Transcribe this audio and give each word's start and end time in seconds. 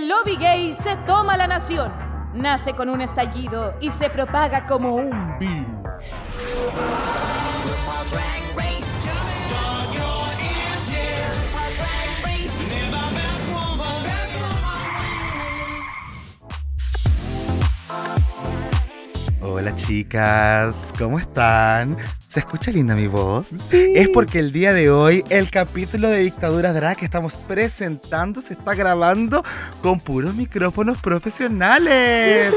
El 0.00 0.08
lobby 0.08 0.36
gay 0.36 0.74
se 0.74 0.96
toma 1.06 1.36
la 1.36 1.46
nación. 1.46 1.92
Nace 2.32 2.72
con 2.72 2.88
un 2.88 3.02
estallido 3.02 3.74
y 3.82 3.90
se 3.90 4.08
propaga 4.08 4.66
como 4.66 4.94
un 4.94 5.38
virus. 5.38 5.70
Hola 19.42 19.76
chicas, 19.76 20.74
¿cómo 20.98 21.18
están? 21.18 21.98
¿Se 22.30 22.38
escucha 22.38 22.70
linda 22.70 22.94
mi 22.94 23.08
voz? 23.08 23.48
Es 23.72 24.08
porque 24.10 24.38
el 24.38 24.52
día 24.52 24.72
de 24.72 24.88
hoy 24.88 25.24
el 25.30 25.50
capítulo 25.50 26.08
de 26.08 26.20
Dictadura 26.20 26.72
Drag 26.72 26.96
que 26.96 27.04
estamos 27.04 27.34
presentando 27.34 28.40
se 28.40 28.54
está 28.54 28.76
grabando 28.76 29.42
con 29.82 29.98
puros 29.98 30.36
micrófonos 30.36 30.98
profesionales. 30.98 32.54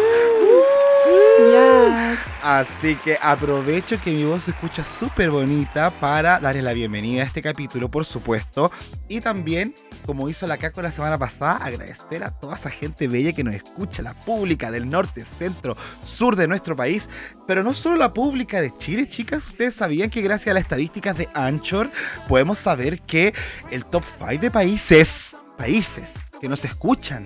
Así 2.44 2.96
que 3.04 3.18
aprovecho 3.20 4.00
que 4.00 4.12
mi 4.12 4.26
voz 4.26 4.44
se 4.44 4.52
escucha 4.52 4.86
súper 4.86 5.32
bonita 5.32 5.90
para 5.90 6.40
darles 6.40 6.64
la 6.64 6.74
bienvenida 6.74 7.24
a 7.24 7.26
este 7.26 7.42
capítulo, 7.42 7.90
por 7.90 8.06
supuesto. 8.06 8.72
Y 9.08 9.22
también, 9.22 9.74
como 10.06 10.30
hizo 10.30 10.48
la 10.48 10.58
Caco 10.58 10.82
la 10.82 10.92
semana 10.92 11.18
pasada, 11.18 11.58
agradecer 11.58 12.24
a 12.24 12.32
toda 12.32 12.56
esa 12.56 12.70
gente 12.70 13.08
bella 13.08 13.34
que 13.34 13.44
nos 13.44 13.54
escucha, 13.54 14.02
la 14.02 14.14
pública 14.14 14.70
del 14.72 14.90
norte, 14.90 15.24
centro, 15.26 15.76
sur 16.04 16.36
de 16.36 16.48
nuestro 16.48 16.76
país. 16.76 17.10
Pero 17.48 17.64
no 17.64 17.74
solo 17.74 17.96
la 17.96 18.14
pública 18.14 18.62
de 18.62 18.76
Chile, 18.78 19.08
chicas. 19.08 19.48
Ustedes 19.48 19.76
sabían 19.76 20.10
que 20.10 20.22
gracias 20.22 20.52
a 20.52 20.54
las 20.54 20.64
estadísticas 20.64 21.18
de 21.18 21.30
Anchor 21.34 21.90
podemos 22.28 22.60
saber 22.60 23.02
que 23.02 23.34
el 23.72 23.86
top 23.86 24.04
5 24.20 24.42
de 24.42 24.52
países, 24.52 25.36
países 25.58 26.10
que 26.40 26.50
nos 26.50 26.64
escuchan, 26.66 27.26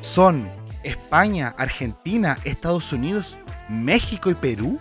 son 0.00 0.48
España, 0.82 1.54
Argentina, 1.58 2.38
Estados 2.44 2.92
Unidos, 2.92 3.36
México 3.68 4.30
y 4.30 4.34
Perú. 4.34 4.78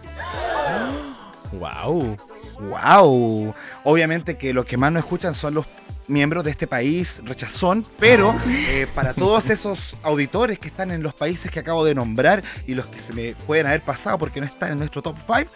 ¡Wow! 1.53 2.17
¡Wow! 2.59 3.53
Obviamente 3.83 4.37
que 4.37 4.53
los 4.53 4.65
que 4.65 4.77
más 4.77 4.91
nos 4.91 5.03
escuchan 5.03 5.33
son 5.33 5.53
los 5.53 5.65
miembros 6.09 6.43
de 6.43 6.51
este 6.51 6.67
país 6.67 7.21
rechazón, 7.23 7.85
pero 7.99 8.35
eh, 8.47 8.87
para 8.93 9.13
todos 9.13 9.49
esos 9.49 9.95
auditores 10.03 10.59
que 10.59 10.67
están 10.67 10.91
en 10.91 11.03
los 11.03 11.13
países 11.13 11.51
que 11.51 11.59
acabo 11.59 11.85
de 11.85 11.95
nombrar 11.95 12.43
y 12.67 12.75
los 12.75 12.87
que 12.87 12.99
se 12.99 13.13
me 13.13 13.35
pueden 13.47 13.67
haber 13.67 13.81
pasado 13.81 14.17
porque 14.17 14.39
no 14.41 14.45
están 14.45 14.73
en 14.73 14.79
nuestro 14.79 15.01
top 15.01 15.15
5, 15.25 15.51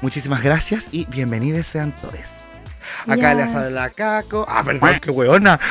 muchísimas 0.00 0.42
gracias 0.42 0.86
y 0.92 1.04
bienvenidos 1.06 1.66
sean 1.66 1.92
todos. 2.00 2.37
Acá 3.06 3.34
les 3.34 3.54
habla 3.54 3.70
la 3.70 3.90
Caco. 3.90 4.44
Ah, 4.48 4.62
perdón, 4.64 4.98
qué 5.00 5.10
hueona. 5.10 5.58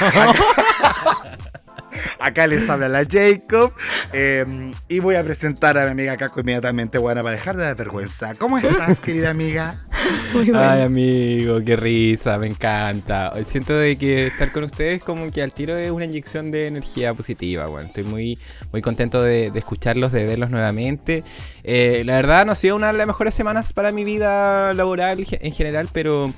Acá 2.19 2.45
les 2.47 2.69
habla 2.69 2.87
la 2.89 3.05
Jacob. 3.09 3.73
eh, 4.13 4.71
y 4.87 4.99
voy 4.99 5.15
a 5.15 5.23
presentar 5.23 5.77
a 5.77 5.85
mi 5.85 5.91
amiga 5.91 6.17
Caco 6.17 6.41
inmediatamente, 6.41 6.97
buena, 6.97 7.23
para 7.23 7.35
dejar 7.35 7.57
de 7.57 7.63
dar 7.63 7.75
vergüenza. 7.75 8.35
¿Cómo 8.35 8.57
estás, 8.57 8.99
querida 8.99 9.29
amiga? 9.31 9.83
Muy 10.33 10.45
bueno. 10.51 10.59
Ay, 10.59 10.81
amigo, 10.81 11.59
qué 11.65 11.75
risa, 11.75 12.37
me 12.37 12.47
encanta. 12.47 13.31
Siento 13.45 13.75
de 13.75 13.97
que 13.97 14.27
estar 14.27 14.51
con 14.51 14.63
ustedes 14.65 15.03
como 15.03 15.31
que 15.31 15.41
al 15.41 15.53
tiro 15.53 15.75
es 15.77 15.89
una 15.91 16.05
inyección 16.05 16.51
de 16.51 16.67
energía 16.67 17.13
positiva, 17.13 17.65
bueno. 17.67 17.87
Estoy 17.87 18.03
muy, 18.03 18.37
muy 18.71 18.81
contento 18.81 19.21
de, 19.23 19.49
de 19.51 19.59
escucharlos, 19.59 20.11
de 20.11 20.25
verlos 20.25 20.49
nuevamente. 20.49 21.23
Eh, 21.63 22.03
la 22.05 22.15
verdad 22.15 22.45
no 22.45 22.51
ha 22.51 22.55
sido 22.55 22.75
una 22.75 22.91
de 22.91 22.97
las 22.97 23.07
mejores 23.07 23.33
semanas 23.33 23.73
para 23.73 23.91
mi 23.91 24.03
vida 24.03 24.73
laboral 24.73 25.25
en 25.29 25.51
general, 25.51 25.87
pero 25.91 26.31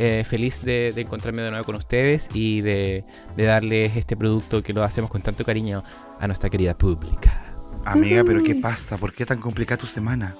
eh, 0.00 0.24
feliz 0.24 0.62
de, 0.62 0.92
de 0.94 1.02
encontrarme 1.02 1.42
de 1.42 1.50
nuevo 1.50 1.64
con 1.66 1.76
ustedes 1.76 2.28
y 2.34 2.60
de, 2.62 3.04
de 3.36 3.44
darles 3.44 3.96
este 3.96 4.16
producto 4.16 4.62
que 4.62 4.72
lo 4.72 4.82
hacemos 4.82 5.10
con 5.10 5.20
tanto 5.22 5.44
cariño 5.44 5.84
a 6.18 6.26
nuestra 6.26 6.48
querida 6.50 6.74
pública. 6.76 7.46
Amiga, 7.84 8.22
pero 8.24 8.42
¿qué 8.42 8.54
pasa? 8.54 8.96
¿Por 8.98 9.14
qué 9.14 9.24
tan 9.24 9.40
complicada 9.40 9.80
tu 9.80 9.86
semana? 9.86 10.34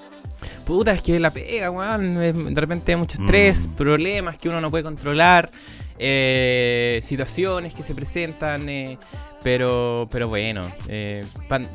Puta, 0.65 0.91
es 0.93 1.01
que 1.01 1.19
la 1.19 1.31
pega, 1.31 1.71
weón. 1.71 2.15
De 2.53 2.61
repente 2.61 2.91
hay 2.91 2.97
mucho 2.97 3.19
estrés, 3.21 3.67
Mm. 3.67 3.71
problemas 3.73 4.37
que 4.37 4.47
uno 4.49 4.61
no 4.61 4.69
puede 4.69 4.83
controlar, 4.83 5.49
eh, 5.97 6.99
situaciones 7.03 7.73
que 7.73 7.83
se 7.83 7.95
presentan, 7.95 8.67
eh, 8.69 8.97
pero, 9.43 10.07
pero 10.11 10.27
bueno, 10.27 10.61
eh, 10.87 11.25
pan- 11.47 11.67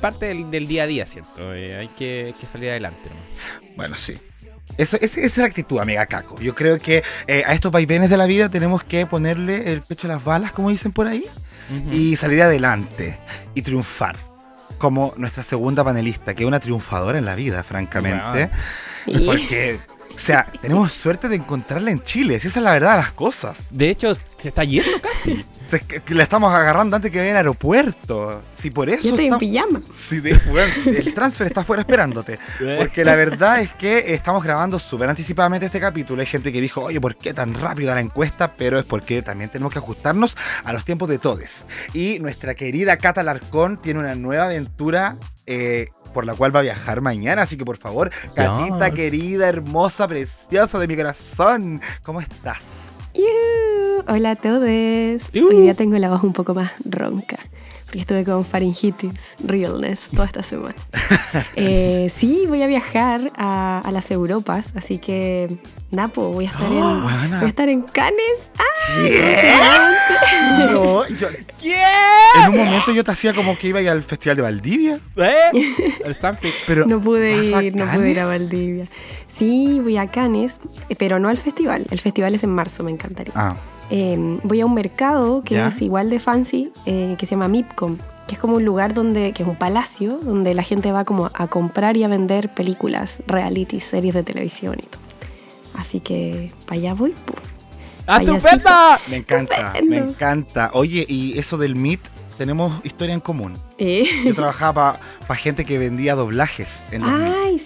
parte 0.00 0.26
del, 0.26 0.50
del 0.50 0.66
día 0.68 0.84
a 0.84 0.86
día, 0.86 1.06
¿cierto? 1.06 1.54
Eh, 1.54 1.76
hay 1.76 1.88
que, 1.88 2.34
que 2.40 2.46
salir 2.46 2.70
adelante. 2.70 3.08
¿no? 3.08 3.66
Bueno, 3.76 3.96
sí. 3.96 4.14
Eso, 4.80 4.96
esa, 4.98 5.20
esa 5.20 5.26
es 5.26 5.36
la 5.36 5.44
actitud, 5.44 5.78
amiga 5.78 6.06
Caco. 6.06 6.40
Yo 6.40 6.54
creo 6.54 6.78
que 6.78 7.02
eh, 7.26 7.42
a 7.46 7.52
estos 7.52 7.70
vaivenes 7.70 8.08
de 8.08 8.16
la 8.16 8.24
vida 8.24 8.48
tenemos 8.48 8.82
que 8.82 9.04
ponerle 9.04 9.70
el 9.72 9.82
pecho 9.82 10.06
a 10.06 10.10
las 10.10 10.24
balas, 10.24 10.52
como 10.52 10.70
dicen 10.70 10.90
por 10.90 11.06
ahí, 11.06 11.26
y 11.92 12.16
salir 12.16 12.40
adelante 12.40 13.18
y 13.54 13.60
triunfar. 13.60 14.16
Como 14.78 15.12
nuestra 15.18 15.42
segunda 15.42 15.84
panelista, 15.84 16.32
que 16.34 16.44
es 16.44 16.48
una 16.48 16.60
triunfadora 16.60 17.18
en 17.18 17.26
la 17.26 17.34
vida, 17.34 17.62
francamente. 17.62 18.48
Porque, 19.26 19.78
o 20.20 20.22
sea, 20.22 20.46
tenemos 20.60 20.92
suerte 20.92 21.28
de 21.30 21.36
encontrarla 21.36 21.90
en 21.90 22.02
Chile, 22.02 22.38
si 22.40 22.48
esa 22.48 22.58
es 22.58 22.62
la 22.64 22.72
verdad 22.74 22.90
de 22.92 22.96
las 22.98 23.12
cosas. 23.12 23.56
De 23.70 23.88
hecho, 23.88 24.14
se 24.36 24.48
está 24.48 24.64
yendo 24.64 25.00
casi. 25.00 25.44
Que- 25.70 26.02
la 26.14 26.24
estamos 26.24 26.52
agarrando 26.52 26.96
antes 26.96 27.10
que 27.12 27.18
vaya 27.18 27.30
al 27.30 27.36
aeropuerto. 27.38 28.42
Si 28.54 28.70
por 28.70 28.90
eso 28.90 29.02
Yo 29.04 29.10
estoy 29.10 29.26
en 29.26 29.34
estamos- 29.34 29.40
pijama. 29.40 29.82
Sí, 29.94 30.20
de, 30.20 30.34
weón, 30.52 30.68
el 30.84 31.14
transfer 31.14 31.46
está 31.46 31.60
afuera 31.60 31.82
esperándote. 31.82 32.38
Porque 32.78 33.04
la 33.04 33.14
verdad 33.16 33.60
es 33.60 33.70
que 33.72 34.12
estamos 34.12 34.42
grabando 34.42 34.78
súper 34.78 35.08
anticipadamente 35.08 35.66
este 35.66 35.78
capítulo. 35.80 36.20
Hay 36.20 36.26
gente 36.26 36.52
que 36.52 36.60
dijo, 36.60 36.82
oye, 36.82 37.00
¿por 37.00 37.16
qué 37.16 37.32
tan 37.32 37.54
rápido 37.54 37.94
la 37.94 38.00
encuesta? 38.00 38.52
Pero 38.56 38.78
es 38.78 38.84
porque 38.84 39.22
también 39.22 39.48
tenemos 39.50 39.72
que 39.72 39.78
ajustarnos 39.78 40.36
a 40.64 40.72
los 40.72 40.84
tiempos 40.84 41.08
de 41.08 41.18
todos. 41.18 41.64
Y 41.94 42.18
nuestra 42.18 42.54
querida 42.54 42.96
Cata 42.98 43.22
Larcón 43.22 43.80
tiene 43.80 44.00
una 44.00 44.14
nueva 44.16 44.44
aventura 44.46 45.16
eh, 45.46 45.86
por 46.12 46.26
la 46.26 46.34
cual 46.34 46.54
va 46.54 46.60
a 46.60 46.62
viajar 46.62 47.00
mañana. 47.00 47.42
Así 47.42 47.56
que 47.56 47.64
por 47.64 47.76
favor, 47.76 48.10
Catita 48.34 48.88
Yes. 48.88 48.94
querida, 48.96 49.48
hermosa, 49.48 50.06
preciosa 50.08 50.78
de 50.78 50.86
mi 50.86 50.96
corazón, 50.96 51.80
¿cómo 52.02 52.20
estás? 52.20 52.88
Yuhu. 53.14 54.04
Hola 54.08 54.32
a 54.32 54.36
todos. 54.36 55.30
Yuhu. 55.32 55.48
Hoy 55.48 55.60
día 55.62 55.74
tengo 55.74 55.96
la 55.98 56.08
voz 56.08 56.22
un 56.22 56.32
poco 56.32 56.54
más 56.54 56.72
ronca. 56.84 57.36
Porque 57.90 58.02
estuve 58.02 58.24
con 58.24 58.44
faringitis, 58.44 59.34
realness, 59.44 60.10
toda 60.14 60.26
esta 60.26 60.42
semana. 60.44 60.76
Eh, 61.56 62.10
sí, 62.14 62.44
voy 62.48 62.62
a 62.62 62.66
viajar 62.66 63.20
a, 63.36 63.80
a 63.84 63.90
las 63.92 64.10
Europas, 64.10 64.66
así 64.74 64.98
que 64.98 65.58
Napo, 65.90 66.32
voy 66.32 66.46
a 66.46 66.48
estar 66.48 66.66
en, 66.72 67.02
buena. 67.02 67.36
voy 67.38 67.46
a 67.46 67.48
estar 67.48 67.68
en 67.68 67.82
Cannes. 67.82 68.50
¡Ah! 68.58 68.64
¿Qué? 68.96 70.64
No, 70.72 71.06
yo- 71.08 71.28
En 72.44 72.50
un 72.50 72.56
momento 72.64 72.92
yo 72.92 73.04
te 73.04 73.10
hacía 73.12 73.32
como 73.34 73.56
que 73.58 73.68
iba 73.68 73.78
a 73.78 73.82
ir 73.82 73.90
al 73.90 74.02
Festival 74.02 74.36
de 74.36 74.42
Valdivia. 74.42 74.98
¿Eh? 75.16 75.84
El. 76.04 76.16
Pero 76.66 76.86
No 76.86 77.00
pude 77.00 77.36
¿vas 77.52 77.58
a 77.60 77.62
ir, 77.64 77.76
no 77.76 77.86
pude 77.92 78.10
ir 78.10 78.20
a? 78.20 78.26
Valdivia. 78.26 78.88
Sí, 79.36 79.80
voy 79.82 79.96
a 79.96 80.06
Cannes, 80.06 80.60
eh, 80.88 80.96
pero 80.98 81.18
no 81.18 81.28
al 81.28 81.36
festival. 81.38 81.86
El 81.90 82.00
festival 82.00 82.34
es 82.34 82.42
en 82.44 82.50
marzo, 82.50 82.82
me 82.82 82.90
encantaría. 82.90 83.32
Ah, 83.36 83.56
Eh, 83.90 84.38
voy 84.44 84.60
a 84.60 84.66
un 84.66 84.74
mercado 84.74 85.42
que 85.42 85.54
¿Ya? 85.56 85.68
es 85.68 85.82
igual 85.82 86.10
de 86.10 86.18
fancy, 86.20 86.72
eh, 86.86 87.16
que 87.18 87.26
se 87.26 87.30
llama 87.32 87.48
MIPCOM, 87.48 87.96
que 88.28 88.34
es 88.34 88.38
como 88.40 88.56
un 88.56 88.64
lugar 88.64 88.94
donde, 88.94 89.32
que 89.32 89.42
es 89.42 89.48
un 89.48 89.56
palacio, 89.56 90.18
donde 90.22 90.54
la 90.54 90.62
gente 90.62 90.92
va 90.92 91.04
como 91.04 91.30
a 91.34 91.46
comprar 91.48 91.96
y 91.96 92.04
a 92.04 92.08
vender 92.08 92.48
películas, 92.54 93.16
reality, 93.26 93.80
series 93.80 94.14
de 94.14 94.22
televisión 94.22 94.76
y 94.78 94.82
todo. 94.82 95.00
Así 95.74 96.00
que 96.00 96.50
para 96.66 96.80
allá 96.80 96.94
voy. 96.94 97.10
pu. 97.10 97.32
Payasito. 98.06 98.36
¡Estupenda! 98.36 99.00
me 99.08 99.16
encanta, 99.16 99.72
me 99.88 99.98
encanta. 99.98 100.70
Oye, 100.74 101.04
y 101.08 101.38
eso 101.38 101.58
del 101.58 101.76
Meet, 101.76 102.00
tenemos 102.38 102.72
historia 102.84 103.14
en 103.14 103.20
común. 103.20 103.56
Eh, 103.78 104.04
Yo 104.24 104.34
trabajaba 104.34 104.98
para 105.26 105.38
gente 105.38 105.64
que 105.64 105.78
vendía 105.78 106.14
doblajes 106.14 106.80
en 106.90 107.02
los 107.02 107.12
Meet. 107.12 107.34
Ay, 107.44 107.58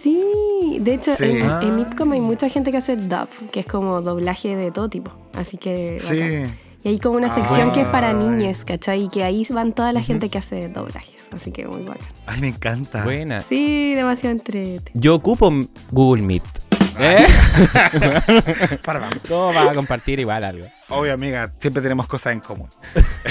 sí. 0.75 0.79
De 0.81 0.95
hecho, 0.95 1.15
Sí. 1.17 1.25
en, 1.25 1.43
Ah. 1.51 1.61
en 1.63 1.77
MIPCOM 1.77 2.13
hay 2.13 2.21
mucha 2.21 2.49
gente 2.49 2.71
que 2.71 2.79
hace 2.79 2.97
dub, 2.97 3.29
que 3.53 3.61
es 3.61 3.67
como 3.67 4.01
doblaje 4.03 4.57
de 4.57 4.71
todo 4.71 4.89
tipo. 4.89 5.11
Así 5.35 5.57
que. 5.57 5.99
bacán. 6.03 6.17
Sí. 6.17 6.55
Y 6.85 6.89
hay 6.89 6.99
como 6.99 7.17
una 7.17 7.35
sección 7.35 7.73
que 7.73 7.81
es 7.81 7.87
para 7.87 8.09
Ay. 8.11 8.15
niñes, 8.17 8.65
¿cachai? 8.67 9.05
Y 9.05 9.09
que 9.09 9.25
ahí 9.25 9.47
van 9.51 9.73
toda 9.73 9.93
la 9.93 10.03
gente 10.03 10.29
que 10.29 10.37
hace 10.39 10.69
doblajes. 10.69 11.15
Así 11.35 11.51
que 11.51 11.67
muy 11.67 11.83
bacán. 11.83 12.07
Ay, 12.27 12.41
me 12.43 12.49
encanta. 12.49 13.03
Buena. 13.05 13.41
Sí, 13.41 13.95
demasiado 13.95 14.37
entrete. 14.37 14.93
Yo 14.95 15.15
ocupo 15.15 15.51
Google 15.91 16.23
Meet. 16.23 16.43
¿Eh? 16.99 17.27
Para, 18.85 19.01
vamos. 19.01 19.19
¿Cómo 19.29 19.53
vas 19.53 19.69
a 19.69 19.75
compartir 19.75 20.21
igual 20.21 20.45
algo? 20.45 20.67
Obvio, 20.89 21.13
amiga, 21.15 21.53
siempre 21.59 21.83
tenemos 21.83 22.07
cosas 22.07 22.33
en 22.35 22.41
común. 22.41 22.69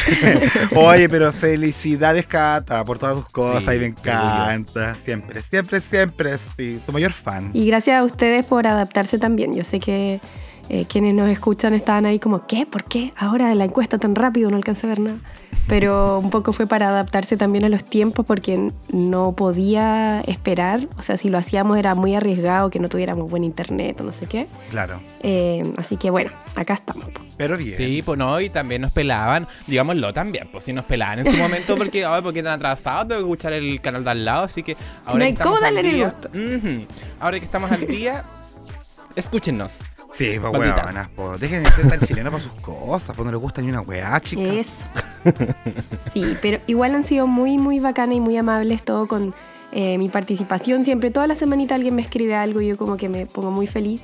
Oye, 0.75 1.07
pero 1.09 1.31
felicidades, 1.31 2.25
Cata, 2.25 2.83
por 2.83 2.99
todas 2.99 3.15
tus 3.15 3.29
cosas. 3.29 3.63
Sí, 3.63 3.77
y 3.77 3.79
me 3.79 3.87
orgullo. 3.87 4.11
encanta. 4.11 4.95
Siempre, 4.95 5.41
siempre, 5.41 5.81
siempre. 5.81 6.37
Sí, 6.57 6.81
tu 6.85 6.91
mayor 6.91 7.13
fan. 7.13 7.51
Y 7.53 7.67
gracias 7.67 7.99
a 7.99 8.03
ustedes 8.03 8.45
por 8.45 8.67
adaptarse 8.67 9.17
también. 9.17 9.53
Yo 9.53 9.63
sé 9.63 9.79
que, 9.79 10.19
eh, 10.69 10.85
quienes 10.87 11.13
nos 11.13 11.29
escuchan 11.29 11.73
estaban 11.73 12.05
ahí 12.05 12.19
como, 12.19 12.47
¿qué? 12.47 12.65
¿Por 12.65 12.83
qué? 12.85 13.13
Ahora 13.17 13.53
la 13.55 13.65
encuesta 13.65 13.97
tan 13.97 14.15
rápido, 14.15 14.49
no 14.49 14.57
alcanza 14.57 14.87
a 14.87 14.89
ver 14.89 14.99
nada. 14.99 15.17
Pero 15.67 16.19
un 16.19 16.29
poco 16.29 16.51
fue 16.51 16.67
para 16.67 16.89
adaptarse 16.89 17.37
también 17.37 17.63
a 17.63 17.69
los 17.69 17.85
tiempos 17.85 18.25
porque 18.25 18.71
no 18.89 19.31
podía 19.33 20.21
esperar. 20.27 20.87
O 20.97 21.03
sea, 21.03 21.15
si 21.15 21.29
lo 21.29 21.37
hacíamos 21.37 21.77
era 21.77 21.95
muy 21.95 22.15
arriesgado 22.15 22.69
que 22.69 22.79
no 22.79 22.89
tuviéramos 22.89 23.29
buen 23.29 23.45
internet 23.45 23.99
o 24.01 24.03
no 24.03 24.11
sé 24.11 24.25
qué. 24.25 24.47
Claro. 24.71 24.99
Eh, 25.21 25.63
así 25.77 25.95
que 25.95 26.09
bueno, 26.09 26.31
acá 26.55 26.73
estamos. 26.73 27.05
Pero 27.37 27.57
bien. 27.57 27.77
Sí, 27.77 28.01
pues 28.03 28.17
no, 28.19 28.41
y 28.41 28.49
también 28.49 28.81
nos 28.81 28.91
pelaban, 28.91 29.47
digámoslo 29.67 30.13
también, 30.13 30.47
pues 30.51 30.65
sí 30.65 30.73
nos 30.73 30.85
pelaban 30.85 31.19
en 31.19 31.31
su 31.31 31.37
momento 31.37 31.77
porque, 31.77 32.05
ay, 32.05 32.21
porque 32.21 32.43
tan 32.43 32.53
atrasados, 32.53 33.07
tengo 33.07 33.21
que 33.21 33.25
escuchar 33.25 33.53
el 33.53 33.79
canal 33.79 34.03
de 34.03 34.11
al 34.11 34.25
lado, 34.25 34.43
así 34.43 34.63
que 34.63 34.75
ahora 35.05 35.19
No 35.19 35.25
hay 35.25 35.31
que 35.31 35.37
estamos 35.39 35.59
cómo 35.59 35.67
al 35.67 35.75
darle 35.75 35.89
el 35.89 36.03
gusto. 36.03 36.29
Ujú. 36.29 36.85
ahora 37.19 37.39
que 37.39 37.45
estamos 37.45 37.71
al 37.71 37.87
día, 37.87 38.23
escúchenos. 39.15 39.79
Sí, 40.13 40.37
pues 40.39 40.53
weonas, 40.53 41.09
po. 41.09 41.37
Dejen 41.37 41.63
de 41.63 41.71
ser 41.71 41.89
tan 41.89 41.99
chilenos 42.01 42.31
para 42.31 42.43
sus 42.43 42.53
cosas, 42.61 43.15
pues 43.15 43.25
no 43.25 43.31
les 43.31 43.41
gusta 43.41 43.61
ni 43.61 43.69
una 43.69 43.81
weá, 43.81 44.19
chica. 44.21 44.41
Eso. 44.43 44.85
Sí, 46.13 46.37
pero 46.41 46.59
igual 46.67 46.93
han 46.93 47.05
sido 47.05 47.25
muy, 47.25 47.57
muy 47.57 47.79
bacanas 47.79 48.15
y 48.15 48.19
muy 48.19 48.37
amables 48.37 48.83
todo 48.83 49.07
con 49.07 49.33
eh, 49.71 49.97
mi 49.97 50.09
participación. 50.09 50.85
Siempre, 50.85 51.09
toda 51.09 51.25
la 51.25 51.35
semanita 51.35 51.73
alguien 51.75 51.95
me 51.95 52.01
escribe 52.03 52.35
algo 52.35 52.61
y 52.61 52.67
yo 52.67 52.77
como 52.77 52.95
que 52.95 53.09
me 53.09 53.25
pongo 53.25 53.49
muy 53.49 53.65
feliz. 53.67 54.03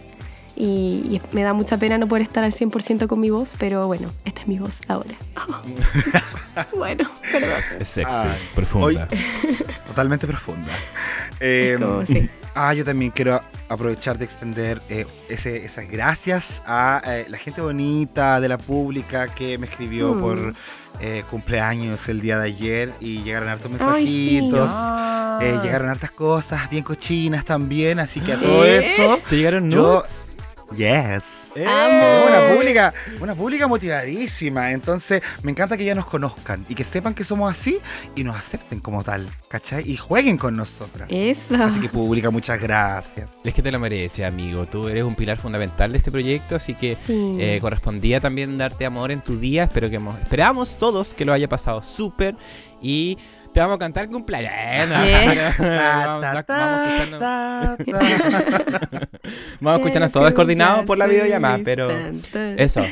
Y, 0.55 1.03
y 1.09 1.21
me 1.31 1.43
da 1.43 1.53
mucha 1.53 1.77
pena 1.77 1.97
no 1.97 2.07
poder 2.07 2.23
estar 2.23 2.43
al 2.43 2.53
100% 2.53 3.07
con 3.07 3.19
mi 3.19 3.29
voz, 3.29 3.51
pero 3.57 3.87
bueno, 3.87 4.11
esta 4.25 4.41
es 4.41 4.47
mi 4.47 4.59
voz 4.59 4.77
ahora. 4.89 5.13
bueno, 6.75 7.09
perdón. 7.31 7.49
Es 7.79 7.87
sexy, 7.87 8.11
Ay. 8.11 8.37
profunda. 8.55 9.07
Totalmente 9.87 10.27
profunda. 10.27 10.73
Eh, 11.39 11.77
como, 11.79 12.05
sí. 12.05 12.29
Ah, 12.55 12.73
yo 12.73 12.83
también 12.83 13.11
quiero 13.11 13.41
aprovechar 13.69 14.17
de 14.17 14.25
extender 14.25 14.81
eh, 14.89 15.05
ese- 15.29 15.63
esas 15.63 15.87
gracias 15.89 16.61
a 16.65 17.01
eh, 17.05 17.25
la 17.29 17.37
gente 17.37 17.61
bonita 17.61 18.39
de 18.41 18.49
la 18.49 18.57
pública 18.57 19.27
que 19.27 19.57
me 19.57 19.67
escribió 19.67 20.13
Mm. 20.15 20.21
por 20.21 20.53
eh, 21.01 21.23
cumpleaños 21.29 22.09
el 22.09 22.19
día 22.19 22.37
de 22.39 22.45
ayer 22.47 22.93
y 22.99 23.21
llegaron 23.23 23.47
hartos 23.47 23.71
mensajitos. 23.71 24.71
Eh, 25.41 25.57
llegaron 25.63 25.87
hartas 25.89 26.11
cosas 26.11 26.69
bien 26.69 26.83
cochinas 26.83 27.45
también, 27.45 27.99
así 27.99 28.19
que 28.19 28.33
a 28.33 28.41
todo 28.41 28.65
eso, 28.65 29.19
¿Te 29.29 29.37
llegaron 29.37 29.69
yo- 29.71 29.99
nudes? 30.01 30.25
Yes. 30.75 31.51
Eh. 31.55 31.63
Una 31.63 32.55
pública, 32.55 32.93
una 33.19 33.35
pública 33.35 33.67
motivadísima. 33.67 34.71
Entonces, 34.71 35.21
me 35.43 35.51
encanta 35.51 35.77
que 35.77 35.85
ya 35.85 35.95
nos 35.95 36.05
conozcan 36.05 36.65
y 36.69 36.75
que 36.75 36.83
sepan 36.83 37.13
que 37.13 37.23
somos 37.23 37.51
así 37.51 37.79
y 38.15 38.23
nos 38.23 38.35
acepten 38.35 38.79
como 38.79 39.03
tal, 39.03 39.27
¿cachai? 39.49 39.89
Y 39.89 39.97
jueguen 39.97 40.37
con 40.37 40.55
nosotras. 40.55 41.07
Eso. 41.11 41.55
Así 41.63 41.79
que, 41.79 41.89
pública, 41.89 42.29
muchas 42.29 42.59
gracias. 42.61 43.29
Es 43.43 43.53
que 43.53 43.61
te 43.61 43.71
lo 43.71 43.79
mereces, 43.79 44.25
amigo. 44.25 44.65
Tú 44.65 44.87
eres 44.87 45.03
un 45.03 45.15
pilar 45.15 45.37
fundamental 45.37 45.91
de 45.91 45.97
este 45.97 46.11
proyecto, 46.11 46.55
así 46.55 46.73
que 46.75 46.97
Sí. 47.05 47.35
eh, 47.39 47.59
correspondía 47.61 48.19
también 48.19 48.57
darte 48.57 48.85
amor 48.85 49.11
en 49.11 49.21
tu 49.21 49.39
día. 49.39 49.63
Espero 49.63 49.89
que 49.89 49.95
hemos- 49.97 50.19
esperamos 50.19 50.77
todos 50.77 51.13
que 51.13 51.25
lo 51.25 51.33
haya 51.33 51.49
pasado 51.49 51.81
súper 51.81 52.35
y 52.81 53.17
te 53.53 53.59
vamos 53.59 53.75
a 53.75 53.79
cantar 53.79 54.03
el 54.05 54.09
cumpleaños. 54.11 54.89
Vamos, 59.59 59.73
a 59.73 59.75
escucharnos 59.77 60.11
todos 60.11 60.33
coordinados 60.33 60.85
por 60.85 60.97
la 60.97 61.07
videollamada, 61.07 61.59
pero 61.63 61.89
eso. 62.57 62.85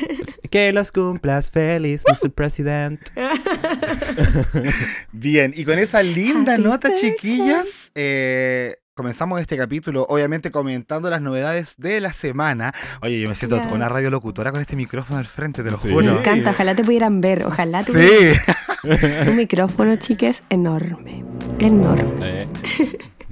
Que 0.50 0.72
los 0.72 0.92
cumplas 0.92 1.50
feliz, 1.50 2.02
Mr. 2.08 2.30
President. 2.32 3.00
Bien, 5.12 5.52
y 5.54 5.64
con 5.64 5.78
esa 5.78 6.02
linda 6.02 6.54
Happy 6.54 6.62
nota, 6.62 6.88
birthday. 6.88 7.10
chiquillas, 7.10 7.90
eh, 7.94 8.76
comenzamos 8.94 9.40
este 9.40 9.56
capítulo, 9.56 10.06
obviamente 10.08 10.50
comentando 10.50 11.08
las 11.10 11.20
novedades 11.20 11.74
de 11.78 12.00
la 12.00 12.12
semana. 12.12 12.74
Oye, 13.02 13.20
yo 13.20 13.28
me 13.28 13.34
siento 13.34 13.60
Yes. 13.62 13.72
una 13.72 13.88
radiolocutora 13.88 14.50
con 14.52 14.60
este 14.60 14.76
micrófono 14.76 15.18
al 15.18 15.26
frente, 15.26 15.62
te 15.62 15.70
lo 15.70 15.78
Sí. 15.78 15.88
Me 15.88 15.94
juro. 15.94 16.18
encanta, 16.18 16.50
ojalá 16.50 16.74
te 16.74 16.82
pudieran 16.84 17.20
ver, 17.20 17.44
ojalá 17.46 17.84
te 17.84 17.92
pudieran 17.92 18.34
Sí, 18.34 18.40
Su 19.24 19.32
micrófono, 19.32 19.96
chiques, 19.96 20.42
enorme. 20.50 21.24
Enorme. 21.58 22.42
Eh, 22.42 22.48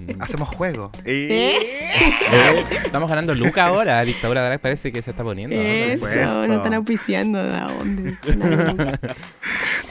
hacemos 0.19 0.49
juego. 0.49 0.91
¿Eh? 1.05 1.55
eh, 2.33 2.65
estamos 2.85 3.09
ganando 3.09 3.35
Luca 3.35 3.67
ahora. 3.67 4.03
Dictadura 4.05 4.45
Drag 4.45 4.61
parece 4.61 4.93
que 4.93 5.03
se 5.03 5.11
está 5.11 5.23
poniendo. 5.23 5.57
¿no? 5.57 5.63
Eso, 5.63 5.95
supuesto. 5.95 6.49
no 6.49 6.57
están 6.57 6.75
auspiciando 6.75 7.43
de 7.43 7.61
dónde. 7.61 8.19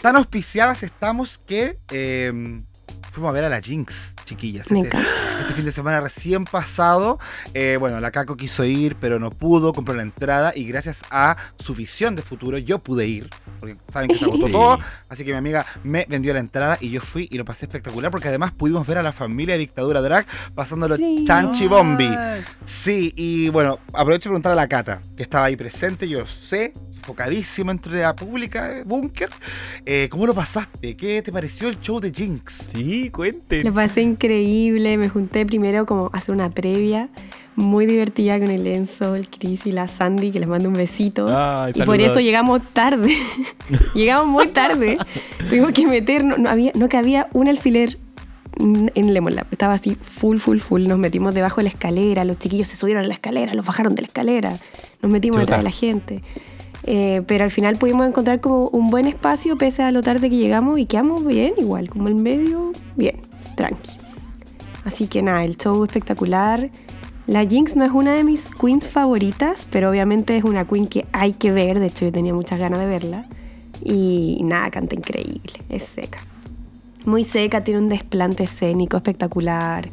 Tan 0.02 0.16
auspiciadas 0.18 0.84
estamos 0.84 1.40
que 1.40 1.78
eh, 1.92 2.62
fuimos 3.16 3.30
a 3.30 3.34
ver 3.34 3.46
a 3.46 3.50
la 3.50 3.62
Jinx, 3.62 4.14
chiquillas. 4.26 4.70
Me 4.70 4.82
Este- 4.82 4.90
encanta. 4.98 5.10
Este 5.42 5.54
fin 5.54 5.66
de 5.66 5.72
semana 5.72 6.02
recién 6.02 6.44
pasado, 6.46 7.18
eh, 7.54 7.78
bueno, 7.80 8.00
la 8.02 8.12
Caco 8.12 8.36
quiso 8.36 8.64
ir, 8.66 8.96
pero 9.00 9.20
no 9.20 9.32
pudo, 9.32 9.74
compró 9.74 9.96
la 9.96 10.02
entrada 10.04 10.52
y 10.56 10.66
gracias 10.66 11.02
a 11.10 11.38
su 11.60 11.74
visión 11.74 12.16
de 12.16 12.22
futuro 12.24 12.58
yo 12.58 12.80
pude 12.80 13.08
ir, 13.08 13.30
porque 13.60 13.78
saben 13.92 14.10
que 14.10 14.16
se 14.18 14.26
agotó 14.26 14.46
Sí. 14.48 14.52
todo, 14.52 14.80
así 15.10 15.24
que 15.24 15.32
mi 15.32 15.38
amiga 15.38 15.66
me 15.84 16.06
vendió 16.10 16.34
la 16.34 16.40
entrada 16.42 16.78
y 16.82 16.90
yo 16.90 17.00
fui 17.02 17.28
y 17.32 17.38
lo 17.38 17.46
pasé 17.46 17.66
espectacular 17.66 18.12
porque 18.12 18.28
además 18.28 18.52
pudimos 18.52 18.86
ver 18.88 18.98
a 18.98 19.04
la 19.04 19.14
familia 19.14 19.54
de 19.56 19.60
Dictadura 19.60 20.02
Drag 20.02 20.26
pasándolo 20.54 20.98
Sí. 20.98 21.24
chanchi 21.26 21.68
bombi. 21.68 22.10
Sí, 22.66 23.14
y 23.16 23.50
bueno, 23.50 23.80
aprovecho 23.94 24.24
de 24.30 24.32
preguntar 24.32 24.52
a 24.52 24.56
la 24.56 24.68
Cata, 24.68 25.00
que 25.16 25.24
estaba 25.24 25.46
ahí 25.46 25.56
presente, 25.56 26.08
yo 26.10 26.26
sé, 26.26 26.74
enfocadísima 26.96 27.72
entre 27.72 28.02
la 28.02 28.16
pública, 28.16 28.78
eh, 28.78 28.84
Bunker, 28.84 29.30
eh, 29.86 30.08
¿cómo 30.10 30.26
lo 30.26 30.34
pasaste? 30.34 30.96
¿Qué 30.96 31.22
te 31.22 31.32
pareció 31.32 31.70
el 31.70 31.80
show 31.80 32.00
de 32.00 32.12
Jinx? 32.12 32.70
Sí, 32.74 33.10
cuente. 33.10 33.64
Lo 33.64 33.74
pasé 33.74 34.02
increíble. 34.02 34.98
Me 34.98 35.10
junté 35.10 35.46
primero 35.46 35.86
como 35.86 36.10
a 36.14 36.18
hacer 36.18 36.34
una 36.34 36.50
previa 36.50 37.10
muy 37.56 37.86
divertida 37.86 38.40
con 38.40 38.50
el 38.50 38.68
Enzo, 38.68 39.16
el 39.16 39.30
Chris 39.30 39.66
y 39.66 39.72
la 39.72 39.88
Sandy, 39.88 40.32
que 40.32 40.40
les 40.40 40.48
mando 40.48 40.68
un 40.68 40.76
besito. 40.76 41.30
Ay, 41.32 41.74
y 41.76 41.82
por 41.84 42.02
eso 42.02 42.20
llegamos 42.20 42.62
tarde. 42.74 43.16
llegamos 43.96 44.28
muy 44.28 44.48
tarde. 44.48 44.98
Tuvimos 45.50 45.72
que 45.72 45.88
meter, 45.88 46.24
no, 46.24 46.38
no 46.38 46.50
había, 46.50 46.72
no 46.76 46.90
cabía 46.90 47.28
un 47.34 47.48
alfiler 47.48 47.98
en 48.58 49.14
Lemon 49.14 49.36
Lab. 49.36 49.48
Estaba 49.52 49.74
así 49.74 49.98
full, 50.00 50.38
full, 50.38 50.60
full. 50.60 50.88
Nos 50.88 50.98
metimos 50.98 51.34
debajo 51.34 51.58
de 51.58 51.64
la 51.64 51.70
escalera. 51.70 52.24
Los 52.26 52.40
chiquillos 52.40 52.68
se 52.68 52.76
subieron 52.76 53.04
a 53.04 53.08
la 53.08 53.14
escalera, 53.14 53.54
los 53.54 53.66
bajaron 53.66 53.96
de 53.96 54.02
la 54.02 54.08
escalera. 54.08 54.58
Nos 55.02 55.12
metimos 55.12 55.40
Chuta. 55.40 55.58
detrás 55.58 55.60
de 55.60 55.64
la 55.64 55.72
gente. 55.72 56.24
Eh, 56.88 57.24
pero 57.26 57.44
al 57.44 57.52
final 57.52 57.78
pudimos 57.78 58.08
encontrar 58.08 58.42
como 58.42 58.68
un 58.68 58.92
buen 58.92 59.08
espacio 59.08 59.58
pese 59.58 59.82
a 59.82 59.92
lo 59.92 60.04
tarde 60.04 60.30
que 60.30 60.38
llegamos 60.38 60.80
y 60.80 60.86
quedamos 60.86 61.26
bien, 61.26 61.54
igual, 61.58 61.90
como 61.90 62.10
en 62.10 62.22
medio, 62.22 62.74
bien, 62.96 63.16
tranqui. 63.56 63.90
Así 64.84 65.08
que 65.08 65.24
nada, 65.24 65.44
el 65.44 65.58
show 65.58 65.84
espectacular. 65.84 66.70
La 67.26 67.44
Jinx 67.44 67.76
no 67.76 67.86
es 67.86 67.92
una 67.92 68.14
de 68.14 68.24
mis 68.24 68.52
queens 68.52 68.88
favoritas, 68.88 69.66
pero 69.72 69.90
obviamente 69.90 70.38
es 70.38 70.44
una 70.44 70.68
queen 70.68 70.86
que 70.86 71.08
hay 71.12 71.34
que 71.34 71.52
ver. 71.52 71.80
De 71.80 71.88
hecho, 71.88 72.06
yo 72.06 72.12
tenía 72.12 72.36
muchas 72.36 72.60
ganas 72.60 72.78
de 72.80 72.86
verla. 72.86 73.26
Y 73.84 74.40
nada, 74.44 74.70
canta 74.70 74.94
increíble, 74.94 75.54
es 75.70 75.84
seca. 75.84 76.20
Muy 77.04 77.24
seca, 77.24 77.64
tiene 77.64 77.80
un 77.80 77.90
desplante 77.90 78.44
escénico 78.44 78.96
espectacular. 78.98 79.90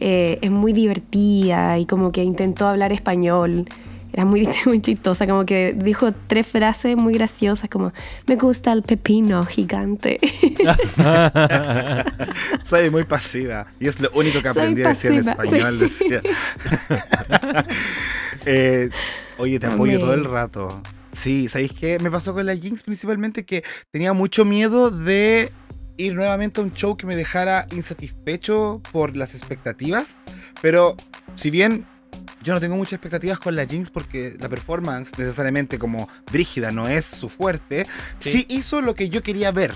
eh, 0.00 0.38
es 0.42 0.50
muy 0.52 0.72
divertida 0.72 1.76
y 1.78 1.84
como 1.84 2.12
que 2.12 2.22
intentó 2.22 2.68
hablar 2.68 2.92
español. 2.92 3.66
Era 4.12 4.24
muy, 4.24 4.48
muy 4.66 4.80
chistosa, 4.80 5.26
como 5.26 5.44
que 5.44 5.74
dijo 5.76 6.12
tres 6.26 6.46
frases 6.46 6.96
muy 6.96 7.14
graciosas, 7.14 7.68
como 7.68 7.92
me 8.26 8.36
gusta 8.36 8.72
el 8.72 8.82
pepino 8.82 9.44
gigante. 9.44 10.18
Soy 12.64 12.90
muy 12.90 13.04
pasiva 13.04 13.66
y 13.78 13.88
es 13.88 14.00
lo 14.00 14.10
único 14.12 14.42
que 14.42 14.48
aprendí 14.48 14.82
a 14.82 14.88
decir 14.88 15.12
en 15.12 15.28
español. 15.28 15.78
decía. 15.78 16.22
Eh, 18.46 18.88
oye, 19.36 19.58
te 19.58 19.66
apoyo 19.66 19.98
todo 19.98 20.14
el 20.14 20.24
rato. 20.24 20.80
Sí, 21.12 21.48
¿sabéis 21.48 21.72
qué? 21.72 21.98
Me 21.98 22.10
pasó 22.10 22.32
con 22.32 22.46
la 22.46 22.54
Jinx 22.54 22.84
principalmente 22.84 23.44
que 23.44 23.64
tenía 23.90 24.12
mucho 24.12 24.44
miedo 24.44 24.90
de 24.90 25.52
ir 25.96 26.14
nuevamente 26.14 26.60
a 26.60 26.64
un 26.64 26.72
show 26.72 26.96
que 26.96 27.04
me 27.04 27.16
dejara 27.16 27.66
insatisfecho 27.72 28.80
por 28.92 29.16
las 29.16 29.34
expectativas. 29.34 30.16
Pero 30.62 30.96
si 31.34 31.50
bien 31.50 31.84
yo 32.42 32.54
no 32.54 32.60
tengo 32.60 32.76
muchas 32.76 32.94
expectativas 32.94 33.38
con 33.38 33.54
la 33.56 33.66
Jinx 33.66 33.90
porque 33.90 34.36
la 34.40 34.48
performance 34.48 35.10
necesariamente 35.18 35.78
como 35.78 36.08
Brígida 36.32 36.70
no 36.70 36.88
es 36.88 37.04
su 37.04 37.28
fuerte, 37.28 37.86
sí, 38.18 38.32
Sí. 38.32 38.46
hizo 38.48 38.80
lo 38.82 38.94
que 38.94 39.08
yo 39.08 39.22
quería 39.22 39.50
ver. 39.50 39.74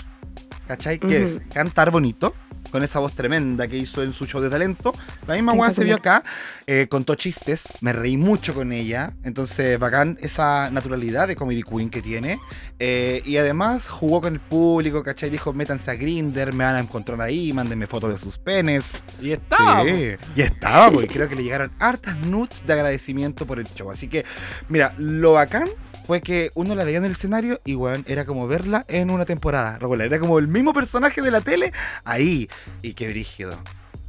¿Cachai? 0.69 0.99
Que 0.99 1.07
Ujú. 1.07 1.15
es 1.25 1.41
cantar 1.53 1.91
bonito, 1.91 2.35
con 2.71 2.83
esa 2.83 3.01
voz 3.01 3.13
tremenda 3.15 3.67
que 3.69 3.77
hizo 3.77 4.03
en 4.03 4.13
su 4.15 4.25
show 4.27 4.41
de 4.41 4.49
talento. 4.49 4.95
La 5.27 5.35
misma 5.35 5.53
weá 5.53 5.73
se 5.73 5.85
vio 5.85 5.97
acá, 5.97 6.23
eh, 6.67 6.87
contó 6.89 7.17
chistes, 7.17 7.65
me 7.81 7.93
reí 7.93 8.17
mucho 8.17 8.55
con 8.55 8.73
ella, 8.73 9.13
entonces 9.25 9.79
bacán 9.79 10.17
esa 10.23 10.71
naturalidad 10.71 11.29
de 11.29 11.37
Comedy 11.37 11.63
Queen 11.65 11.91
que 11.91 12.01
tiene. 12.01 12.39
Eh, 12.85 13.23
y 13.25 13.37
además 13.37 13.89
jugó 13.89 14.21
con 14.23 14.33
el 14.33 14.41
público, 14.41 15.05
¿cachai? 15.05 15.31
Dijo, 15.31 15.53
métanse 15.53 15.89
a 15.93 15.95
Grinder, 15.95 16.53
me 16.53 16.65
van 16.65 16.75
a 16.75 16.81
encontrar 16.81 17.21
ahí, 17.21 17.53
mándenme 17.53 17.87
fotos 17.87 18.11
de 18.11 18.19
sus 18.19 18.39
penes. 18.39 19.01
Y 19.21 19.31
está. 19.31 19.85
Sí, 19.85 20.17
y 20.35 20.41
estaba, 20.41 20.91
porque 20.91 21.07
creo 21.07 21.29
que 21.29 21.37
le 21.37 21.45
llegaron 21.45 21.71
hartas 21.79 22.17
nudes 22.27 22.67
de 22.67 22.73
agradecimiento 22.73 23.47
por 23.47 23.61
el 23.61 23.69
show. 23.69 23.93
Así 23.93 24.09
que, 24.09 24.25
mira, 24.69 24.97
lo 24.99 25.35
bacán 25.35 25.69
fue 26.05 26.23
que 26.23 26.51
uno 26.57 26.75
la 26.75 26.83
veía 26.83 26.99
en 26.99 27.05
el 27.05 27.13
escenario 27.13 27.61
y, 27.65 27.77
weón, 27.77 28.05
era 28.09 28.25
como 28.25 28.49
verla 28.49 28.85
en 28.89 29.13
una 29.13 29.27
temporada 29.27 29.79
regular. 29.79 30.09
Era 30.09 30.19
como 30.19 30.41
el 30.41 30.49
mismo 30.49 30.73
personaje 30.73 31.23
de 31.23 31.31
la 31.31 31.41
tele 31.41 31.73
ahí. 32.03 32.49
Y 32.83 32.95
qué 32.95 33.09
brígido. 33.11 33.63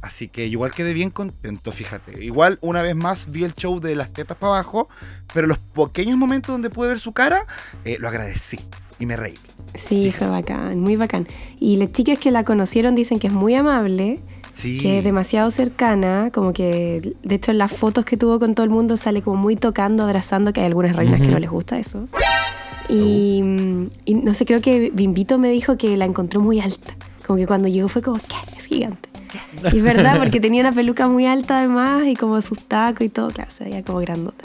Así 0.04 0.28
que 0.28 0.46
igual 0.46 0.70
quedé 0.72 0.92
bien 0.92 1.08
contento, 1.08 1.72
fíjate. 1.72 2.22
Igual 2.22 2.58
una 2.60 2.82
vez 2.82 2.94
más 2.94 3.30
vi 3.30 3.44
el 3.44 3.54
show 3.54 3.80
de 3.80 3.96
las 3.96 4.12
tetas 4.12 4.36
para 4.36 4.52
abajo, 4.54 4.88
pero 5.32 5.46
los 5.46 5.56
pequeños 5.58 6.18
momentos 6.18 6.52
donde 6.52 6.68
pude 6.68 6.88
ver 6.88 7.00
su 7.00 7.12
cara, 7.12 7.46
eh, 7.86 7.96
lo 7.98 8.08
agradecí 8.08 8.58
y 8.98 9.06
me 9.06 9.16
reí. 9.16 9.38
Sí, 9.74 10.12
fue 10.12 10.28
bacán, 10.28 10.78
muy 10.78 10.96
bacán. 10.96 11.26
Y 11.58 11.76
las 11.78 11.90
chicas 11.92 12.18
que 12.18 12.30
la 12.30 12.44
conocieron 12.44 12.94
dicen 12.94 13.18
que 13.18 13.28
es 13.28 13.32
muy 13.32 13.54
amable, 13.54 14.20
Sí. 14.52 14.76
que 14.78 14.98
es 14.98 15.04
demasiado 15.04 15.50
cercana, 15.50 16.30
como 16.34 16.52
que 16.52 17.14
de 17.22 17.34
hecho 17.34 17.50
en 17.50 17.58
las 17.58 17.72
fotos 17.72 18.04
que 18.04 18.16
tuvo 18.18 18.38
con 18.38 18.54
todo 18.54 18.62
el 18.64 18.70
mundo 18.70 18.96
sale 18.98 19.22
como 19.22 19.36
muy 19.36 19.56
tocando, 19.56 20.04
abrazando, 20.04 20.52
que 20.52 20.60
hay 20.60 20.66
algunas 20.66 20.94
reinas 20.94 21.20
que 21.22 21.28
no 21.28 21.38
les 21.38 21.50
gusta 21.50 21.78
eso. 21.78 22.08
Y, 22.90 23.40
mm, 23.42 23.86
y 24.04 24.14
no 24.14 24.34
sé, 24.34 24.44
creo 24.44 24.60
que 24.60 24.90
Bimbito 24.92 25.38
me 25.38 25.48
dijo 25.50 25.78
que 25.78 25.96
la 25.96 26.04
encontró 26.04 26.40
muy 26.42 26.60
alta. 26.60 26.94
Como 27.26 27.38
que 27.38 27.46
cuando 27.46 27.68
llegó 27.68 27.88
fue 27.88 28.02
como, 28.02 28.16
¿qué? 28.18 28.58
Es 28.58 28.66
gigante. 28.66 29.08
Y 29.72 29.78
es 29.78 29.82
verdad, 29.82 30.18
porque 30.18 30.40
tenía 30.40 30.60
una 30.60 30.72
peluca 30.72 31.08
muy 31.08 31.26
alta 31.26 31.58
además 31.58 32.06
y 32.06 32.14
como 32.16 32.40
sus 32.42 32.60
tacos 32.66 33.02
y 33.06 33.08
todo, 33.08 33.28
claro, 33.28 33.50
se 33.50 33.64
veía 33.64 33.82
como 33.82 33.98
grandota. 34.00 34.44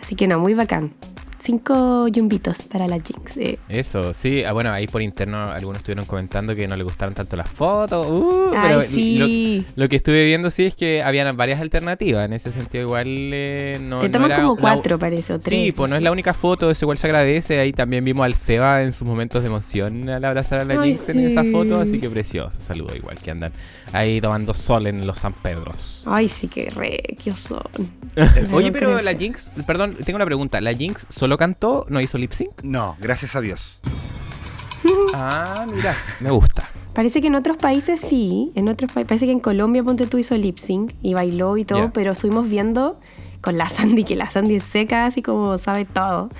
Así 0.00 0.14
que 0.14 0.26
no, 0.26 0.38
muy 0.38 0.54
bacán. 0.54 0.92
Cinco 1.38 2.08
yumbitos 2.08 2.62
para 2.62 2.88
la 2.88 2.96
Jinx. 2.98 3.36
eh. 3.36 3.58
Eso, 3.68 4.14
sí. 4.14 4.42
Ah, 4.42 4.52
bueno, 4.52 4.72
ahí 4.72 4.86
por 4.88 5.02
interno 5.02 5.50
algunos 5.52 5.78
estuvieron 5.78 6.04
comentando 6.06 6.56
que 6.56 6.66
no 6.66 6.74
les 6.74 6.82
gustaron 6.82 7.14
tanto 7.14 7.36
las 7.36 7.48
fotos. 7.48 8.04
Uh, 8.08 8.50
Ay, 8.56 8.60
pero 8.68 8.82
sí. 8.82 9.64
lo, 9.76 9.82
lo 9.84 9.88
que 9.88 9.96
estuve 9.96 10.24
viendo 10.24 10.50
sí 10.50 10.64
es 10.64 10.74
que 10.74 11.02
habían 11.04 11.36
varias 11.36 11.60
alternativas. 11.60 12.24
En 12.24 12.32
ese 12.32 12.50
sentido, 12.52 12.84
igual 12.84 13.06
eh, 13.06 13.78
no. 13.80 14.00
Te 14.00 14.06
no 14.08 14.12
toman 14.12 14.30
era 14.32 14.42
como 14.42 14.54
la- 14.56 14.60
cuatro, 14.60 14.98
parece, 14.98 15.34
o 15.34 15.38
tres. 15.38 15.54
Sí, 15.54 15.72
pues 15.72 15.88
no 15.90 15.96
es 15.96 16.02
la 16.02 16.10
única 16.10 16.32
foto, 16.32 16.70
eso 16.70 16.84
igual 16.86 16.98
se 16.98 17.06
agradece. 17.06 17.60
Ahí 17.60 17.72
también 17.72 18.02
vimos 18.02 18.24
al 18.24 18.34
Seba 18.34 18.82
en 18.82 18.92
sus 18.92 19.06
momentos 19.06 19.42
de 19.42 19.48
emoción 19.48 20.08
al 20.08 20.24
abrazar 20.24 20.60
a 20.60 20.64
la 20.64 20.80
Ay, 20.80 20.94
Jinx 20.94 21.10
en 21.10 21.20
esa 21.20 21.42
sí. 21.42 21.52
foto, 21.52 21.78
así 21.80 22.00
que 22.00 22.08
precioso. 22.10 22.58
Saludo 22.60 22.96
igual 22.96 23.18
que 23.22 23.30
andan 23.30 23.52
ahí 23.92 24.20
tomando 24.20 24.52
sol 24.54 24.86
en 24.86 25.06
los 25.06 25.18
San 25.18 25.32
Pedros. 25.32 26.02
Ay, 26.06 26.28
sí, 26.28 26.48
qué 26.48 26.70
regios 26.70 27.40
son. 27.40 27.62
Oye, 28.52 28.72
pero 28.72 29.00
la. 29.02 29.14
Jinx, 29.14 29.50
perdón, 29.66 29.96
tengo 30.04 30.16
una 30.16 30.24
pregunta. 30.26 30.60
¿La 30.60 30.72
Jinx 30.74 31.06
solo 31.10 31.36
cantó, 31.38 31.86
no 31.88 32.00
hizo 32.00 32.18
lip 32.18 32.32
sync? 32.32 32.62
No, 32.62 32.96
gracias 33.00 33.36
a 33.36 33.40
Dios. 33.40 33.80
Ah, 35.14 35.66
mira, 35.72 35.96
me 36.20 36.30
gusta. 36.30 36.68
Parece 36.94 37.20
que 37.20 37.26
en 37.26 37.34
otros 37.34 37.56
países 37.56 37.98
sí, 38.00 38.52
en 38.54 38.68
otros 38.68 38.92
países, 38.92 39.08
parece 39.08 39.26
que 39.26 39.32
en 39.32 39.40
Colombia 39.40 39.82
Ponte 39.82 40.06
tú 40.06 40.16
hizo 40.18 40.36
lip 40.36 40.58
sync 40.58 40.92
y 41.02 41.14
bailó 41.14 41.56
y 41.56 41.64
todo, 41.64 41.78
Ya. 41.86 41.92
pero 41.92 42.12
estuvimos 42.12 42.48
viendo 42.48 42.98
con 43.40 43.58
la 43.58 43.68
Sandy, 43.68 44.04
que 44.04 44.14
la 44.16 44.30
Sandy 44.30 44.56
es 44.56 44.64
seca, 44.64 45.06
así 45.06 45.22
como 45.22 45.58
sabe 45.58 45.84
todo. 45.86 46.30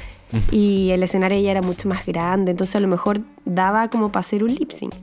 y 0.51 0.91
el 0.91 1.03
escenario 1.03 1.39
ella 1.39 1.51
era 1.53 1.63
mucho 1.63 1.89
más 1.89 2.05
grande, 2.07 2.51
entonces 2.53 2.77
a 2.77 2.81
lo 2.81 2.89
mejor 2.89 3.21
daba 3.45 3.89
como 3.89 4.11
para 4.13 4.21
hacer 4.21 4.45
un 4.45 4.55
lip 4.55 4.71
sync. 4.71 4.95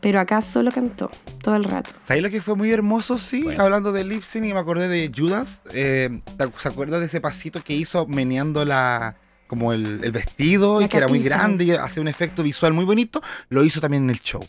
Pero 0.00 0.20
acá 0.20 0.40
solo 0.42 0.70
cantó 0.70 1.10
todo 1.42 1.56
el 1.56 1.64
rato. 1.64 1.90
¿Sabes 2.04 2.22
lo 2.22 2.30
que 2.30 2.40
fue 2.42 2.54
muy 2.54 2.70
hermoso? 2.70 3.18
Sí, 3.18 3.42
Bueno. 3.42 3.62
hablando 3.62 3.92
de 3.92 4.04
lip 4.04 4.22
sync 4.22 4.44
y 4.46 4.52
me 4.52 4.58
acordé 4.60 4.88
de 4.88 5.10
Judas. 5.14 5.62
eh, 5.72 6.20
¿te- 6.36 6.48
¿Se 6.58 6.68
acuerda 6.68 7.00
de 7.00 7.06
ese 7.06 7.20
pasito 7.20 7.62
que 7.62 7.74
hizo 7.74 8.06
meneando 8.06 8.64
la 8.64 9.16
como 9.46 9.72
el, 9.72 10.00
el 10.02 10.10
vestido 10.12 10.80
La 10.80 10.86
y 10.86 10.88
que 10.88 10.96
era 10.96 11.08
muy 11.08 11.20
grande 11.20 11.64
y 11.64 11.70
hacía 11.70 12.00
un 12.02 12.08
efecto 12.08 12.42
visual 12.42 12.72
muy 12.72 12.84
bonito? 12.84 13.22
Lo 13.48 13.64
hizo 13.64 13.80
también 13.80 14.04
en 14.04 14.10
el 14.10 14.20
show. 14.20 14.44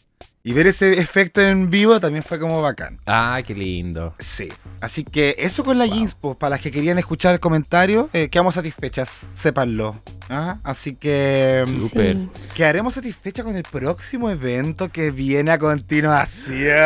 Y 0.48 0.54
ver 0.54 0.66
ese 0.66 0.94
efecto 1.02 1.42
en 1.42 1.70
vivo 1.70 2.00
también 2.00 2.24
fue 2.24 2.40
como 2.40 2.62
bacán. 2.62 3.02
Ah, 3.06 3.42
qué 3.46 3.54
lindo. 3.54 4.16
Sí. 4.18 4.48
Así 4.80 5.04
que 5.04 5.36
eso 5.40 5.62
con 5.66 5.78
la 5.78 5.84
Wow. 5.86 5.94
jeans, 5.94 6.16
pues, 6.16 6.38
para 6.38 6.52
las 6.52 6.62
que 6.62 6.72
querían 6.72 6.98
escuchar 6.98 7.34
el 7.34 7.42
comentario, 7.42 8.10
eh, 8.14 8.30
quedamos 8.30 8.56
satisfechas, 8.56 9.30
sépanlo. 9.34 10.02
¿ah? 10.30 10.60
Así 10.64 10.96
que 10.96 11.66
mm, 11.68 11.78
Súper. 11.78 12.14
Sí. 12.16 12.30
quedaremos 12.56 12.94
satisfechas 12.94 13.44
con 13.44 13.58
el 13.58 13.64
próximo 13.64 14.30
evento 14.30 14.88
que 14.90 15.12
viene 15.12 15.52
a 15.52 15.60
continuación. 15.60 16.78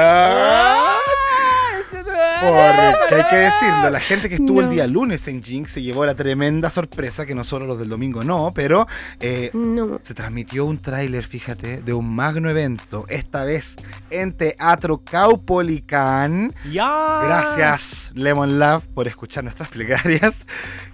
Porque 2.41 3.15
hay 3.15 3.29
que 3.29 3.35
decirlo, 3.37 3.89
la 3.89 3.99
gente 3.99 4.27
que 4.29 4.35
estuvo 4.35 4.61
el 4.61 4.69
día 4.69 4.87
lunes 4.87 5.27
en 5.27 5.43
Jinx 5.43 5.71
se 5.71 5.81
llevó 5.81 6.05
la 6.05 6.15
tremenda 6.15 6.69
sorpresa, 6.69 7.25
que 7.25 7.35
nosotros 7.35 7.67
los 7.67 7.77
del 7.77 7.89
domingo 7.89 8.23
no, 8.23 8.51
pero 8.53 8.87
eh, 9.19 9.51
No. 9.53 9.99
se 10.01 10.13
transmitió 10.13 10.65
un 10.65 10.79
tráiler, 10.79 11.23
fíjate, 11.25 11.81
de 11.81 11.93
un 11.93 12.13
magno 12.15 12.49
evento, 12.49 13.05
esta 13.09 13.43
vez 13.43 13.75
en 14.09 14.33
Teatro 14.33 15.01
Caupolicán. 15.03 16.53
¡Ya! 16.71 17.21
Gracias, 17.23 18.11
Lemon 18.15 18.57
Love, 18.59 18.85
por 18.93 19.07
escuchar 19.07 19.43
nuestras 19.43 19.69
plegarias. 19.69 20.35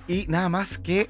Y 0.07 0.25
nada 0.29 0.49
más 0.49 0.77
que 0.77 1.09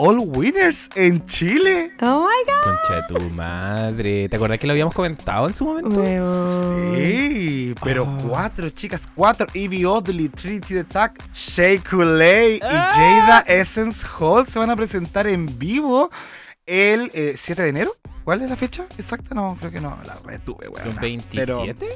All 0.00 0.18
Winners 0.20 0.88
en 0.94 1.24
Chile. 1.26 1.90
Oh 2.02 2.20
my 2.20 2.44
god. 2.46 2.62
Concha 2.62 2.94
de 2.94 3.18
tu 3.18 3.30
madre. 3.34 4.28
¿Te 4.28 4.36
acordás 4.36 4.58
que 4.60 4.66
lo 4.68 4.72
habíamos 4.72 4.94
comentado 4.94 5.48
en 5.48 5.54
su 5.54 5.64
momento? 5.64 6.04
Sí, 6.96 7.74
pero 7.82 8.04
Ah. 8.06 8.18
cuatro 8.26 8.70
chicas, 8.70 9.08
cuatro. 9.14 9.46
Evie 9.54 9.84
Oddly, 9.84 10.28
Trinity 10.28 10.74
the 10.74 10.80
Attack, 10.80 11.24
Shea 11.34 11.78
Coulee 11.82 12.60
Ah. 12.62 12.92
y 12.94 13.20
Jada 13.20 13.40
Essence 13.48 14.06
Hall 14.18 14.46
se 14.46 14.58
van 14.60 14.70
a 14.70 14.76
presentar 14.76 15.26
en 15.26 15.58
vivo 15.58 16.10
el 16.64 17.10
eh, 17.12 17.34
7 17.36 17.62
de 17.64 17.68
enero. 17.70 17.92
¿Cuál 18.22 18.42
es 18.42 18.50
la 18.50 18.56
fecha 18.56 18.86
exacta? 18.98 19.34
No, 19.34 19.56
creo 19.58 19.72
que 19.72 19.80
no, 19.80 19.98
la 20.06 20.14
retuve, 20.24 20.68
weón. 20.68 20.86
¿Los 20.86 21.00
27? 21.00 21.86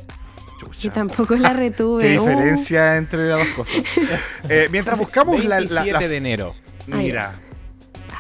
Yo 0.80 0.90
tampoco 0.92 1.35
la 1.37 1.52
retuve. 1.52 2.02
¿Qué 2.02 2.18
Oh. 2.18 2.23
diferencia 2.26 2.97
entre 2.97 3.26
las 3.28 3.38
dos 3.38 3.49
cosas? 3.49 3.76
Eh, 4.49 4.68
mientras 4.73 4.99
buscamos 4.99 5.44
la, 5.44 5.61
la- 5.61 5.82
27 5.82 5.92
la- 5.92 6.09
de 6.09 6.16
enero. 6.16 6.54
Mira, 6.87 7.32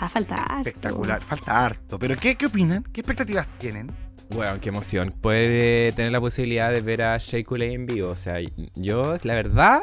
Ah, 0.02 0.08
falta 0.08 0.34
harto. 0.42 0.68
espectacular, 0.68 1.22
falta 1.22 1.64
harto. 1.64 1.96
Pero 1.96 2.16
¿qué, 2.16 2.34
qué 2.34 2.46
opinan? 2.46 2.82
¿Qué 2.92 3.02
expectativas 3.02 3.46
tienen? 3.58 3.92
Bueno, 4.30 4.58
qué 4.60 4.70
emoción. 4.70 5.14
Puede 5.20 5.92
tener 5.92 6.10
la 6.10 6.20
posibilidad 6.20 6.72
de 6.72 6.80
ver 6.80 7.02
a 7.02 7.18
Shea 7.18 7.44
Coulee 7.44 7.72
en 7.72 7.86
vivo. 7.86 8.08
O 8.10 8.16
sea, 8.16 8.38
yo, 8.74 9.16
la 9.22 9.34
verdad, 9.34 9.82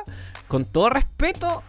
con 0.50 0.66
todo 0.66 0.90
respeto, 0.90 1.64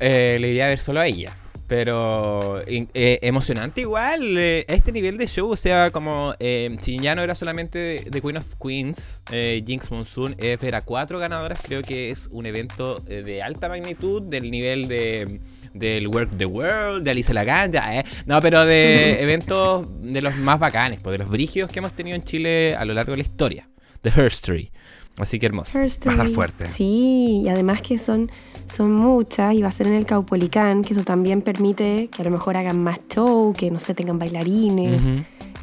eh, 0.00 0.38
le 0.40 0.48
iría 0.48 0.64
a 0.64 0.68
ver 0.68 0.78
solo 0.78 1.00
a 1.00 1.06
ella. 1.06 1.36
Pero 1.66 2.62
eh, 2.66 3.18
emocionante 3.20 3.82
igual, 3.82 4.38
eh, 4.38 4.64
a 4.66 4.72
este 4.72 4.90
nivel 4.90 5.18
de 5.18 5.26
show, 5.26 5.50
o 5.50 5.56
sea, 5.56 5.90
como 5.90 6.34
eh, 6.38 6.74
si 6.80 6.98
ya 6.98 7.14
no 7.14 7.20
era 7.20 7.34
solamente 7.34 8.06
The 8.10 8.22
Queen 8.22 8.38
of 8.38 8.54
Queens, 8.54 9.22
eh, 9.30 9.62
Jinx 9.66 9.90
Monsoon, 9.90 10.34
es 10.38 10.58
ver 10.58 10.74
a 10.74 10.80
cuatro 10.80 11.18
ganadoras, 11.18 11.58
creo 11.62 11.82
que 11.82 12.10
es 12.10 12.28
un 12.32 12.46
evento 12.46 13.02
eh, 13.06 13.20
de 13.22 13.42
alta 13.42 13.68
magnitud, 13.68 14.22
del 14.22 14.50
nivel 14.50 14.88
de 14.88 15.42
del 15.74 16.08
Work 16.08 16.36
the 16.36 16.46
World, 16.46 17.04
de 17.04 17.10
Alice 17.10 17.32
Laganja, 17.32 17.96
eh. 17.96 18.04
no, 18.26 18.40
pero 18.40 18.64
de 18.66 19.22
eventos 19.22 19.86
de 20.00 20.22
los 20.22 20.36
más 20.36 20.58
bacanes, 20.58 21.00
pues, 21.02 21.12
de 21.12 21.18
los 21.18 21.28
brígidos 21.28 21.70
que 21.70 21.78
hemos 21.78 21.92
tenido 21.92 22.16
en 22.16 22.22
Chile 22.22 22.76
a 22.76 22.84
lo 22.84 22.94
largo 22.94 23.12
de 23.12 23.18
la 23.18 23.22
historia, 23.22 23.68
de 24.02 24.10
Herstory. 24.10 24.70
Así 25.18 25.38
que 25.38 25.46
hermoso. 25.46 25.72
First 25.72 26.06
Va 26.06 26.10
a 26.10 26.14
estar 26.14 26.26
Three. 26.26 26.34
fuerte. 26.34 26.66
Sí, 26.66 27.42
y 27.44 27.48
además 27.48 27.82
que 27.82 27.98
son, 27.98 28.30
son 28.66 28.92
muchas 28.92 29.52
y 29.54 29.62
va 29.62 29.68
a 29.68 29.72
ser 29.72 29.88
en 29.88 29.94
el 29.94 30.06
Caupolicán, 30.06 30.82
que 30.82 30.94
eso 30.94 31.02
también 31.02 31.42
permite 31.42 32.08
que 32.08 32.22
a 32.22 32.24
lo 32.24 32.30
mejor 32.30 32.56
hagan 32.56 32.82
más 32.82 33.00
show, 33.12 33.52
que 33.52 33.70
no 33.70 33.80
se 33.80 33.94
tengan 33.94 34.18
bailarines, 34.18 35.02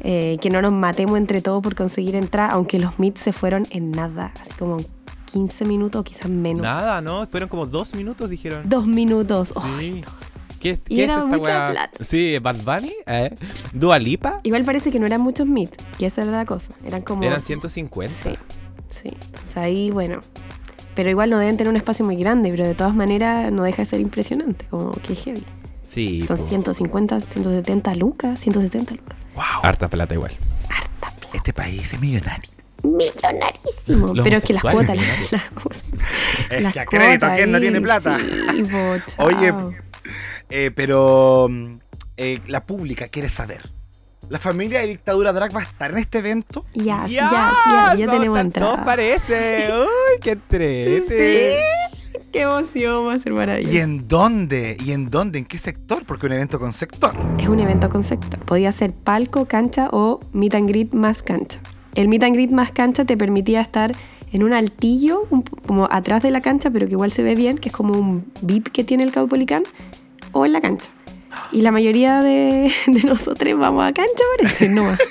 eh, 0.02 0.36
que 0.42 0.50
no 0.50 0.60
nos 0.60 0.72
matemos 0.72 1.16
entre 1.16 1.40
todos 1.40 1.62
por 1.62 1.74
conseguir 1.74 2.16
entrar, 2.16 2.50
aunque 2.50 2.78
los 2.78 2.98
meets 2.98 3.20
se 3.20 3.32
fueron 3.32 3.66
en 3.70 3.92
nada, 3.92 4.32
así 4.42 4.52
como 4.58 4.76
15 5.36 5.64
minutos 5.66 6.00
o 6.00 6.04
quizás 6.04 6.30
menos. 6.30 6.62
Nada, 6.62 7.02
¿no? 7.02 7.26
Fueron 7.26 7.50
como 7.50 7.66
dos 7.66 7.94
minutos, 7.94 8.30
dijeron. 8.30 8.62
Dos 8.66 8.86
minutos. 8.86 9.52
Sí. 9.78 10.02
No. 10.02 10.08
¿Qué, 10.58 10.70
Y 10.88 10.96
qué 10.96 11.04
es 11.04 11.10
era 11.10 11.14
esta 11.16 11.26
mucha 11.26 11.68
plata. 11.70 12.04
Sí, 12.04 12.38
Bad 12.38 12.56
Bunny, 12.64 12.94
eh. 13.06 13.34
Dua 13.74 13.98
Lipa, 13.98 14.40
Igual 14.44 14.64
parece 14.64 14.90
que 14.90 14.98
no 14.98 15.04
eran 15.04 15.20
muchos 15.20 15.46
meets, 15.46 15.76
que 15.98 16.06
esa 16.06 16.22
era 16.22 16.32
la 16.32 16.46
cosa. 16.46 16.72
Eran 16.84 17.02
como... 17.02 17.22
eran 17.22 17.42
150. 17.42 18.14
Sí, 18.22 18.30
sí. 18.88 19.10
Entonces 19.26 19.56
ahí, 19.58 19.90
bueno. 19.90 20.20
Pero 20.94 21.10
igual 21.10 21.28
no 21.28 21.38
deben 21.38 21.58
tener 21.58 21.70
un 21.70 21.76
espacio 21.76 22.06
muy 22.06 22.16
grande, 22.16 22.50
pero 22.50 22.66
de 22.66 22.74
todas 22.74 22.94
maneras 22.94 23.52
no 23.52 23.62
deja 23.62 23.82
de 23.82 23.86
ser 23.86 24.00
impresionante, 24.00 24.64
como 24.70 24.92
que 24.92 25.14
heavy. 25.14 25.44
Sí, 25.82 26.22
Son 26.22 26.38
po. 26.38 26.46
150, 26.46 27.20
170 27.20 27.94
lucas, 27.96 28.40
170 28.40 28.94
lucas. 28.94 29.18
¡Wow! 29.34 29.44
harta 29.62 29.88
plata 29.88 30.14
igual. 30.14 30.32
Harta 30.70 31.14
plata. 31.14 31.36
Este 31.36 31.52
país 31.52 31.92
es 31.92 32.00
millonario. 32.00 32.55
Millonarísimo. 32.82 34.14
Los 34.14 34.24
pero 34.24 34.36
es 34.36 34.44
que 34.44 34.52
las 34.54 34.62
cuotas. 34.62 34.96
las- 34.96 35.42
Es 36.50 36.62
las 36.62 36.72
que 36.72 36.80
a 36.80 36.84
crédito, 36.86 37.20
cuotas 37.26 37.36
¿quién 37.36 37.52
no 37.52 37.60
tiene 37.60 37.80
plata? 37.80 38.18
sí. 38.18 38.62
Oye, 39.18 39.54
Eh, 40.48 40.70
pero 40.74 41.48
eh, 42.16 42.40
la 42.46 42.64
pública 42.64 43.08
quiere 43.08 43.28
saber. 43.28 43.68
¿La 44.28 44.38
familia 44.38 44.80
de 44.80 44.88
Dictadura 44.88 45.32
Drag 45.32 45.54
va 45.54 45.60
a 45.60 45.64
estar 45.64 45.90
en 45.92 45.98
este 45.98 46.18
evento? 46.18 46.64
Ya, 46.74 47.06
sí, 47.06 47.14
ya, 47.14 47.28
sí, 47.64 47.70
ya, 47.70 47.94
ya 47.96 48.10
tenemos 48.10 48.38
entrada. 48.40 48.84
parece. 48.84 49.68
Uy, 49.80 50.20
qué 50.20 50.30
entrete. 50.32 51.00
Sí, 51.02 52.22
qué 52.32 52.40
emoción, 52.42 53.06
va 53.06 53.14
a 53.14 53.18
ser 53.20 53.32
maravilloso. 53.32 53.72
¿Y 53.74 53.78
en 53.78 54.08
dónde? 54.08 54.76
¿Y 54.84 54.92
en 54.92 55.10
dónde? 55.10 55.38
¿En 55.38 55.44
qué 55.44 55.58
sector? 55.58 56.04
Porque 56.06 56.26
un 56.26 56.32
evento 56.32 56.58
con 56.58 56.72
sector. 56.72 57.14
Es 57.38 57.46
un 57.48 57.60
evento 57.60 57.88
con 57.88 58.02
sector. 58.02 58.40
Podía 58.40 58.72
ser 58.72 58.92
palco, 58.92 59.46
cancha 59.46 59.88
o 59.92 60.20
meet 60.32 60.54
and 60.54 60.68
greet 60.68 60.92
más 60.92 61.22
cancha. 61.22 61.60
El 61.96 62.08
meet 62.08 62.22
and 62.24 62.34
greet 62.34 62.50
más 62.50 62.70
cancha 62.72 63.04
te 63.04 63.16
permitía 63.16 63.60
estar 63.60 63.92
en 64.32 64.42
un 64.42 64.52
altillo, 64.52 65.26
un 65.30 65.42
como 65.42 65.88
atrás 65.90 66.22
de 66.22 66.30
la 66.30 66.40
cancha, 66.40 66.70
pero 66.70 66.86
que 66.86 66.92
igual 66.92 67.10
se 67.10 67.22
ve 67.22 67.34
bien, 67.34 67.58
que 67.58 67.70
es 67.70 67.74
como 67.74 67.94
un 67.94 68.24
VIP 68.42 68.68
que 68.68 68.84
tiene 68.84 69.02
el 69.04 69.12
Caupolicán, 69.12 69.62
o 70.32 70.44
en 70.44 70.52
la 70.52 70.60
cancha. 70.60 70.90
Y 71.52 71.62
la 71.62 71.70
mayoría 71.72 72.20
de, 72.22 72.70
de 72.86 73.02
nosotros 73.02 73.58
vamos 73.58 73.84
a 73.84 73.92
cancha, 73.92 74.24
parece, 74.38 74.68
no. 74.68 74.96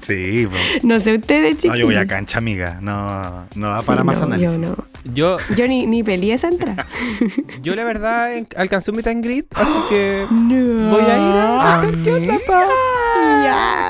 Sí, 0.00 0.46
po. 0.46 0.86
No 0.86 1.00
sé 1.00 1.16
ustedes, 1.16 1.56
chicos. 1.56 1.74
No, 1.76 1.80
yo 1.80 1.86
voy 1.86 1.96
a 1.96 2.06
cancha, 2.06 2.38
amiga. 2.38 2.78
No, 2.80 3.44
no 3.56 3.70
da 3.70 3.82
para 3.82 4.04
más 4.04 4.22
análisis. 4.22 4.52
Yo 4.52 4.58
no. 4.58 4.76
Yo, 5.12 5.36
Yo 5.56 5.66
ni, 5.66 5.86
ni 5.86 6.04
peleé 6.04 6.34
esa 6.34 6.46
entrada. 6.48 6.86
yo 7.62 7.74
la 7.74 7.82
verdad 7.84 8.30
alcancé 8.56 8.92
un 8.92 8.98
meet 8.98 9.08
and 9.08 9.24
greet, 9.24 9.46
así 9.54 9.78
que 9.88 10.26
No. 10.30 10.90
voy 10.90 11.02
a 11.02 11.16
ir 11.18 11.36
a... 11.36 11.80
Amiga, 11.80 12.18
Ya. 12.20 12.38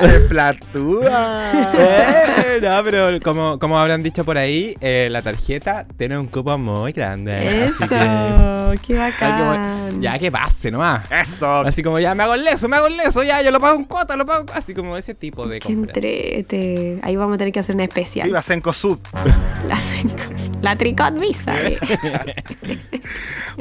¡Qué 0.00 0.08
platúa! 0.28 1.50
Eh, 1.74 2.58
no, 2.62 2.82
pero 2.84 3.20
como, 3.22 3.58
como 3.58 3.78
habrán 3.78 4.02
dicho 4.02 4.24
por 4.24 4.36
ahí, 4.38 4.76
eh, 4.80 5.08
la 5.10 5.22
tarjeta 5.22 5.86
tiene 5.96 6.18
un 6.18 6.26
cupo 6.26 6.56
muy 6.58 6.92
grande. 6.92 7.64
Eso, 7.66 7.78
que- 7.88 8.78
qué 8.86 8.94
bacán. 8.94 9.40
bu- 9.40 10.00
ya 10.00 10.18
que 10.18 10.30
pase 10.30 10.70
nomás. 10.70 11.10
Eso. 11.10 11.60
Así 11.60 11.82
como 11.82 11.98
ya 11.98 12.14
me 12.14 12.22
hago 12.24 12.34
el 12.34 12.44
leso, 12.44 12.68
me 12.68 12.76
hago 12.76 12.86
el 12.88 12.96
leso, 12.96 13.22
ya 13.22 13.40
yo 13.42 13.50
lo 13.50 13.60
pago 13.60 13.76
en 13.76 13.84
cuota, 13.84 14.16
lo 14.16 14.26
pago. 14.26 14.44
Así 14.52 14.74
como 14.74 14.96
ese 14.96 15.14
tipo 15.14 15.46
de 15.46 15.60
Qué 15.60 15.68
compras. 15.74 15.96
entrete. 15.96 16.98
Ahí 17.02 17.16
vamos 17.16 17.34
a 17.36 17.38
tener 17.38 17.52
que 17.52 17.60
hacer 17.60 17.74
una 17.74 17.84
especial. 17.84 18.26
Viva 18.28 18.42
Senco 18.42 18.72
Sud. 18.72 18.98
La, 19.66 19.78
la 20.62 20.76
tricot 20.76 21.18
visa. 21.18 21.54
eh. 21.60 21.78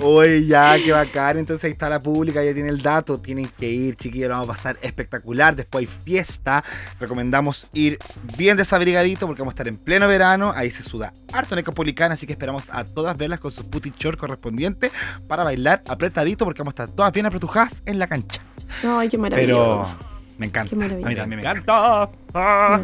Uy, 0.01 0.45
ya, 0.48 0.75
qué 0.84 0.91
bacán. 0.91 1.38
Entonces 1.39 1.63
ahí 1.65 1.72
está 1.72 1.89
la 1.89 2.00
pública, 2.00 2.43
ya 2.43 2.53
tiene 2.53 2.69
el 2.69 2.81
dato. 2.81 3.19
Tienen 3.19 3.50
que 3.60 3.69
ir, 3.69 3.95
chiquillos, 3.95 4.29
lo 4.29 4.36
vamos 4.36 4.50
a 4.50 4.53
pasar 4.53 4.77
espectacular. 4.81 5.55
Después 5.56 5.88
hay 5.88 6.00
fiesta. 6.04 6.64
Recomendamos 7.00 7.70
ir 7.74 7.98
bien 8.38 8.58
desabrigadito 8.58 9.28
porque 9.28 9.42
vamos 9.42 9.54
a 9.54 9.56
estar 9.56 9.68
en 9.68 9.78
pleno 9.78 10.08
verano. 10.08 10.54
Ahí 10.56 10.72
se 10.72 10.84
suda 10.84 11.14
harto 11.34 11.56
en 11.56 11.60
Ecopolicana, 11.60 12.14
así 12.14 12.26
que 12.26 12.34
esperamos 12.34 12.70
a 12.72 12.84
todas 12.86 13.16
verlas 13.18 13.40
con 13.40 13.52
su 13.52 13.70
puti 13.70 13.94
short 13.98 14.18
correspondiente 14.18 14.92
para 15.28 15.44
bailar 15.44 15.84
apretadito 15.88 16.46
porque 16.46 16.62
vamos 16.62 16.74
a 16.78 16.84
estar 16.84 16.96
todas 16.96 17.12
bien 17.12 17.26
apretujadas 17.26 17.82
en 17.86 18.00
la 18.00 18.08
cancha. 18.08 18.42
Ay, 18.84 19.10
qué 19.10 19.18
Pero 19.18 19.22
maravilloso. 19.22 19.98
me 20.38 20.46
encanta. 20.48 20.76
Qué 20.76 20.84
A 20.86 20.88
mí 20.88 21.16
también 21.16 21.30
me 21.30 21.36
Me 21.38 21.42
encanta. 21.42 22.10
Ah. 22.38 22.84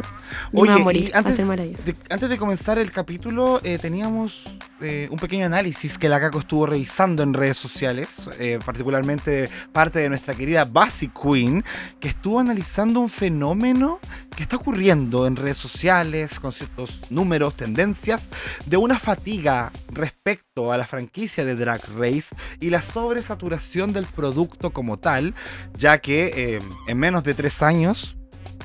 Oye, 0.54 0.78
morir, 0.82 1.08
y 1.08 1.10
va 1.10 1.16
a 1.16 1.18
antes 1.18 1.36
de, 1.36 1.94
antes 2.08 2.28
de 2.30 2.38
comenzar 2.38 2.78
el 2.78 2.90
capítulo, 2.90 3.60
eh, 3.62 3.76
teníamos 3.76 4.56
eh, 4.80 5.08
un 5.10 5.18
pequeño 5.18 5.44
análisis 5.44 5.98
que 5.98 6.08
la 6.08 6.18
Caco 6.18 6.38
estuvo 6.38 6.64
revisando 6.64 7.22
en 7.22 7.34
redes 7.34 7.58
sociales, 7.58 8.30
eh, 8.38 8.58
particularmente 8.64 9.50
parte 9.72 9.98
de 9.98 10.08
nuestra 10.08 10.34
querida 10.34 10.64
Basic 10.64 11.12
Queen, 11.12 11.62
que 12.00 12.08
estuvo 12.08 12.40
analizando 12.40 13.00
un 13.00 13.10
fenómeno 13.10 14.00
que 14.34 14.42
está 14.42 14.56
ocurriendo 14.56 15.26
en 15.26 15.36
redes 15.36 15.58
sociales, 15.58 16.40
con 16.40 16.52
ciertos 16.52 17.02
números, 17.10 17.54
tendencias, 17.54 18.30
de 18.64 18.78
una 18.78 18.98
fatiga 18.98 19.70
respecto 19.90 20.72
a 20.72 20.78
la 20.78 20.86
franquicia 20.86 21.44
de 21.44 21.56
Drag 21.56 21.82
Race 21.98 22.34
y 22.58 22.70
la 22.70 22.80
sobresaturación 22.80 23.92
del 23.92 24.06
producto 24.06 24.70
como 24.70 24.98
tal, 24.98 25.34
ya 25.76 25.98
que 25.98 26.58
en 26.86 26.98
menos 26.98 27.22
de 27.22 27.34
tres 27.34 27.60
años 27.60 28.16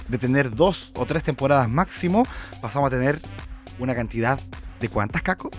de 0.08 0.18
tener 0.18 0.54
dos 0.54 0.92
o 0.96 1.06
tres 1.06 1.24
temporadas 1.24 1.70
máximo, 1.70 2.26
pasamos 2.62 2.88
a 2.88 2.92
tener 2.92 3.22
una 3.80 3.96
cantidad 3.96 4.40
de 4.80 4.90
cuántas, 4.90 5.22
Caco? 5.22 5.50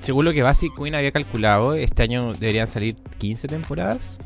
Según 0.00 0.24
lo 0.24 0.32
que 0.32 0.42
Basic 0.42 0.72
Queen 0.76 0.94
había 0.94 1.12
calculado, 1.12 1.74
este 1.74 2.02
año 2.02 2.32
deberían 2.32 2.66
salir 2.66 2.96
15 3.18 3.46
temporadas. 3.48 4.18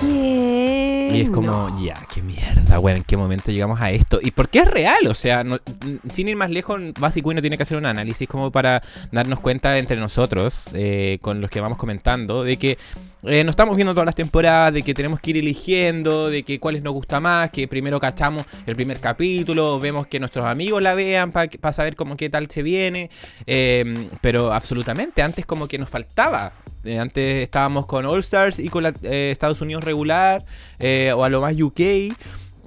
¿Qué? 0.00 1.08
Y 1.12 1.20
es 1.22 1.30
como, 1.30 1.70
No. 1.70 1.82
ya, 1.84 1.94
qué 2.12 2.22
mierda, 2.22 2.78
bueno, 2.78 2.98
¿en 2.98 3.04
qué 3.04 3.16
momento 3.16 3.50
llegamos 3.50 3.80
a 3.80 3.90
esto? 3.90 4.20
¿Y 4.22 4.30
por 4.30 4.48
qué 4.48 4.60
es 4.60 4.70
real? 4.70 5.06
O 5.08 5.14
sea, 5.14 5.42
no- 5.42 5.58
sin 6.10 6.28
ir 6.28 6.36
más 6.36 6.50
lejos, 6.50 6.78
Basic 7.00 7.24
Queen 7.24 7.36
no 7.36 7.40
tiene 7.40 7.56
que 7.56 7.62
hacer 7.62 7.78
un 7.78 7.86
análisis 7.86 8.28
como 8.28 8.52
para 8.52 8.82
darnos 9.10 9.40
cuenta 9.40 9.76
entre 9.78 9.96
nosotros, 9.96 10.64
eh, 10.74 11.18
con 11.22 11.40
los 11.40 11.50
que 11.50 11.60
vamos 11.60 11.78
comentando, 11.78 12.44
de 12.44 12.56
que 12.58 12.78
eh, 13.24 13.42
no 13.42 13.50
estamos 13.50 13.74
viendo 13.74 13.92
todas 13.94 14.06
las 14.06 14.14
temporadas, 14.14 14.72
de 14.74 14.82
que 14.84 14.94
tenemos 14.94 15.18
que 15.18 15.30
ir 15.30 15.38
eligiendo, 15.38 16.28
de 16.30 16.44
que 16.44 16.60
cuáles 16.60 16.82
nos 16.84 16.92
gusta 16.92 17.18
más, 17.18 17.50
que 17.50 17.66
primero 17.66 17.98
cachamos 17.98 18.44
el 18.66 18.76
primer 18.76 19.00
capítulo, 19.00 19.80
vemos 19.80 20.06
que 20.06 20.20
nuestros 20.20 20.46
amigos 20.46 20.80
la 20.82 20.94
vean 20.94 21.32
para 21.32 21.72
saber 21.72 21.96
cómo 21.96 22.16
qué 22.16 22.30
tal 22.30 22.48
se 22.48 22.62
viene, 22.62 23.10
eh, 23.46 24.08
pero 24.20 24.52
absolutamente, 24.52 25.07
antes 25.16 25.46
como 25.46 25.68
que 25.68 25.78
nos 25.78 25.90
faltaba. 25.90 26.52
Eh, 26.84 26.98
antes 26.98 27.42
estábamos 27.42 27.86
con 27.86 28.06
All 28.06 28.20
Stars 28.20 28.58
y 28.58 28.68
con 28.68 28.82
la, 28.84 28.94
eh, 29.02 29.30
Estados 29.32 29.60
Unidos 29.60 29.84
regular, 29.84 30.44
eh, 30.78 31.12
o 31.14 31.24
a 31.24 31.28
lo 31.28 31.40
más 31.40 31.54
UK. 31.60 31.80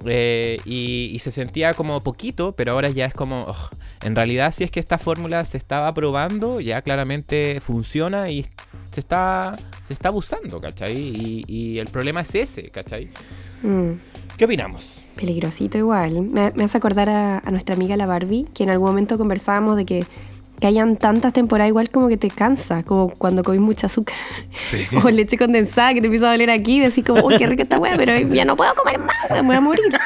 eh, 0.04 0.58
y, 0.64 1.10
y 1.12 1.18
se 1.20 1.30
sentía 1.30 1.74
como 1.74 2.00
poquito, 2.02 2.54
pero 2.56 2.72
ahora 2.72 2.90
ya 2.90 3.06
es 3.06 3.14
como, 3.14 3.44
ugh, 3.48 3.70
en 4.02 4.16
realidad 4.16 4.52
si 4.52 4.64
es 4.64 4.70
que 4.70 4.80
esta 4.80 4.98
fórmula 4.98 5.44
se 5.44 5.58
estaba 5.58 5.94
probando, 5.94 6.60
ya 6.60 6.82
claramente 6.82 7.60
funciona 7.60 8.28
y 8.30 8.44
se 8.90 8.98
está, 9.00 9.52
se 9.86 9.92
está 9.92 10.08
abusando, 10.08 10.60
¿cachai? 10.60 10.96
Y, 10.96 11.44
y 11.46 11.78
el 11.78 11.86
problema 11.86 12.22
es 12.22 12.34
ese, 12.34 12.70
¿cachai? 12.70 13.10
Mm, 13.62 13.92
¿Qué 14.36 14.44
opinamos? 14.44 14.98
peligrosito 15.16 15.78
igual. 15.78 16.22
Me, 16.22 16.50
me 16.56 16.64
hace 16.64 16.78
acordar 16.78 17.08
a, 17.08 17.38
a 17.38 17.50
nuestra 17.52 17.76
amiga 17.76 17.96
la 17.96 18.06
Barbie, 18.06 18.46
que 18.54 18.64
en 18.64 18.70
algún 18.70 18.88
momento 18.88 19.18
conversábamos 19.18 19.76
de 19.76 19.84
que, 19.84 20.04
que 20.62 20.68
hayan 20.68 20.96
tantas 20.96 21.32
temporadas 21.32 21.70
igual 21.70 21.88
como 21.88 22.06
que 22.06 22.16
te 22.16 22.30
cansa, 22.30 22.84
como 22.84 23.08
cuando 23.08 23.42
comís 23.42 23.60
mucha 23.60 23.88
azúcar. 23.88 24.14
Sí. 24.62 24.86
o 25.04 25.10
leche 25.10 25.36
condensada 25.36 25.92
que 25.92 26.00
te 26.00 26.06
empieza 26.06 26.28
a 26.28 26.30
doler 26.30 26.50
aquí 26.50 26.78
decís 26.78 27.02
como, 27.04 27.26
uy, 27.26 27.36
qué 27.36 27.48
rica 27.48 27.64
esta 27.64 27.80
weá, 27.80 27.96
pero 27.96 28.16
ya 28.16 28.44
no 28.44 28.54
puedo 28.54 28.72
comer 28.76 29.00
más, 29.00 29.16
me 29.28 29.42
voy 29.42 29.56
a 29.56 29.60
morir. 29.60 29.98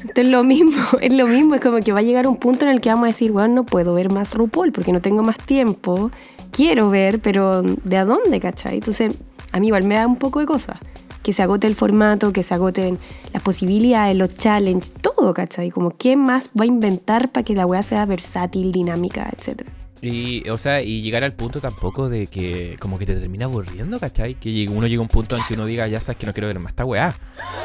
Entonces 0.00 0.28
lo 0.28 0.42
mismo, 0.42 0.82
es 1.02 1.12
lo 1.12 1.26
mismo, 1.26 1.54
es 1.54 1.60
como 1.60 1.80
que 1.80 1.92
va 1.92 1.98
a 1.98 2.02
llegar 2.02 2.26
un 2.26 2.36
punto 2.36 2.64
en 2.64 2.70
el 2.70 2.80
que 2.80 2.88
vamos 2.88 3.04
a 3.04 3.06
decir, 3.08 3.30
bueno, 3.30 3.56
no 3.56 3.64
puedo 3.64 3.92
ver 3.92 4.10
más 4.10 4.32
RuPaul 4.32 4.72
porque 4.72 4.90
no 4.90 5.02
tengo 5.02 5.22
más 5.22 5.36
tiempo, 5.36 6.10
quiero 6.50 6.88
ver, 6.88 7.20
pero 7.20 7.60
¿de 7.60 7.96
a 7.98 8.06
dónde, 8.06 8.40
cachai? 8.40 8.76
Entonces, 8.76 9.14
a 9.52 9.60
mí 9.60 9.66
igual 9.66 9.84
me 9.84 9.96
da 9.96 10.06
un 10.06 10.16
poco 10.16 10.40
de 10.40 10.46
cosas. 10.46 10.78
Que 11.22 11.34
se 11.34 11.42
agote 11.42 11.66
el 11.66 11.74
formato, 11.74 12.32
que 12.32 12.42
se 12.42 12.54
agoten 12.54 12.98
las 13.34 13.42
posibilidades, 13.42 14.16
los 14.16 14.34
challenges, 14.38 14.92
todo, 14.92 15.34
¿cachai? 15.34 15.70
Como 15.70 15.90
qué 15.90 16.16
más 16.16 16.48
va 16.58 16.64
a 16.64 16.66
inventar 16.66 17.28
para 17.28 17.44
que 17.44 17.54
la 17.54 17.66
weá 17.66 17.82
sea 17.82 18.06
versátil, 18.06 18.72
dinámica, 18.72 19.28
etcétera. 19.36 19.70
Y, 20.02 20.48
o 20.48 20.56
sea, 20.56 20.82
y 20.82 21.02
llegar 21.02 21.24
al 21.24 21.32
punto 21.32 21.60
tampoco 21.60 22.08
de 22.08 22.26
que 22.26 22.76
como 22.80 22.98
que 22.98 23.06
te 23.06 23.14
termina 23.14 23.44
aburriendo, 23.44 24.00
¿cachai? 24.00 24.34
Que 24.34 24.66
uno 24.70 24.86
llega 24.86 25.00
a 25.00 25.02
un 25.02 25.08
punto 25.08 25.36
en 25.36 25.44
que 25.46 25.54
uno 25.54 25.66
diga, 25.66 25.86
ya 25.88 26.00
sabes 26.00 26.18
que 26.18 26.26
no 26.26 26.32
quiero 26.32 26.46
ver 26.48 26.58
más 26.58 26.72
esta 26.72 26.84
weá. 26.84 27.14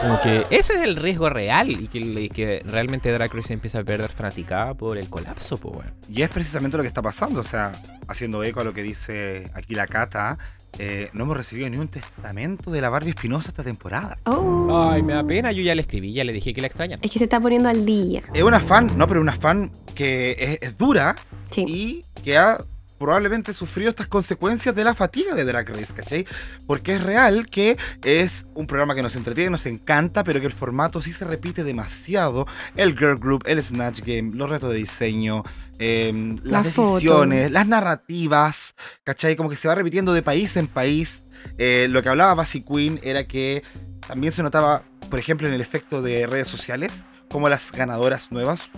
Como 0.02 0.22
que 0.22 0.44
ese 0.50 0.74
es 0.74 0.82
el 0.84 0.98
riesgo 0.98 1.30
real 1.30 1.70
y 1.72 1.88
que, 1.88 2.00
y 2.00 2.30
que 2.30 2.62
realmente 2.66 3.12
Drag 3.12 3.34
Race 3.34 3.54
empieza 3.54 3.80
a 3.80 3.84
perder 3.84 4.12
fanaticada 4.12 4.74
por 4.74 4.98
el 4.98 5.10
colapso, 5.10 5.58
pues, 5.58 5.76
weón. 5.76 5.94
Y 6.10 6.22
es 6.22 6.30
precisamente 6.30 6.76
lo 6.76 6.84
que 6.84 6.90
está 6.90 7.02
pasando, 7.02 7.40
o 7.40 7.44
sea, 7.44 7.72
haciendo 8.08 8.44
eco 8.44 8.60
a 8.60 8.64
lo 8.64 8.74
que 8.74 8.84
dice 8.84 9.50
aquí 9.54 9.74
la 9.74 9.88
Cata, 9.88 10.38
eh, 10.78 11.10
no 11.14 11.24
hemos 11.24 11.38
recibido 11.38 11.70
ni 11.70 11.78
un 11.78 11.88
testamento 11.88 12.70
de 12.70 12.82
la 12.82 12.90
Barbie 12.90 13.12
Espinosa 13.12 13.50
esta 13.50 13.64
temporada. 13.64 14.18
Oh. 14.26 14.90
Ay, 14.92 15.04
me 15.04 15.14
da 15.14 15.24
pena, 15.24 15.52
yo 15.54 15.62
ya 15.62 15.74
le 15.74 15.82
escribí, 15.82 16.12
ya 16.12 16.26
le 16.26 16.34
dije 16.34 16.54
que 16.54 16.60
la 16.60 16.68
extrañan. 16.68 17.00
Es 17.02 17.12
que 17.12 17.20
se 17.20 17.26
está 17.26 17.40
poniendo 17.40 17.70
al 17.70 17.86
día. 17.86 18.24
Es 18.34 18.44
una 18.44 18.60
fan, 18.60 18.92
no, 18.98 19.08
pero 19.08 19.22
una 19.22 19.36
fan 19.36 19.72
que 19.94 20.32
es, 20.38 20.58
es 20.62 20.78
dura 20.78 21.16
Sí. 21.50 21.66
y 22.16 22.22
que 22.22 22.38
ha 22.38 22.64
probablemente 22.98 23.52
sufrido 23.52 23.90
estas 23.90 24.08
consecuencias 24.08 24.74
de 24.74 24.84
la 24.86 24.96
fatiga 24.96 25.36
de 25.36 25.44
Drag 25.44 25.68
Race, 25.68 25.94
¿cachai? 25.94 26.26
Porque 26.66 26.94
es 26.96 27.04
real 27.04 27.46
que 27.48 27.78
es 28.06 28.46
un 28.56 28.68
programa 28.68 28.96
que 28.96 29.02
nos 29.02 29.18
entretiene, 29.18 29.50
nos 29.50 29.66
encanta, 29.66 30.24
pero 30.24 30.40
que 30.40 30.48
el 30.48 30.54
formato 30.54 31.02
sí 31.02 31.12
se 31.12 31.26
repite 31.26 31.66
demasiado. 31.66 32.48
El 32.78 32.98
Girl 32.98 33.18
Group, 33.20 33.44
el 33.48 33.62
Snatch 33.62 34.00
Game, 34.00 34.32
los 34.34 34.50
retos 34.50 34.70
de 34.72 34.78
diseño, 34.78 35.44
eh, 35.78 36.12
las 36.44 36.66
La 36.66 36.72
foto. 36.72 36.94
decisiones, 36.96 37.52
las 37.52 37.68
narrativas, 37.68 38.76
¿cachai? 39.04 39.36
Como 39.36 39.50
que 39.50 39.58
se 39.58 39.68
va 39.68 39.76
repitiendo 39.76 40.14
de 40.14 40.22
país 40.24 40.56
en 40.56 40.68
país. 40.68 41.24
Eh, 41.58 41.88
lo 41.90 42.02
que 42.02 42.08
hablaba 42.10 42.34
Basic 42.34 42.66
Queen 42.66 43.02
era 43.04 43.28
que 43.28 43.62
también 44.08 44.32
se 44.32 44.42
notaba, 44.42 44.84
por 45.10 45.20
ejemplo, 45.20 45.48
en 45.50 45.54
el 45.54 45.60
efecto 45.62 46.02
de 46.02 46.28
redes 46.28 46.48
sociales, 46.48 47.04
como 47.30 47.50
las 47.50 47.74
ganadoras 47.74 48.32
nuevas, 48.32 48.70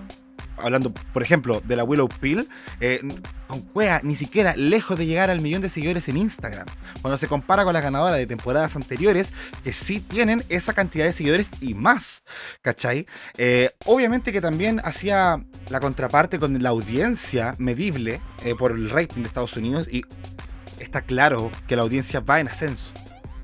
hablando, 0.58 0.94
por 0.94 1.24
ejemplo, 1.24 1.62
de 1.64 1.76
la 1.76 1.84
Willow 1.84 2.10
Pill, 2.10 2.48
eh, 2.80 3.02
con 3.48 3.62
Cuea 3.62 4.02
ni 4.04 4.16
siquiera 4.16 4.56
lejos 4.56 4.98
de 4.98 5.06
llegar 5.06 5.30
al 5.30 5.42
millón 5.42 5.62
de 5.62 5.70
seguidores 5.70 6.08
en 6.08 6.18
Instagram. 6.18 6.66
Cuando 7.02 7.18
se 7.18 7.28
compara 7.28 7.64
con 7.64 7.74
las 7.74 7.84
ganadoras 7.84 8.18
de 8.18 8.28
temporadas 8.28 8.76
anteriores, 8.76 9.30
que 9.64 9.74
sí 9.74 10.00
tienen 10.00 10.44
esa 10.50 10.74
cantidad 10.74 11.06
de 11.06 11.14
seguidores 11.14 11.50
y 11.62 11.74
más, 11.74 12.24
¿cachai? 12.62 13.08
Eh, 13.38 13.72
obviamente 13.86 14.32
que 14.32 14.42
también 14.42 14.82
hacía 14.84 15.44
la 15.70 15.80
contraparte 15.80 16.40
con 16.40 16.62
la 16.62 16.70
audiencia 16.70 17.56
medible 17.58 18.22
eh, 18.44 18.56
por 18.58 18.72
el 18.72 18.90
rating 18.90 19.22
de 19.22 19.28
Estados 19.28 19.56
Unidos 19.56 19.88
y 19.90 20.04
está 20.80 21.02
claro 21.02 21.52
que 21.68 21.76
la 21.76 21.84
audiencia 21.84 22.20
va 22.20 22.40
en 22.40 22.48
ascenso. 22.48 22.94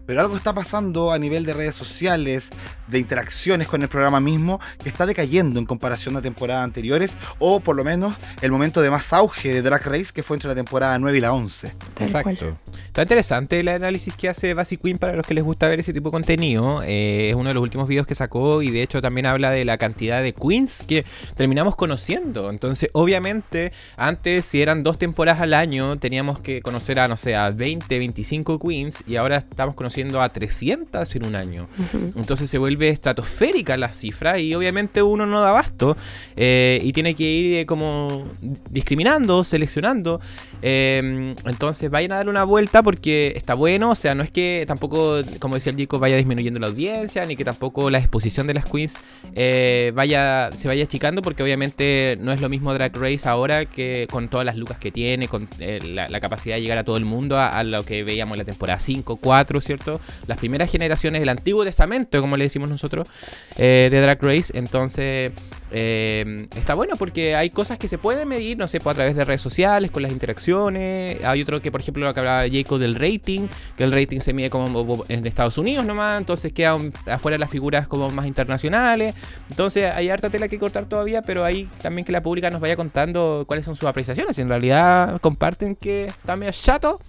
Pero 0.05 0.19
algo 0.19 0.35
está 0.35 0.53
pasando 0.53 1.13
a 1.13 1.19
nivel 1.19 1.45
de 1.45 1.53
redes 1.53 1.75
sociales, 1.75 2.49
de 2.93 2.99
interacciones 2.99 3.67
con 3.67 3.81
el 3.81 3.89
programa 3.89 4.19
mismo, 4.19 4.61
que 4.81 4.87
está 4.87 5.05
decayendo 5.05 5.59
en 5.59 5.65
comparación 5.65 6.15
a 6.15 6.21
temporadas 6.21 6.63
anteriores, 6.63 7.17
o 7.39 7.59
por 7.59 7.75
lo 7.75 7.83
menos 7.83 8.15
el 8.41 8.51
momento 8.51 8.81
de 8.81 8.89
más 8.89 9.11
auge 9.11 9.53
de 9.53 9.61
Drag 9.61 9.83
Race, 9.85 10.13
que 10.13 10.23
fue 10.23 10.37
entre 10.37 10.47
la 10.47 10.55
temporada 10.55 10.97
9 10.97 11.17
y 11.17 11.21
la 11.21 11.33
11. 11.33 11.73
Tal 11.93 12.11
cual. 12.11 12.35
Exacto. 12.35 12.57
Está 12.87 13.01
interesante 13.01 13.59
el 13.59 13.67
análisis 13.67 14.15
que 14.15 14.29
hace 14.29 14.53
Basic 14.53 14.81
Queen 14.81 14.97
para 14.97 15.13
los 15.15 15.25
que 15.25 15.33
les 15.33 15.43
gusta 15.43 15.67
ver 15.67 15.79
ese 15.79 15.93
tipo 15.93 16.09
de 16.09 16.11
contenido. 16.11 16.83
Eh, 16.83 17.31
es 17.31 17.35
uno 17.35 17.49
de 17.49 17.55
los 17.55 17.63
últimos 17.63 17.87
videos 17.87 18.05
que 18.05 18.15
sacó 18.15 18.61
y 18.61 18.69
de 18.69 18.83
hecho 18.83 19.01
también 19.01 19.25
habla 19.25 19.49
de 19.49 19.65
la 19.65 19.77
cantidad 19.77 20.21
de 20.21 20.33
queens 20.33 20.83
que 20.87 21.03
terminamos 21.35 21.75
conociendo. 21.75 22.49
Entonces, 22.51 22.89
obviamente, 22.93 23.71
antes 23.97 24.45
si 24.45 24.61
eran 24.61 24.83
dos 24.83 24.99
temporadas 24.99 25.41
al 25.41 25.53
año, 25.53 25.97
teníamos 25.97 26.39
que 26.39 26.61
conocer 26.61 26.99
a, 26.99 27.07
no 27.07 27.17
sé, 27.17 27.35
a 27.35 27.49
20, 27.49 27.97
25 27.97 28.59
queens 28.59 29.03
y 29.07 29.15
ahora 29.15 29.37
estamos 29.37 29.75
conociendo 29.75 30.21
a 30.21 30.29
300 30.29 31.15
en 31.15 31.25
un 31.25 31.35
año. 31.35 31.67
Entonces 32.15 32.49
se 32.49 32.57
vuelve 32.57 32.82
estratosférica 32.89 33.77
la 33.77 33.93
cifra 33.93 34.39
y 34.39 34.53
obviamente 34.55 35.01
uno 35.01 35.25
no 35.25 35.39
da 35.39 35.49
abasto 35.49 35.95
eh, 36.35 36.79
y 36.81 36.93
tiene 36.93 37.15
que 37.15 37.23
ir 37.23 37.57
eh, 37.59 37.65
como 37.65 38.25
discriminando, 38.69 39.43
seleccionando. 39.43 40.19
Eh, 40.65 41.35
entonces 41.45 41.91
vayan 41.91 42.13
a 42.13 42.15
darle 42.15 42.31
una 42.31 42.45
vuelta 42.45 42.81
porque 42.81 43.33
está 43.35 43.53
bueno, 43.53 43.91
o 43.91 43.95
sea, 43.95 44.15
no 44.15 44.23
es 44.23 44.31
que 44.31 44.63
tampoco, 44.65 45.17
como 45.39 45.55
decía 45.55 45.71
el 45.71 45.77
chico, 45.77 45.99
vaya 45.99 46.15
disminuyendo 46.15 46.57
la 46.57 46.67
audiencia, 46.67 47.25
ni 47.25 47.35
que 47.35 47.43
tampoco 47.43 47.89
la 47.89 47.97
exposición 47.97 48.47
de 48.47 48.53
las 48.53 48.65
queens 48.65 48.95
eh, 49.35 49.91
vaya, 49.93 50.49
se 50.53 50.69
vaya 50.69 50.85
achicando 50.85 51.21
porque 51.21 51.43
obviamente 51.43 52.17
no 52.21 52.31
es 52.31 52.39
lo 52.39 52.47
mismo 52.47 52.73
Drag 52.73 52.95
Race 52.95 53.27
ahora 53.27 53.65
que 53.65 54.07
con 54.09 54.29
todas 54.29 54.45
las 54.45 54.55
lucas 54.55 54.79
que 54.79 54.89
tiene, 54.89 55.27
con 55.27 55.49
eh, 55.59 55.79
la, 55.83 56.07
la 56.07 56.21
capacidad 56.21 56.55
de 56.55 56.61
llegar 56.61 56.77
a 56.77 56.85
todo 56.85 56.95
el 56.95 57.03
mundo, 57.03 57.37
a, 57.37 57.49
a 57.49 57.63
lo 57.65 57.83
que 57.83 58.05
veíamos 58.05 58.35
en 58.35 58.39
la 58.39 58.45
temporada 58.45 58.79
5, 58.79 59.17
4, 59.17 59.59
¿cierto? 59.59 59.99
Las 60.27 60.37
primeras 60.37 60.71
generaciones 60.71 61.19
del 61.19 61.29
Antiguo 61.29 61.65
Testamento, 61.65 62.21
como 62.21 62.37
le 62.37 62.45
decimos 62.45 62.71
nosotros, 62.71 63.09
eh, 63.57 63.89
de 63.91 63.99
Drag 63.99 64.23
Race. 64.23 64.57
Entonces, 64.57 65.31
eh, 65.75 66.45
está 66.55 66.75
bueno 66.75 66.95
porque 66.97 67.35
hay 67.35 67.49
cosas 67.49 67.79
que 67.79 67.87
se 67.87 67.97
pueden 67.97 68.27
medir, 68.27 68.59
no 68.59 68.67
sé, 68.67 68.79
pues, 68.79 68.91
a 68.91 68.95
través 68.95 69.15
de 69.15 69.23
redes 69.23 69.41
sociales, 69.41 69.89
con 69.89 70.03
las 70.03 70.11
interacciones. 70.11 71.23
Hay 71.25 71.41
otro 71.41 71.61
que, 71.63 71.71
por 71.71 71.81
ejemplo, 71.81 72.05
lo 72.05 72.13
que 72.13 72.19
hablaba 72.19 72.43
Jacob 72.49 72.77
del 72.77 72.93
rating, 72.93 73.47
que 73.75 73.83
el 73.83 73.91
rating 73.91 74.19
se 74.19 74.33
mide 74.33 74.51
como 74.51 75.03
en 75.09 75.25
Estados 75.25 75.57
Unidos 75.57 75.83
nomás, 75.83 76.19
entonces 76.19 76.53
quedan 76.53 76.93
afuera 77.07 77.39
las 77.39 77.49
figuras 77.49 77.87
como 77.87 78.11
más 78.11 78.27
internacionales. 78.27 79.15
Entonces, 79.49 79.91
hay 79.91 80.09
harta 80.09 80.29
tela 80.29 80.47
que 80.47 80.59
cortar 80.59 80.85
todavía, 80.85 81.23
pero 81.23 81.43
ahí 81.43 81.67
también 81.81 82.05
que 82.05 82.11
la 82.11 82.21
pública 82.21 82.51
nos 82.51 82.61
vaya 82.61 82.75
contando 82.75 83.43
cuáles 83.47 83.65
son 83.65 83.75
sus 83.75 83.89
apreciaciones. 83.89 84.35
Si 84.35 84.43
en 84.43 84.49
realidad 84.49 85.19
comparten 85.21 85.75
que 85.75 86.05
está 86.05 86.35
medio 86.35 86.51
chato, 86.51 87.01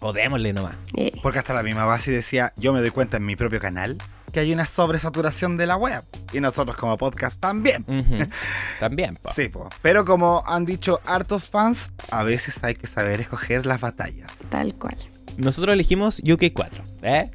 o 0.00 0.12
démosle 0.12 0.52
nomás. 0.52 0.74
Eh, 0.96 1.12
Porque 1.22 1.38
hasta 1.38 1.54
la 1.54 1.62
misma 1.62 1.84
base 1.84 2.10
decía, 2.10 2.52
yo 2.56 2.72
me 2.72 2.80
doy 2.80 2.90
cuenta 2.90 3.18
en 3.18 3.26
mi 3.26 3.36
propio 3.36 3.60
canal 3.60 3.98
que 4.32 4.40
hay 4.40 4.52
una 4.52 4.66
sobresaturación 4.66 5.56
de 5.56 5.66
la 5.66 5.76
web. 5.76 6.02
Y 6.32 6.40
nosotros 6.40 6.76
como 6.76 6.96
podcast 6.96 7.38
también. 7.38 7.84
También, 8.80 9.16
po. 9.16 9.32
Sí, 9.34 9.48
po. 9.48 9.68
pero 9.82 10.04
como 10.04 10.42
han 10.46 10.64
dicho 10.64 11.00
hartos 11.06 11.44
fans, 11.44 11.90
a 12.10 12.24
veces 12.24 12.62
hay 12.64 12.74
que 12.74 12.86
saber 12.86 13.20
escoger 13.20 13.66
las 13.66 13.80
batallas. 13.80 14.30
tal 14.48 14.74
cual. 14.74 14.96
Nosotros 15.36 15.72
elegimos 15.74 16.22
UK4, 16.22 16.82
¿eh? 17.02 17.30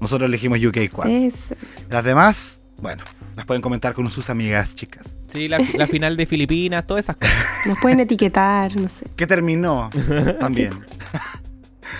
Nosotros 0.00 0.26
elegimos 0.28 0.58
UK4. 0.58 1.08
Eso. 1.28 1.54
Las 1.88 2.04
demás, 2.04 2.62
bueno, 2.78 3.04
las 3.36 3.46
pueden 3.46 3.62
comentar 3.62 3.94
con 3.94 4.10
sus 4.10 4.28
amigas 4.30 4.74
chicas. 4.74 5.06
Sí, 5.28 5.48
la, 5.48 5.58
la 5.74 5.86
final 5.86 6.16
de 6.16 6.26
Filipinas, 6.26 6.86
todas 6.86 7.04
esas 7.04 7.16
cosas. 7.16 7.34
Nos 7.66 7.78
pueden 7.80 8.00
etiquetar, 8.00 8.76
no 8.80 8.88
sé. 8.88 9.06
Que 9.16 9.26
terminó 9.26 9.90
también. 10.40 10.72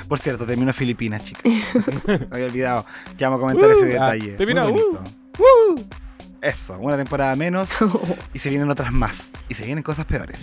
Por 0.09 0.19
cierto, 0.19 0.47
terminó 0.47 0.73
Filipinas, 0.73 1.25
chicas. 1.25 1.43
Me 2.07 2.29
había 2.31 2.47
olvidado 2.47 2.87
que 3.17 3.25
vamos 3.25 3.39
a 3.39 3.41
comentar 3.41 3.71
ese 3.71 3.83
Uh, 3.85 3.87
detalle. 3.87 4.33
ah, 4.35 4.37
terminó, 4.37 4.63
Muy 4.65 4.73
bonito. 4.73 5.05
Uh. 5.39 5.81
Eso, 6.43 6.77
una 6.79 6.97
temporada 6.99 7.35
menos 7.37 7.71
y 8.35 8.39
se 8.39 8.51
vienen 8.51 8.69
otras 8.71 8.93
más. 8.93 9.31
Y 9.49 9.55
se 9.55 9.65
vienen 9.65 9.83
cosas 9.83 10.05
peores. 10.05 10.39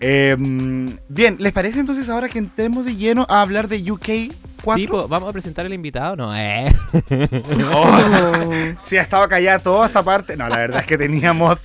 Eh, 0.00 0.36
bien, 1.08 1.36
¿les 1.38 1.52
parece 1.52 1.80
entonces 1.80 2.08
ahora 2.10 2.28
que 2.28 2.38
entremos 2.38 2.84
de 2.84 2.94
lleno 2.96 3.26
a 3.28 3.40
hablar 3.40 3.66
de 3.68 3.90
UK 3.90 4.34
4? 4.62 4.80
Sí, 4.82 4.86
po, 4.86 5.08
vamos 5.08 5.30
a 5.30 5.32
presentar 5.32 5.64
al 5.64 5.72
invitado, 5.72 6.16
¿no? 6.16 6.36
¿Eh? 6.36 6.70
Oh, 7.72 8.50
sí, 8.84 8.98
ha 8.98 9.02
estado 9.02 9.26
callada 9.28 9.58
toda 9.58 9.86
esta 9.86 10.02
parte. 10.02 10.36
No, 10.36 10.46
la 10.48 10.58
verdad 10.58 10.80
es 10.80 10.86
que 10.86 10.98
teníamos 10.98 11.58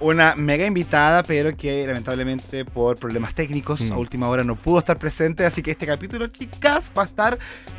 una 0.00 0.34
mega 0.34 0.66
invitada, 0.66 1.22
pero 1.22 1.56
que 1.56 1.86
lamentablemente 1.86 2.64
por 2.64 2.96
problemas 2.98 3.34
técnicos 3.34 3.80
Mm. 3.82 3.92
a 3.92 3.98
última 3.98 4.28
hora 4.28 4.42
no 4.44 4.56
pudo 4.56 4.78
estar 4.78 4.98
presente. 4.98 5.44
Así 5.44 5.62
que 5.62 5.70
este 5.72 5.86
capítulo, 5.86 6.26
chicas, 6.28 6.90
va 6.96 7.02
a 7.02 7.06
estar 7.06 7.38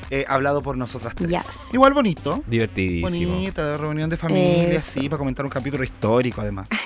eh, 0.09 0.25
hablado 0.27 0.61
por 0.61 0.77
nosotras 0.77 1.15
tres. 1.15 1.29
Yes. 1.29 1.73
Igual 1.73 1.93
bonito. 1.93 2.43
Divertidísimo. 2.47 3.33
Bonita, 3.33 3.77
reunión 3.77 4.09
de 4.09 4.17
familia, 4.17 4.69
Eso. 4.73 4.99
sí, 4.99 5.09
para 5.09 5.17
comentar 5.19 5.45
un 5.45 5.51
capítulo 5.51 5.83
histórico 5.83 6.41
además. 6.41 6.67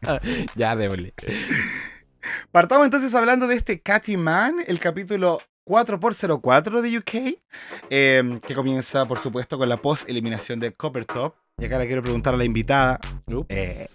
ya, 0.54 0.76
démosle. 0.76 1.12
Partamos 2.52 2.84
entonces 2.86 3.14
hablando 3.14 3.46
de 3.46 3.56
este 3.56 3.80
Catty 3.80 4.16
Man, 4.16 4.56
el 4.66 4.78
capítulo 4.78 5.40
4x04 5.66 6.80
de 6.80 6.98
UK, 6.98 7.38
eh, 7.90 8.40
que 8.46 8.54
comienza 8.54 9.06
por 9.06 9.18
supuesto 9.22 9.58
con 9.58 9.68
la 9.68 9.76
post-eliminación 9.76 10.60
de 10.60 10.72
Coppertop. 10.72 11.34
Y 11.60 11.64
acá 11.66 11.78
le 11.78 11.86
quiero 11.86 12.02
preguntar 12.02 12.32
a 12.34 12.36
la 12.38 12.44
invitada. 12.44 12.98
Eh, 13.48 13.86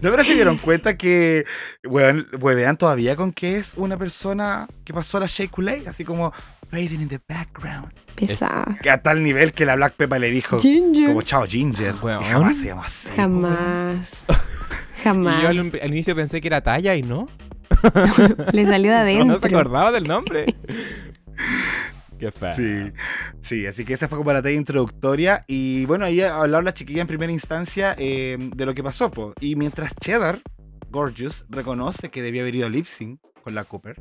¿No 0.00 0.10
pero 0.10 0.24
se 0.24 0.34
dieron 0.34 0.58
cuenta 0.58 0.96
que, 0.96 1.44
weón, 1.84 2.26
huevean 2.40 2.76
todavía 2.76 3.14
con 3.16 3.32
que 3.32 3.56
es 3.58 3.74
una 3.76 3.96
persona 3.96 4.66
que 4.84 4.94
pasó 4.94 5.18
a 5.18 5.20
la 5.20 5.28
Coulee? 5.50 5.84
Así 5.86 6.04
como 6.04 6.32
fading 6.70 7.02
in 7.02 7.08
the 7.08 7.20
background. 7.28 7.92
Pesada. 8.14 8.78
Que 8.82 8.90
a 8.90 9.02
tal 9.02 9.22
nivel 9.22 9.52
que 9.52 9.64
la 9.66 9.76
Black 9.76 9.94
Peppa 9.94 10.18
le 10.18 10.30
dijo 10.30 10.58
Ginger. 10.60 11.08
como 11.08 11.22
chao 11.22 11.44
Ginger. 11.46 11.94
Weón. 12.02 12.22
Jamás 12.24 12.56
se 12.56 12.66
llama 12.66 12.84
así. 12.86 13.10
Jamás. 13.16 14.24
Y 14.28 15.02
Jamás. 15.04 15.42
yo 15.42 15.48
al, 15.48 15.58
al 15.58 15.90
inicio 15.90 16.16
pensé 16.16 16.40
que 16.40 16.48
era 16.48 16.60
talla 16.62 16.96
y 16.96 17.02
no. 17.02 17.28
Le 18.52 18.66
salió 18.66 18.92
de 18.92 19.14
No, 19.16 19.24
se 19.24 19.30
adentro. 19.38 19.58
acordaba 19.58 19.92
del 19.92 20.08
nombre. 20.08 20.56
Qué 22.18 22.30
feo. 22.32 22.54
Sí, 22.54 22.92
sí, 23.40 23.66
así 23.66 23.84
que 23.84 23.94
esa 23.94 24.08
fue 24.08 24.18
como 24.18 24.32
la 24.32 24.42
talla 24.42 24.56
introductoria. 24.56 25.44
Y 25.46 25.86
bueno, 25.86 26.04
ahí 26.04 26.20
hablaron 26.20 26.64
la 26.64 26.74
chiquilla 26.74 27.02
en 27.02 27.06
primera 27.06 27.32
instancia 27.32 27.94
eh, 27.98 28.36
de 28.38 28.66
lo 28.66 28.74
que 28.74 28.82
pasó. 28.82 29.10
po. 29.10 29.34
Y 29.40 29.56
mientras 29.56 29.94
Cheddar, 30.00 30.42
Gorgeous, 30.90 31.44
reconoce 31.48 32.10
que 32.10 32.22
debía 32.22 32.42
haber 32.42 32.56
ido 32.56 32.66
a 32.66 32.70
lip 32.70 32.86
sync 32.86 33.20
con 33.42 33.54
la 33.54 33.64
Cooper, 33.64 33.96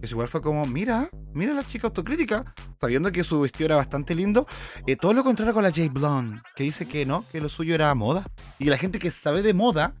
que 0.00 0.06
igual 0.06 0.28
fue 0.28 0.40
como, 0.40 0.66
mira, 0.66 1.10
mira 1.32 1.52
la 1.54 1.62
chica 1.62 1.86
autocrítica, 1.86 2.54
sabiendo 2.80 3.12
que 3.12 3.24
su 3.24 3.40
vestido 3.40 3.66
era 3.66 3.76
bastante 3.76 4.14
lindo. 4.14 4.46
eh, 4.86 4.96
todo 4.96 5.12
lo 5.12 5.22
contrario 5.24 5.54
con 5.54 5.62
la 5.62 5.70
J 5.70 5.88
Blonde, 5.90 6.40
que 6.54 6.64
dice 6.64 6.86
que 6.86 7.06
no, 7.06 7.24
que 7.30 7.40
lo 7.40 7.48
suyo 7.48 7.74
era 7.74 7.94
moda. 7.94 8.26
Y 8.58 8.66
la 8.66 8.78
gente 8.78 8.98
que 8.98 9.10
sabe 9.10 9.42
de 9.42 9.54
moda 9.54 9.94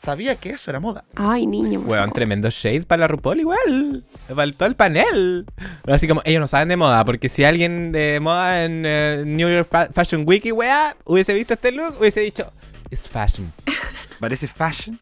sabía 0.00 0.36
que 0.36 0.50
eso 0.50 0.70
era 0.70 0.80
moda. 0.80 1.04
Ay, 1.16 1.46
niño. 1.46 1.80
Weón, 1.80 2.00
favor. 2.04 2.12
tremendo 2.14 2.50
shade 2.50 2.82
para 2.82 3.00
la 3.00 3.08
RuPaul 3.08 3.40
igual. 3.40 4.04
Para 4.34 4.52
todo 4.52 4.68
el 4.68 4.76
panel. 4.76 5.44
Así 5.86 6.06
como, 6.08 6.22
ellos 6.24 6.40
no 6.40 6.48
saben 6.48 6.68
de 6.68 6.76
moda, 6.76 7.04
porque 7.04 7.28
si 7.28 7.44
alguien 7.44 7.92
de 7.92 8.18
moda 8.20 8.64
en 8.64 8.84
eh, 8.86 9.22
New 9.26 9.48
York 9.48 9.68
Fa- 9.70 9.88
Fashion 9.92 10.22
Week 10.26 10.44
y 10.46 10.52
weá, 10.52 10.96
hubiese 11.04 11.34
visto 11.34 11.54
este 11.54 11.72
look, 11.72 11.96
hubiese 12.00 12.20
dicho, 12.20 12.52
it's 12.90 13.08
fashion. 13.08 13.52
Parece 14.20 14.46
fashion. 14.48 14.98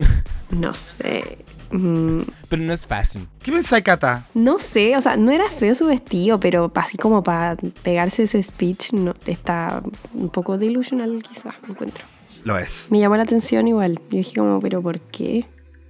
No 0.51 0.73
sé. 0.75 1.39
Mm, 1.71 2.21
Pero 2.49 2.63
no 2.63 2.73
es 2.73 2.87
fashion. 2.87 3.27
¿Qué 3.43 3.51
pensáis, 3.51 3.83
Cata? 3.83 4.25
no 4.35 4.59
sé, 4.59 4.97
o 4.97 5.01
sea, 5.01 5.17
no 5.17 5.33
era 5.33 5.49
feo 5.51 5.75
su 5.75 5.87
vestido, 5.87 6.39
pero 6.39 6.71
así 6.77 6.97
como 6.97 7.23
para 7.23 7.57
pegarse 7.83 8.25
ese 8.25 8.41
speech, 8.43 8.93
no, 8.93 9.15
está 9.27 9.83
un 10.15 10.29
poco 10.29 10.59
delusional 10.59 11.23
quizás, 11.29 11.55
me 11.65 11.71
encuentro. 11.71 12.05
Lo 12.47 12.57
es. 12.57 12.87
Me 12.93 13.01
llamó 13.01 13.17
la 13.17 13.25
atención 13.25 13.67
igual. 13.67 13.99
Yo 14.09 14.19
dije 14.19 14.37
como, 14.37 14.61
pero 14.61 14.81
¿por 14.81 15.01
qué? 15.01 15.47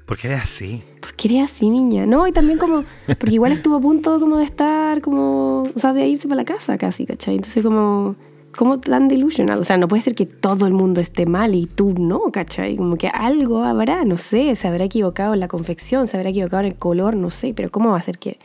Porque 0.07 0.29
eres 0.29 0.40
así. 0.40 0.83
¿Por 1.03 1.12
qué 1.12 1.29
eres 1.29 1.53
así, 1.53 1.69
niña? 1.69 2.07
No, 2.07 2.27
y 2.27 2.33
también 2.33 2.59
como, 2.59 2.83
porque 3.07 3.35
igual 3.35 3.53
estuvo 3.53 3.77
a 3.77 3.81
punto 3.81 4.19
como 4.19 4.38
de 4.38 4.45
estar 4.45 5.03
como, 5.03 5.64
o 5.64 5.79
sea, 5.79 5.92
de 5.92 6.07
irse 6.09 6.27
para 6.27 6.40
la 6.40 6.45
casa 6.47 6.79
casi, 6.79 7.05
¿cachai? 7.05 7.35
Entonces 7.35 7.62
como, 7.62 8.16
como 8.57 8.81
tan 8.81 9.07
delusional. 9.07 9.59
O 9.59 9.64
sea, 9.64 9.77
no 9.77 9.87
puede 9.87 10.01
ser 10.01 10.14
que 10.14 10.25
todo 10.25 10.66
el 10.66 10.73
mundo 10.73 11.03
esté 11.03 11.27
mal 11.27 11.55
y 11.55 11.66
tú 11.66 11.92
no, 11.99 12.21
¿cachai? 12.33 12.75
Como 12.79 12.97
que 12.97 13.09
algo 13.09 13.62
habrá, 13.62 14.07
no 14.07 14.16
sé, 14.16 14.57
se 14.57 14.66
habrá 14.66 14.87
equivocado 14.87 15.35
en 15.35 15.40
la 15.40 15.49
confección, 15.49 16.07
se 16.07 16.16
habrá 16.16 16.31
equivocado 16.31 16.61
en 16.61 16.69
el 16.69 16.77
color, 16.77 17.16
no 17.16 17.29
sé, 17.29 17.53
pero 17.55 17.71
¿cómo 17.71 17.90
va 17.90 17.99
a 17.99 18.03
ser 18.03 18.16
que, 18.16 18.38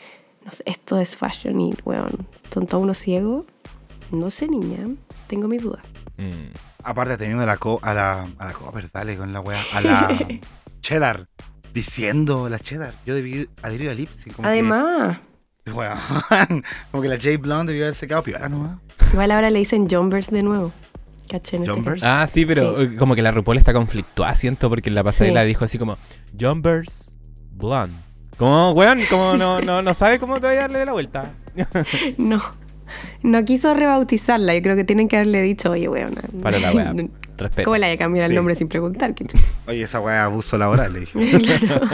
no 0.44 0.52
sé, 0.52 0.64
esto 0.66 1.00
es 1.00 1.16
fashion 1.16 1.62
y, 1.62 1.74
weón, 1.86 2.28
son 2.54 2.68
todos 2.68 2.84
unos 2.84 2.98
ciegos? 2.98 3.46
No 4.12 4.30
sé, 4.30 4.50
niña, 4.50 4.80
tengo 5.28 5.48
mis 5.48 5.64
dudas. 5.64 5.82
Mm. 6.18 6.71
Aparte 6.84 7.18
teniendo 7.18 7.44
a 7.44 7.46
la, 7.46 7.58
co 7.58 7.80
a 7.82 7.94
la, 7.94 8.28
a 8.38 8.46
la 8.48 8.54
Copper, 8.54 8.90
dale 8.92 9.16
con 9.18 9.32
la 9.34 9.40
wea, 9.42 9.60
a 9.74 9.82
la 9.82 10.10
Cheddar, 10.82 11.28
diciendo 11.74 12.50
la 12.50 12.60
Cheddar, 12.60 12.94
yo 13.06 13.16
debí 13.16 13.48
haber 13.62 13.82
ido 13.82 13.92
a 13.92 13.96
Lipsy. 13.96 14.30
Como 14.32 14.48
Además, 14.48 15.20
Que, 15.64 15.72
weón, 15.72 16.64
como 16.92 17.04
que 17.04 17.10
la 17.10 17.16
J 17.16 17.38
Blonde 17.40 17.72
debió 17.74 17.86
haberse 17.86 18.08
quedado 18.08 18.24
piola 18.24 18.50
nomás. 18.50 18.80
igual 19.14 19.32
ahora 19.32 19.50
le 19.50 19.60
dicen 19.60 19.88
jumpers 19.90 20.30
de 20.32 20.42
nuevo, 20.44 20.72
¿cachai? 21.30 21.62
En 21.64 21.70
este. 21.70 22.06
Ah, 22.08 22.26
sí, 22.28 22.46
pero 22.46 22.78
Sí. 22.78 22.84
eh, 22.84 22.96
como 22.98 23.16
que 23.16 23.22
la 23.22 23.32
RuPaul 23.32 23.58
está 23.58 23.74
conflictuada, 23.74 24.34
siento, 24.36 24.70
porque 24.70 24.90
en 24.90 24.96
la 24.96 25.04
pasarela 25.04 25.42
Sí. 25.42 25.48
dijo 25.48 25.66
así 25.66 25.78
como, 25.78 25.98
Jumpers 26.40 27.16
Blonde. 27.52 27.96
Como, 28.38 28.72
weón, 28.72 29.00
como 29.10 29.38
no, 29.38 29.62
no, 29.62 29.84
no 29.84 29.94
sabe 29.94 30.18
cómo 30.20 30.38
todavía 30.40 30.62
darle 30.62 30.84
la 30.86 30.94
vuelta. 30.94 31.32
No. 32.18 32.42
No 33.24 33.44
quiso 33.46 33.74
rebautizarla. 33.74 34.56
Yo 34.56 34.62
creo 34.62 34.76
que 34.76 34.84
tienen 34.84 35.08
que 35.08 35.18
haberle 35.18 35.42
dicho, 35.42 35.72
oye, 35.72 35.88
weón. 35.90 36.14
Para 36.42 36.60
la 36.60 36.72
wea. 36.74 36.94
Respeto. 37.38 37.66
¿Cómo 37.66 37.78
le 37.78 37.86
hay 37.88 37.94
a 37.94 37.98
cambiar 37.98 38.26
el 38.26 38.32
Sí. 38.32 38.36
nombre 38.36 38.54
sin 38.56 38.68
preguntar? 38.68 39.16
¿Qué 39.16 39.26
Oye, 39.68 39.82
esa 39.82 40.00
wea 40.00 40.18
es 40.18 40.22
abuso 40.26 40.58
laboral, 40.60 40.94
le 40.94 41.00
dije. 41.02 41.40
claro. 41.60 41.88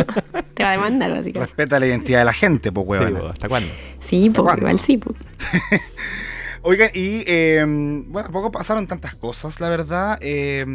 Te 0.54 0.64
va 0.64 0.70
a 0.70 0.72
demandar, 0.74 1.10
básicamente. 1.12 1.40
Respeta 1.40 1.80
la 1.80 1.88
identidad 1.88 2.20
de 2.20 2.26
la 2.26 2.34
gente, 2.34 2.72
pues 2.72 2.86
Sí, 3.00 3.06
weón. 3.06 3.16
po, 3.22 3.28
¿Hasta 3.28 3.48
cuándo? 3.48 3.70
Sí, 4.02 4.30
pues, 4.30 4.44
¿Cuándo? 4.44 4.62
igual 4.64 4.80
sí, 4.80 4.98
pues. 4.98 5.16
Oigan, 6.64 6.90
y 6.94 7.24
eh, 7.28 7.64
bueno, 7.66 8.24
tampoco 8.24 8.52
pasaron 8.52 8.88
tantas 8.88 9.16
cosas, 9.16 9.60
la 9.62 9.70
verdad. 9.70 10.18
eh, 10.22 10.66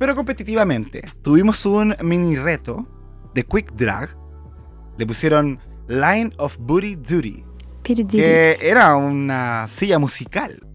pero 0.00 0.16
competitivamente. 0.16 1.02
Tuvimos 1.22 1.64
un 1.64 1.94
mini 2.02 2.34
reto 2.34 2.88
de 3.34 3.44
Quick 3.44 3.72
Drag. 3.74 4.16
Le 4.98 5.06
pusieron 5.06 5.60
Line 5.86 6.30
of 6.38 6.56
Booty 6.58 6.96
Duty, 6.96 7.44
era 8.60 8.96
una 8.96 9.66
silla 9.68 9.98
musical. 9.98 10.66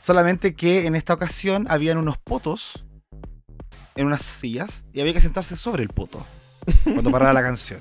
Solamente 0.00 0.54
que 0.54 0.86
en 0.86 0.94
esta 0.94 1.14
ocasión 1.14 1.66
habían 1.70 1.96
unos 1.96 2.18
potos 2.18 2.86
en 3.96 4.06
unas 4.06 4.22
sillas 4.22 4.84
y 4.92 5.00
había 5.00 5.14
que 5.14 5.20
sentarse 5.20 5.56
sobre 5.56 5.82
el 5.82 5.88
poto 5.88 6.26
cuando 6.84 7.10
parara 7.10 7.32
la 7.32 7.42
canción. 7.42 7.80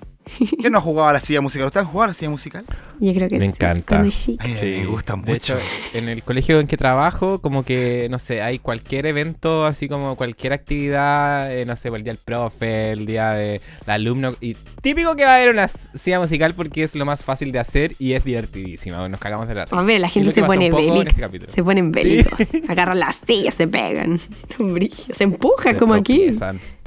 ¿Quién 0.60 0.72
no 0.72 0.78
ha 0.80 0.82
jugado 0.82 1.10
a 1.10 1.14
la 1.14 1.20
silla 1.20 1.42
musical? 1.42 1.68
¿Ustedes 1.68 1.86
han 1.86 1.92
jugado 1.92 2.06
a 2.06 2.08
la 2.10 2.14
silla 2.14 2.30
musical? 2.32 2.66
Yo 3.00 3.14
creo 3.14 3.28
que 3.28 3.36
Me 3.36 3.42
sí, 3.42 3.48
encanta. 3.48 3.84
cuando 3.98 4.10
chica. 4.10 4.44
A 4.44 4.48
mí 4.48 4.54
me 4.62 4.86
gusta 4.86 5.14
de 5.14 5.18
mucho. 5.20 5.34
hecho, 5.34 5.58
en 5.94 6.10
el 6.10 6.24
colegio 6.24 6.60
en 6.60 6.68
que 6.68 6.78
trabajo, 6.78 7.40
como 7.42 7.64
que, 7.64 8.08
no 8.10 8.20
sé, 8.20 8.42
hay 8.42 8.60
cualquier 8.60 9.06
evento, 9.06 9.66
así 9.66 9.90
como 9.90 10.16
cualquier 10.16 10.54
actividad, 10.54 11.52
eh, 11.54 11.66
no 11.66 11.76
sé, 11.76 11.90
el 11.90 12.04
día 12.04 12.14
del 12.14 12.22
profe, 12.24 12.92
el 12.92 13.06
día 13.06 13.32
del 13.32 13.60
alumno, 13.86 14.34
y 14.40 14.56
típico 14.82 15.16
que 15.16 15.26
va 15.26 15.34
a 15.34 15.36
haber 15.38 15.50
una 15.50 15.68
silla 15.68 16.20
musical 16.20 16.54
porque 16.54 16.84
es 16.84 16.96
lo 16.96 17.06
más 17.06 17.24
fácil 17.24 17.52
de 17.52 17.60
hacer 17.60 17.94
y 18.00 18.14
es 18.14 18.24
divertidísima, 18.24 19.08
nos 19.10 19.20
cagamos 19.20 19.48
de 19.48 19.56
la 19.56 19.66
risa. 19.66 19.78
Hombre, 19.78 20.00
la 20.00 20.10
gente 20.10 20.30
que 20.30 20.36
se 20.36 20.44
pone 20.44 20.68
en 20.68 20.76
bélica. 20.76 21.26
este. 21.26 21.52
Se 21.52 21.64
ponen 21.64 21.92
bélicos. 21.92 22.40
Agarran 22.70 23.00
las 23.00 23.20
sillas, 23.28 23.56
se 23.56 23.68
pegan. 23.68 24.20
Un 24.60 24.74
brillo. 24.74 25.14
Se 25.14 25.24
empuja 25.24 25.72
Se 25.72 25.78
como 25.78 25.94
aquí. 25.94 26.32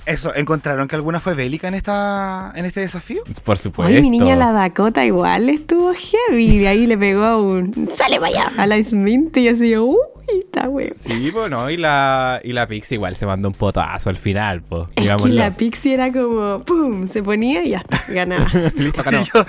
Eso, 0.06 0.34
¿encontraron 0.36 0.86
que 0.86 0.94
alguna 0.94 1.20
fue 1.20 1.34
bélica 1.34 1.66
en 1.66 1.74
esta 1.74 2.52
en 2.54 2.64
este 2.64 2.80
desafío? 2.80 3.22
Por 3.44 3.58
supuesto. 3.58 3.92
Ay, 3.92 4.00
mi 4.00 4.10
niña 4.10 4.36
la 4.36 4.52
Dakota 4.52 5.04
igual 5.04 5.48
estuvo 5.48 5.92
heavy. 5.92 6.62
Y 6.62 6.66
ahí 6.66 6.86
le 6.86 6.96
pegó 6.96 7.24
a 7.24 7.36
un. 7.36 7.90
¡Sale 7.96 8.20
para 8.20 8.28
allá! 8.28 8.52
A 8.56 8.66
la 8.66 8.82
Smith 8.84 9.36
y 9.36 9.48
así, 9.48 9.76
uy, 9.76 9.96
está 10.28 10.68
weón. 10.68 10.92
Sí, 11.00 11.30
bueno, 11.30 11.70
y 11.70 11.76
la, 11.76 12.40
y 12.42 12.52
la 12.52 12.66
Pixie 12.66 12.96
igual 12.96 13.16
se 13.16 13.26
mandó 13.26 13.48
un 13.48 13.54
potazo 13.54 14.10
al 14.10 14.16
final, 14.16 14.62
pues. 14.62 14.88
Es 14.96 15.10
que 15.22 15.28
la 15.30 15.50
Pixie 15.52 15.94
era 15.94 16.12
como, 16.12 16.62
¡pum! 16.64 17.06
Se 17.06 17.22
ponía 17.22 17.64
y 17.64 17.70
ya 17.70 17.78
está, 17.78 18.02
ganaba. 18.08 18.46
Listo, 18.76 19.02
ganó. 19.02 19.22
Yo 19.34 19.44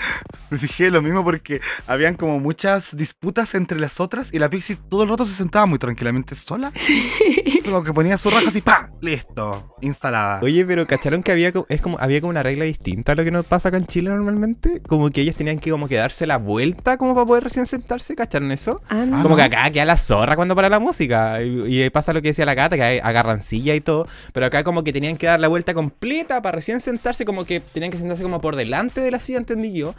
me 0.49 0.57
fijé 0.57 0.89
lo 0.91 1.01
mismo 1.01 1.23
porque 1.23 1.61
habían 1.87 2.15
como 2.15 2.39
muchas 2.39 2.95
disputas 2.95 3.55
entre 3.55 3.79
las 3.79 3.99
otras 3.99 4.33
y 4.33 4.39
la 4.39 4.49
Pixie 4.49 4.77
todo 4.89 5.03
el 5.03 5.09
rato 5.09 5.25
se 5.25 5.33
sentaba 5.33 5.65
muy 5.65 5.79
tranquilamente 5.79 6.35
sola. 6.35 6.71
Como 7.65 7.83
que 7.83 7.93
ponía 7.93 8.17
su 8.17 8.29
raja 8.29 8.47
así, 8.47 8.61
¡pa! 8.61 8.89
Listo, 9.01 9.75
instalada. 9.81 10.39
Oye, 10.41 10.65
pero 10.65 10.87
¿cacharon 10.87 11.21
que 11.21 11.31
había, 11.31 11.51
es 11.67 11.81
como, 11.81 11.97
había 11.99 12.21
como 12.21 12.29
una 12.29 12.41
regla 12.41 12.63
distinta 12.65 13.11
a 13.11 13.15
lo 13.15 13.23
que 13.23 13.31
nos 13.31 13.45
pasa 13.45 13.69
acá 13.69 13.77
en 13.77 13.87
Chile 13.87 14.09
normalmente? 14.09 14.81
Como 14.87 15.09
que 15.09 15.21
ellos 15.21 15.35
tenían 15.35 15.59
que 15.59 15.69
como 15.69 15.87
que 15.87 15.95
darse 15.95 16.25
la 16.25 16.37
vuelta 16.37 16.97
como 16.97 17.13
para 17.13 17.25
poder 17.25 17.43
recién 17.43 17.65
sentarse, 17.65 18.15
¿cacharon 18.15 18.51
eso? 18.51 18.81
Ah, 18.89 19.05
no. 19.05 19.21
Como 19.21 19.35
que 19.35 19.41
acá 19.41 19.69
queda 19.69 19.85
la 19.85 19.97
zorra 19.97 20.35
cuando 20.35 20.55
para 20.55 20.66
la 20.69 20.79
música. 20.79 21.41
Y, 21.43 21.83
y 21.85 21.89
pasa 21.89 22.13
lo 22.13 22.21
que 22.21 22.29
decía 22.29 22.45
la 22.45 22.53
gata, 22.55 22.75
que 22.75 22.83
hay- 22.83 22.99
agarran 22.99 23.41
silla 23.41 23.75
y 23.75 23.81
todo. 23.81 24.07
Pero 24.33 24.45
acá 24.45 24.63
como 24.63 24.83
que 24.83 24.93
tenían 24.93 25.17
que 25.17 25.27
dar 25.27 25.39
la 25.39 25.47
vuelta 25.47 25.73
completa 25.73 26.41
para 26.41 26.55
recién 26.55 26.79
sentarse, 26.81 27.25
como 27.25 27.45
que 27.45 27.59
tenían 27.59 27.91
que 27.91 27.97
sentarse 27.97 28.23
como 28.23 28.41
por 28.41 28.55
delante 28.55 29.01
de 29.01 29.11
la 29.11 29.19
silla, 29.19 29.37
entendí 29.39 29.73
yo. 29.73 29.95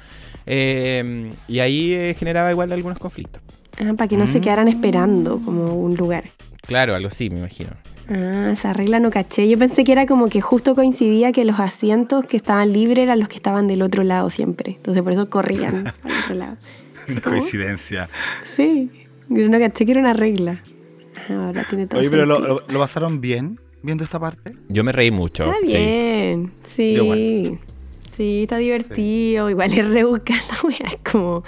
Eh, 0.47 1.31
y 1.47 1.61
ahí 1.61 1.93
eh, 1.93 2.17
generaba 2.19 2.51
igual 2.51 2.73
algunos 2.73 2.99
conflictos. 2.99 3.43
Ah, 3.81 3.93
para 3.97 4.09
que 4.09 4.17
no 4.17 4.27
se 4.27 4.39
Mm. 4.39 4.43
quedaran 4.43 4.69
esperando 4.69 5.41
como 5.45 5.75
un 5.75 5.95
lugar. 5.97 6.25
Claro, 6.67 6.95
algo 6.95 7.09
así, 7.09 7.31
me 7.31 7.39
imagino. 7.39 7.71
Ah, 8.11 8.51
esa 8.53 8.73
regla 8.73 8.99
no 9.01 9.11
caché. 9.11 9.49
Yo 9.49 9.59
pensé 9.59 9.85
que 9.85 9.93
era 9.93 10.07
como 10.07 10.29
que 10.29 10.41
justo 10.41 10.75
coincidía 10.75 11.31
que 11.33 11.45
los 11.45 11.61
asientos 11.61 12.25
que 12.25 12.37
estaban 12.37 12.73
libres 12.73 12.99
eran 13.05 13.21
los 13.21 13.29
que 13.29 13.37
estaban 13.37 13.69
del 13.69 13.83
otro 13.83 14.03
lado 14.03 14.31
siempre. 14.31 14.73
Entonces 14.73 15.03
por 15.03 15.13
eso 15.13 15.29
corrían 15.31 15.93
al 16.03 16.23
otro 16.23 16.35
lado. 16.35 16.57
Una 17.09 17.21
coincidencia. 17.23 18.09
Sí, 18.45 18.91
yo 19.29 19.49
no 19.49 19.59
caché 19.59 19.85
que 19.85 19.93
era 19.93 20.01
una 20.01 20.13
regla. 20.13 20.63
Ah, 21.29 21.47
Ahora 21.47 21.65
tiene 21.69 21.87
todo 21.87 22.01
Oye, 22.01 22.11
pero 22.11 22.27
lo, 22.27 22.39
lo- 22.39 22.63
lo 22.67 22.79
pasaron 22.79 23.21
bien 23.21 23.59
viendo 23.83 24.05
esta 24.05 24.19
parte? 24.21 24.55
Yo 24.69 24.85
me 24.85 24.93
reí 24.93 25.11
mucho. 25.11 25.45
Está 25.45 25.57
bien, 25.61 26.51
sí. 26.65 27.59
Sí, 28.17 28.43
está 28.43 28.57
divertido. 28.57 29.49
Igual 29.49 29.73
es 29.73 29.89
rebuscar 29.91 30.39
la 30.49 30.69
wea. 30.69 30.93
Es 30.93 31.13
como, 31.13 31.45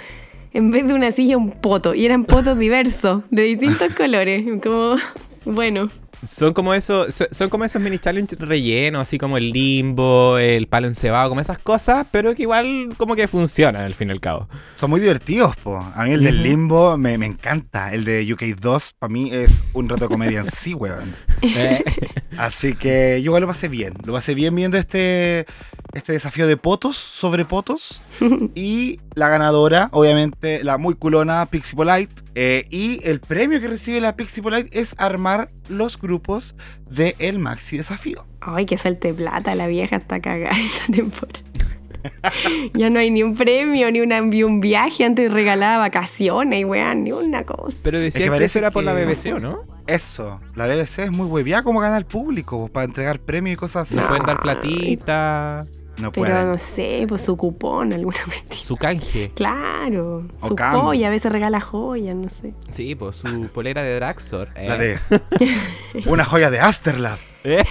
en 0.53 0.71
vez 0.71 0.87
de 0.87 0.93
una 0.93 1.11
silla, 1.11 1.35
un 1.37 1.51
poto. 1.51 1.93
Y 1.93 2.05
eran 2.05 2.23
potos 2.25 2.57
diversos, 2.57 3.23
de 3.29 3.41
distintos 3.43 3.93
colores. 3.97 4.45
Como, 4.63 4.95
bueno. 5.45 5.89
Son 6.29 6.53
como 6.53 6.73
esos, 6.73 7.13
so- 7.15 7.27
son 7.31 7.49
como 7.49 7.65
esos 7.65 7.81
mini 7.81 7.97
challenge 7.97 8.35
rellenos, 8.37 9.01
así 9.01 9.17
como 9.17 9.37
el 9.37 9.51
limbo, 9.51 10.37
el 10.37 10.67
palo 10.67 10.87
encebado, 10.87 11.29
como 11.29 11.41
esas 11.41 11.57
cosas, 11.57 12.05
pero 12.11 12.35
que 12.35 12.43
igual 12.43 12.89
como 12.97 13.15
que 13.15 13.27
funcionan 13.27 13.83
al 13.83 13.93
fin 13.95 14.09
y 14.09 14.11
al 14.11 14.19
cabo. 14.19 14.47
Son 14.75 14.89
muy 14.89 14.99
divertidos, 14.99 15.55
po. 15.57 15.77
A 15.77 16.03
mí 16.05 16.11
el 16.11 16.23
del 16.23 16.43
limbo 16.43 16.97
me, 16.97 17.17
me 17.17 17.25
encanta. 17.25 17.93
El 17.93 18.05
de 18.05 18.23
UK2 18.25 18.93
para 18.99 19.11
mí 19.11 19.29
es 19.33 19.63
un 19.73 19.89
reto 19.89 20.05
de 20.05 20.09
comedia 20.09 20.39
en 20.41 20.51
sí, 20.51 20.73
weón. 20.75 21.15
Así 22.37 22.73
que 22.75 23.19
yo 23.21 23.25
igual 23.25 23.41
lo 23.41 23.47
pasé 23.47 23.67
bien. 23.67 23.93
Lo 24.05 24.13
pasé 24.13 24.35
bien 24.35 24.55
viendo 24.55 24.77
este, 24.77 25.45
este 25.93 26.13
desafío 26.13 26.47
de 26.47 26.57
potos 26.57 26.97
sobre 26.97 27.45
potos. 27.45 28.01
y 28.55 28.99
la 29.13 29.29
ganadora, 29.29 29.89
obviamente, 29.91 30.63
la 30.63 30.77
muy 30.77 30.95
culona 30.95 31.45
Pixie 31.45 31.75
Polite. 31.75 32.13
Eh, 32.35 32.65
y 32.69 33.01
el 33.03 33.19
premio 33.19 33.59
que 33.59 33.67
recibe 33.67 33.99
la 34.01 34.15
Pixie 34.15 34.41
Polite 34.41 34.79
es 34.79 34.95
armar 34.97 35.49
los 35.69 35.99
grupos 35.99 36.55
del 36.89 37.15
el 37.19 37.39
Maxi 37.39 37.77
Desafío. 37.77 38.25
Ay, 38.41 38.65
que 38.65 38.77
suelte 38.77 39.13
plata 39.13 39.53
la 39.55 39.67
vieja 39.67 39.97
está 39.97 40.19
cagada 40.21 40.57
esta 40.57 40.93
temporada. 40.93 41.39
ya 42.73 42.89
no 42.89 42.99
hay 42.99 43.11
ni 43.11 43.21
un 43.21 43.35
premio, 43.35 43.91
ni, 43.91 44.01
una, 44.01 44.21
ni 44.21 44.43
un 44.43 44.59
viaje. 44.59 45.05
Antes 45.05 45.31
regalaba 45.31 45.77
vacaciones 45.77 46.59
y 46.59 46.63
weón, 46.63 47.03
ni 47.03 47.11
una 47.11 47.43
cosa. 47.43 47.77
pero 47.83 47.97
que 47.99 48.05
decían 48.05 48.23
que, 48.25 48.29
parece 48.31 48.45
eso 48.45 48.59
era 48.59 48.71
por 48.71 48.83
la 48.83 48.95
que- 48.95 49.05
BBC, 49.05 49.33
¿o 49.35 49.39
no? 49.39 49.59
Eso, 49.87 50.39
la 50.55 50.67
BBC 50.67 50.99
es 50.99 51.11
muy 51.11 51.25
hueviada 51.25 51.63
como 51.63 51.79
gana 51.79 51.97
el 51.97 52.05
público 52.05 52.57
po, 52.59 52.67
para 52.69 52.85
entregar 52.85 53.19
premios 53.19 53.55
y 53.55 53.57
cosas 53.57 53.83
así. 53.83 53.95
Se 53.95 54.01
pueden 54.01 54.23
dar 54.23 54.39
platita, 54.41 55.65
No 56.01 56.11
Pero 56.11 56.45
no 56.45 56.57
sé, 56.57 57.05
pues 57.07 57.21
su 57.21 57.37
cupón, 57.37 57.93
alguna 57.93 58.17
mentira. 58.27 58.55
su 58.55 58.75
canje. 58.75 59.31
Claro, 59.35 60.27
O 60.41 60.47
su 60.49 60.55
cambio. 60.55 60.81
joya, 60.81 61.07
a 61.07 61.11
veces 61.11 61.31
regala 61.31 61.61
joya, 61.61 62.13
no 62.13 62.29
sé. 62.29 62.53
Sí, 62.71 62.95
pues 62.95 63.17
su 63.17 63.47
polera 63.53 63.83
de 63.83 63.95
Draxor. 63.95 64.49
eh. 64.55 64.67
La 64.67 64.77
de 64.77 64.99
una 66.05 66.25
joya 66.25 66.49
de 66.49 66.59
Asterlab. 66.59 67.19
Eh. 67.43 67.63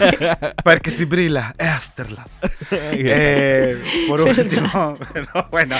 Porque 0.64 0.92
si 0.92 1.04
brilla, 1.04 1.52
es 1.58 1.66
Asterlab. 1.68 2.28
Eh, 2.70 3.76
por 4.08 4.20
último, 4.20 4.96
pero 5.12 5.48
bueno, 5.50 5.76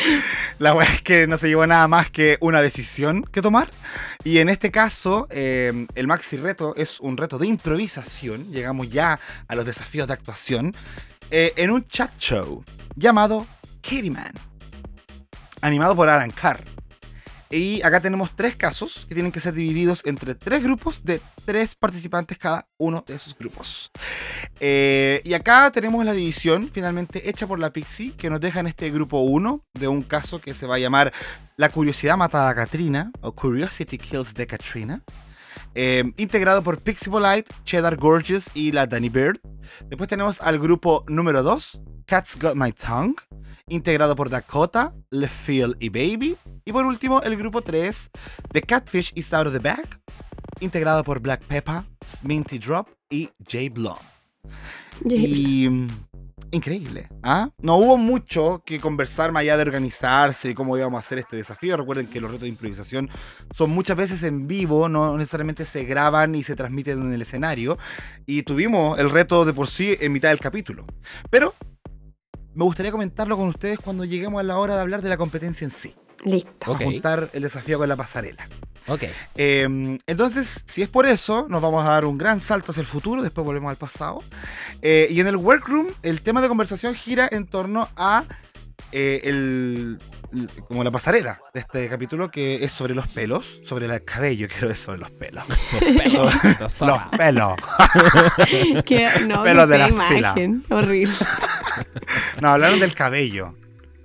la 0.59 0.75
verdad 0.75 0.93
es 0.95 1.03
que 1.03 1.27
no 1.29 1.39
se 1.39 1.47
llevó 1.49 1.65
nada 1.67 1.87
más 1.87 2.11
que 2.11 2.37
una 2.41 2.61
decisión 2.63 3.23
que 3.31 3.41
tomar. 3.43 3.69
Y 4.25 4.39
en 4.39 4.49
este 4.49 4.71
caso, 4.73 5.29
eh, 5.31 5.87
el 5.95 6.07
maxi 6.09 6.37
reto 6.37 6.75
es 6.77 6.99
un 6.99 7.17
reto 7.17 7.39
de 7.39 7.47
improvisación. 7.47 8.51
Llegamos 8.51 8.91
ya 8.91 9.21
a 9.47 9.55
los 9.55 9.65
desafíos 9.65 10.09
de 10.09 10.15
actuación. 10.15 10.75
Eh, 11.31 11.53
en 11.57 11.71
un 11.71 11.87
chat 11.87 12.11
show 12.19 12.65
llamado 12.97 13.47
Katie 13.83 14.11
Man, 14.11 14.33
animado 15.61 15.95
por 15.95 16.09
Alan 16.09 16.31
Carr. 16.31 16.61
Y 17.51 17.83
acá 17.83 18.01
tenemos 18.01 18.35
tres 18.37 18.57
casos 18.57 19.07
que 19.09 19.15
tienen 19.15 19.33
que 19.33 19.41
ser 19.41 19.55
divididos 19.55 20.03
entre 20.05 20.35
tres 20.35 20.63
grupos 20.63 21.03
de 21.05 21.21
tres 21.47 21.75
participantes 21.75 22.37
cada 22.37 22.67
uno 22.77 23.05
de 23.07 23.15
esos 23.15 23.37
grupos. 23.37 23.91
Eh, 24.61 25.23
y 25.25 25.33
acá 25.33 25.71
tenemos 25.71 26.05
la 26.05 26.13
división 26.13 26.71
finalmente 26.73 27.29
hecha 27.29 27.47
por 27.47 27.59
la 27.59 27.73
Pixie 27.73 28.13
que 28.13 28.29
nos 28.29 28.41
deja 28.41 28.61
en 28.61 28.67
este 28.67 28.91
grupo 28.91 29.21
1 29.21 29.65
de 29.75 29.89
un 29.89 30.03
caso 30.03 30.41
que 30.41 30.53
se 30.53 30.67
va 30.67 30.75
a 30.75 30.79
llamar 30.79 31.13
La 31.57 31.71
curiosidad 31.71 32.19
matada 32.19 32.51
a 32.51 32.55
Katrina 32.55 33.13
o 33.21 33.33
Curiosity 33.33 33.97
Kills 33.97 34.35
the 34.35 34.47
Katrina. 34.47 35.03
Eh, 35.75 36.05
integrado 36.17 36.63
por 36.63 36.81
Pixie 36.81 37.11
Polite, 37.11 37.53
Cheddar 37.65 37.97
Gorgeous 37.97 38.51
y 38.55 38.73
la 38.73 38.87
Danny 38.87 39.09
Bird. 39.09 39.41
Después 39.87 40.09
tenemos 40.09 40.41
al 40.41 40.59
grupo 40.59 41.05
número 41.09 41.43
2, 41.43 41.81
Cats 42.07 42.39
Got 42.41 42.55
My 42.55 42.73
Tongue, 42.73 43.17
integrado 43.69 44.17
por 44.17 44.31
Dakota, 44.31 44.95
LeFeel 45.11 45.77
y 45.81 45.89
Baby. 45.89 46.37
Y 46.65 46.73
por 46.73 46.87
último, 46.87 47.23
el 47.23 47.37
grupo 47.37 47.63
3, 47.63 48.11
The 48.53 48.63
Catfish 48.63 49.13
is 49.15 49.33
Out 49.33 49.47
of 49.47 49.53
the 49.53 49.59
Bag, 49.59 50.01
integrado 50.61 51.05
por 51.05 51.21
Black 51.21 51.43
Peppa, 51.45 51.87
Sminty 52.07 52.59
Drop 52.59 52.89
y 53.11 53.31
J 53.51 53.73
Blom. 53.73 53.97
Y 55.05 55.69
increíble. 56.51 57.09
¿ah? 57.23 57.51
No 57.61 57.77
hubo 57.77 57.97
mucho 57.97 58.63
que 58.65 58.81
conversar 58.81 59.33
más 59.33 59.43
allá 59.43 59.57
de 59.57 59.63
organizarse 59.63 60.51
y 60.51 60.55
cómo 60.55 60.77
íbamos 60.77 60.99
a 60.99 61.01
hacer 61.01 61.19
este 61.19 61.37
desafío. 61.37 61.77
Recuerden 61.77 62.07
que 62.07 62.21
los 62.21 62.31
retos 62.31 62.43
de 62.43 62.49
improvisación 62.49 63.11
son 63.55 63.71
muchas 63.71 63.97
veces 63.97 64.23
en 64.23 64.47
vivo, 64.47 64.89
no 64.89 65.17
necesariamente 65.17 65.65
se 65.65 65.85
graban 65.85 66.35
y 66.35 66.43
se 66.43 66.57
transmiten 66.57 67.01
en 67.03 67.13
el 67.13 67.23
escenario. 67.23 67.79
Y 68.27 68.43
tuvimos 68.43 68.99
el 68.99 69.11
reto 69.11 69.45
de 69.45 69.53
por 69.53 69.69
sí 69.69 69.97
en 70.01 70.13
mitad 70.13 70.31
del 70.31 70.41
capítulo. 70.41 70.87
Pero 71.31 71.55
me 72.55 72.65
gustaría 72.65 72.91
comentarlo 72.91 73.37
con 73.37 73.49
ustedes 73.49 73.79
cuando 73.79 74.05
lleguemos 74.05 74.41
a 74.41 74.43
la 74.43 74.59
hora 74.59 74.75
de 74.75 74.81
hablar 74.81 75.03
de 75.03 75.09
la 75.09 75.17
competencia 75.17 75.65
en 75.65 75.71
sí. 75.71 75.95
Listo. 76.25 76.75
A 76.75 76.79
juntar 76.79 77.31
el 77.33 77.43
desafío 77.43 77.79
con 77.79 77.89
la 77.89 77.97
pasarela. 77.97 78.49
Ok. 78.89 79.05
Eh, 79.37 79.99
entonces, 80.07 80.65
si 80.67 80.83
es 80.83 80.89
por 80.89 81.07
eso, 81.07 81.47
nos 81.49 81.61
vamos 81.63 81.85
a 81.85 81.91
dar 81.91 82.05
un 82.05 82.19
gran 82.19 82.41
salto 82.41 82.73
hacia 82.73 82.81
el 82.81 82.87
futuro, 82.87 83.23
después 83.23 83.45
volvemos 83.45 83.71
al 83.71 83.77
pasado. 83.77 84.19
Eh, 84.83 85.07
y 85.11 85.21
en 85.21 85.27
el 85.27 85.37
workroom, 85.37 85.89
el 86.03 86.21
tema 86.23 86.41
de 86.41 86.49
conversación 86.49 86.95
gira 86.95 87.29
en 87.31 87.47
torno 87.47 87.89
a 87.97 88.25
eh, 88.93 89.21
el, 89.25 89.99
el- 90.33 90.49
como 90.67 90.83
la 90.85 90.91
pasarela 90.91 91.41
de 91.53 91.61
este 91.61 91.89
capítulo, 91.89 92.31
que 92.31 92.65
es 92.65 92.73
sobre 92.73 92.95
los 92.95 93.07
pelos, 93.09 93.61
sobre 93.65 93.87
el 93.87 94.05
cabello, 94.05 94.47
quiero 94.51 94.69
decir, 94.69 94.85
sobre 94.85 94.99
los 95.01 95.11
pelos. 95.11 95.45
Los 96.61 96.81
los 96.81 97.03
pelos. 97.17 97.55
Que, 98.85 99.11
no, 99.27 99.43
Pelo 99.45 99.63
no 99.63 99.67
de 99.67 99.79
la 99.79 99.87
fila. 99.89 100.09
imagen. 100.19 100.65
Horrible. 100.71 101.13
No, 102.41 102.51
hablaron 102.51 102.81
del 102.81 102.95
cabello. 102.95 103.55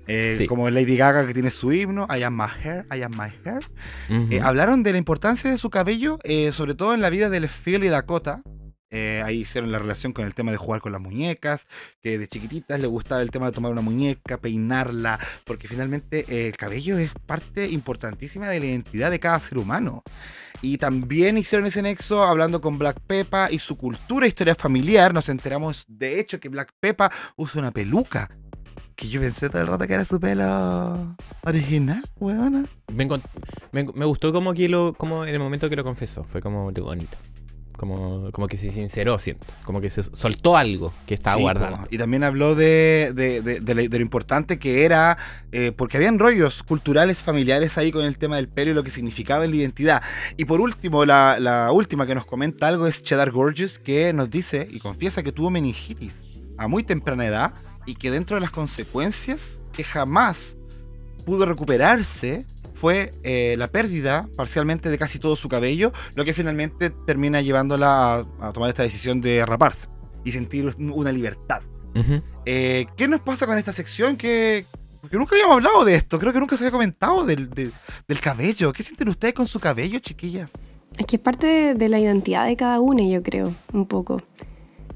Eh, 0.08 0.36
Sí. 0.38 0.48
Como 0.48 0.70
Lady 0.70 0.98
Gaga 0.98 1.26
que 1.26 1.34
tiene 1.34 1.52
su 1.52 1.72
himno, 1.72 2.08
I 2.10 2.24
am 2.24 2.36
my 2.36 2.48
hair, 2.64 2.86
I 2.94 3.02
am 3.02 3.12
my 3.12 3.32
hair. 3.46 3.64
Eh, 4.32 4.42
hablaron 4.42 4.84
de 4.84 4.92
la 4.92 4.98
importancia 4.98 5.50
de 5.50 5.58
su 5.58 5.70
cabello, 5.70 6.20
eh, 6.24 6.52
sobre 6.54 6.76
todo 6.76 6.94
en 6.94 7.02
la 7.02 7.10
vida 7.10 7.30
de 7.30 7.48
Phil 7.48 7.84
y 7.84 7.90
Dakota. 7.90 8.42
Ahí 9.26 9.40
hicieron 9.42 9.72
la 9.72 9.80
relación 9.80 10.14
con 10.14 10.24
el 10.24 10.36
tema 10.36 10.52
de 10.52 10.58
jugar 10.58 10.80
con 10.80 10.92
las 10.92 11.02
muñecas, 11.02 11.66
que 12.00 12.20
de 12.20 12.28
chiquititas 12.28 12.80
le 12.80 12.86
gustaba 12.86 13.24
el 13.24 13.32
tema 13.32 13.48
de 13.48 13.52
tomar 13.52 13.72
una 13.72 13.82
muñeca, 13.82 14.38
peinarla, 14.38 15.20
porque 15.46 15.68
finalmente 15.68 16.48
el 16.48 16.56
cabello 16.56 17.00
es 17.00 17.10
parte 17.26 17.68
importantísima 17.68 18.50
de 18.50 18.60
la 18.60 18.68
identidad 18.68 19.10
de 19.10 19.20
cada 19.20 19.40
ser 19.40 19.58
humano. 19.58 20.04
Y 20.62 20.78
también 20.78 21.40
hicieron 21.40 21.66
ese 21.66 21.82
nexo 21.82 22.24
hablando 22.24 22.62
con 22.62 22.78
Black 22.78 23.00
Peppa 23.08 23.50
y 23.50 23.58
su 23.58 23.78
cultura 23.78 24.28
e 24.28 24.30
historia 24.30 24.54
familiar. 24.54 25.12
Nos 25.12 25.28
enteramos 25.28 25.86
de 25.88 26.20
hecho 26.20 26.40
que 26.40 26.50
Black 26.50 26.72
Peppa 26.80 27.12
usa 27.36 27.62
una 27.62 27.72
peluca. 27.72 28.30
Que 28.96 29.10
yo 29.10 29.20
pensé 29.22 29.50
todo 29.50 29.62
el 29.62 29.68
rato 29.68 29.88
que 29.88 29.94
era 29.94 30.06
su 30.06 30.20
pelo 30.20 31.16
original, 31.44 32.04
weona. 32.20 32.66
Me, 32.94 33.08
me, 33.72 33.84
me 33.94 34.06
gustó 34.06 34.32
como 34.32 34.54
que 34.54 34.70
lo, 34.70 34.94
como 34.94 35.26
en 35.26 35.34
el 35.34 35.40
momento 35.40 35.70
que 35.70 35.76
lo 35.76 35.84
confesó, 35.84 36.24
fue 36.24 36.42
como 36.42 36.72
bonito. 36.72 37.18
Como, 37.76 38.32
como 38.32 38.48
que 38.48 38.56
se 38.56 38.70
sinceró, 38.72 39.18
siento. 39.18 39.46
Como 39.66 39.82
que 39.82 39.90
se 39.90 40.04
soltó 40.04 40.56
algo 40.56 40.94
que 41.08 41.16
estaba 41.16 41.38
Sí, 41.38 41.42
guardando. 41.42 41.78
po. 41.80 41.84
Y 41.90 41.98
también 41.98 42.24
habló 42.24 42.54
de, 42.56 43.12
de- 43.16 43.42
de- 43.42 43.60
de 43.60 43.74
lo 43.98 44.02
importante 44.02 44.58
que 44.58 44.86
era, 44.86 45.18
eh, 45.52 45.72
porque 45.76 45.98
habían 45.98 46.20
rollos 46.20 46.62
culturales 46.64 47.18
familiares 47.24 47.78
ahí 47.80 47.92
con 47.92 48.06
el 48.06 48.18
tema 48.20 48.36
del 48.38 48.48
pelo 48.48 48.72
y 48.72 48.74
lo 48.76 48.84
que 48.84 48.92
significaba 48.92 49.44
en 49.44 49.52
la 49.52 49.58
identidad. 49.58 50.02
Y 50.38 50.46
por 50.46 50.62
último, 50.62 51.04
la, 51.04 51.38
la 51.40 51.72
última 51.72 52.06
que 52.06 52.14
nos 52.16 52.26
comenta 52.26 52.68
algo 52.68 52.86
es 52.88 53.02
Cheddar 53.02 53.32
Gorgeous, 53.32 53.80
que 53.80 54.14
nos 54.14 54.30
dice 54.30 54.68
y 54.70 54.80
confiesa 54.80 55.24
que 55.24 55.32
tuvo 55.32 55.50
meningitis 55.50 56.22
a 56.58 56.68
muy 56.68 56.84
temprana 56.84 57.26
edad 57.26 57.54
y 57.86 57.96
que 57.96 58.12
dentro 58.12 58.36
de 58.36 58.42
las 58.42 58.52
consecuencias 58.52 59.62
que 59.72 59.84
jamás 59.84 60.58
pudo 61.26 61.46
recuperarse 61.46 62.46
fue 62.74 63.12
eh, 63.24 63.56
la 63.58 63.70
pérdida 63.70 64.28
parcialmente 64.36 64.90
de 64.90 64.98
casi 64.98 65.18
todo 65.20 65.36
su 65.36 65.48
cabello, 65.48 65.94
lo 66.16 66.26
que 66.26 66.34
finalmente 66.34 66.90
termina 66.90 67.42
llevándola 67.42 68.16
a, 68.16 68.26
a 68.42 68.52
tomar 68.54 68.70
esta 68.70 68.84
decisión 68.84 69.22
de 69.22 69.46
raparse 69.46 69.88
y 70.26 70.32
sentir 70.32 70.66
un- 70.78 70.92
una 70.92 71.12
libertad. 71.12 71.62
Eh, 72.46 72.86
¿Qué 72.98 73.08
nos 73.08 73.22
pasa 73.22 73.46
con 73.46 73.58
esta 73.58 73.72
sección? 73.72 74.18
Que, 74.18 74.66
porque 75.00 75.18
nunca 75.18 75.36
habíamos 75.36 75.58
hablado 75.58 75.86
de 75.86 75.96
esto, 75.96 76.20
creo 76.20 76.34
que 76.34 76.40
nunca 76.40 76.58
se 76.58 76.64
había 76.64 76.72
comentado 76.72 77.24
del, 77.24 77.50
del- 77.50 77.72
del 78.08 78.20
cabello. 78.20 78.74
¿Qué 78.74 78.84
sienten 78.84 79.08
ustedes 79.10 79.34
con 79.34 79.48
su 79.48 79.60
cabello, 79.60 80.00
chiquillas? 80.00 80.52
Es 80.98 81.06
que 81.06 81.16
es 81.16 81.22
parte 81.22 81.48
de, 81.48 81.74
de 81.76 81.90
la 81.90 82.00
identidad 82.00 82.46
de 82.48 82.56
cada 82.58 82.80
uno, 82.80 83.02
yo 83.10 83.24
creo, 83.24 83.54
un 83.72 83.86
poco. 83.88 84.22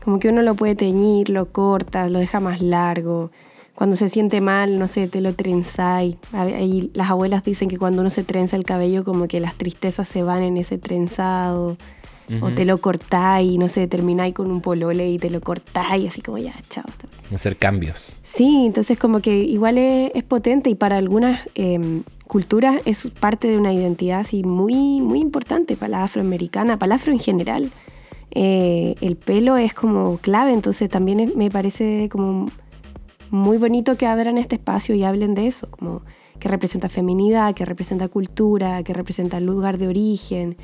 Como 0.07 0.19
que 0.19 0.29
uno 0.29 0.41
lo 0.41 0.55
puede 0.55 0.73
teñir, 0.73 1.27
lo 1.27 1.51
corta, 1.51 2.07
lo 2.07 2.19
deja 2.19 2.39
más 2.39 2.61
largo. 2.61 3.29
Cuando 3.75 3.97
se 3.97 4.07
siente 4.07 4.39
mal, 4.39 4.79
no 4.79 4.87
sé, 4.87 5.09
te 5.09 5.19
lo 5.19 5.33
trenzáis. 5.33 6.15
Ahí 6.31 6.91
las 6.93 7.09
abuelas 7.09 7.43
dicen 7.43 7.67
que 7.67 7.77
cuando 7.77 7.99
uno 7.99 8.09
se 8.09 8.23
trenza 8.23 8.55
el 8.55 8.63
cabello, 8.63 9.03
como 9.03 9.27
que 9.27 9.41
las 9.41 9.55
tristezas 9.55 10.07
se 10.07 10.23
van 10.23 10.43
en 10.43 10.55
ese 10.55 10.77
trenzado. 10.77 11.75
O 12.39 12.51
te 12.51 12.63
lo 12.63 12.77
cortáis, 12.77 13.57
no 13.57 13.67
sé, 13.67 13.85
termináis 13.87 14.33
con 14.33 14.49
un 14.49 14.61
polole 14.61 15.09
y 15.09 15.17
te 15.17 15.29
lo 15.29 15.41
cortáis, 15.41 16.07
así 16.07 16.21
como 16.21 16.37
ya, 16.37 16.53
chao. 16.69 16.85
Hacer 17.33 17.57
cambios. 17.57 18.15
Sí, 18.23 18.63
entonces 18.65 18.97
como 18.97 19.19
que 19.19 19.35
igual 19.37 19.77
es, 19.77 20.11
es 20.15 20.23
potente 20.23 20.69
y 20.69 20.75
para 20.75 20.95
algunas 20.95 21.41
em, 21.53 22.03
culturas 22.27 22.81
es 22.85 23.11
parte 23.19 23.49
de 23.49 23.57
una 23.57 23.73
identidad 23.73 24.21
así 24.21 24.43
muy, 24.43 25.01
muy 25.01 25.19
importante 25.19 25.75
para 25.75 25.89
la 25.89 26.03
afroamericana, 26.05 26.79
para 26.79 26.91
la 26.91 26.95
afro 26.95 27.11
en 27.11 27.19
general. 27.19 27.71
Eh, 28.39 28.93
el 29.01 29.15
pelo 29.15 29.57
es 29.57 29.73
como 29.73 30.19
clave, 30.19 30.53
entonces 30.53 30.91
también 30.91 31.33
me 31.35 31.49
parece 31.49 32.07
como 32.07 32.45
muy 33.31 33.57
bonito 33.57 33.97
que 33.97 34.05
abran 34.05 34.37
este 34.37 34.57
espacio 34.57 34.93
y 34.93 35.03
hablen 35.03 35.33
de 35.33 35.47
eso, 35.47 35.67
como 35.71 36.03
que 36.39 36.47
representa 36.47 36.87
feminidad, 36.87 37.55
que 37.55 37.65
representa 37.65 38.07
cultura, 38.09 38.83
que 38.83 38.93
representa 38.93 39.39
lugar 39.39 39.79
de 39.79 39.87
origen, 39.87 40.55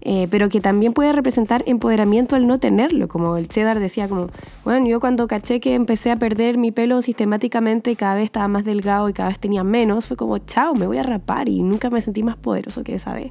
eh, 0.00 0.26
pero 0.28 0.48
que 0.48 0.60
también 0.60 0.92
puede 0.92 1.12
representar 1.12 1.62
empoderamiento 1.66 2.34
al 2.34 2.48
no 2.48 2.58
tenerlo, 2.58 3.06
como 3.06 3.36
el 3.36 3.46
Cheddar 3.46 3.78
decía, 3.78 4.08
como, 4.08 4.26
bueno, 4.64 4.88
yo 4.88 4.98
cuando 4.98 5.28
caché 5.28 5.60
que 5.60 5.74
empecé 5.74 6.10
a 6.10 6.16
perder 6.16 6.58
mi 6.58 6.72
pelo 6.72 7.00
sistemáticamente 7.00 7.94
cada 7.94 8.16
vez 8.16 8.24
estaba 8.24 8.48
más 8.48 8.64
delgado 8.64 9.08
y 9.08 9.12
cada 9.12 9.28
vez 9.28 9.38
tenía 9.38 9.62
menos, 9.62 10.08
fue 10.08 10.16
como, 10.16 10.36
chao, 10.38 10.74
me 10.74 10.88
voy 10.88 10.98
a 10.98 11.04
rapar 11.04 11.48
y 11.48 11.62
nunca 11.62 11.90
me 11.90 12.00
sentí 12.00 12.24
más 12.24 12.36
poderoso 12.36 12.82
que 12.82 12.96
esa 12.96 13.14
vez. 13.14 13.30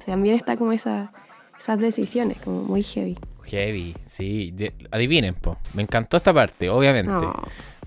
O 0.00 0.04
sea, 0.04 0.12
también 0.12 0.34
está 0.34 0.58
como 0.58 0.72
esa, 0.72 1.12
esas 1.58 1.78
decisiones, 1.78 2.36
como 2.44 2.62
muy 2.64 2.82
heavy. 2.82 3.16
Heavy, 3.48 3.94
sí. 4.06 4.54
Adivinen, 4.90 5.34
po. 5.34 5.58
Me 5.74 5.82
encantó 5.82 6.16
esta 6.16 6.32
parte, 6.32 6.68
obviamente. 6.70 7.26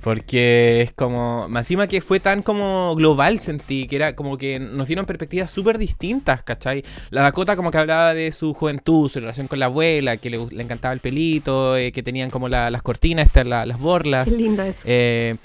Porque 0.02 0.82
es 0.82 0.94
como, 0.94 1.48
más 1.48 1.66
encima 1.66 1.86
que 1.88 2.02
fue 2.02 2.20
tan 2.20 2.42
como 2.42 2.96
global, 2.96 3.40
sentí 3.40 3.88
que 3.88 3.98
era 3.98 4.16
como 4.16 4.36
que 4.36 4.58
nos 4.60 4.88
dieron 4.88 5.06
perspectivas 5.06 5.52
súper 5.52 5.78
distintas, 5.78 6.42
¿cachai? 6.42 6.84
La 7.12 7.22
Dakota 7.22 7.56
como 7.56 7.70
que 7.70 7.78
hablaba 7.78 8.16
de 8.16 8.32
su 8.32 8.56
juventud, 8.56 9.12
su 9.12 9.20
relación 9.20 9.48
con 9.48 9.60
la 9.60 9.68
abuela, 9.68 10.18
que 10.18 10.32
le, 10.32 10.38
encantaba 10.64 10.94
el 10.96 11.02
pelito, 11.02 11.78
eh, 11.78 11.92
que 11.92 12.02
tenían 12.02 12.32
como 12.32 12.50
la- 12.50 12.72
las 12.72 12.82
cortinas, 12.82 13.28
estas, 13.28 13.46
la- 13.46 13.66
las 13.68 13.78
borlas. 13.80 14.24
Qué 14.26 14.32
lindo 14.32 14.64
eso. 14.64 14.82
Eh, 14.86 15.36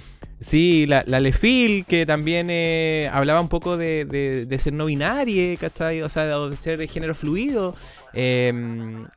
sí, 0.41 0.87
la, 0.87 1.05
la 1.07 1.21
Lefil, 1.21 1.85
que 1.85 2.07
también 2.07 2.47
eh, 2.49 3.11
hablaba 3.13 3.43
un 3.43 3.49
poco 3.49 3.77
de, 3.77 4.07
de- 4.07 4.47
de 4.47 4.59
ser 4.59 4.73
no 4.73 4.87
binaria, 4.87 5.55
¿cachai? 5.59 6.01
O 6.01 6.09
sea, 6.09 6.25
de, 6.25 6.49
de 6.51 6.57
ser 6.57 6.79
de 6.79 6.89
género 6.89 7.15
fluido. 7.15 7.75
Eh, 8.19 8.51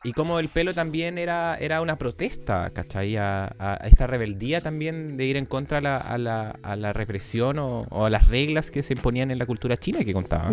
y 0.03 0.11
como 0.11 0.39
el 0.39 0.49
pelo 0.49 0.73
también 0.73 1.17
era, 1.17 1.55
era 1.57 1.81
una 1.81 1.97
protesta, 1.97 2.69
¿cachai? 2.71 3.15
A, 3.15 3.79
esta 3.85 4.07
rebeldía 4.07 4.59
también 4.61 5.15
de 5.15 5.25
ir 5.25 5.37
en 5.37 5.45
contra 5.45 5.77
a 5.77 5.81
la, 5.81 5.97
a 5.97 6.17
la, 6.17 6.59
a 6.61 6.75
la 6.75 6.91
represión 6.91 7.59
o, 7.59 7.87
o 7.89 8.05
a 8.05 8.09
las 8.09 8.27
reglas 8.27 8.71
que 8.71 8.83
se 8.83 8.93
imponían 8.93 9.31
en 9.31 9.39
la 9.39 9.45
cultura 9.45 9.77
china 9.77 10.03
que 10.03 10.11
contaba. 10.13 10.51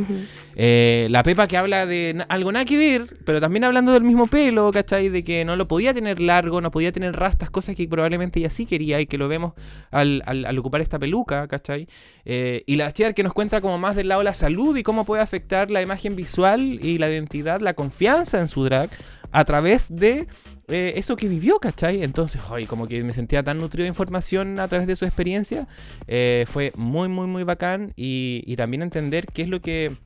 Eh, 0.54 1.08
la 1.10 1.22
Pepa 1.24 1.46
que 1.48 1.56
habla 1.56 1.86
de 1.86 2.24
algo 2.28 2.52
nada 2.52 2.64
que 2.64 2.76
ver, 2.76 3.16
pero 3.24 3.40
también 3.40 3.64
hablando 3.64 3.92
del 3.92 4.04
mismo 4.04 4.28
pelo, 4.28 4.70
¿cachai? 4.70 5.08
De 5.08 5.24
que 5.24 5.44
no 5.44 5.56
lo 5.56 5.66
podía 5.66 5.92
tener 5.92 6.20
largo, 6.20 6.60
no 6.60 6.70
podía 6.70 6.92
tener 6.92 7.14
rastas, 7.16 7.50
cosas 7.50 7.74
que 7.74 7.88
probablemente 7.88 8.38
ella 8.38 8.50
sí 8.50 8.64
quería 8.64 9.00
y 9.00 9.06
que 9.06 9.18
lo 9.18 9.28
vemos 9.28 9.54
al, 9.90 10.22
al- 10.24 10.44
al 10.46 10.58
ocupar 10.58 10.80
esta 10.80 10.98
peluca, 11.00 11.48
¿cachai? 11.48 11.88
Eh, 12.24 12.62
y 12.66 12.76
la 12.76 12.92
Cheddar 12.92 13.14
que 13.14 13.22
nos 13.22 13.32
cuenta 13.32 13.60
como 13.60 13.76
más 13.78 13.96
del 13.96 14.08
lado 14.08 14.20
de 14.20 14.24
la 14.26 14.34
salud 14.34 14.76
y 14.76 14.82
cómo 14.82 15.04
puede 15.04 15.22
afectar 15.22 15.70
la 15.70 15.82
imagen 15.82 16.14
visual 16.16 16.78
y 16.82 16.98
la 16.98 17.08
identidad, 17.10 17.60
la 17.60 17.74
confianza 17.74 18.35
en 18.40 18.48
su 18.48 18.64
drag 18.64 18.90
a 19.32 19.44
través 19.44 19.94
de 19.94 20.26
eh, 20.68 20.94
eso 20.96 21.14
que 21.16 21.28
vivió, 21.28 21.58
¿cachai? 21.60 22.02
Entonces, 22.02 22.40
ay, 22.50 22.66
como 22.66 22.88
que 22.88 23.02
me 23.04 23.12
sentía 23.12 23.42
tan 23.42 23.58
nutrido 23.58 23.84
de 23.84 23.88
información 23.88 24.58
a 24.58 24.66
través 24.68 24.86
de 24.86 24.96
su 24.96 25.04
experiencia. 25.04 25.68
Eh, 26.08 26.44
fue 26.48 26.72
muy, 26.76 27.08
muy, 27.08 27.26
muy 27.26 27.44
bacán. 27.44 27.92
Y, 27.96 28.42
y 28.46 28.56
también 28.56 28.82
entender 28.82 29.26
qué 29.26 29.42
es 29.42 29.48
lo 29.48 29.60
que 29.60 29.96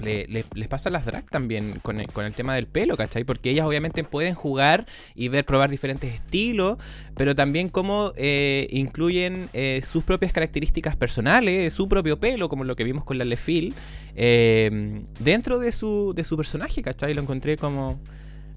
le- 0.00 0.26
le- 0.28 0.44
les 0.54 0.68
pasa 0.68 0.88
a 0.88 0.92
las 0.92 1.04
drag 1.06 1.28
también 1.30 1.78
con 1.82 2.00
el, 2.00 2.06
con 2.08 2.24
el 2.24 2.34
tema 2.34 2.54
del 2.54 2.66
pelo, 2.66 2.96
¿cachai? 2.96 3.24
Porque 3.24 3.50
ellas 3.50 3.66
obviamente 3.66 4.04
pueden 4.04 4.34
jugar 4.34 4.86
y 5.14 5.28
ver, 5.28 5.44
probar 5.44 5.70
diferentes 5.70 6.12
estilos, 6.14 6.78
pero 7.16 7.34
también 7.34 7.68
cómo 7.68 8.12
eh, 8.16 8.66
incluyen 8.70 9.48
eh, 9.52 9.80
sus 9.84 10.04
propias 10.04 10.32
características 10.32 10.96
personales, 10.96 11.72
su 11.74 11.88
propio 11.88 12.18
pelo, 12.18 12.48
como 12.48 12.64
lo 12.64 12.76
que 12.76 12.84
vimos 12.84 13.04
con 13.04 13.18
la 13.18 13.24
Lefil, 13.24 13.74
eh, 14.14 15.00
dentro 15.20 15.58
de 15.58 15.72
su, 15.72 16.12
de 16.14 16.24
su 16.24 16.36
personaje, 16.36 16.82
¿cachai? 16.82 17.14
Lo 17.14 17.22
encontré 17.22 17.56
como 17.56 17.98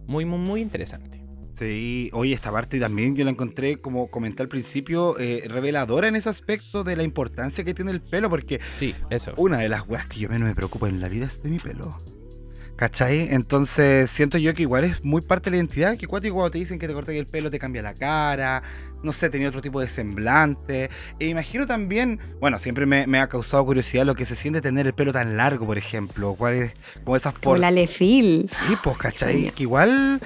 muy, 0.08 0.26
muy, 0.26 0.40
muy 0.40 0.62
interesante. 0.62 1.19
Sí, 1.60 2.10
oye, 2.14 2.34
esta 2.34 2.52
parte 2.52 2.80
también 2.80 3.16
yo 3.18 3.26
la 3.26 3.32
encontré, 3.32 3.82
como 3.82 4.10
comenté 4.10 4.42
al 4.44 4.48
principio, 4.48 5.20
eh, 5.20 5.44
reveladora 5.48 6.08
en 6.08 6.16
ese 6.16 6.30
aspecto 6.30 6.86
de 6.86 6.96
la 6.96 7.04
importancia 7.04 7.66
que 7.66 7.74
tiene 7.74 7.92
el 7.92 8.02
pelo, 8.02 8.30
porque 8.30 8.62
Sí, 8.78 8.96
eso. 9.10 9.34
una 9.36 9.58
de 9.58 9.68
las 9.68 9.88
weas 9.88 10.08
que 10.08 10.20
yo 10.20 10.30
menos 10.30 10.48
me 10.48 10.56
preocupa 10.56 10.88
en 10.88 11.02
la 11.02 11.10
vida 11.10 11.26
es 11.26 11.44
de 11.44 11.50
mi 11.50 11.60
pelo. 11.60 11.98
¿Cachai? 12.78 13.28
Entonces 13.34 14.10
siento 14.10 14.38
yo 14.38 14.54
que 14.54 14.62
igual 14.62 14.86
es 14.86 15.04
muy 15.04 15.22
parte 15.22 15.50
de 15.50 15.52
la 15.52 15.58
identidad, 15.58 15.98
que 15.98 16.08
cuando 16.08 16.50
te 16.50 16.60
dicen 16.60 16.80
que 16.80 16.88
te 16.88 16.94
cortas 16.94 17.14
el 17.14 17.26
pelo 17.28 17.52
te 17.52 17.60
cambia 17.60 17.82
la 17.82 17.94
cara, 17.94 18.64
no 19.04 19.12
sé, 19.12 19.30
tenía 19.30 19.50
otro 19.50 19.62
tipo 19.62 19.82
de 19.82 19.90
semblante. 19.90 20.90
E 21.20 21.28
imagino 21.28 21.66
también, 21.66 22.22
bueno, 22.40 22.58
siempre 22.58 22.86
me, 22.86 23.06
me 23.06 23.20
ha 23.20 23.28
causado 23.28 23.66
curiosidad 23.66 24.06
lo 24.06 24.16
que 24.16 24.24
se 24.26 24.38
siente 24.38 24.62
tener 24.62 24.88
el 24.88 24.94
pelo 24.94 25.12
tan 25.12 25.36
largo, 25.36 25.66
por 25.66 25.78
ejemplo. 25.78 26.36
¿Cuál 26.38 26.54
es? 26.54 26.72
Como 27.04 27.18
esas 27.18 27.34
Como 27.34 27.44
por... 27.44 27.60
la 27.60 27.70
Lefil. 27.70 28.50
Sí, 28.50 28.76
pues, 28.82 28.98
¿cachai? 28.98 29.52
Que 29.52 29.64
igual 29.64 30.22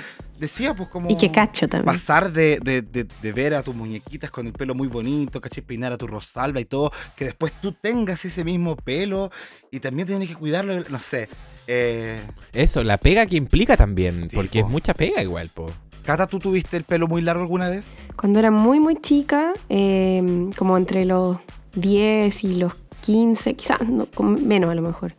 decía, 0.46 0.74
pues, 0.74 0.90
como... 0.90 1.10
Y 1.10 1.18
que 1.18 1.32
cacho 1.32 1.68
también. 1.68 1.86
Pasar 1.94 2.32
de, 2.32 2.60
de- 2.64 2.82
de- 2.82 3.06
de 3.22 3.32
ver 3.34 3.54
a 3.54 3.64
tus 3.64 3.76
muñequitas 3.76 4.32
con 4.32 4.46
el 4.48 4.54
pelo 4.54 4.76
muy 4.76 4.88
bonito, 4.88 5.42
¿cachai? 5.42 5.64
Peinar 5.64 5.92
a 5.94 5.98
tu 5.98 6.08
Rosalba 6.08 6.60
y 6.60 6.66
todo, 6.66 6.92
que 7.16 7.26
después 7.26 7.52
tú 7.62 7.74
tengas 7.74 8.24
ese 8.26 8.44
mismo 8.44 8.76
pelo 8.76 9.32
y 9.72 9.80
también 9.80 10.08
tienes 10.08 10.30
que 10.30 10.36
cuidarlo, 10.36 10.74
no 10.90 11.00
sé. 11.00 11.28
Eh, 11.68 12.22
Eso, 12.54 12.84
la 12.84 12.98
pega 12.98 13.26
que 13.26 13.36
implica 13.38 13.76
también, 13.78 14.28
Sí, 14.30 14.36
porque 14.36 14.60
po. 14.62 14.68
es 14.68 14.72
mucha 14.72 14.94
pega 14.94 15.22
igual, 15.24 15.50
po. 15.54 15.68
Cata, 16.04 16.28
¿tú 16.28 16.38
tuviste 16.40 16.76
el 16.78 16.84
pelo 16.84 17.08
muy 17.08 17.22
largo 17.22 17.42
alguna 17.44 17.70
vez? 17.70 17.86
Cuando 18.18 18.40
era 18.40 18.52
muy, 18.52 18.80
muy 18.82 18.96
chica, 18.98 19.54
eh, 19.70 20.50
como 20.58 20.78
entre 20.78 21.06
los 21.06 21.38
10 21.76 22.44
y 22.44 22.56
los 22.56 22.74
15, 23.02 23.54
quizás 23.56 23.80
no, 23.88 24.08
menos 24.22 24.70
a 24.72 24.76
lo 24.76 24.82
mejor, 24.82 25.16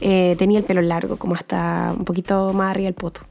eh, 0.00 0.36
tenía 0.38 0.58
el 0.58 0.64
pelo 0.64 0.80
largo, 0.82 1.16
como 1.16 1.34
hasta 1.34 1.94
un 1.96 2.04
poquito 2.04 2.52
más 2.52 2.70
arriba 2.70 2.86
del 2.86 2.94
poto. 2.94 3.22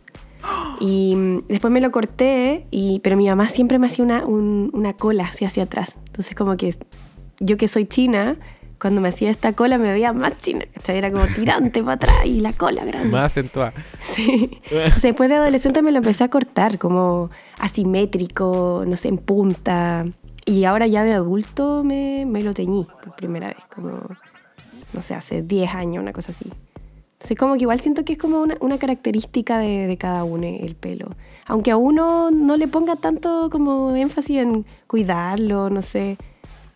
Y 0.79 1.15
después 1.47 1.71
me 1.73 1.81
lo 1.81 1.91
corté, 1.91 2.65
y, 2.71 2.99
pero 3.03 3.17
mi 3.17 3.27
mamá 3.27 3.49
siempre 3.49 3.79
me 3.79 3.87
hacía 3.87 4.05
una, 4.05 4.25
un- 4.25 4.69
una 4.73 4.93
cola 4.93 5.25
así 5.25 5.43
hacia 5.45 5.63
atrás. 5.63 5.95
Entonces 6.07 6.35
como 6.35 6.55
que 6.57 6.75
yo 7.39 7.57
que 7.57 7.67
soy 7.67 7.85
china, 7.85 8.37
cuando 8.79 9.01
me 9.01 9.09
hacía 9.09 9.31
esta 9.31 9.53
cola 9.53 9.79
me 9.79 9.91
veía 9.91 10.13
más 10.13 10.37
china, 10.37 10.65
¿cachai? 10.73 10.97
Era 10.99 11.11
como 11.11 11.25
tirante 11.27 11.81
para 11.81 11.93
atrás 11.93 12.15
y 12.25 12.41
la 12.41 12.53
cola 12.53 12.85
grande. 12.85 13.09
Más 13.09 13.31
acentuada. 13.31 13.73
Sí. 13.99 14.51
Entonces, 14.71 15.01
después 15.01 15.29
de 15.29 15.35
adolescente 15.35 15.81
me 15.81 15.91
lo 15.91 15.97
empecé 15.97 16.23
a 16.23 16.29
cortar, 16.29 16.77
como 16.77 17.31
asimétrico, 17.59 18.83
no 18.87 18.95
sé, 18.95 19.07
en 19.07 19.17
punta. 19.17 20.05
Y 20.45 20.63
ahora 20.65 20.85
ya 20.87 21.03
de 21.03 21.13
adulto 21.13 21.83
me, 21.83 22.25
me 22.27 22.43
lo 22.43 22.53
teñí 22.53 22.87
por 23.03 23.15
primera 23.15 23.47
vez, 23.47 23.57
como, 23.73 23.99
no 24.93 25.01
sé, 25.01 25.13
hace 25.15 25.41
10 25.41 25.73
años, 25.73 26.01
una 26.01 26.13
cosa 26.13 26.31
así. 26.31 26.51
Entonces, 27.17 27.37
como 27.37 27.55
que 27.55 27.61
igual 27.61 27.79
siento 27.79 28.05
que 28.05 28.13
es 28.13 28.19
como 28.19 28.41
una, 28.41 28.55
una 28.59 28.77
característica 28.77 29.57
de, 29.57 29.87
de 29.87 29.97
cada 29.97 30.23
uno 30.23 30.45
el 30.47 30.75
pelo. 30.75 31.15
Aunque 31.47 31.71
a 31.71 31.77
uno 31.77 32.29
no 32.31 32.57
le 32.57 32.67
ponga 32.67 32.95
tanto 32.95 33.49
como 33.51 33.95
énfasis 33.95 34.37
en 34.37 34.65
cuidarlo, 34.85 35.69
no 35.69 35.81
sé. 35.81 36.17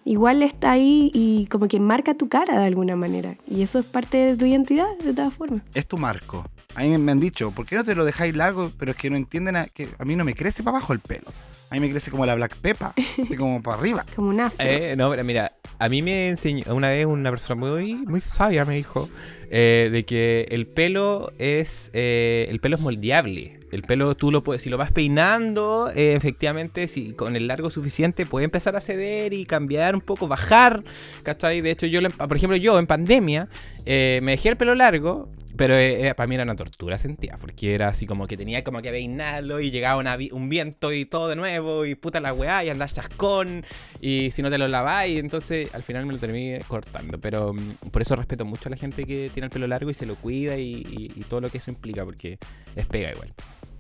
Igual 0.04 0.42
está 0.42 0.72
ahí 0.72 1.12
y 1.14 1.46
como 1.48 1.68
que 1.68 1.80
marca 1.80 2.16
tu 2.16 2.28
cara 2.28 2.58
de 2.60 2.66
alguna 2.66 2.96
manera. 2.96 3.36
Y 3.48 3.62
eso 3.62 3.78
es 3.80 3.86
parte 3.86 4.18
de 4.18 4.36
tu 4.38 4.46
identidad, 4.46 4.88
de 5.04 5.14
todas 5.14 5.34
formas. 5.34 5.62
Es 5.76 5.86
tu 5.88 5.98
marco. 5.98 6.44
A 6.76 6.82
mí 6.82 6.98
me- 6.98 7.12
han 7.12 7.20
dicho, 7.20 7.52
¿por 7.52 7.68
qué 7.68 7.76
no 7.76 7.84
te 7.84 7.94
lo 7.94 8.04
dejáis 8.04 8.36
largo? 8.36 8.72
Pero 8.80 8.92
es 8.92 8.98
que 8.98 9.10
no 9.12 9.18
entienden 9.18 9.56
a, 9.58 9.66
que 9.66 9.90
a 10.00 10.06
mí 10.06 10.16
no 10.16 10.24
me 10.24 10.34
crece 10.34 10.64
para 10.64 10.78
abajo 10.78 10.94
el 10.94 11.00
pelo. 11.00 11.28
A 11.70 11.76
mí 11.76 11.80
me 11.82 11.90
crece 11.92 12.10
como 12.12 12.26
la 12.26 12.34
Black 12.36 12.56
Peppa, 12.58 12.94
así 12.98 13.38
como 13.38 13.62
para 13.62 13.78
arriba. 13.78 14.06
Como 14.16 14.30
un 14.30 14.40
afro. 14.42 14.66
Eh, 14.68 14.96
no, 14.98 15.10
pero 15.12 15.24
mira, 15.24 15.52
a 15.80 15.88
mí 15.88 16.02
me 16.02 16.28
enseñó 16.30 16.64
una 16.76 16.90
vez 16.90 17.06
una 17.06 17.30
persona 17.30 17.60
muy, 17.60 17.94
muy 17.96 18.20
sabia 18.22 18.66
me 18.66 18.76
dijo 18.76 19.08
eh, 19.52 19.90
de 19.92 20.06
que 20.06 20.48
el 20.50 20.66
pelo 20.66 21.34
es 21.38 21.92
eh, 21.94 22.48
el 22.50 22.60
pelo 22.60 22.78
es 22.78 22.82
moldeable. 22.82 23.60
El 23.72 23.84
pelo 23.84 24.16
tú 24.16 24.32
lo 24.32 24.44
puedes, 24.44 24.62
si 24.62 24.70
lo 24.70 24.78
vas 24.78 24.92
peinando, 24.92 25.90
eh, 25.96 26.14
efectivamente, 26.14 26.90
si 26.90 27.14
con 27.14 27.38
el 27.38 27.48
largo 27.48 27.70
suficiente 27.70 28.26
puede 28.26 28.46
empezar 28.46 28.76
a 28.76 28.82
ceder 28.82 29.34
y 29.34 29.46
cambiar 29.46 29.96
un 29.96 30.02
poco, 30.02 30.28
bajar, 30.28 30.84
¿cachai? 31.24 31.62
De 31.62 31.72
hecho, 31.72 31.86
yo, 31.86 32.02
por 32.02 32.36
ejemplo, 32.36 32.58
yo 32.58 32.78
en 32.80 32.88
pandemia 32.88 33.48
eh, 33.86 34.20
me 34.24 34.32
dejé 34.32 34.50
el 34.50 34.58
pelo 34.58 34.76
largo, 34.76 35.30
pero 35.62 35.76
eh, 35.76 36.08
eh, 36.08 36.16
para 36.16 36.26
mí 36.28 36.34
era 36.36 36.44
una 36.44 36.56
tortura, 36.56 36.98
sentía, 36.98 37.38
porque 37.40 37.76
era 37.76 37.90
así 37.90 38.08
como 38.08 38.26
que 38.26 38.36
tenía 38.36 38.64
como 38.64 38.82
que 38.82 38.90
peinarlo 38.90 39.60
y 39.62 39.70
llegaba 39.70 40.00
una 40.00 40.18
un 40.32 40.50
viento 40.50 40.92
y 40.92 41.06
todo 41.06 41.28
de 41.30 41.36
nuevo, 41.36 41.86
y 41.86 41.94
puta 41.96 42.20
la 42.20 42.34
weá, 42.34 42.64
y 42.64 42.70
andás 42.70 42.96
chascón, 42.96 43.64
y 44.00 44.32
si 44.32 44.42
no 44.42 44.50
te 44.50 44.58
lo 44.58 44.68
laváis, 44.68 45.20
entonces 45.20 45.74
al 45.76 45.84
final 45.84 46.06
me 46.08 46.14
lo 46.14 46.20
terminé 46.20 46.62
cortando. 46.68 47.20
Pero 47.20 47.54
mm, 47.54 47.90
por 47.92 48.02
eso 48.02 48.16
respeto 48.16 48.44
mucho 48.46 48.70
a 48.70 48.72
la 48.72 48.78
gente 48.78 49.06
que 49.06 49.30
tiene 49.34 49.46
el 49.46 49.52
pelo 49.52 49.68
largo 49.68 49.90
y 49.92 49.94
se 49.94 50.06
lo 50.08 50.16
cuida 50.16 50.58
y, 50.58 50.72
y- 50.74 51.12
y 51.16 51.24
todo 51.26 51.42
lo 51.42 51.50
que 51.50 51.60
eso 51.60 51.70
implica, 51.70 52.04
porque 52.04 52.40
es 52.76 52.86
pega 52.88 53.12
igual. 53.12 53.34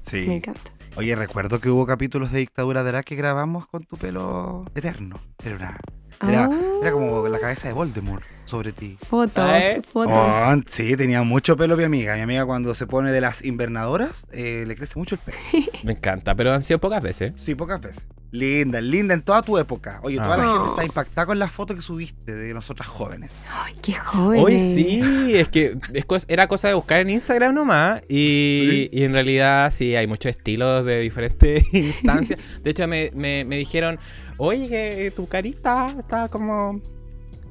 Me 0.05 0.09
Sí. 0.11 0.32
encanta. 0.32 0.61
Oye, 0.97 1.15
recuerdo 1.15 1.59
que 1.61 1.69
hubo 1.69 1.86
capítulos 1.86 2.32
de 2.32 2.39
Dictadura 2.39 2.84
de 2.84 2.91
la 2.91 3.01
que 3.03 3.15
grabamos 3.15 3.65
con 3.67 3.84
tu 3.86 3.97
pelo 3.97 4.65
eterno. 4.75 5.21
Era 5.43 5.55
una... 5.55 5.79
Era, 6.28 6.45
Ah. 6.45 6.59
era 6.82 6.91
como 6.91 7.28
la 7.28 7.39
cabeza 7.39 7.67
de 7.67 7.74
Voldemort 7.74 8.24
sobre 8.45 8.74
ti. 8.74 8.97
Fotos, 9.07 9.49
¿Eh? 9.53 9.82
fotos. 9.89 10.13
Oh, 10.13 10.55
sí, 10.67 10.95
tenía 10.97 11.24
mucho 11.24 11.55
pelo 11.55 11.78
mi 11.78 11.84
amiga. 11.84 12.15
Mi 12.15 12.22
amiga 12.22 12.45
cuando 12.45 12.76
se 12.76 12.86
pone 12.86 13.11
de 13.11 13.22
las 13.22 13.43
invernadoras, 13.45 14.26
eh, 14.32 14.65
le 14.67 14.76
crece 14.76 14.99
mucho 14.99 15.15
el 15.15 15.22
pelo. 15.22 15.38
Me 15.84 15.93
encanta, 15.93 16.36
pero 16.36 16.53
han 16.53 16.61
sido 16.63 16.80
pocas 16.80 17.01
veces. 17.01 17.34
Sí, 17.38 17.55
pocas 17.55 17.80
veces. 17.82 18.05
Linda, 18.34 18.80
linda 18.80 19.13
en 19.13 19.22
toda 19.24 19.41
tu 19.41 19.57
época. 19.57 19.99
Oye, 20.03 20.15
toda 20.17 20.38
la 20.38 20.43
Ah. 20.43 20.53
gente 20.53 20.69
está 20.69 20.86
impactada 20.86 21.26
con 21.28 21.38
la 21.39 21.49
foto 21.49 21.76
que 21.76 21.82
subiste 21.82 22.34
de 22.34 22.53
nosotras 22.53 22.88
jóvenes. 22.88 23.43
Ay, 23.49 23.74
qué 23.82 23.93
joven. 23.93 24.41
Hoy 24.41 24.57
sí, 24.59 25.01
es 25.36 25.49
que 25.49 25.78
es 25.93 26.05
era 26.30 26.47
cosa 26.47 26.69
de 26.69 26.74
buscar 26.74 27.01
en 27.01 27.09
Instagram 27.09 27.53
nomás 27.55 28.01
y, 28.07 28.89
y 28.93 29.03
en 29.03 29.11
realidad 29.13 29.72
sí, 29.76 29.95
hay 29.97 30.07
muchos 30.07 30.30
estilos 30.30 30.86
de 30.86 30.99
diferentes 31.01 31.63
instancias. 31.74 32.39
De 32.63 32.69
hecho, 32.72 32.88
me, 32.88 33.11
me, 33.13 33.43
me 33.43 33.57
dijeron, 33.57 33.99
oye, 34.44 34.68
que 34.68 35.12
tu 35.16 35.28
carita 35.28 35.94
está 36.00 36.28
como... 36.28 36.82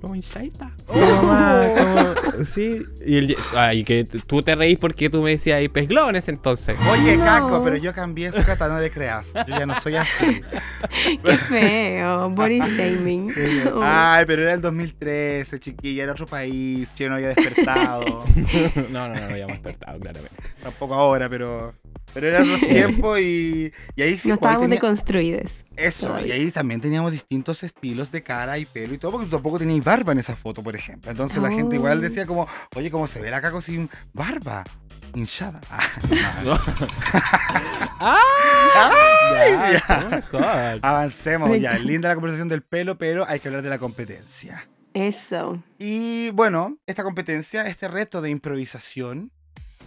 Como 0.00 0.14
hinchadita. 0.14 0.70
Como 0.86 1.22
más, 1.24 1.66
como- 1.78 2.44
sí. 2.46 2.80
Y, 3.04 3.16
el- 3.18 3.36
ay, 3.54 3.84
que 3.84 4.04
tú 4.04 4.40
te 4.42 4.54
reís 4.56 4.78
porque 4.78 5.10
tú 5.10 5.20
me 5.20 5.32
decías 5.32 5.58
ahí 5.58 5.68
pesglones 5.68 6.26
entonces. 6.28 6.74
Oye, 6.90 7.18
No. 7.18 7.24
Caco, 7.26 7.62
pero 7.62 7.76
yo 7.76 7.92
cambié 7.92 8.32
su 8.32 8.42
cata, 8.42 8.66
no 8.68 8.76
de 8.76 8.90
creas. 8.90 9.30
Yo 9.46 9.58
ya 9.58 9.66
no 9.66 9.78
soy 9.78 9.96
así. 9.96 10.40
Qué 11.22 11.36
feo. 11.36 12.30
Body 12.30 12.60
shaming. 12.60 13.34
Ay, 13.82 14.24
pero 14.26 14.40
era 14.40 14.54
el 14.54 14.62
2013, 14.62 15.58
chiquilla, 15.60 16.04
era 16.04 16.12
otro 16.12 16.24
país, 16.26 16.88
yo 16.94 17.10
no 17.10 17.16
había 17.16 17.34
despertado. 17.34 18.24
no, 18.74 18.82
no, 18.88 19.08
no, 19.08 19.14
no 19.14 19.24
habíamos 19.26 19.52
despertado, 19.62 20.00
claramente. 20.00 20.36
Tampoco 20.62 20.94
ahora, 20.94 21.28
pero. 21.28 21.74
Pero 22.12 22.26
era 22.28 22.42
otro 22.42 22.58
tiempo 22.68 23.16
y, 23.18 23.72
y 23.94 24.02
ahí 24.02 24.18
sí 24.18 24.28
no 24.28 24.34
pues, 24.36 24.38
estábamos 24.50 24.62
tenía- 24.62 24.74
deconstruidos. 24.76 25.52
Eso, 25.76 26.06
y 26.06 26.08
todavía. 26.08 26.34
ahí 26.34 26.50
también 26.50 26.80
teníamos 26.80 27.12
distintos 27.12 27.62
estilos 27.62 28.10
de 28.12 28.22
cara 28.22 28.58
y 28.58 28.64
pelo 28.66 28.92
y 28.94 28.98
todo, 28.98 29.12
porque 29.12 29.26
tú 29.26 29.32
tampoco 29.36 29.58
tenías 29.58 29.84
barba 29.84 30.12
en 30.12 30.18
esa 30.18 30.34
foto, 30.36 30.62
por 30.62 30.74
ejemplo. 30.76 31.10
Entonces 31.10 31.38
la 31.40 31.50
gente 31.50 31.76
igual 31.76 31.98
Oh. 31.98 32.00
decía 32.02 32.26
como, 32.26 32.46
oye, 32.74 32.90
¿cómo 32.90 33.06
se 33.06 33.20
ve 33.20 33.30
la 33.30 33.40
caco 33.40 33.62
sin 33.62 33.88
barba? 34.12 34.64
Hinchada. 35.14 35.60
Ah, 35.70 35.88
No. 36.44 36.58
Ay, 38.00 39.52
ya, 39.52 39.72
ya. 39.72 39.86
somos 39.86 40.10
mejor. 40.10 40.44
Avancemos 40.82 41.60
ya. 41.60 41.78
Linda 41.78 42.08
la 42.08 42.14
conversación 42.14 42.48
del 42.48 42.62
pelo, 42.62 42.98
pero 42.98 43.26
hay 43.28 43.40
que 43.40 43.48
hablar 43.48 43.62
de 43.62 43.68
la 43.70 43.78
competencia. 43.78 44.68
Eso. 44.94 45.62
Y 45.78 46.30
bueno, 46.30 46.78
esta 46.86 47.02
competencia, 47.04 47.62
este 47.66 47.88
reto 47.88 48.20
de 48.22 48.30
improvisación, 48.30 49.30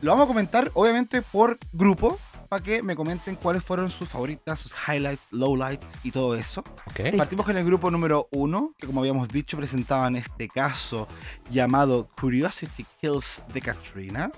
lo 0.03 0.11
vamos 0.11 0.25
a 0.25 0.27
comentar 0.27 0.69
obviamente 0.73 1.21
por 1.21 1.57
grupo, 1.71 2.19
para 2.49 2.61
que 2.61 2.83
me 2.83 2.93
comenten 2.93 3.35
cuáles 3.35 3.63
fueron 3.63 3.89
sus 3.89 4.09
favoritas, 4.09 4.59
sus 4.59 4.73
highlights, 4.87 5.23
lowlights 5.31 5.85
y 6.03 6.11
todo 6.11 6.35
eso. 6.35 6.59
Ok. 6.87 7.15
Partimos 7.17 7.45
con 7.45 7.57
el 7.57 7.65
grupo 7.65 7.89
número 7.89 8.27
uno, 8.31 8.73
que 8.77 8.85
como 8.85 8.99
habíamos 8.99 9.29
dicho 9.29 9.55
presentaba 9.55 10.07
en 10.09 10.17
este 10.17 10.49
caso 10.49 11.07
llamado 11.49 12.09
Curiosity 12.19 12.85
Kills 12.99 13.41
de 13.53 13.61
Katrina, 13.61 14.29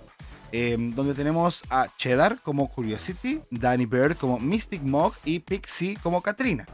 eh, 0.51 0.77
donde 0.77 1.15
tenemos 1.15 1.63
a 1.71 1.87
Cheddar 1.97 2.39
como 2.41 2.69
Curiosity, 2.69 3.41
Danny 3.49 3.87
Bird 3.87 4.17
como 4.17 4.39
Mystic 4.39 4.83
Mog 4.83 5.13
y 5.25 5.39
Pixie 5.39 5.97
como 5.97 6.21
Katrina. 6.21 6.67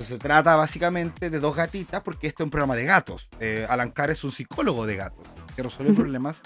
Se 0.00 0.18
trata 0.18 0.54
básicamente 0.54 1.30
de 1.30 1.40
dos 1.40 1.56
gatitas 1.56 2.00
porque 2.02 2.28
este 2.28 2.44
es 2.44 2.44
un 2.44 2.50
programa 2.50 2.76
de 2.76 2.84
gatos. 2.84 3.28
Eh, 3.40 3.66
Alan 3.68 3.90
Carr 3.90 4.10
es 4.10 4.22
un 4.22 4.30
psicólogo 4.30 4.86
de 4.86 4.94
gatos 4.94 5.26
que 5.56 5.62
resuelve 5.62 5.94
problemas 5.94 6.42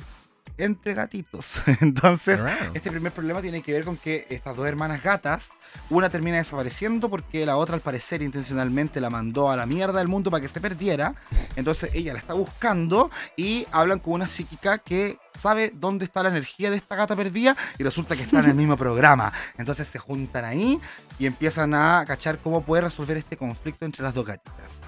entre 0.65 0.95
gatitos. 0.95 1.63
Entonces, 1.81 2.41
este 2.75 2.91
primer 2.91 3.13
problema 3.13 3.43
tiene 3.43 3.63
que 3.63 3.73
ver 3.73 3.85
con 3.85 3.97
que 3.97 4.27
estas 4.31 4.57
dos 4.57 4.67
hermanas 4.67 5.03
gatas, 5.03 5.49
una 5.89 6.09
termina 6.09 6.37
desapareciendo 6.37 7.09
porque 7.09 7.47
la 7.47 7.57
otra 7.57 7.75
al 7.75 7.81
parecer 7.81 8.23
intencionalmente 8.23 9.01
la 9.01 9.11
mandó 9.11 9.51
a 9.51 9.57
la 9.57 9.67
mierda 9.67 9.99
del 9.99 10.09
mundo 10.09 10.31
para 10.31 10.41
que 10.41 10.49
se 10.49 10.61
perdiera. 10.61 11.15
Entonces 11.57 11.91
ella 11.95 12.13
la 12.13 12.19
está 12.19 12.35
buscando 12.35 13.11
y 13.37 13.67
hablan 13.73 13.99
con 13.99 14.15
una 14.15 14.29
psíquica 14.29 14.79
que 14.79 15.19
sabe 15.41 15.73
dónde 15.75 16.05
está 16.05 16.23
la 16.23 16.29
energía 16.29 16.71
de 16.71 16.77
esta 16.77 16.97
gata 16.97 17.17
perdida 17.17 17.57
y 17.79 17.85
resulta 17.85 18.17
que 18.17 18.23
está 18.23 18.41
en 18.41 18.47
el 18.47 18.55
mismo 18.55 18.77
programa. 18.79 19.33
Entonces 19.59 19.89
se 19.89 19.99
juntan 19.99 20.45
ahí 20.45 20.81
y 21.19 21.27
empiezan 21.27 21.75
a 21.75 22.05
cachar 22.07 22.39
cómo 22.39 22.63
puede 22.63 22.83
resolver 22.83 23.17
este 23.17 23.37
conflicto 23.37 23.85
entre 23.85 24.03
las 24.03 24.15
dos 24.15 24.27
gatitas. 24.27 24.81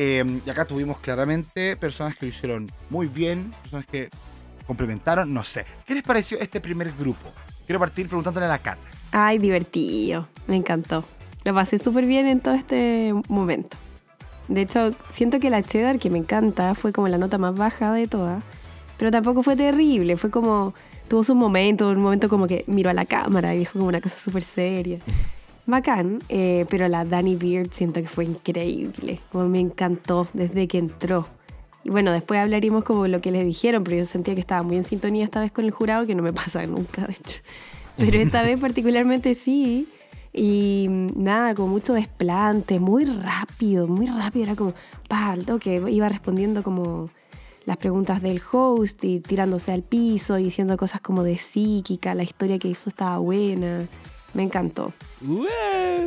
Eh, 0.00 0.24
y 0.46 0.50
acá 0.50 0.64
tuvimos 0.64 0.98
claramente 0.98 1.74
personas 1.76 2.16
que 2.16 2.26
lo 2.26 2.32
hicieron 2.32 2.72
muy 2.88 3.08
bien, 3.08 3.52
personas 3.62 3.86
que 3.86 4.10
complementaron, 4.68 5.32
no 5.34 5.42
sé. 5.42 5.64
¿Qué 5.84 5.94
les 5.94 6.04
pareció 6.04 6.38
este 6.38 6.60
primer 6.60 6.92
grupo? 6.92 7.32
Quiero 7.66 7.80
partir 7.80 8.06
preguntándole 8.06 8.46
a 8.46 8.50
la 8.50 8.58
Cata. 8.58 8.78
Ay, 9.10 9.38
divertido. 9.38 10.28
Me 10.46 10.56
encantó. 10.56 11.04
Lo 11.44 11.54
pasé 11.54 11.78
súper 11.78 12.04
bien 12.04 12.28
en 12.28 12.40
todo 12.40 12.54
este 12.54 13.14
momento. 13.28 13.76
De 14.48 14.60
hecho, 14.60 14.90
siento 15.12 15.40
que 15.40 15.50
la 15.50 15.62
cheddar, 15.62 15.98
que 15.98 16.10
me 16.10 16.18
encanta, 16.18 16.74
fue 16.74 16.92
como 16.92 17.08
la 17.08 17.18
nota 17.18 17.38
más 17.38 17.54
baja 17.56 17.92
de 17.92 18.06
todas. 18.06 18.44
Pero 18.98 19.10
tampoco 19.10 19.42
fue 19.42 19.56
terrible. 19.56 20.16
Fue 20.16 20.30
como. 20.30 20.74
Tuvo 21.08 21.24
sus 21.24 21.36
momentos, 21.36 21.90
un 21.90 22.02
momento 22.02 22.28
como 22.28 22.46
que 22.46 22.64
miró 22.66 22.90
a 22.90 22.92
la 22.92 23.06
cámara 23.06 23.54
y 23.54 23.60
dijo 23.60 23.72
como 23.72 23.86
una 23.86 24.02
cosa 24.02 24.16
súper 24.18 24.42
seria. 24.42 24.98
Bacán, 25.66 26.20
eh, 26.28 26.66
pero 26.68 26.86
la 26.88 27.06
Danny 27.06 27.34
Beard 27.34 27.70
siento 27.72 28.02
que 28.02 28.08
fue 28.08 28.26
increíble. 28.26 29.18
Como 29.32 29.48
me 29.48 29.60
encantó 29.60 30.28
desde 30.34 30.68
que 30.68 30.76
entró. 30.76 31.26
Bueno, 31.88 32.12
después 32.12 32.40
hablaríamos 32.40 32.84
como 32.84 33.06
lo 33.08 33.20
que 33.20 33.30
les 33.30 33.44
dijeron, 33.44 33.84
pero 33.84 33.96
yo 33.96 34.04
sentía 34.04 34.34
que 34.34 34.40
estaba 34.40 34.62
muy 34.62 34.76
en 34.76 34.84
sintonía 34.84 35.24
esta 35.24 35.40
vez 35.40 35.52
con 35.52 35.64
el 35.64 35.70
jurado, 35.70 36.06
que 36.06 36.14
no 36.14 36.22
me 36.22 36.32
pasa 36.34 36.64
nunca, 36.66 37.06
de 37.06 37.12
hecho. 37.12 37.40
Pero 37.96 38.20
esta 38.20 38.42
vez 38.42 38.60
particularmente 38.60 39.34
sí. 39.34 39.88
Y 40.32 40.86
nada, 40.88 41.54
como 41.54 41.68
mucho 41.68 41.94
desplante, 41.94 42.78
muy 42.78 43.04
rápido, 43.04 43.88
muy 43.88 44.06
rápido. 44.06 44.44
Era 44.44 44.54
como, 44.54 44.74
pa, 45.08 45.32
al 45.32 45.44
toque, 45.44 45.82
iba 45.88 46.08
respondiendo 46.08 46.62
como 46.62 47.10
las 47.64 47.76
preguntas 47.76 48.22
del 48.22 48.40
host 48.52 49.02
y 49.04 49.20
tirándose 49.20 49.72
al 49.72 49.82
piso 49.82 50.38
y 50.38 50.44
diciendo 50.44 50.76
cosas 50.76 51.00
como 51.00 51.22
de 51.22 51.38
psíquica, 51.38 52.14
la 52.14 52.22
historia 52.22 52.58
que 52.58 52.68
hizo 52.68 52.88
estaba 52.88 53.18
buena. 53.18 53.86
Me 54.34 54.42
encantó. 54.42 54.92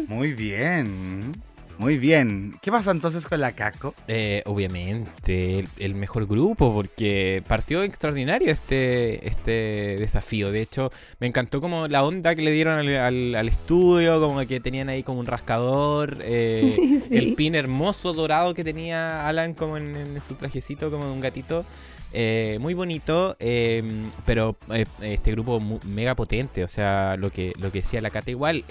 Muy 0.08 0.34
bien. 0.34 1.36
Muy 1.82 1.98
bien. 1.98 2.54
¿Qué 2.62 2.72
pasa 2.72 2.92
entonces 2.92 3.26
con 3.26 3.42
la 3.42 3.54
Caco? 3.54 3.96
Eh, 4.08 4.44
obviamente, 4.46 5.58
el, 5.58 5.68
el 5.80 5.96
mejor 5.96 6.28
grupo, 6.28 6.72
porque 6.72 7.42
partió 7.48 7.82
extraordinario 7.82 8.52
este, 8.52 9.28
este 9.28 9.98
desafío. 10.00 10.52
De 10.52 10.62
hecho, 10.62 10.92
me 11.20 11.26
encantó 11.26 11.60
como 11.60 11.88
la 11.88 12.04
onda 12.04 12.36
que 12.36 12.44
le 12.44 12.52
dieron 12.52 12.78
al, 12.78 12.88
al- 12.96 13.34
al 13.36 13.48
estudio, 13.50 14.22
como 14.22 14.46
que 14.46 14.60
tenían 14.60 14.90
ahí 14.90 15.02
como 15.02 15.20
un 15.22 15.26
rascador, 15.26 16.20
eh, 16.22 17.00
Sí. 17.10 17.18
el 17.18 17.34
pin 17.34 17.56
hermoso 17.56 18.14
dorado 18.14 18.54
que 18.54 18.64
tenía 18.64 19.28
Alan 19.28 19.56
como 19.56 19.78
en, 19.78 19.96
en 19.96 20.22
su 20.22 20.36
trajecito, 20.36 20.92
como 20.92 21.06
de 21.08 21.12
un 21.12 21.20
gatito. 21.20 21.66
Eh, 22.14 22.58
muy 22.62 22.76
bonito, 22.76 23.36
eh, 23.40 23.82
pero 24.24 24.56
eh, 24.72 24.86
este 25.02 25.32
grupo 25.32 25.60
mu- 25.60 25.80
mega 25.88 26.14
potente, 26.14 26.64
o 26.64 26.68
sea, 26.68 27.16
lo 27.18 27.32
que, 27.32 27.54
lo 27.60 27.72
que 27.72 27.82
decía 27.82 28.02
la 28.02 28.12
Cata 28.12 28.30
igual. 28.30 28.66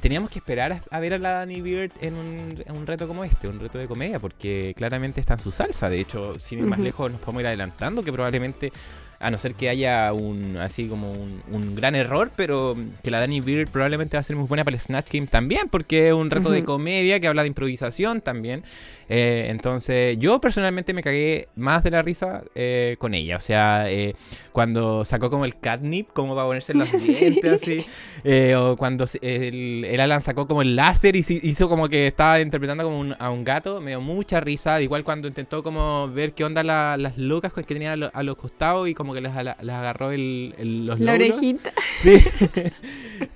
Teníamos 0.00 0.30
que 0.30 0.38
esperar 0.38 0.72
a, 0.72 0.80
a 0.90 1.00
ver 1.00 1.14
a 1.14 1.18
la 1.18 1.30
Dani 1.34 1.60
Beard 1.60 1.92
en 2.00 2.14
un, 2.14 2.64
en 2.66 2.76
un 2.76 2.86
reto 2.86 3.06
como 3.08 3.24
este, 3.24 3.48
un 3.48 3.60
reto 3.60 3.78
de 3.78 3.86
comedia, 3.86 4.18
porque 4.18 4.74
claramente 4.76 5.20
está 5.20 5.34
en 5.34 5.40
su 5.40 5.52
salsa. 5.52 5.88
De 5.88 6.00
hecho, 6.00 6.38
sin 6.38 6.60
ir 6.60 6.66
más 6.66 6.78
lejos, 6.78 7.10
nos 7.10 7.20
podemos 7.20 7.40
ir 7.40 7.46
adelantando 7.48 8.02
que 8.02 8.12
probablemente, 8.12 8.72
a 9.18 9.30
no 9.30 9.38
ser 9.38 9.54
que 9.54 9.68
haya 9.68 10.12
un 10.12 10.56
así 10.58 10.88
como 10.88 11.12
un, 11.12 11.42
un 11.50 11.74
gran 11.74 11.94
error, 11.94 12.30
pero 12.36 12.76
que 13.02 13.10
la 13.10 13.20
Dani 13.20 13.40
Beard 13.40 13.68
probablemente 13.70 14.16
va 14.16 14.20
a 14.20 14.24
ser 14.24 14.36
muy 14.36 14.46
buena 14.46 14.64
para 14.64 14.76
el 14.76 14.80
Snatch 14.80 15.10
Game 15.12 15.26
también, 15.26 15.68
porque 15.68 16.08
es 16.08 16.14
un 16.14 16.30
reto 16.30 16.50
de 16.50 16.64
comedia 16.64 17.20
que 17.20 17.28
habla 17.28 17.42
de 17.42 17.48
improvisación 17.48 18.20
también. 18.20 18.64
Eh, 19.08 19.46
entonces, 19.50 20.16
yo 20.18 20.40
personalmente 20.40 20.92
me 20.92 21.02
cagué 21.02 21.48
más 21.56 21.84
de 21.84 21.90
la 21.90 22.02
risa 22.02 22.42
eh, 22.54 22.96
con 22.98 23.14
ella. 23.14 23.36
O 23.36 23.40
sea, 23.40 23.90
eh, 23.90 24.14
cuando 24.52 25.04
sacó 25.04 25.30
como 25.30 25.44
el 25.44 25.56
catnip, 25.58 26.08
como 26.12 26.34
para 26.34 26.46
ponerse 26.46 26.72
en 26.72 26.78
los 26.78 26.88
Sí. 26.96 27.12
dientes, 27.14 27.52
así. 27.62 27.86
O 28.56 28.76
cuando 28.76 29.04
el, 29.22 29.84
el 29.84 30.00
Alan 30.00 30.22
sacó 30.22 30.46
como 30.46 30.62
el 30.62 30.74
láser 30.76 31.14
y 31.16 31.22
se- 31.22 31.40
hizo 31.42 31.68
como 31.68 31.88
que 31.88 32.06
estaba 32.06 32.40
interpretando 32.40 32.84
como 32.84 32.98
un- 32.98 33.14
a 33.18 33.30
un 33.30 33.44
gato, 33.44 33.80
me 33.80 33.92
dio 33.92 34.00
mucha 34.00 34.40
risa. 34.40 34.80
Igual 34.80 35.04
cuando 35.04 35.28
intentó 35.28 35.62
como 35.62 36.08
ver 36.08 36.32
qué 36.32 36.44
onda 36.44 36.62
la- 36.64 36.96
las 36.96 37.16
locas 37.16 37.52
que 37.52 37.62
tenían 37.62 37.92
a, 37.92 37.96
lo- 37.96 38.10
a 38.12 38.22
los 38.22 38.36
costados 38.36 38.88
y 38.88 38.94
como 38.94 39.14
que 39.14 39.20
les, 39.20 39.32
les 39.34 39.74
agarró 39.74 40.10
el, 40.10 40.54
el- 40.58 40.86
los 40.86 40.98
La 41.00 41.12
lóbulos. 41.12 41.36
orejita. 41.36 41.72
Sí. 42.02 42.16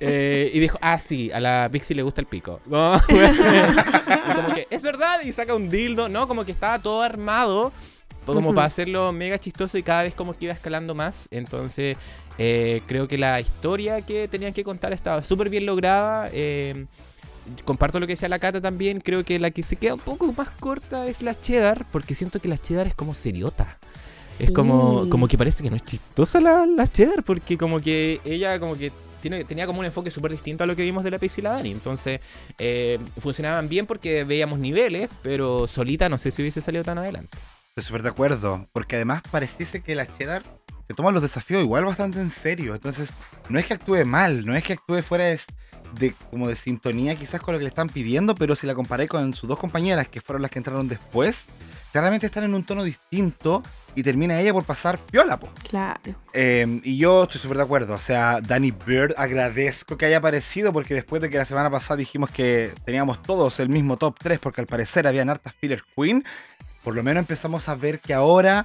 Y 0.01 0.59
dijo, 0.61 0.79
ah, 0.81 0.99
sí, 0.99 1.31
a 1.33 1.41
la 1.41 1.69
Pixie 1.71 1.95
le 1.95 2.03
gusta 2.03 2.21
el 2.21 2.27
pico. 2.27 2.61
Y 2.67 2.71
como 4.35 4.55
que, 4.55 4.67
es 4.71 4.83
verdad, 4.83 5.21
y 5.25 5.33
saca 5.33 5.55
un 5.55 5.60
dildo, 5.69 6.09
¿no? 6.09 6.29
Como 6.29 6.45
que 6.45 6.53
estaba 6.53 6.79
todo 6.79 7.03
armado, 7.03 7.73
como 8.25 8.55
para 8.55 8.69
hacerlo 8.69 9.13
mega 9.13 9.39
chistoso 9.39 9.77
y 9.77 9.83
cada 9.83 10.05
vez 10.05 10.15
como 10.15 10.35
que 10.35 10.47
iba 10.47 10.55
escalando 10.55 10.95
más. 10.95 11.27
Entonces, 11.31 11.97
eh, 12.39 12.83
creo 12.87 13.09
que 13.09 13.19
la 13.19 13.41
historia 13.41 14.01
que 14.03 14.29
tenían 14.29 14.53
que 14.53 14.65
contar 14.65 14.93
estaba 14.93 15.23
súper 15.23 15.49
bien 15.51 15.67
lograda. 15.67 16.29
eh, 16.33 16.87
comparto 17.65 17.99
lo 17.99 18.07
que 18.07 18.13
decía 18.13 18.29
la 18.29 18.39
Cata 18.39 18.61
también. 18.61 19.01
Creo 19.01 19.25
que 19.25 19.39
la 19.39 19.51
que 19.51 19.63
se 19.63 19.77
queda 19.77 19.95
un 19.95 20.01
poco 20.01 20.33
más 20.33 20.49
corta 20.61 21.07
es 21.07 21.23
la 21.23 21.39
Cheddar, 21.39 21.85
porque 21.91 22.15
siento 22.15 22.41
que 22.41 22.49
la 22.49 22.59
Cheddar 22.59 22.87
es 22.87 22.95
como 22.95 23.15
seriota. 23.15 23.79
Es 24.39 24.53
como, 24.53 25.11
como 25.11 25.29
que 25.29 25.37
parece 25.37 25.63
que 25.63 25.69
no 25.69 25.77
es 25.77 25.85
chistosa 25.85 26.41
la, 26.41 26.65
la 26.65 26.87
Cheddar, 26.87 27.23
porque 27.25 27.59
como 27.59 27.79
que 27.79 28.21
ella 28.25 28.59
como 28.59 28.75
que 28.75 28.91
tiene, 29.21 29.45
tenía 29.45 29.67
como 29.67 29.81
un 29.81 29.87
enfoque 29.87 30.11
súper 30.11 30.33
distinto 30.33 30.65
a 30.65 30.67
lo 30.67 30.75
que 30.77 30.83
vimos 30.83 31.05
de 31.05 31.11
la 31.11 31.19
Pixie 31.19 31.41
y 31.43 31.45
la 31.45 31.53
Dani. 31.53 31.71
Entonces, 31.71 32.21
eh, 32.59 32.99
funcionaban 33.19 33.69
bien 33.69 33.87
porque 33.87 34.25
veíamos 34.25 34.59
niveles, 34.59 35.11
pero 35.23 35.67
solita 35.69 36.09
no 36.09 36.19
sé 36.19 36.31
si 36.31 36.43
hubiese 36.43 36.61
salido 36.61 36.85
tan 36.85 36.99
adelante. 36.99 37.37
Estoy 37.69 37.85
súper 37.85 38.03
de 38.03 38.09
acuerdo, 38.09 38.67
porque 38.73 38.97
además 38.97 39.23
pareciese 39.31 39.83
que 39.83 39.95
la 39.95 40.07
Cheddar 40.19 40.43
se 40.89 40.95
toma 40.95 41.13
los 41.13 41.23
desafíos 41.23 41.63
igual 41.63 41.85
bastante 41.85 42.21
en 42.21 42.31
serio. 42.31 42.75
Entonces, 42.75 43.11
no 43.49 43.59
es 43.59 43.67
que 43.67 43.75
actúe 43.75 44.05
mal, 44.05 44.45
no 44.45 44.57
es 44.57 44.65
que 44.65 44.73
actúe 44.73 45.03
fuera 45.03 45.25
de, 45.27 45.39
de- 45.99 46.15
como 46.31 46.49
de 46.49 46.57
sintonía 46.57 47.15
quizás 47.15 47.41
con 47.41 47.53
lo 47.55 47.59
que 47.59 47.65
le 47.65 47.69
están 47.69 47.89
pidiendo, 47.89 48.35
pero 48.35 48.57
si 48.57 48.67
la 48.67 48.75
comparé 48.75 49.07
con 49.07 49.33
sus 49.35 49.49
dos 49.49 49.59
compañeras, 49.59 50.09
que 50.09 50.21
fueron 50.21 50.43
las 50.43 50.51
que 50.51 50.59
entraron 50.59 50.89
después, 50.89 51.45
claramente 51.93 52.27
están 52.27 52.45
en 52.45 52.55
un 52.55 52.65
tono 52.65 52.85
distinto 52.85 53.63
y 53.95 54.03
termina 54.03 54.39
ella 54.41 54.53
por 54.53 54.65
pasar 54.65 54.99
piola, 54.99 55.39
po. 55.39 55.49
Claro. 55.69 56.15
Eh, 56.33 56.81
y 56.85 56.97
yo 56.97 57.25
estoy 57.25 57.41
súper 57.41 57.57
de 57.57 57.63
acuerdo. 57.65 57.95
O 57.95 58.01
sea, 58.01 58.41
Danny 58.41 58.71
Bird, 58.71 59.15
agradezco 59.17 59.97
que 59.97 60.07
haya 60.07 60.19
aparecido 60.19 60.73
porque 60.73 60.95
después 60.95 61.21
de 61.21 61.31
que 61.31 61.39
la 61.39 61.45
semana 61.45 61.71
pasada 61.71 61.97
dijimos 61.97 62.31
que 62.31 62.73
teníamos 62.85 63.23
todos 63.23 63.61
el 63.61 63.69
mismo 63.69 63.97
top 63.97 64.17
3 64.19 64.39
porque 64.39 64.61
al 64.61 64.67
parecer 64.67 65.07
habían 65.07 65.29
hartas 65.31 65.55
filler 65.61 65.83
queen, 65.97 66.25
por 66.83 66.95
lo 66.95 67.03
menos 67.03 67.21
empezamos 67.21 67.69
a 67.69 67.75
ver 67.75 68.01
que 68.01 68.15
ahora 68.15 68.65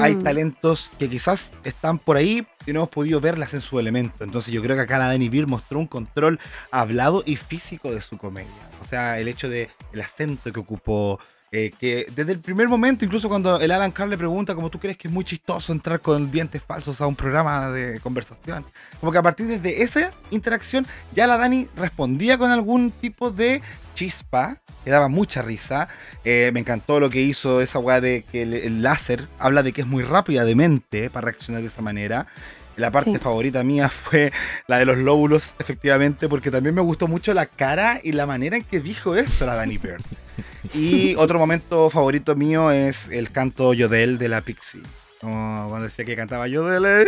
hay 0.00 0.14
talentos 0.16 0.90
que 0.98 1.10
quizás 1.10 1.50
están 1.64 1.98
por 1.98 2.16
ahí 2.16 2.46
y 2.66 2.72
no 2.72 2.80
hemos 2.80 2.88
podido 2.88 3.20
verlas 3.20 3.52
en 3.52 3.60
su 3.60 3.78
elemento. 3.78 4.24
Entonces 4.24 4.54
yo 4.54 4.62
creo 4.62 4.74
que 4.74 4.82
acá 4.82 4.98
la 4.98 5.08
Danny 5.08 5.28
Bird 5.28 5.48
mostró 5.48 5.78
un 5.78 5.86
control 5.86 6.40
hablado 6.70 7.22
y 7.26 7.36
físico 7.36 7.92
de 7.92 8.00
su 8.00 8.16
comedia. 8.16 8.70
O 8.80 8.84
sea, 8.84 9.18
el 9.18 9.28
hecho 9.28 9.50
de 9.50 9.68
el 9.92 10.00
acento 10.00 10.50
que 10.50 10.60
ocupó, 10.60 11.20
eh, 11.52 11.70
que 11.78 12.06
desde 12.16 12.32
el 12.32 12.38
primer 12.38 12.66
momento, 12.66 13.04
incluso 13.04 13.28
cuando 13.28 13.60
el 13.60 13.70
Alan 13.70 13.92
Carr 13.92 14.08
le 14.08 14.16
pregunta 14.16 14.54
como 14.54 14.70
tú 14.70 14.80
crees 14.80 14.96
que 14.96 15.08
es 15.08 15.12
muy 15.12 15.22
chistoso 15.22 15.72
entrar 15.72 16.00
con 16.00 16.30
dientes 16.30 16.62
falsos 16.62 17.00
a 17.02 17.06
un 17.06 17.14
programa 17.14 17.70
de 17.70 18.00
conversación, 18.00 18.64
como 19.00 19.12
que 19.12 19.18
a 19.18 19.22
partir 19.22 19.60
de 19.60 19.82
esa 19.82 20.10
interacción 20.30 20.86
ya 21.14 21.26
la 21.26 21.36
Dani 21.36 21.68
respondía 21.76 22.38
con 22.38 22.50
algún 22.50 22.90
tipo 22.90 23.30
de 23.30 23.60
chispa, 23.94 24.62
que 24.82 24.90
daba 24.90 25.08
mucha 25.08 25.42
risa. 25.42 25.88
Eh, 26.24 26.50
me 26.54 26.60
encantó 26.60 26.98
lo 26.98 27.10
que 27.10 27.20
hizo 27.20 27.60
esa 27.60 27.78
weá 27.78 28.00
de 28.00 28.24
que 28.32 28.42
el, 28.42 28.54
el 28.54 28.82
láser 28.82 29.28
habla 29.38 29.62
de 29.62 29.72
que 29.72 29.82
es 29.82 29.86
muy 29.86 30.02
rápida 30.02 30.44
de 30.46 30.54
mente 30.54 31.10
para 31.10 31.26
reaccionar 31.26 31.60
de 31.60 31.68
esa 31.68 31.82
manera. 31.82 32.26
La 32.76 32.90
parte 32.90 33.10
Sí. 33.12 33.18
favorita 33.18 33.62
mía 33.62 33.88
fue 33.88 34.32
la 34.66 34.78
de 34.78 34.84
los 34.86 34.96
lóbulos, 34.98 35.54
efectivamente, 35.58 36.28
porque 36.28 36.50
también 36.50 36.74
me 36.74 36.80
gustó 36.80 37.06
mucho 37.08 37.34
la 37.34 37.46
cara 37.46 38.00
y 38.02 38.12
la 38.12 38.26
manera 38.26 38.56
en 38.56 38.64
que 38.64 38.80
dijo 38.80 39.14
eso 39.16 39.44
la 39.46 39.54
Dani 39.54 39.78
Bird. 39.78 40.02
Y 40.74 41.14
otro 41.18 41.38
momento 41.38 41.90
favorito 41.90 42.34
mío 42.34 42.70
es 42.70 43.08
el 43.08 43.30
canto 43.30 43.74
Yodel 43.74 44.16
de 44.18 44.28
la 44.28 44.40
Pixie. 44.40 44.80
Como 45.20 45.68
cuando 45.68 45.84
decía 45.86 46.04
que 46.04 46.16
cantaba 46.16 46.48
Yodel, 46.48 47.06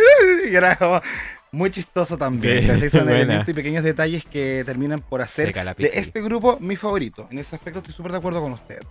y 0.49 0.55
era 0.55 0.75
como 0.77 1.01
muy 1.51 1.69
chistoso 1.71 2.17
también. 2.17 2.79
Sí. 2.79 2.89
Son 2.89 3.09
elementos 3.09 3.49
y 3.49 3.53
pequeños 3.53 3.83
detalles 3.83 4.23
que 4.23 4.63
terminan 4.65 5.01
por 5.01 5.21
hacer 5.21 5.53
de 5.53 5.89
este 5.93 6.21
grupo 6.21 6.57
mi 6.61 6.75
favorito. 6.75 7.27
En 7.31 7.39
ese 7.39 7.55
aspecto 7.55 7.79
estoy 7.79 7.93
súper 7.93 8.11
de 8.11 8.19
acuerdo 8.19 8.39
con 8.41 8.51
ustedes. 8.53 8.83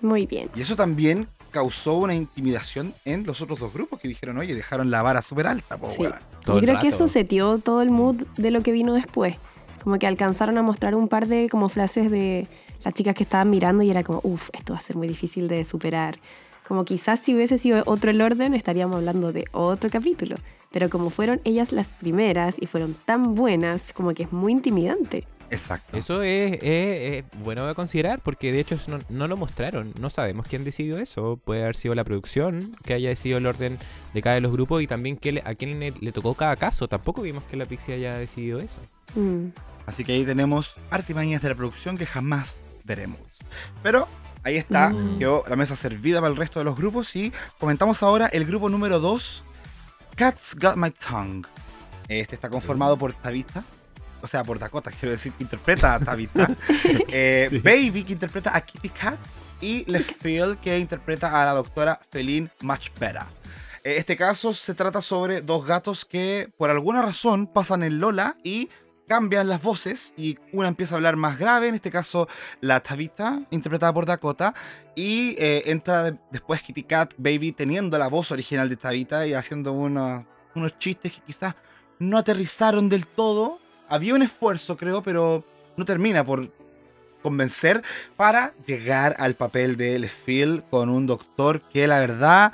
Muy 0.00 0.26
bien. 0.26 0.48
Y 0.54 0.62
eso 0.62 0.74
también 0.76 1.28
causó 1.50 1.94
una 1.94 2.14
intimidación 2.14 2.94
en 3.04 3.24
los 3.24 3.40
otros 3.40 3.58
dos 3.58 3.72
grupos 3.72 4.00
que 4.00 4.08
dijeron, 4.08 4.38
oye, 4.38 4.54
dejaron 4.54 4.90
la 4.90 5.02
vara 5.02 5.22
súper 5.22 5.46
alta, 5.46 5.76
po, 5.78 5.90
Sí. 5.90 6.02
weón". 6.02 6.14
Todo 6.44 6.56
Yo 6.56 6.62
creo 6.62 6.78
que 6.78 6.84
rato. 6.90 6.96
eso 7.04 7.08
setió 7.08 7.58
todo 7.58 7.82
el 7.82 7.90
mood 7.90 8.16
de 8.36 8.50
lo 8.50 8.62
que 8.62 8.72
vino 8.72 8.94
después. 8.94 9.36
Como 9.82 9.98
que 9.98 10.06
alcanzaron 10.06 10.58
a 10.58 10.62
mostrar 10.62 10.94
un 10.94 11.08
par 11.08 11.26
de 11.28 11.48
como 11.48 11.68
frases 11.68 12.10
de 12.10 12.46
las 12.84 12.94
chicas 12.94 13.14
que 13.14 13.22
estaban 13.22 13.50
mirando 13.50 13.82
y 13.82 13.90
era 13.90 14.02
como, 14.02 14.20
uff, 14.22 14.50
esto 14.52 14.72
va 14.72 14.78
a 14.78 14.82
ser 14.82 14.96
muy 14.96 15.08
difícil 15.08 15.48
de 15.48 15.64
superar. 15.64 16.18
Como 16.66 16.84
quizás 16.84 17.20
si 17.20 17.34
hubiese 17.34 17.56
sido 17.58 17.82
otro 17.86 18.10
el 18.10 18.20
orden 18.20 18.54
estaríamos 18.54 18.96
hablando 18.96 19.32
de 19.32 19.44
otro 19.52 19.88
capítulo. 19.90 20.36
Pero 20.70 20.90
como 20.90 21.08
fueron 21.08 21.40
ellas 21.44 21.72
las 21.72 21.88
primeras 21.92 22.56
y 22.60 22.66
fueron 22.66 22.94
tan 23.06 23.34
buenas, 23.34 23.92
como 23.94 24.12
que 24.12 24.24
es 24.24 24.32
muy 24.32 24.52
intimidante. 24.52 25.24
Exacto. 25.50 25.96
Eso 25.96 26.22
es, 26.22 26.52
es- 26.62 27.24
es 27.32 27.40
bueno 27.42 27.66
de 27.66 27.74
considerar 27.74 28.20
porque 28.20 28.52
de 28.52 28.60
hecho 28.60 28.78
no, 28.86 28.98
no 29.08 29.28
lo 29.28 29.36
mostraron. 29.36 29.92
No 29.98 30.10
sabemos 30.10 30.46
quién 30.48 30.64
decidió 30.64 30.98
eso. 30.98 31.38
Puede 31.42 31.62
haber 31.62 31.76
sido 31.76 31.94
la 31.94 32.04
producción 32.04 32.76
que 32.84 32.94
haya 32.94 33.08
decidido 33.08 33.38
el 33.38 33.46
orden 33.46 33.78
de 34.12 34.22
cada 34.22 34.34
de 34.34 34.40
los 34.42 34.52
grupos 34.52 34.82
y 34.82 34.86
también 34.86 35.16
que 35.16 35.32
le- 35.32 35.42
a 35.44 35.54
quién 35.54 35.80
le, 35.80 35.92
le 36.00 36.12
tocó 36.12 36.34
cada 36.34 36.56
caso. 36.56 36.86
Tampoco 36.88 37.22
vimos 37.22 37.44
que 37.44 37.56
la 37.56 37.64
Pixie 37.66 37.94
haya 37.94 38.14
decidido 38.16 38.58
eso. 38.60 38.76
Mm. 39.14 39.48
Así 39.86 40.04
que 40.04 40.12
ahí 40.12 40.24
tenemos 40.26 40.74
artimañas 40.90 41.40
de 41.40 41.48
la 41.48 41.54
producción 41.54 41.96
que 41.96 42.04
jamás 42.04 42.56
veremos. 42.84 43.18
Pero 43.82 44.06
ahí 44.44 44.56
está, 44.56 44.90
Mm. 44.90 45.18
quedó 45.18 45.44
la 45.48 45.56
mesa 45.56 45.76
servida 45.76 46.20
para 46.20 46.30
el 46.30 46.36
resto 46.36 46.58
de 46.58 46.64
los 46.66 46.76
grupos 46.76 47.16
y 47.16 47.32
comentamos 47.58 48.02
ahora 48.02 48.26
el 48.26 48.44
grupo 48.44 48.68
número 48.68 49.00
2, 49.00 49.42
Cats 50.14 50.56
Got 50.60 50.76
My 50.76 50.90
Tongue. 50.90 51.48
Este 52.08 52.34
está 52.34 52.50
conformado 52.50 52.98
por 52.98 53.12
Tabitha, 53.14 53.64
o 54.22 54.26
sea, 54.26 54.42
por 54.44 54.58
Dakota, 54.58 54.90
quiero 54.90 55.10
decir, 55.12 55.32
que 55.32 55.42
interpreta 55.44 55.94
a 55.94 56.00
Tabitha. 56.00 56.48
Eh, 57.08 57.48
Sí. 57.50 57.58
Baby, 57.58 58.04
que 58.04 58.12
interpreta 58.12 58.54
a 58.56 58.60
Kitty 58.60 58.88
Cat. 58.90 59.18
Y 59.60 59.84
Left 59.90 60.22
Field, 60.22 60.60
que 60.60 60.78
interpreta 60.78 61.40
a 61.42 61.44
la 61.44 61.52
doctora 61.52 61.98
Feline 62.12 62.48
Much 62.60 62.90
Better. 62.98 63.22
Eh, 63.82 63.96
Este 63.98 64.16
caso 64.16 64.54
se 64.54 64.72
trata 64.74 65.02
sobre 65.02 65.40
dos 65.40 65.66
gatos 65.66 66.04
que 66.04 66.48
por 66.56 66.70
alguna 66.70 67.02
razón 67.02 67.46
pasan 67.48 67.82
en 67.82 67.98
Lola 67.98 68.36
y 68.44 68.68
cambian 69.08 69.48
las 69.48 69.60
voces 69.62 70.12
y 70.18 70.36
una 70.52 70.68
empieza 70.68 70.94
a 70.94 70.96
hablar 70.98 71.16
más 71.16 71.38
grave, 71.38 71.68
en 71.68 71.74
este 71.74 71.90
caso 71.90 72.28
la 72.60 72.80
Tabitha, 72.80 73.40
interpretada 73.50 73.92
por 73.92 74.04
Dakota, 74.06 74.52
y 74.94 75.34
eh, 75.38 75.62
entra 75.66 76.02
de- 76.04 76.18
después 76.30 76.60
Kitty 76.62 76.82
Cat 76.84 77.14
Baby 77.16 77.52
teniendo 77.52 77.96
la 77.98 78.08
voz 78.08 78.30
original 78.30 78.68
de 78.68 78.76
Tabitha 78.76 79.26
y 79.26 79.32
haciendo 79.32 79.72
unos, 79.72 80.24
unos 80.54 80.78
chistes 80.78 81.12
que 81.14 81.22
quizás 81.22 81.54
no 81.98 82.18
aterrizaron 82.18 82.88
del 82.90 83.06
todo. 83.06 83.58
Había 83.88 84.14
un 84.14 84.22
esfuerzo, 84.22 84.76
creo, 84.76 85.02
pero 85.02 85.44
no 85.76 85.84
termina 85.84 86.24
por 86.24 86.50
convencer 87.22 87.82
para 88.16 88.52
llegar 88.66 89.16
al 89.18 89.34
papel 89.34 89.76
de 89.76 89.98
Lefield 89.98 90.62
con 90.70 90.88
un 90.88 91.06
doctor 91.06 91.62
que 91.62 91.86
la 91.86 92.00
verdad 92.00 92.52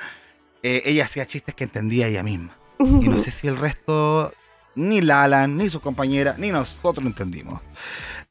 eh, 0.63 0.83
ella 0.87 1.05
hacía 1.05 1.27
chistes 1.27 1.55
que 1.55 1.65
entendía 1.65 2.07
ella 2.07 2.23
misma. 2.23 2.57
Y 2.79 3.09
no 3.09 3.21
sé 3.21 3.31
si 3.31 3.47
el 3.47 3.57
resto, 3.57 4.33
ni 4.75 5.01
Lalan, 5.01 5.57
ni 5.57 5.69
sus 5.69 5.81
compañeras, 5.81 6.39
ni 6.39 6.51
nosotros 6.51 7.05
lo 7.05 7.11
entendimos. 7.11 7.61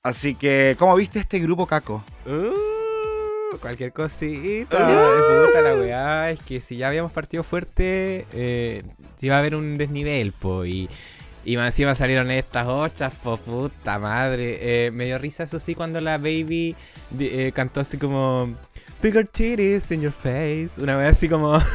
Así 0.01 0.35
que, 0.35 0.75
¿cómo 0.77 0.95
viste 0.95 1.19
este 1.19 1.39
grupo 1.39 1.65
Caco? 1.65 2.03
Uh, 2.25 3.57
cualquier 3.57 3.93
cosita. 3.93 4.77
Puta 5.45 5.61
la 5.61 5.75
weá. 5.75 6.31
Es 6.31 6.41
que 6.41 6.59
si 6.59 6.75
ya 6.75 6.89
habíamos 6.89 7.11
partido 7.13 7.43
fuerte, 7.43 8.25
eh, 8.33 8.83
iba 9.21 9.35
a 9.35 9.39
haber 9.39 9.55
un 9.55 9.77
desnivel, 9.77 10.33
po. 10.33 10.65
Y, 10.65 10.89
y 11.45 11.57
más 11.57 11.73
encima 11.73 11.95
salieron 11.95 12.31
estas 12.31 12.67
ochas, 12.67 13.13
po, 13.15 13.37
puta 13.37 13.99
madre. 13.99 14.85
Eh, 14.87 14.91
me 14.91 15.05
dio 15.05 15.17
risa, 15.17 15.43
eso 15.43 15.59
sí, 15.59 15.75
cuando 15.75 15.99
la 15.99 16.17
baby 16.17 16.75
eh, 17.19 17.51
cantó 17.53 17.81
así 17.81 17.97
como. 17.97 18.53
Bigger 19.01 19.27
titties 19.27 19.91
in 19.91 20.01
your 20.01 20.13
face. 20.13 20.71
Una 20.77 20.95
vez 20.95 21.17
así 21.17 21.27
como. 21.27 21.61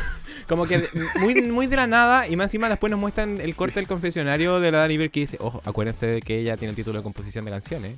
Como 0.48 0.64
que 0.64 0.88
muy, 1.20 1.42
muy 1.42 1.66
de 1.66 1.76
la 1.76 1.86
nada, 1.86 2.26
y 2.26 2.34
más 2.34 2.46
encima 2.46 2.70
después 2.70 2.90
nos 2.90 2.98
muestran 2.98 3.38
el 3.38 3.54
corte 3.54 3.74
del 3.74 3.86
confesionario 3.86 4.60
de 4.60 4.70
la 4.70 4.78
Dani 4.78 5.10
que 5.10 5.20
dice, 5.20 5.36
ojo, 5.40 5.60
acuérdense 5.66 6.06
de 6.06 6.22
que 6.22 6.38
ella 6.38 6.56
tiene 6.56 6.70
el 6.70 6.76
título 6.76 7.00
de 7.00 7.02
composición 7.02 7.44
de 7.44 7.50
canciones. 7.50 7.96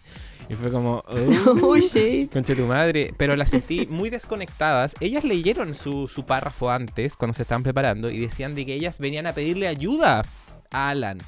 Y 0.48 0.56
fue 0.56 0.72
como, 0.72 1.04
"Oh". 1.06 1.58
Oh, 1.62 1.76
shit. 1.76 2.32
Conche 2.32 2.56
tu 2.56 2.66
madre, 2.66 3.14
pero 3.16 3.36
las 3.36 3.50
sentí 3.50 3.86
muy 3.86 4.10
desconectadas. 4.10 4.96
Ellas 4.98 5.22
leyeron 5.22 5.76
su, 5.76 6.08
su 6.08 6.26
párrafo 6.26 6.72
antes, 6.72 7.14
cuando 7.14 7.36
se 7.36 7.42
estaban 7.42 7.62
preparando, 7.62 8.10
y 8.10 8.18
decían 8.18 8.56
de 8.56 8.66
que 8.66 8.74
ellas 8.74 8.98
venían 8.98 9.28
a 9.28 9.32
pedirle 9.32 9.68
ayuda 9.68 10.22
a 10.72 10.88
Alan. 10.88 11.18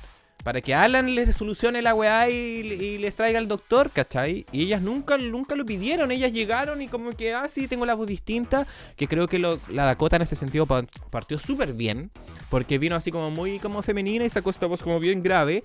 Para 0.43 0.61
que 0.61 0.75
Alan 0.75 1.15
les 1.15 1.37
solucione 1.37 1.83
la 1.83 1.95
weá 1.95 2.29
y, 2.29 2.99
les 2.99 3.15
traiga 3.15 3.39
al 3.39 3.47
doctor, 3.47 3.91
¿cachai? 3.91 4.45
Y 4.51 4.63
ellas 4.63 4.83
nunca, 4.83 5.17
nunca 5.17 5.55
lo 5.55 5.65
pidieron, 5.65 6.11
ellas 6.11 6.33
llegaron 6.33 6.83
y 6.83 6.89
como 6.89 7.13
que, 7.13 7.33
ah, 7.33 7.49
sí, 7.49 7.69
tengo 7.69 7.87
la 7.87 7.95
voz 7.95 8.09
distinta, 8.09 8.67
que 8.97 9.07
creo 9.07 9.29
que 9.29 9.39
la 9.39 9.57
Dakota 9.69 10.17
en 10.17 10.23
ese 10.23 10.35
sentido 10.35 10.67
pa- 10.67 10.85
partió 11.11 11.39
súper 11.39 11.75
bien, 11.75 12.11
porque 12.51 12.79
vino 12.79 12.97
así 12.97 13.13
como 13.13 13.31
muy 13.31 13.61
como 13.61 13.83
femenina 13.83 14.25
y 14.25 14.29
sacó 14.31 14.51
esta 14.51 14.67
voz 14.67 14.83
como 14.83 14.99
bien 14.99 15.23
grave. 15.23 15.63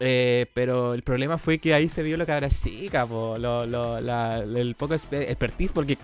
Eh, 0.00 0.46
pero 0.54 0.94
el 0.94 1.02
problema 1.02 1.38
fue 1.38 1.58
que 1.58 1.74
ahí 1.74 1.88
se 1.88 2.04
vio 2.04 2.16
la 2.16 2.24
cabra 2.24 2.48
chica, 2.48 3.04
po, 3.04 3.36
lo, 3.36 3.64
el 4.38 4.74
poco 4.76 4.94
expertise, 4.94 5.72
porque 5.72 5.98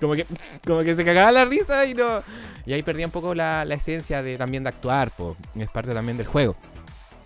como 0.00 0.14
que, 0.14 0.26
como 0.64 0.82
que 0.82 0.94
se 0.94 1.04
cagaba 1.04 1.32
la 1.32 1.44
risa 1.44 1.84
y 1.86 1.94
no. 1.94 2.22
Y 2.66 2.72
ahí 2.72 2.82
perdía 2.82 3.06
un 3.06 3.12
poco 3.12 3.34
la, 3.34 3.64
la 3.64 3.74
esencia 3.74 4.22
de 4.22 4.36
también 4.36 4.62
de 4.62 4.68
actuar, 4.68 5.10
po. 5.10 5.36
Es 5.56 5.70
parte 5.70 5.92
también 5.92 6.16
del 6.16 6.26
juego. 6.26 6.56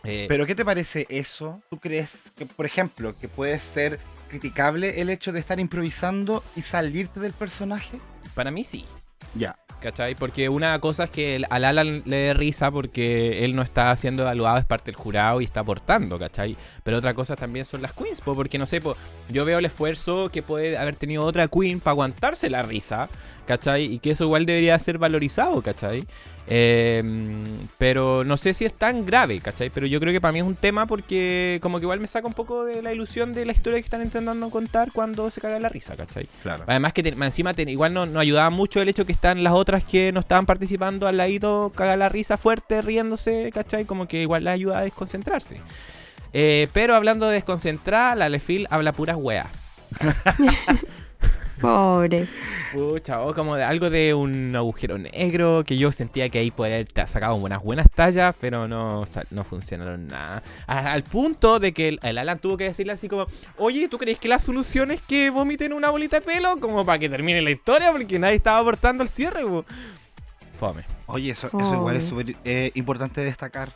Eh, 0.07 0.27
¿Pero 0.29 0.47
qué 0.47 0.55
te 0.55 0.65
parece 0.65 1.07
eso? 1.09 1.63
¿Tú 1.69 1.79
crees 1.79 2.33
que, 2.37 2.47
por 2.47 2.65
ejemplo, 2.65 3.15
que 3.19 3.29
puede 3.29 3.59
ser 3.59 3.99
criticable 4.29 5.01
el 5.01 5.11
hecho 5.11 5.33
de 5.33 5.41
estar 5.41 5.61
improvisando 5.61 6.43
y 6.55 6.63
salirte 6.63 7.21
del 7.21 7.33
personaje? 7.33 7.99
para 8.37 8.53
mí 8.53 8.63
sí. 8.63 8.85
Ya. 9.35 9.57
¿Cachai? 9.81 10.15
Porque 10.15 10.49
una 10.49 10.79
cosa 10.79 11.05
es 11.05 11.11
que 11.11 11.43
al 11.51 11.65
Alan 11.65 12.03
le 12.07 12.17
dé 12.17 12.35
risa 12.35 12.71
porque 12.71 13.45
él 13.45 13.55
no 13.55 13.63
está 13.63 13.95
siendo 13.97 14.23
evaluado, 14.23 14.59
es 14.59 14.65
parte 14.65 14.87
del 14.87 14.97
jurado 14.97 15.41
y 15.41 15.45
está 15.45 15.61
aportando, 15.61 16.19
¿cachai? 16.19 16.57
Pero 16.83 16.97
otra 16.99 17.13
cosa 17.13 17.37
también 17.37 17.67
son 17.67 17.83
las 17.83 17.93
queens, 17.93 18.21
po, 18.21 18.35
porque 18.35 18.59
no 18.59 18.67
sé, 18.67 18.81
po, 18.81 18.97
yo 19.29 19.45
veo 19.45 19.59
el 19.59 19.65
esfuerzo 19.67 20.31
que 20.31 20.43
puede 20.43 20.79
haber 20.79 20.97
tenido 20.97 21.25
otra 21.25 21.49
queen 21.49 21.81
para 21.81 21.93
aguantarse 21.93 22.49
la 22.49 22.63
risa, 22.63 23.11
¿cachai? 23.47 23.85
Y 23.85 23.99
que 23.99 24.13
eso 24.13 24.25
igual 24.25 24.47
debería 24.47 24.79
ser 24.79 24.97
valorizado, 24.97 25.61
¿cachai? 25.61 26.07
Eh, 26.49 27.03
pero 27.79 28.23
no 28.25 28.37
sé 28.37 28.55
si 28.55 28.65
es 28.65 28.73
tan 28.73 29.05
grave, 29.05 29.41
¿cachai? 29.41 29.69
Pero 29.71 29.87
yo 29.87 29.99
creo 30.01 30.13
que 30.13 30.21
para 30.21 30.33
mí 30.33 30.39
es 30.39 30.45
un 30.45 30.55
tema 30.55 30.87
porque 30.87 31.59
como 31.61 31.79
que 31.79 31.85
igual 31.85 31.99
me 32.01 32.07
saca 32.07 32.27
un 32.27 32.35
poco 32.35 32.65
de 32.65 32.83
la 32.83 32.93
ilusión 32.93 33.33
de 33.33 33.45
la 33.45 33.53
historia 33.53 33.79
que 33.81 33.85
están 33.85 34.03
intentando 34.03 34.49
contar 34.51 34.93
cuando 34.93 35.31
se 35.31 35.41
caga 35.41 35.59
la 35.59 35.69
risa, 35.69 35.97
¿cachai? 35.97 36.29
Claro. 36.43 36.65
Además 36.67 36.93
que 36.93 37.03
te- 37.03 37.15
más 37.17 37.27
encima 37.29 37.53
te- 37.55 37.63
igual 37.71 37.93
no, 37.93 38.07
no 38.07 38.21
ayudaba 38.21 38.51
mucho 38.51 38.81
el 38.81 38.89
hecho 38.89 39.05
que 39.07 39.13
están 39.13 39.43
las 39.43 39.55
otras 39.55 39.83
que 39.85 40.13
no 40.13 40.21
estaban 40.21 40.47
participando 40.47 41.09
al 41.09 41.17
ladito, 41.17 41.73
caga 41.75 41.97
la 41.97 42.09
risa 42.09 42.37
fuerte, 42.37 42.81
riéndose, 42.81 43.51
¿cachai? 43.53 43.85
Como 43.85 44.07
que 44.07 44.23
igual 44.23 44.45
les 44.45 44.55
ayuda 44.55 44.79
a 44.79 44.83
desconcentrarse. 44.83 45.61
Eh, 46.33 46.69
pero 46.73 46.95
hablando 46.95 47.27
de 47.27 47.35
desconcentrar, 47.35 48.17
la 48.17 48.29
Lefil 48.29 48.67
habla 48.71 48.93
puras 48.93 49.17
weas. 49.19 49.49
Pobre. 51.61 52.27
Pucha, 52.73 53.23
o 53.23 53.33
como 53.35 53.57
de 53.57 53.65
algo 53.65 53.89
de 53.89 54.13
un 54.13 54.55
agujero 54.55 54.99
negro, 54.99 55.63
que 55.65 55.79
yo 55.79 55.91
sentía 55.93 56.29
que 56.29 56.39
ahí 56.39 56.51
podía 56.51 56.75
haber 56.77 56.89
sacado 57.09 57.35
unas 57.37 57.63
buenas 57.63 57.87
tallas, 57.91 58.35
pero 58.41 58.69
no, 58.69 59.05
no 59.31 59.45
funcionaron 59.45 60.07
nada. 60.09 60.43
A- 60.67 60.93
al 60.93 61.03
punto 61.03 61.59
de 61.59 61.73
que 61.73 61.89
el, 61.89 62.01
el 62.03 62.19
Alan 62.19 62.39
tuvo 62.39 62.57
que 62.57 62.65
decirle 62.65 62.93
así 62.93 63.09
como, 63.09 63.27
oye, 63.57 63.89
¿tú 63.89 63.97
crees 63.99 64.19
que 64.19 64.29
la 64.29 64.39
solución 64.39 64.91
es 64.91 65.01
que 65.01 65.31
vomiten 65.31 65.73
una 65.73 65.89
bolita 65.91 66.17
de 66.21 66.23
pelo? 66.27 66.57
Como 66.59 66.85
para 66.85 66.99
que 66.99 67.09
termine 67.09 67.41
la 67.41 67.51
historia, 67.51 67.91
porque 67.93 68.19
nadie 68.19 68.37
estaba 68.37 68.59
aportando 68.59 69.03
al 69.03 69.09
cierre. 69.09 69.43
po. 69.43 69.65
Fome. 70.61 70.83
Oye, 71.07 71.31
eso, 71.31 71.47
eso 71.49 71.75
igual 71.75 71.97
es 71.97 72.05
súper 72.05 72.35
eh, 72.45 72.71
importante 72.75 73.23
destacar. 73.23 73.69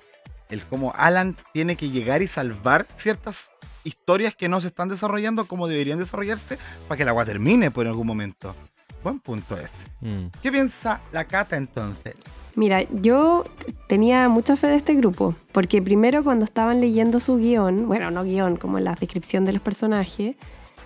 El 0.50 0.64
cómo 0.64 0.92
Alan 0.96 1.36
tiene 1.52 1.76
que 1.76 1.90
llegar 1.90 2.22
y 2.22 2.26
salvar 2.26 2.86
ciertas 2.98 3.50
historias 3.84 4.34
que 4.34 4.48
no 4.48 4.60
se 4.60 4.68
están 4.68 4.88
desarrollando 4.88 5.46
como 5.46 5.68
deberían 5.68 5.98
desarrollarse 5.98 6.58
para 6.88 6.96
que 6.96 7.02
el 7.04 7.08
agua 7.08 7.24
termine 7.24 7.70
por 7.70 7.86
algún 7.86 8.06
momento. 8.06 8.54
Buen 9.02 9.20
punto 9.20 9.56
ese. 9.56 9.86
Mm. 10.00 10.26
¿Qué 10.42 10.52
piensa 10.52 11.00
la 11.12 11.24
Cata 11.24 11.56
entonces? 11.56 12.14
Mira, 12.54 12.82
yo 12.90 13.44
tenía 13.86 14.28
mucha 14.28 14.56
fe 14.56 14.66
de 14.66 14.76
este 14.76 14.94
grupo, 14.94 15.34
porque 15.52 15.80
primero 15.80 16.22
cuando 16.24 16.44
estaban 16.44 16.80
leyendo 16.80 17.20
su 17.20 17.36
guion, 17.36 17.86
bueno, 17.86 18.10
no 18.10 18.24
guion, 18.24 18.56
como 18.56 18.80
la 18.80 18.94
descripción 18.94 19.44
de 19.44 19.52
los 19.52 19.62
personajes, 19.62 20.36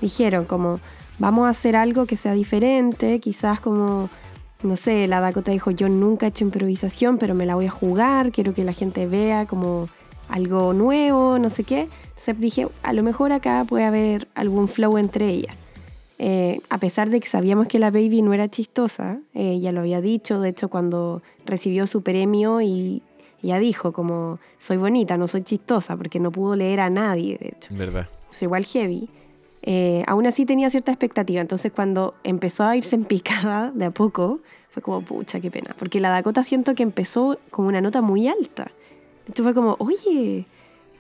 dijeron 0.00 0.44
como, 0.44 0.78
vamos 1.18 1.46
a 1.46 1.50
hacer 1.50 1.74
algo 1.74 2.06
que 2.06 2.16
sea 2.16 2.34
diferente, 2.34 3.18
quizás 3.18 3.60
como, 3.60 4.10
no 4.64 4.76
sé, 4.76 5.06
la 5.06 5.20
Dakota 5.20 5.52
dijo, 5.52 5.70
yo 5.70 5.88
nunca 5.88 6.26
he 6.26 6.28
hecho 6.30 6.44
improvisación, 6.44 7.18
pero 7.18 7.34
me 7.34 7.46
la 7.46 7.54
voy 7.54 7.66
a 7.66 7.70
jugar, 7.70 8.32
quiero 8.32 8.54
que 8.54 8.64
la 8.64 8.72
gente 8.72 9.06
vea 9.06 9.46
como 9.46 9.88
algo 10.28 10.72
nuevo, 10.72 11.38
no 11.38 11.50
sé 11.50 11.64
qué. 11.64 11.88
Entonces 12.08 12.40
dije, 12.40 12.68
a 12.82 12.92
lo 12.92 13.02
mejor 13.02 13.32
acá 13.32 13.64
puede 13.68 13.84
haber 13.84 14.28
algún 14.34 14.68
flow 14.68 14.98
entre 14.98 15.28
ellas. 15.28 15.54
Eh, 16.18 16.60
a 16.70 16.78
pesar 16.78 17.10
de 17.10 17.20
que 17.20 17.28
sabíamos 17.28 17.66
que 17.66 17.78
la 17.78 17.90
baby 17.90 18.22
no 18.22 18.32
era 18.32 18.48
chistosa, 18.48 19.18
eh, 19.34 19.52
ella 19.52 19.72
lo 19.72 19.80
había 19.80 20.00
dicho, 20.00 20.40
de 20.40 20.50
hecho 20.50 20.68
cuando 20.68 21.22
recibió 21.44 21.86
su 21.86 22.02
premio 22.02 22.60
y 22.60 23.02
ella 23.42 23.58
dijo 23.58 23.92
como, 23.92 24.38
soy 24.58 24.76
bonita, 24.76 25.18
no 25.18 25.28
soy 25.28 25.42
chistosa, 25.42 25.96
porque 25.96 26.20
no 26.20 26.30
pudo 26.30 26.56
leer 26.56 26.80
a 26.80 26.88
nadie, 26.88 27.36
de 27.38 27.48
hecho. 27.48 27.74
Verdad. 27.74 28.08
Entonces 28.22 28.42
igual 28.42 28.64
heavy. 28.64 29.08
Eh, 29.66 30.04
aún 30.06 30.26
así 30.26 30.44
tenía 30.44 30.68
cierta 30.68 30.92
expectativa, 30.92 31.40
entonces 31.40 31.72
cuando 31.72 32.14
empezó 32.22 32.64
a 32.64 32.76
irse 32.76 32.94
en 32.96 33.04
picada 33.06 33.70
de 33.70 33.86
a 33.86 33.90
poco, 33.90 34.40
fue 34.68 34.82
como, 34.82 35.00
pucha, 35.00 35.40
qué 35.40 35.50
pena, 35.50 35.74
porque 35.78 36.00
la 36.00 36.10
Dakota 36.10 36.44
siento 36.44 36.74
que 36.74 36.82
empezó 36.82 37.38
con 37.50 37.64
una 37.64 37.80
nota 37.80 38.02
muy 38.02 38.28
alta. 38.28 38.64
De 39.24 39.30
hecho 39.30 39.42
fue 39.42 39.54
como, 39.54 39.76
oye, 39.78 40.44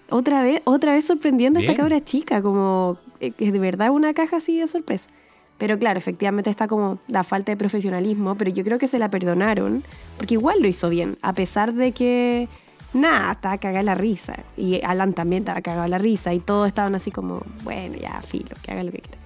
otra 0.08 0.42
vez, 0.42 0.62
otra 0.64 0.92
vez 0.92 1.04
sorprendiendo 1.04 1.58
a 1.58 1.62
esta 1.62 1.72
Bien. 1.72 1.82
cabra 1.82 2.02
chica, 2.02 2.40
como 2.40 2.96
que 3.18 3.52
de 3.52 3.58
verdad 3.58 3.90
una 3.90 4.14
caja 4.14 4.36
así 4.38 4.58
de 4.58 4.66
sorpresa. 4.66 5.10
Pero 5.58 5.78
claro, 5.78 5.98
efectivamente 5.98 6.50
está 6.50 6.66
como 6.66 6.98
la 7.06 7.22
falta 7.22 7.52
de 7.52 7.56
profesionalismo, 7.56 8.34
pero 8.34 8.50
yo 8.50 8.64
creo 8.64 8.78
que 8.78 8.88
se 8.88 8.98
la 8.98 9.10
perdonaron, 9.10 9.84
porque 10.16 10.34
igual 10.34 10.62
lo 10.62 10.68
hizo 10.68 10.88
bien, 10.88 11.16
a 11.20 11.32
pesar 11.34 11.74
de 11.74 11.92
que, 11.92 12.48
nada, 12.94 13.32
estaba 13.32 13.58
cagada 13.58 13.82
la 13.82 13.94
risa. 13.94 14.38
Y 14.56 14.80
Alan 14.84 15.12
también 15.12 15.42
estaba 15.42 15.60
cagado 15.60 15.86
la 15.88 15.98
risa, 15.98 16.32
y 16.32 16.40
todos 16.40 16.68
estaban 16.68 16.94
así 16.94 17.10
como, 17.10 17.42
bueno, 17.62 17.96
ya, 17.98 18.20
filo, 18.22 18.56
que 18.62 18.72
haga 18.72 18.82
lo 18.84 18.92
que 18.92 18.98
quiera. 19.00 19.18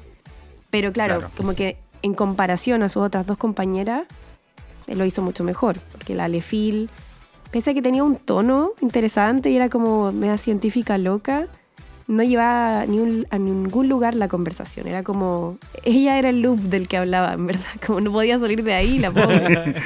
Pero 0.71 0.93
claro, 0.93 1.19
Claro. 1.19 1.33
como 1.37 1.55
que 1.55 1.77
en 2.03 2.15
comparación 2.15 2.83
a 2.83 2.89
sus 2.89 3.03
otras 3.03 3.27
dos 3.27 3.39
compañeras, 3.39 4.03
él 4.87 4.99
lo 4.99 5.05
hizo 5.05 5.23
mucho 5.23 5.45
mejor, 5.45 5.77
porque 5.93 6.15
la 6.15 6.29
Lefil, 6.29 6.89
pese 7.51 7.71
a 7.71 7.75
que 7.75 7.83
tenía 7.83 8.05
un 8.05 8.17
tono 8.17 8.73
interesante 8.81 9.51
y 9.51 9.57
era 9.57 9.69
como 9.69 10.13
media 10.13 10.39
científica 10.39 10.99
loca, 10.99 11.47
no 12.07 12.23
llevaba 12.23 12.87
ni 12.87 12.99
un- 13.01 13.27
a 13.31 13.37
ningún 13.39 13.89
lugar 13.89 14.15
la 14.15 14.29
conversación. 14.29 14.89
Era 14.89 15.03
como. 15.03 15.59
Ella 15.85 16.19
era 16.19 16.31
el 16.31 16.41
loop 16.41 16.59
del 16.59 16.89
que 16.89 16.97
hablaba, 16.97 17.35
en 17.35 17.47
verdad. 17.49 17.63
Como 17.87 18.01
no 18.01 18.11
podía 18.13 18.39
salir 18.39 18.63
de 18.65 18.73
ahí, 18.73 18.99
la 18.99 19.11
pobre. 19.11 19.75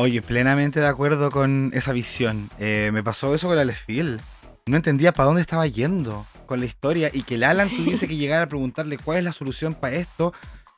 Oye, 0.00 0.22
plenamente 0.22 0.78
de 0.78 0.86
acuerdo 0.86 1.28
con 1.28 1.72
esa 1.74 1.92
visión. 1.92 2.48
Eh, 2.60 2.90
me 2.92 3.02
pasó 3.02 3.34
eso 3.34 3.48
con 3.48 3.56
la 3.56 3.64
Lefil. 3.64 4.20
No 4.66 4.76
entendía 4.76 5.12
para 5.12 5.26
dónde 5.26 5.40
estaba 5.40 5.66
yendo 5.66 6.24
con 6.46 6.60
la 6.60 6.66
historia 6.66 7.10
y 7.12 7.24
que 7.24 7.34
el 7.34 7.42
Alan 7.42 7.68
tuviese 7.68 8.06
que 8.06 8.14
llegar 8.14 8.40
a 8.40 8.48
preguntarle 8.48 8.96
cuál 8.96 9.18
es 9.18 9.24
la 9.24 9.32
solución 9.32 9.74
para 9.74 9.96
esto. 9.96 10.32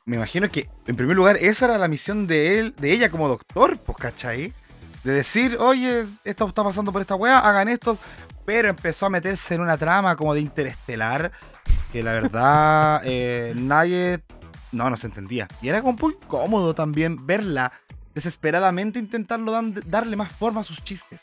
Me 0.05 0.15
imagino 0.15 0.49
que, 0.49 0.67
en 0.87 0.95
primer 0.95 1.15
lugar, 1.15 1.37
esa 1.39 1.65
era 1.65 1.77
la 1.77 1.87
misión 1.87 2.25
de 2.25 2.57
él, 2.57 2.73
de 2.79 2.93
ella 2.93 3.11
como 3.11 3.27
doctor, 3.27 3.77
pues, 3.77 3.95
¿cachai? 3.99 4.53
De 5.03 5.13
decir, 5.13 5.55
oye, 5.59 6.07
esto 6.23 6.47
está 6.47 6.63
pasando 6.63 6.91
por 6.91 7.01
esta 7.01 7.13
weá, 7.13 7.41
hagan 7.41 7.67
esto. 7.67 7.99
Pero 8.43 8.69
empezó 8.69 9.05
a 9.05 9.11
meterse 9.11 9.53
en 9.53 9.61
una 9.61 9.77
trama 9.77 10.15
como 10.15 10.33
de 10.33 10.41
interestelar 10.41 11.31
que 11.93 12.01
la 12.01 12.13
verdad 12.13 13.03
eh, 13.05 13.53
nadie, 13.55 14.23
no, 14.71 14.89
no 14.89 14.97
se 14.97 15.05
entendía. 15.05 15.47
Y 15.61 15.69
era 15.69 15.83
como 15.83 15.95
muy 16.01 16.15
cómodo 16.27 16.73
también 16.73 17.27
verla 17.27 17.71
desesperadamente 18.13 18.99
intentarlo 18.99 19.51
darle 19.85 20.15
más 20.15 20.31
forma 20.31 20.61
a 20.61 20.63
sus 20.63 20.83
chistes. 20.83 21.19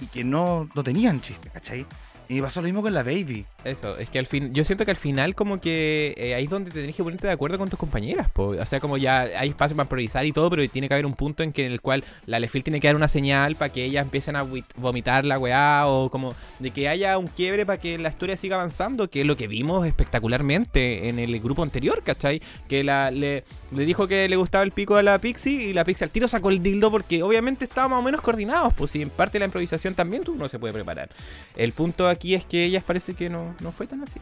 Y 0.00 0.06
que 0.06 0.24
no, 0.24 0.68
no 0.74 0.84
tenían 0.84 1.20
chiste, 1.20 1.50
¿cachai? 1.50 1.86
Y 2.30 2.34
me 2.34 2.42
pasó 2.42 2.60
lo 2.60 2.66
mismo 2.66 2.82
con 2.82 2.92
la 2.92 3.02
Baby. 3.02 3.46
Eso, 3.64 3.96
es 3.96 4.10
que 4.10 4.18
al 4.18 4.26
fin, 4.26 4.52
yo 4.52 4.62
siento 4.62 4.84
que 4.84 4.90
al 4.90 4.98
final 4.98 5.34
como 5.34 5.62
que 5.62 6.14
eh, 6.18 6.34
ahí 6.34 6.44
es 6.44 6.50
donde 6.50 6.70
te 6.70 6.80
tenés 6.80 6.94
que 6.94 7.02
ponerte 7.02 7.26
de 7.26 7.32
acuerdo 7.32 7.56
con 7.56 7.70
tus 7.70 7.78
compañeras, 7.78 8.28
po. 8.30 8.48
o 8.48 8.66
sea, 8.66 8.80
como 8.80 8.98
ya 8.98 9.20
hay 9.20 9.48
espacio 9.48 9.74
para 9.74 9.86
improvisar 9.86 10.26
y 10.26 10.32
todo, 10.32 10.50
pero 10.50 10.68
tiene 10.68 10.88
que 10.88 10.94
haber 10.94 11.06
un 11.06 11.14
punto 11.14 11.42
en 11.42 11.52
que 11.52 11.64
en 11.64 11.72
el 11.72 11.80
cual 11.80 12.04
la 12.26 12.38
Lefil 12.38 12.62
tiene 12.62 12.80
que 12.80 12.88
dar 12.88 12.96
una 12.96 13.08
señal 13.08 13.56
para 13.56 13.72
que 13.72 13.82
ellas 13.82 14.04
empiecen 14.04 14.36
a 14.36 14.44
vomitar 14.76 15.24
la 15.24 15.38
weá 15.38 15.86
o 15.86 16.10
como 16.10 16.34
de 16.58 16.70
que 16.70 16.88
haya 16.88 17.16
un 17.16 17.28
quiebre 17.28 17.64
para 17.64 17.80
que 17.80 17.96
la 17.96 18.10
historia 18.10 18.36
siga 18.36 18.56
avanzando, 18.56 19.08
que 19.08 19.22
es 19.22 19.26
lo 19.26 19.36
que 19.38 19.48
vimos 19.48 19.86
espectacularmente 19.86 21.08
en 21.08 21.18
el 21.18 21.40
grupo 21.40 21.62
anterior, 21.62 22.02
¿cachai? 22.02 22.42
Que 22.68 22.84
la, 22.84 23.10
le, 23.10 23.44
dijo 23.70 24.06
que 24.06 24.28
le 24.28 24.36
gustaba 24.36 24.64
el 24.64 24.72
pico 24.72 24.96
a 24.96 25.02
la 25.02 25.18
Pixie 25.18 25.70
y 25.70 25.72
la 25.72 25.84
Pixie 25.84 26.04
al 26.04 26.10
tiro 26.10 26.28
sacó 26.28 26.50
el 26.50 26.62
dildo 26.62 26.90
porque 26.90 27.22
obviamente 27.22 27.64
estaba 27.64 27.88
más 27.88 28.00
o 28.00 28.02
menos 28.02 28.20
coordinados, 28.20 28.74
pues 28.74 28.90
si 28.90 29.00
en 29.00 29.08
parte 29.08 29.34
de 29.34 29.40
la 29.40 29.44
improvisación 29.46 29.94
también 29.94 30.24
tú 30.24 30.34
no 30.34 30.46
se 30.46 30.58
puede 30.58 30.74
preparar. 30.74 31.08
El 31.56 31.72
punto 31.72 32.06
aquí 32.06 32.17
es 32.22 32.44
que 32.44 32.64
ellas 32.64 32.84
parece 32.84 33.14
que 33.14 33.28
no, 33.28 33.54
no 33.62 33.72
fue 33.72 33.86
tan 33.86 34.02
así. 34.02 34.20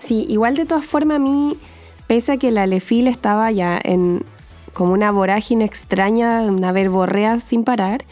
Sí, 0.00 0.26
igual 0.28 0.56
de 0.56 0.66
todas 0.66 0.84
formas 0.84 1.16
a 1.16 1.20
mí, 1.20 1.56
pese 2.06 2.32
a 2.32 2.36
que 2.36 2.50
la 2.50 2.66
Lefil 2.66 3.06
estaba 3.08 3.50
ya 3.50 3.80
en 3.82 4.24
como 4.72 4.92
una 4.92 5.10
vorágine 5.10 5.64
extraña, 5.64 6.42
una 6.42 6.72
verborrea 6.72 7.40
sin 7.40 7.62
parar, 7.62 8.04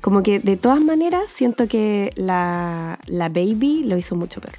como 0.00 0.22
que 0.22 0.38
de 0.38 0.56
todas 0.56 0.80
maneras 0.80 1.24
siento 1.26 1.68
que 1.68 2.10
la, 2.16 2.98
la 3.06 3.28
Baby 3.28 3.84
lo 3.84 3.96
hizo 3.96 4.14
mucho 4.14 4.40
peor. 4.40 4.54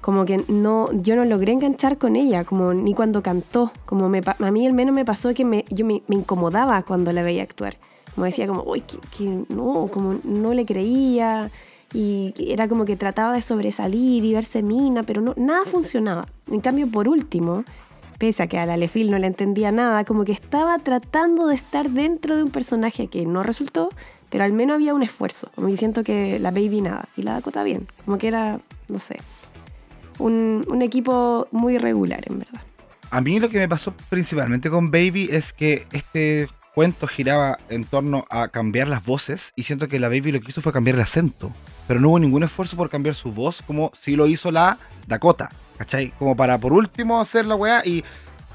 Como 0.00 0.24
que 0.24 0.42
no, 0.48 0.90
yo 0.92 1.14
no 1.14 1.24
logré 1.24 1.52
enganchar 1.52 1.96
con 1.96 2.16
ella, 2.16 2.44
como 2.44 2.74
ni 2.74 2.92
cuando 2.92 3.22
cantó. 3.22 3.70
Como 3.84 4.08
me, 4.08 4.20
a 4.26 4.50
mí 4.50 4.66
al 4.66 4.72
menos 4.72 4.94
me 4.94 5.04
pasó 5.04 5.32
que 5.32 5.44
me, 5.44 5.64
yo 5.70 5.84
me, 5.84 6.02
me 6.08 6.16
incomodaba 6.16 6.82
cuando 6.82 7.12
la 7.12 7.22
veía 7.22 7.44
actuar. 7.44 7.76
Como 8.14 8.24
decía 8.24 8.48
como, 8.48 8.64
uy, 8.64 8.80
que, 8.80 8.98
que 9.16 9.44
no, 9.48 9.88
como 9.92 10.18
no 10.24 10.54
le 10.54 10.66
creía. 10.66 11.50
Y 11.94 12.34
era 12.38 12.68
como 12.68 12.84
que 12.84 12.96
trataba 12.96 13.34
de 13.34 13.42
sobresalir 13.42 14.24
y 14.24 14.32
verse 14.32 14.62
mina, 14.62 15.02
pero 15.02 15.20
no, 15.20 15.34
nada 15.36 15.64
funcionaba. 15.66 16.26
En 16.50 16.60
cambio, 16.60 16.86
por 16.86 17.08
último, 17.08 17.64
pese 18.18 18.44
a 18.44 18.46
que 18.46 18.58
a 18.58 18.66
la 18.66 18.76
Lefil 18.76 19.10
no 19.10 19.18
le 19.18 19.26
entendía 19.26 19.72
nada, 19.72 20.04
como 20.04 20.24
que 20.24 20.32
estaba 20.32 20.78
tratando 20.78 21.48
de 21.48 21.54
estar 21.54 21.90
dentro 21.90 22.36
de 22.36 22.44
un 22.44 22.50
personaje 22.50 23.08
que 23.08 23.26
no 23.26 23.42
resultó, 23.42 23.90
pero 24.30 24.44
al 24.44 24.52
menos 24.52 24.76
había 24.76 24.94
un 24.94 25.02
esfuerzo. 25.02 25.50
Como 25.54 25.68
que 25.68 25.76
siento 25.76 26.04
que 26.04 26.38
la 26.38 26.50
Baby 26.50 26.80
nada, 26.80 27.08
y 27.16 27.22
la 27.22 27.34
Dakota 27.34 27.62
bien. 27.62 27.88
Como 28.04 28.16
que 28.18 28.28
era, 28.28 28.60
no 28.88 28.98
sé, 28.98 29.18
un, 30.18 30.64
un 30.70 30.82
equipo 30.82 31.48
muy 31.50 31.78
regular, 31.78 32.22
en 32.26 32.38
verdad. 32.38 32.62
A 33.10 33.20
mí 33.20 33.38
lo 33.38 33.50
que 33.50 33.58
me 33.58 33.68
pasó 33.68 33.92
principalmente 34.08 34.70
con 34.70 34.90
Baby 34.90 35.28
es 35.30 35.52
que 35.52 35.86
este 35.92 36.48
cuento 36.74 37.06
giraba 37.06 37.58
en 37.68 37.84
torno 37.84 38.24
a 38.30 38.48
cambiar 38.48 38.88
las 38.88 39.04
voces 39.04 39.52
y 39.56 39.64
siento 39.64 39.88
que 39.88 40.00
la 40.00 40.08
Baby 40.08 40.32
lo 40.32 40.40
que 40.40 40.48
hizo 40.48 40.62
fue 40.62 40.72
cambiar 40.72 40.96
el 40.96 41.02
acento. 41.02 41.52
Pero 41.86 42.00
no 42.00 42.08
hubo 42.10 42.18
ningún 42.18 42.42
esfuerzo 42.42 42.76
por 42.76 42.90
cambiar 42.90 43.14
su 43.14 43.32
voz 43.32 43.62
como 43.62 43.90
si 43.98 44.16
lo 44.16 44.26
hizo 44.26 44.50
la 44.50 44.78
Dakota, 45.06 45.50
¿cachai? 45.78 46.10
Como 46.18 46.36
para 46.36 46.58
por 46.58 46.72
último 46.72 47.20
hacer 47.20 47.46
la 47.46 47.54
weá 47.54 47.82
y... 47.84 48.04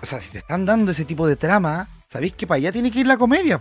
O 0.01 0.05
sea, 0.05 0.21
si 0.21 0.32
te 0.32 0.38
están 0.38 0.65
dando 0.65 0.91
ese 0.91 1.05
tipo 1.05 1.28
de 1.28 1.36
trama, 1.36 1.88
sabéis 2.07 2.34
que 2.34 2.45
para 2.45 2.57
allá 2.57 2.71
tiene 2.71 2.91
que 2.91 2.99
ir 2.99 3.07
la 3.07 3.17
comedia. 3.17 3.59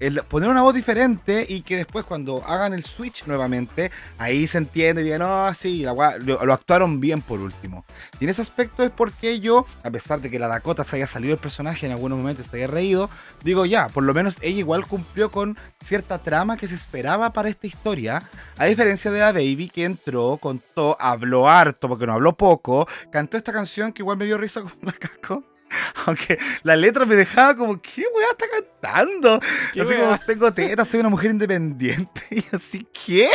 El 0.00 0.22
poner 0.22 0.48
una 0.48 0.62
voz 0.62 0.74
diferente 0.74 1.44
y 1.48 1.62
que 1.62 1.76
después 1.76 2.04
cuando 2.04 2.44
hagan 2.46 2.72
el 2.72 2.84
switch 2.84 3.24
nuevamente, 3.26 3.90
ahí 4.18 4.46
se 4.46 4.58
entiende 4.58 5.02
y 5.02 5.04
digan, 5.04 5.20
no, 5.20 5.52
sí, 5.54 5.82
la 5.82 5.92
weá", 5.92 6.16
lo, 6.18 6.52
actuaron 6.52 7.00
bien 7.00 7.20
por 7.20 7.40
último. 7.40 7.84
Y 8.20 8.24
en 8.24 8.30
ese 8.30 8.42
aspecto 8.42 8.82
es 8.82 8.90
porque 8.90 9.40
yo, 9.40 9.66
a 9.82 9.90
pesar 9.90 10.20
de 10.20 10.30
que 10.30 10.38
la 10.38 10.48
Dakota 10.48 10.84
se 10.84 10.96
haya 10.96 11.06
salido 11.06 11.32
del 11.32 11.42
personaje 11.42 11.86
en 11.86 11.92
algunos 11.92 12.18
momentos, 12.18 12.46
se 12.50 12.56
haya 12.56 12.66
reído, 12.66 13.10
digo 13.42 13.66
ya, 13.66 13.88
por 13.88 14.04
lo 14.04 14.14
menos 14.14 14.38
ella 14.40 14.58
igual 14.58 14.86
cumplió 14.86 15.30
con 15.30 15.56
cierta 15.84 16.18
trama 16.18 16.56
que 16.56 16.68
se 16.68 16.74
esperaba 16.74 17.32
para 17.32 17.48
esta 17.48 17.66
historia, 17.66 18.22
a 18.56 18.66
diferencia 18.66 19.10
de 19.10 19.20
la 19.20 19.32
Baby 19.32 19.68
que 19.68 19.84
entró, 19.84 20.38
contó, 20.40 20.96
habló 21.00 21.48
harto, 21.48 21.88
porque 21.88 22.06
no 22.06 22.14
habló 22.14 22.36
poco, 22.36 22.88
cantó 23.10 23.36
esta 23.36 23.52
canción 23.52 23.92
que 23.92 24.02
igual 24.02 24.16
me 24.16 24.26
dio 24.26 24.38
risa 24.38 24.60
con 24.62 24.72
la 24.82 24.92
casco. 24.92 25.42
Aunque 26.06 26.38
la 26.62 26.76
letra 26.76 27.04
me 27.06 27.16
dejaba 27.16 27.56
como, 27.56 27.80
¿qué 27.80 28.04
weá 28.14 28.28
está 28.30 28.46
cantando? 28.50 29.40
¿Qué 29.72 29.82
así 29.82 29.90
weá? 29.90 30.00
como, 30.00 30.18
tengo 30.20 30.52
tetas, 30.52 30.88
soy 30.88 31.00
una 31.00 31.08
mujer 31.08 31.30
independiente. 31.30 32.22
Y 32.30 32.44
así, 32.54 32.86
¿qué? 32.92 33.30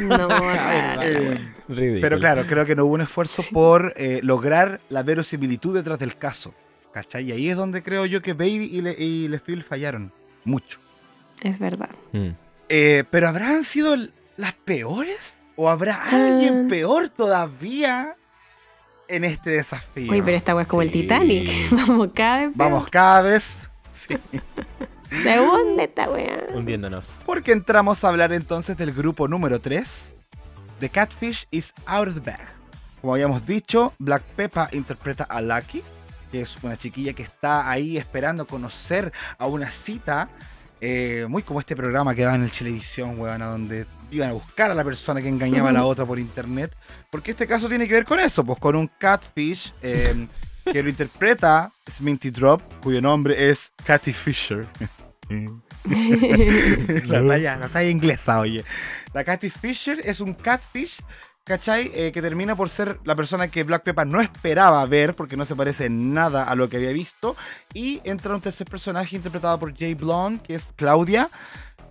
No. 0.00 0.28
Eh, 1.02 1.38
Ridículo. 1.68 2.00
pero 2.00 2.18
claro, 2.18 2.46
creo 2.46 2.66
que 2.66 2.74
no 2.74 2.84
hubo 2.84 2.94
un 2.94 3.00
esfuerzo 3.02 3.42
por 3.52 3.94
eh, 3.96 4.20
lograr 4.22 4.80
la 4.88 5.02
verosimilitud 5.02 5.74
detrás 5.74 5.98
del 5.98 6.16
caso. 6.16 6.54
¿Cachai? 6.92 7.24
Y 7.24 7.32
ahí 7.32 7.48
es 7.48 7.56
donde 7.56 7.82
creo 7.82 8.04
yo 8.06 8.20
que 8.20 8.34
Baby 8.34 8.68
y, 8.72 8.82
Le 8.82 8.96
y 8.98 9.28
LeFil 9.28 9.62
fallaron. 9.62 10.12
Mucho. 10.44 10.78
es 11.42 11.58
verdad. 11.58 11.90
Mm. 12.12 12.30
Eh, 12.68 13.04
pero 13.10 13.28
¿habrán 13.28 13.64
sido 13.64 13.96
las 14.36 14.52
peores? 14.64 15.38
¿O 15.56 15.68
habrá 15.70 16.02
alguien 16.04 16.68
peor 16.68 17.08
todavía 17.08 18.16
en 19.14 19.24
este 19.24 19.50
desafío? 19.50 20.10
Oye, 20.12 20.22
pero 20.22 20.36
esta 20.36 20.54
weá 20.54 20.62
es 20.62 20.68
como 20.68 20.82
el. 20.82 20.90
Titanic. 20.90 21.50
Vamos 21.70 22.10
cada 22.14 22.36
vez. 22.38 22.46
peor. 22.46 22.70
Vamos 22.70 22.88
cada 22.90 23.22
vez. 23.22 23.56
Sí. 24.08 24.16
Se 25.22 25.40
hunde 25.40 25.84
esta 25.84 26.10
weá. 26.10 26.46
Hundiéndonos. 26.54 27.04
Porque 27.26 27.52
entramos 27.52 28.02
a 28.02 28.08
hablar 28.08 28.32
entonces 28.32 28.76
del 28.76 28.92
grupo 28.92 29.28
número 29.28 29.60
3. 29.60 30.14
The 30.80 30.88
Catfish 30.88 31.46
is 31.50 31.72
out 31.86 32.08
of 32.08 32.14
the 32.14 32.20
bag. 32.20 32.46
Como 33.00 33.12
habíamos 33.14 33.46
dicho, 33.46 33.92
Black 33.98 34.22
Peppa 34.22 34.68
interpreta 34.72 35.24
a 35.24 35.42
Lucky, 35.42 35.82
que 36.30 36.40
es 36.42 36.56
una 36.62 36.76
chiquilla 36.76 37.12
que 37.12 37.22
está 37.24 37.70
ahí 37.70 37.96
esperando 37.98 38.46
conocer 38.46 39.12
a 39.38 39.46
una 39.46 39.70
cita. 39.70 40.28
eh, 40.80 41.26
muy 41.28 41.42
como 41.42 41.60
este 41.60 41.76
programa 41.76 42.14
que 42.14 42.22
daba 42.22 42.34
en 42.36 42.42
el 42.42 42.50
televisión, 42.50 43.18
weón, 43.20 43.40
a 43.42 43.46
donde 43.46 43.86
iban 44.12 44.30
a 44.30 44.32
buscar 44.32 44.70
a 44.70 44.74
la 44.74 44.84
persona 44.84 45.20
que 45.20 45.28
engañaba 45.28 45.70
a 45.70 45.72
la 45.72 45.84
otra 45.84 46.04
por 46.06 46.18
internet. 46.18 46.76
Porque 47.10 47.32
este 47.32 47.46
caso 47.46 47.68
tiene 47.68 47.88
que 47.88 47.94
ver 47.94 48.04
con 48.04 48.20
eso, 48.20 48.44
pues 48.44 48.58
con 48.58 48.76
un 48.76 48.88
catfish 48.98 49.72
eh, 49.82 50.28
que 50.70 50.82
lo 50.82 50.88
interpreta 50.88 51.72
Sminty 51.90 52.30
Drop, 52.30 52.62
cuyo 52.82 53.00
nombre 53.00 53.50
es 53.50 53.72
Cathy 53.84 54.12
Fisher. 54.12 54.66
la, 55.84 57.26
talla, 57.26 57.56
la 57.56 57.68
talla 57.68 57.90
inglesa, 57.90 58.40
oye. 58.40 58.64
La 59.12 59.24
Cathy 59.24 59.50
Fisher 59.50 60.00
es 60.04 60.20
un 60.20 60.34
catfish, 60.34 61.00
¿cachai? 61.44 61.90
Eh, 61.94 62.12
que 62.12 62.22
termina 62.22 62.54
por 62.54 62.68
ser 62.70 63.00
la 63.04 63.16
persona 63.16 63.48
que 63.48 63.64
Black 63.64 63.82
Pepper 63.82 64.06
no 64.06 64.20
esperaba 64.20 64.84
ver, 64.86 65.14
porque 65.14 65.36
no 65.36 65.44
se 65.44 65.56
parece 65.56 65.86
en 65.86 66.14
nada 66.14 66.44
a 66.44 66.54
lo 66.54 66.68
que 66.68 66.76
había 66.76 66.92
visto. 66.92 67.36
Y 67.74 68.00
entra 68.04 68.34
un 68.34 68.40
tercer 68.40 68.66
personaje 68.68 69.16
interpretado 69.16 69.58
por 69.58 69.76
Jay 69.76 69.94
Blonde, 69.94 70.42
que 70.42 70.54
es 70.54 70.72
Claudia, 70.76 71.30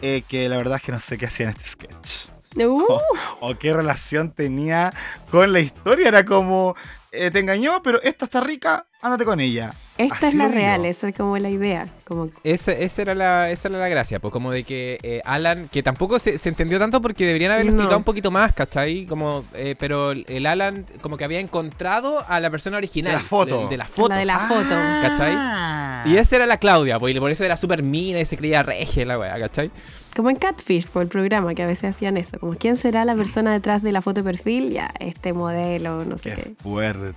eh, 0.01 0.23
que 0.27 0.49
la 0.49 0.57
verdad 0.57 0.77
es 0.77 0.83
que 0.83 0.91
no 0.91 0.99
sé 0.99 1.17
qué 1.17 1.27
hacía 1.27 1.45
en 1.45 1.51
este 1.51 1.63
sketch. 1.69 2.29
Uh, 2.57 2.83
O 3.39 3.57
qué 3.57 3.73
relación 3.73 4.31
tenía 4.31 4.91
con 5.29 5.53
la 5.53 5.59
historia. 5.59 6.07
Era 6.07 6.25
como, 6.25 6.75
eh, 7.11 7.31
te 7.31 7.39
engañó, 7.39 7.81
pero 7.81 8.01
esta 8.01 8.25
está 8.25 8.41
rica, 8.41 8.87
ándate 9.01 9.25
con 9.25 9.39
ella. 9.39 9.73
esta 9.97 10.15
Así 10.15 10.25
es 10.27 10.33
la 10.35 10.47
real, 10.47 10.85
esa 10.85 11.09
es 11.09 11.15
como 11.15 11.37
la 11.37 11.49
idea. 11.49 11.87
Como 12.05 12.29
Esa, 12.43 12.71
esa 12.73 13.01
era 13.01 13.15
la, 13.15 13.49
esa 13.51 13.67
era 13.69 13.77
la 13.79 13.87
gracia, 13.87 14.19
pues 14.19 14.31
como 14.31 14.51
de 14.51 14.63
que 14.63 14.97
eh, 15.03 15.21
Alan, 15.25 15.69
que 15.71 15.81
tampoco 15.83 16.19
se, 16.19 16.37
se 16.37 16.49
entendió 16.49 16.77
tanto 16.79 17.01
porque 17.01 17.25
deberían 17.25 17.51
haberlo 17.51 17.71
No. 17.71 17.77
explicado 17.77 17.97
un 17.99 18.03
poquito 18.03 18.31
más, 18.31 18.53
¿cachai? 18.53 19.05
Como, 19.05 19.43
eh, 19.53 19.75
pero 19.79 20.11
el, 20.11 20.45
Alan 20.45 20.85
como 21.01 21.17
que 21.17 21.23
había 21.23 21.39
encontrado 21.39 22.23
a 22.27 22.39
la 22.39 22.49
persona 22.49 22.77
original. 22.77 23.13
De 23.13 23.17
la 23.19 23.23
foto. 23.25 23.63
De, 23.63 23.69
de 23.69 23.77
la 23.77 23.85
foto. 23.85 24.09
la 24.09 24.17
de 24.17 24.25
la 24.25 24.39
foto. 24.39 24.75
¿Cachai? 25.01 26.11
Y 26.11 26.17
esa 26.17 26.35
era 26.37 26.45
la 26.47 26.57
Claudia, 26.57 26.97
pues, 26.99 27.15
y 27.15 27.19
por 27.19 27.29
eso 27.31 27.43
era 27.45 27.55
super 27.57 27.83
mina 27.83 28.19
y 28.19 28.25
se 28.25 28.35
creía 28.37 28.63
regia 28.63 29.05
la 29.05 29.19
weá, 29.19 29.37
¿cachai? 29.39 29.69
Como 30.15 30.29
en 30.29 30.35
Catfish, 30.35 30.87
por 30.87 31.03
el 31.03 31.07
programa, 31.07 31.53
que 31.53 31.63
a 31.63 31.67
veces 31.67 31.95
hacían 31.95 32.17
eso. 32.17 32.39
Como, 32.39 32.55
¿quién 32.55 32.75
será 32.75 33.05
la 33.05 33.15
persona 33.15 33.53
detrás 33.53 33.81
de 33.83 33.91
la 33.91 34.01
foto 34.01 34.21
de 34.21 34.31
perfil? 34.31 34.71
Ya, 34.71 34.91
este 34.99 35.31
modelo, 35.31 36.03
no 36.03 36.17
sé 36.17 36.31
Qué 36.31 36.35
qué. 36.41 36.53
fuerte. 36.61 37.13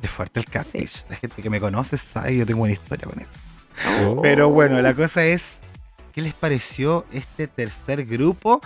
Qué 0.00 0.08
fuerte 0.08 0.40
el 0.40 0.46
catfish. 0.46 0.88
Sí. 0.88 1.02
La 1.10 1.16
gente 1.16 1.42
que 1.42 1.50
me 1.50 1.60
conoce 1.60 1.96
sabe 1.96 2.30
que 2.30 2.38
yo 2.38 2.46
tengo 2.46 2.62
una 2.62 2.72
historia 2.72 3.06
con 3.08 3.20
eso. 3.20 3.30
Oh. 4.06 4.20
Pero 4.22 4.50
bueno, 4.50 4.80
la 4.82 4.94
cosa 4.94 5.24
es, 5.24 5.44
¿qué 6.12 6.22
les 6.22 6.34
pareció 6.34 7.04
este 7.12 7.46
tercer 7.46 8.04
grupo? 8.06 8.60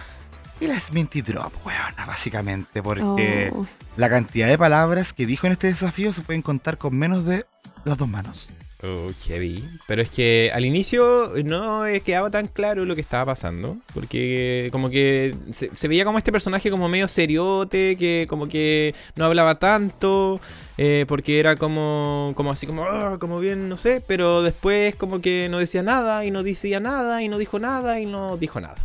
Y 0.61 0.67
la 0.67 0.79
Sminty 0.79 1.23
Drop, 1.23 1.53
weona, 1.65 2.05
básicamente, 2.07 2.83
porque 2.83 3.51
Oh. 3.55 3.67
la 3.97 4.11
cantidad 4.11 4.47
de 4.49 4.59
palabras 4.59 5.13
que 5.13 5.25
dijo 5.27 5.47
en 5.47 5.55
este 5.55 5.69
desafío 5.69 6.13
se 6.13 6.23
pueden 6.23 6.43
contar 6.43 6.77
con 6.79 6.97
menos 6.97 7.25
de 7.25 7.47
las 7.85 7.97
dos 7.97 8.09
manos. 8.09 8.51
Oh, 8.83 9.11
heavy. 9.27 9.63
Pero 9.87 10.01
es 10.01 10.09
que 10.09 10.51
al 10.55 10.65
inicio 10.65 11.33
no 11.45 11.83
quedaba 12.05 12.31
tan 12.31 12.47
claro 12.47 12.87
lo 12.87 12.95
que 12.95 13.03
estaba 13.03 13.27
pasando. 13.27 13.77
Porque 13.93 14.69
como 14.73 14.89
que 14.89 15.35
se, 15.53 15.75
se 15.77 15.89
veía 15.89 16.05
como 16.05 16.17
este 16.19 16.33
personaje 16.33 16.71
como 16.71 16.89
medio 16.89 17.07
seriote, 17.07 17.97
que 17.97 18.27
como 18.29 18.49
que 18.49 18.95
no 19.17 19.27
hablaba 19.27 19.59
tanto, 19.59 20.41
eh, 20.79 21.05
porque 21.09 21.41
era 21.41 21.57
como, 21.57 22.33
como 22.37 22.51
así 22.53 22.67
como, 22.67 22.85
"Ah", 22.85 23.19
como 23.21 23.39
bien, 23.39 23.69
no 23.69 23.77
sé, 23.77 24.03
pero 24.07 24.43
después 24.43 24.95
como 24.95 25.21
que 25.21 25.49
no 25.51 25.59
decía 25.59 25.83
nada 25.83 26.25
y 26.25 26.31
no 26.31 26.43
decía 26.43 26.81
nada 26.81 27.23
y 27.23 27.29
no 27.29 27.37
dijo 27.37 27.59
nada 27.59 28.01
y 28.01 28.07
no 28.07 28.39
dijo 28.39 28.61
nada. 28.61 28.77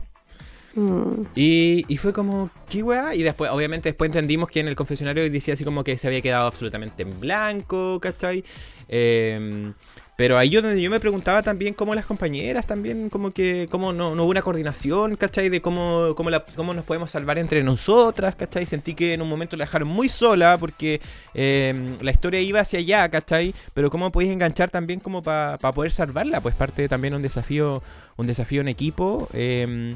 Mm. 0.75 1.27
Y, 1.35 1.85
y 1.87 1.97
fue 1.97 2.11
como, 2.11 2.49
¿qué 2.67 2.83
weá? 2.83 3.15
Y 3.15 3.23
después, 3.23 3.49
obviamente, 3.49 3.89
después 3.89 4.09
entendimos 4.09 4.49
que 4.49 4.59
en 4.59 4.67
el 4.67 4.75
confesionario 4.75 5.23
decía 5.29 5.53
así 5.53 5.63
como 5.63 5.85
que 5.85 5.97
se 5.97 6.07
había 6.07 6.19
quedado 6.21 6.47
absolutamente 6.47 7.03
en 7.03 7.17
blanco, 7.19 7.99
¿cachai? 8.01 8.43
Eh, 8.89 9.71
pero 10.17 10.37
ahí 10.37 10.49
yo 10.49 10.61
yo 10.73 10.89
me 10.89 11.01
preguntaba 11.01 11.43
también 11.43 11.73
cómo 11.73 11.93
las 11.93 12.05
compañeras 12.05 12.65
también, 12.65 13.09
como 13.09 13.31
que, 13.31 13.67
cómo 13.69 13.91
no, 13.91 14.15
no 14.15 14.23
hubo 14.23 14.31
una 14.31 14.41
coordinación, 14.41 15.17
¿cachai? 15.17 15.49
De 15.49 15.61
cómo, 15.61 16.13
cómo, 16.15 16.29
la- 16.29 16.45
cómo 16.55 16.73
nos 16.73 16.85
podemos 16.85 17.11
salvar 17.11 17.37
entre 17.37 17.63
nosotras, 17.63 18.33
¿cachai? 18.35 18.65
Sentí 18.65 18.93
que 18.95 19.13
en 19.13 19.21
un 19.21 19.27
momento 19.27 19.57
la 19.57 19.65
dejaron 19.65 19.89
muy 19.89 20.07
sola 20.07 20.55
porque 20.57 21.01
eh, 21.33 21.97
la 21.99 22.11
historia 22.11 22.39
iba 22.39 22.61
hacia 22.61 22.79
allá, 22.79 23.09
¿cachai? 23.09 23.53
Pero 23.73 23.89
cómo 23.89 24.09
podéis 24.09 24.31
enganchar 24.31 24.69
también 24.69 25.01
como 25.01 25.21
para 25.21 25.57
poder 25.57 25.91
salvarla, 25.91 26.39
pues 26.39 26.55
parte 26.55 26.87
también 26.87 27.13
un 27.13 27.21
desafío, 27.21 27.83
un 28.15 28.25
desafío 28.27 28.61
en 28.61 28.69
equipo. 28.69 29.27
eh, 29.33 29.95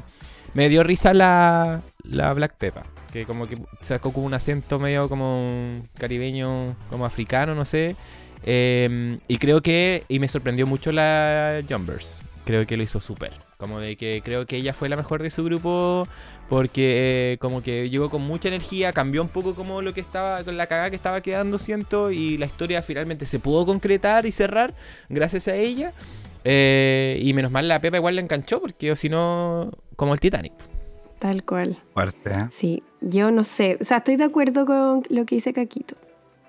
me 0.52 0.68
dio 0.68 0.82
risa 0.82 1.14
la, 1.14 1.80
la 2.02 2.32
Black 2.34 2.56
Peppa, 2.56 2.82
que 3.12 3.24
como 3.24 3.46
que 3.48 3.56
sacó 3.82 4.12
como 4.12 4.26
un 4.26 4.34
acento 4.34 4.78
medio 4.78 5.08
como 5.08 5.80
caribeño, 5.98 6.74
como 6.90 7.06
africano, 7.06 7.54
no 7.54 7.64
sé. 7.64 7.94
Eh, 8.44 9.18
y 9.28 9.38
creo 9.38 9.60
que, 9.62 10.04
y 10.08 10.18
me 10.18 10.28
sorprendió 10.28 10.66
mucho 10.66 10.92
la 10.92 11.60
Jumpers. 11.68 12.22
Creo 12.44 12.66
que 12.66 12.76
lo 12.76 12.82
hizo 12.82 13.00
súper. 13.00 13.32
Como 13.58 13.78
de 13.78 13.96
que 13.96 14.22
creo 14.24 14.46
que 14.46 14.56
ella 14.56 14.72
fue 14.72 14.88
la 14.88 14.96
mejor 14.96 15.22
de 15.22 15.30
su 15.30 15.44
grupo 15.44 16.08
porque 16.48 17.32
eh, 17.32 17.38
como 17.38 17.62
que 17.62 17.88
llegó 17.90 18.10
con 18.10 18.22
mucha 18.22 18.48
energía, 18.48 18.92
cambió 18.92 19.22
un 19.22 19.28
poco 19.28 19.54
como 19.54 19.82
lo 19.82 19.94
que 19.94 20.00
estaba, 20.00 20.42
con 20.42 20.56
la 20.56 20.66
cagada 20.66 20.90
que 20.90 20.96
estaba 20.96 21.20
quedando, 21.20 21.58
siento, 21.58 22.10
y 22.10 22.38
la 22.38 22.46
historia 22.46 22.82
finalmente 22.82 23.24
se 23.24 23.38
pudo 23.38 23.64
concretar 23.64 24.26
y 24.26 24.32
cerrar 24.32 24.74
gracias 25.08 25.46
a 25.46 25.54
ella. 25.54 25.92
Eh, 26.42 27.20
y 27.22 27.32
menos 27.34 27.52
mal 27.52 27.68
la 27.68 27.80
Pepa 27.80 27.98
igual 27.98 28.16
la 28.16 28.22
enganchó 28.22 28.60
porque 28.60 28.90
o 28.90 28.96
si 28.96 29.08
no, 29.08 29.70
como 29.94 30.12
el 30.12 30.20
Titanic. 30.20 30.54
Tal 31.20 31.44
cual. 31.44 31.76
Fuerte, 31.92 32.30
¿eh? 32.30 32.48
Sí, 32.50 32.82
yo 33.00 33.30
no 33.30 33.44
sé. 33.44 33.76
O 33.80 33.84
sea, 33.84 33.98
estoy 33.98 34.16
de 34.16 34.24
acuerdo 34.24 34.64
con 34.64 35.02
lo 35.10 35.26
que 35.26 35.36
dice 35.36 35.52
Caquito. 35.52 35.94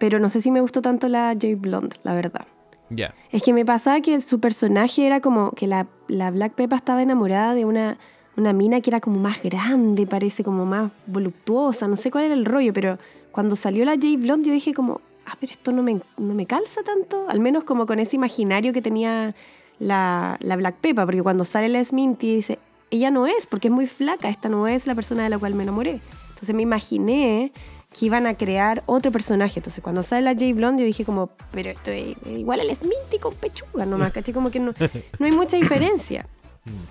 Pero 0.02 0.18
no 0.18 0.30
sé 0.30 0.42
si 0.42 0.50
me 0.50 0.62
gustó 0.62 0.82
tanto 0.82 1.08
la 1.08 1.32
J 1.40 1.50
Blonde, 1.58 1.96
la 2.02 2.16
verdad. 2.16 2.48
Ya. 2.90 3.14
Es 3.32 3.44
que 3.44 3.54
me 3.54 3.64
pasaba 3.66 4.02
que 4.02 4.20
su 4.20 4.40
personaje 4.40 5.06
era 5.06 5.22
como 5.22 5.52
que 5.52 5.68
la, 5.68 5.86
la 6.08 6.32
Black 6.32 6.54
Peppa 6.54 6.76
estaba 6.76 7.04
enamorada 7.04 7.54
de 7.54 7.66
una, 7.66 8.00
una 8.36 8.52
mina 8.52 8.82
que 8.82 8.90
era 8.90 9.00
como 9.00 9.20
más 9.20 9.44
grande, 9.44 10.08
parece 10.08 10.44
como 10.44 10.66
más 10.66 10.92
voluptuosa, 11.06 11.88
no 11.88 11.98
sé 11.98 12.10
cuál 12.10 12.24
era 12.24 12.34
el 12.34 12.46
rollo, 12.46 12.74
pero 12.74 12.98
cuando 13.32 13.56
salió 13.56 13.86
la 13.86 13.92
J 13.92 14.08
Blonde 14.18 14.48
yo 14.48 14.54
dije 14.54 14.74
como, 14.74 15.02
ah, 15.28 15.38
pero 15.40 15.52
esto 15.52 15.72
no 15.72 15.84
me, 15.84 16.02
no 16.18 16.34
me 16.34 16.48
calza 16.48 16.82
tanto, 16.82 17.30
al 17.30 17.40
menos 17.40 17.64
como 17.64 17.86
con 17.86 18.00
ese 18.00 18.16
imaginario 18.16 18.74
que 18.74 18.82
tenía 18.82 19.36
la, 19.78 20.38
la 20.40 20.56
Black 20.56 20.78
Peppa, 20.82 21.06
porque 21.06 21.22
cuando 21.22 21.46
sale 21.46 21.70
la 21.70 21.84
Sminty 21.84 22.38
dice, 22.38 22.58
ella 22.90 23.12
no 23.12 23.28
es, 23.28 23.46
porque 23.46 23.68
es 23.68 23.74
muy 23.74 23.86
flaca, 23.86 24.30
esta 24.30 24.50
no 24.50 24.68
es 24.68 24.88
la 24.88 24.96
persona 24.96 25.22
de 25.22 25.30
la 25.30 25.38
cual 25.38 25.54
me 25.54 25.62
enamoré. 25.62 26.02
Entonces 26.30 26.56
me 26.56 26.64
imaginé 26.64 27.52
que 27.98 28.06
iban 28.06 28.26
a 28.28 28.36
crear 28.36 28.84
otro 28.86 29.12
personaje. 29.12 29.60
Entonces 29.60 29.84
cuando 29.84 30.04
sale 30.04 30.22
la 30.22 30.34
J 30.34 30.54
Blonde 30.54 30.84
yo 30.84 30.88
dije 30.88 31.04
como, 31.06 31.30
pero 31.52 31.70
esto 31.72 31.92
es 31.92 32.16
igual 32.26 32.60
al 32.62 32.76
Sminty 32.76 33.20
con 33.20 33.34
pechuga 33.36 33.86
nomás, 33.86 34.12
¿caché? 34.14 34.34
Como 34.34 34.50
que 34.52 34.60
no, 34.60 34.74
no 35.20 35.26
hay 35.26 35.32
mucha 35.32 35.58
diferencia. 35.58 36.26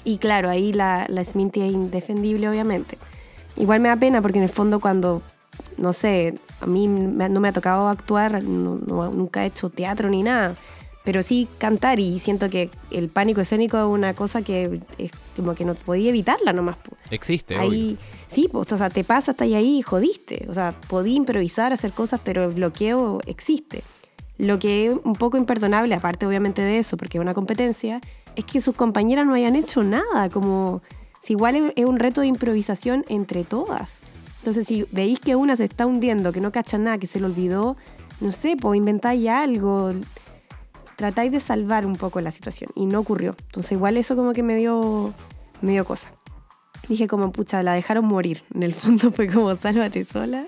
Y 0.04 0.18
claro, 0.18 0.50
ahí 0.50 0.72
la, 0.72 1.06
la 1.08 1.24
Sminty 1.24 1.60
es 1.62 1.72
indefendible, 1.72 2.48
obviamente. 2.48 2.98
Igual 3.56 3.80
me 3.80 3.88
da 3.88 3.96
pena 3.96 4.20
porque 4.20 4.38
en 4.38 4.44
el 4.44 4.50
fondo 4.50 4.80
cuando, 4.80 5.22
no 5.78 5.92
sé, 5.92 6.34
a 6.60 6.66
mí 6.66 6.86
no 6.86 7.40
me 7.40 7.48
ha 7.48 7.52
tocado 7.52 7.88
actuar, 7.88 8.42
no- 8.42 8.78
no- 8.86 9.10
nunca 9.10 9.44
he 9.44 9.46
hecho 9.46 9.70
teatro 9.70 10.10
ni 10.10 10.22
nada, 10.22 10.54
pero 11.04 11.22
sí 11.22 11.48
cantar 11.58 11.98
y 12.00 12.18
siento 12.18 12.50
que 12.50 12.68
el 12.90 13.08
pánico 13.08 13.40
escénico 13.40 13.78
es 13.78 13.84
una 13.84 14.12
cosa 14.14 14.42
que 14.42 14.80
es 14.98 15.12
como 15.36 15.54
que 15.54 15.64
no 15.64 15.74
podía 15.74 16.10
evitarla 16.10 16.52
nomás. 16.52 16.76
Existe, 17.10 17.56
Ahí, 17.56 17.96
sí, 18.30 18.48
pues, 18.50 18.72
o 18.72 18.78
sea, 18.78 18.90
te 18.90 19.04
pasa 19.04 19.32
hasta 19.32 19.44
ahí 19.44 19.78
y 19.78 19.82
jodiste. 19.82 20.46
O 20.48 20.54
sea, 20.54 20.74
podí 20.88 21.14
improvisar, 21.14 21.72
hacer 21.72 21.92
cosas, 21.92 22.20
pero 22.24 22.44
el 22.44 22.54
bloqueo 22.54 23.20
existe. 23.26 23.82
Lo 24.38 24.58
que 24.58 24.86
es 24.86 24.94
un 25.04 25.14
poco 25.14 25.36
imperdonable, 25.36 25.94
aparte 25.94 26.26
obviamente 26.26 26.62
de 26.62 26.78
eso, 26.78 26.96
porque 26.96 27.18
es 27.18 27.22
una 27.22 27.34
competencia, 27.34 28.00
es 28.36 28.44
que 28.44 28.60
sus 28.60 28.74
compañeras 28.74 29.26
no 29.26 29.34
hayan 29.34 29.56
hecho 29.56 29.82
nada, 29.82 30.30
como 30.30 30.80
si 31.22 31.34
igual 31.34 31.72
es 31.76 31.84
un 31.84 31.98
reto 31.98 32.22
de 32.22 32.28
improvisación 32.28 33.04
entre 33.08 33.44
todas. 33.44 33.92
Entonces, 34.38 34.66
si 34.66 34.86
veis 34.90 35.20
que 35.20 35.36
una 35.36 35.56
se 35.56 35.64
está 35.64 35.84
hundiendo, 35.84 36.32
que 36.32 36.40
no 36.40 36.52
cacha 36.52 36.78
nada, 36.78 36.96
que 36.96 37.06
se 37.06 37.20
le 37.20 37.26
olvidó, 37.26 37.76
no 38.20 38.32
sé, 38.32 38.56
pues 38.56 38.78
inventáis 38.78 39.28
algo, 39.28 39.92
tratáis 40.96 41.30
de 41.32 41.40
salvar 41.40 41.84
un 41.84 41.96
poco 41.96 42.22
la 42.22 42.30
situación 42.30 42.70
y 42.74 42.86
no 42.86 43.00
ocurrió. 43.00 43.36
Entonces, 43.46 43.72
igual 43.72 43.98
eso 43.98 44.16
como 44.16 44.32
que 44.32 44.42
me 44.42 44.56
dio, 44.56 45.12
me 45.60 45.72
dio 45.72 45.84
cosa. 45.84 46.10
Dije 46.88 47.06
como, 47.06 47.32
pucha, 47.32 47.62
la 47.62 47.74
dejaron 47.74 48.04
morir. 48.06 48.42
En 48.54 48.62
el 48.62 48.74
fondo 48.74 49.12
fue 49.12 49.28
como, 49.28 49.54
sálvate 49.56 50.04
sola. 50.04 50.46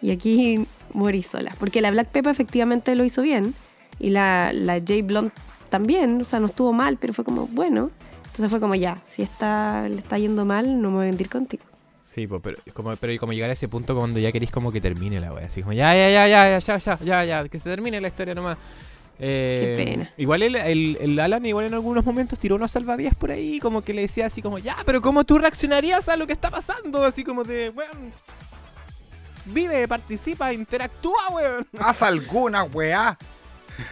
Y 0.00 0.10
aquí 0.10 0.66
morí 0.94 1.22
sola. 1.22 1.52
Porque 1.58 1.80
la 1.80 1.90
Black 1.90 2.08
Peppa 2.08 2.30
efectivamente 2.30 2.94
lo 2.94 3.04
hizo 3.04 3.22
bien. 3.22 3.54
Y 3.98 4.10
la, 4.10 4.52
la 4.52 4.74
J 4.74 4.94
Blonde 5.04 5.32
también. 5.68 6.20
O 6.20 6.24
sea, 6.24 6.40
no 6.40 6.46
estuvo 6.46 6.72
mal, 6.72 6.96
pero 6.96 7.12
fue 7.12 7.24
como, 7.24 7.46
bueno. 7.48 7.90
Entonces 8.26 8.50
fue 8.50 8.60
como, 8.60 8.74
ya, 8.74 8.98
si 9.06 9.22
está, 9.22 9.88
le 9.88 9.96
está 9.96 10.18
yendo 10.18 10.44
mal, 10.46 10.80
no 10.80 10.88
me 10.88 10.96
voy 10.96 11.04
a 11.04 11.10
vendir 11.10 11.28
contigo. 11.28 11.64
Sí, 12.02 12.26
po, 12.26 12.40
pero 12.40 12.58
como, 12.74 12.96
pero 12.96 13.18
como 13.20 13.32
llegar 13.32 13.50
a 13.50 13.52
ese 13.52 13.68
punto 13.68 13.94
cuando 13.94 14.18
ya 14.18 14.32
queréis 14.32 14.50
como 14.50 14.72
que 14.72 14.80
termine 14.80 15.20
la 15.20 15.32
wea. 15.32 15.46
Así 15.46 15.60
como 15.60 15.72
ya, 15.74 15.94
ya, 15.94 16.10
ya, 16.10 16.26
ya, 16.26 16.58
ya, 16.58 16.78
ya, 16.78 16.98
ya, 17.04 17.24
ya, 17.24 17.48
que 17.48 17.58
se 17.58 17.70
termine 17.70 18.00
la 18.00 18.08
historia 18.08 18.34
nomás. 18.34 18.58
Eh, 19.24 19.76
Qué 19.76 19.84
pena. 19.84 20.10
Igual 20.16 20.42
el, 20.42 20.56
el, 20.56 20.98
el 21.00 21.20
Alan 21.20 21.46
igual 21.46 21.66
en 21.66 21.74
algunos 21.74 22.04
momentos 22.04 22.40
tiró 22.40 22.56
unos 22.56 22.72
salvavidas 22.72 23.14
por 23.14 23.30
ahí, 23.30 23.60
como 23.60 23.82
que 23.82 23.94
le 23.94 24.02
decía 24.02 24.26
así 24.26 24.42
como, 24.42 24.58
ya, 24.58 24.76
pero 24.84 25.00
¿cómo 25.00 25.22
tú 25.22 25.38
reaccionarías 25.38 26.08
a 26.08 26.16
lo 26.16 26.26
que 26.26 26.32
está 26.32 26.50
pasando? 26.50 27.04
Así 27.04 27.22
como 27.22 27.44
de, 27.44 27.70
weón, 27.70 28.12
vive, 29.44 29.86
participa, 29.86 30.52
interactúa, 30.52 31.28
weón. 31.30 31.68
Haz 31.78 32.02
alguna 32.02 32.64
weá. 32.64 33.16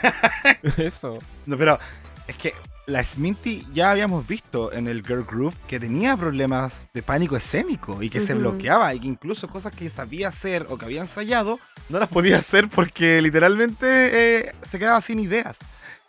Eso. 0.76 1.18
No, 1.46 1.56
pero 1.56 1.78
es 2.26 2.36
que 2.36 2.52
la 2.90 3.04
Sminty 3.04 3.66
ya 3.72 3.90
habíamos 3.90 4.26
visto 4.26 4.72
en 4.72 4.88
el 4.88 5.06
Girl 5.06 5.24
Group 5.24 5.54
que 5.68 5.78
tenía 5.78 6.16
problemas 6.16 6.88
de 6.92 7.02
pánico 7.02 7.36
escénico 7.36 8.02
y 8.02 8.10
que 8.10 8.20
se 8.20 8.34
bloqueaba 8.34 8.92
y 8.94 9.00
que 9.00 9.06
incluso 9.06 9.48
cosas 9.48 9.72
que 9.72 9.88
sabía 9.88 10.28
hacer 10.28 10.66
o 10.68 10.76
que 10.76 10.86
había 10.86 11.00
ensayado 11.00 11.58
no 11.88 11.98
las 11.98 12.08
podía 12.08 12.38
hacer 12.38 12.68
porque 12.68 13.22
literalmente 13.22 14.46
eh, 14.46 14.54
se 14.68 14.78
quedaba 14.78 15.00
sin 15.00 15.20
ideas. 15.20 15.56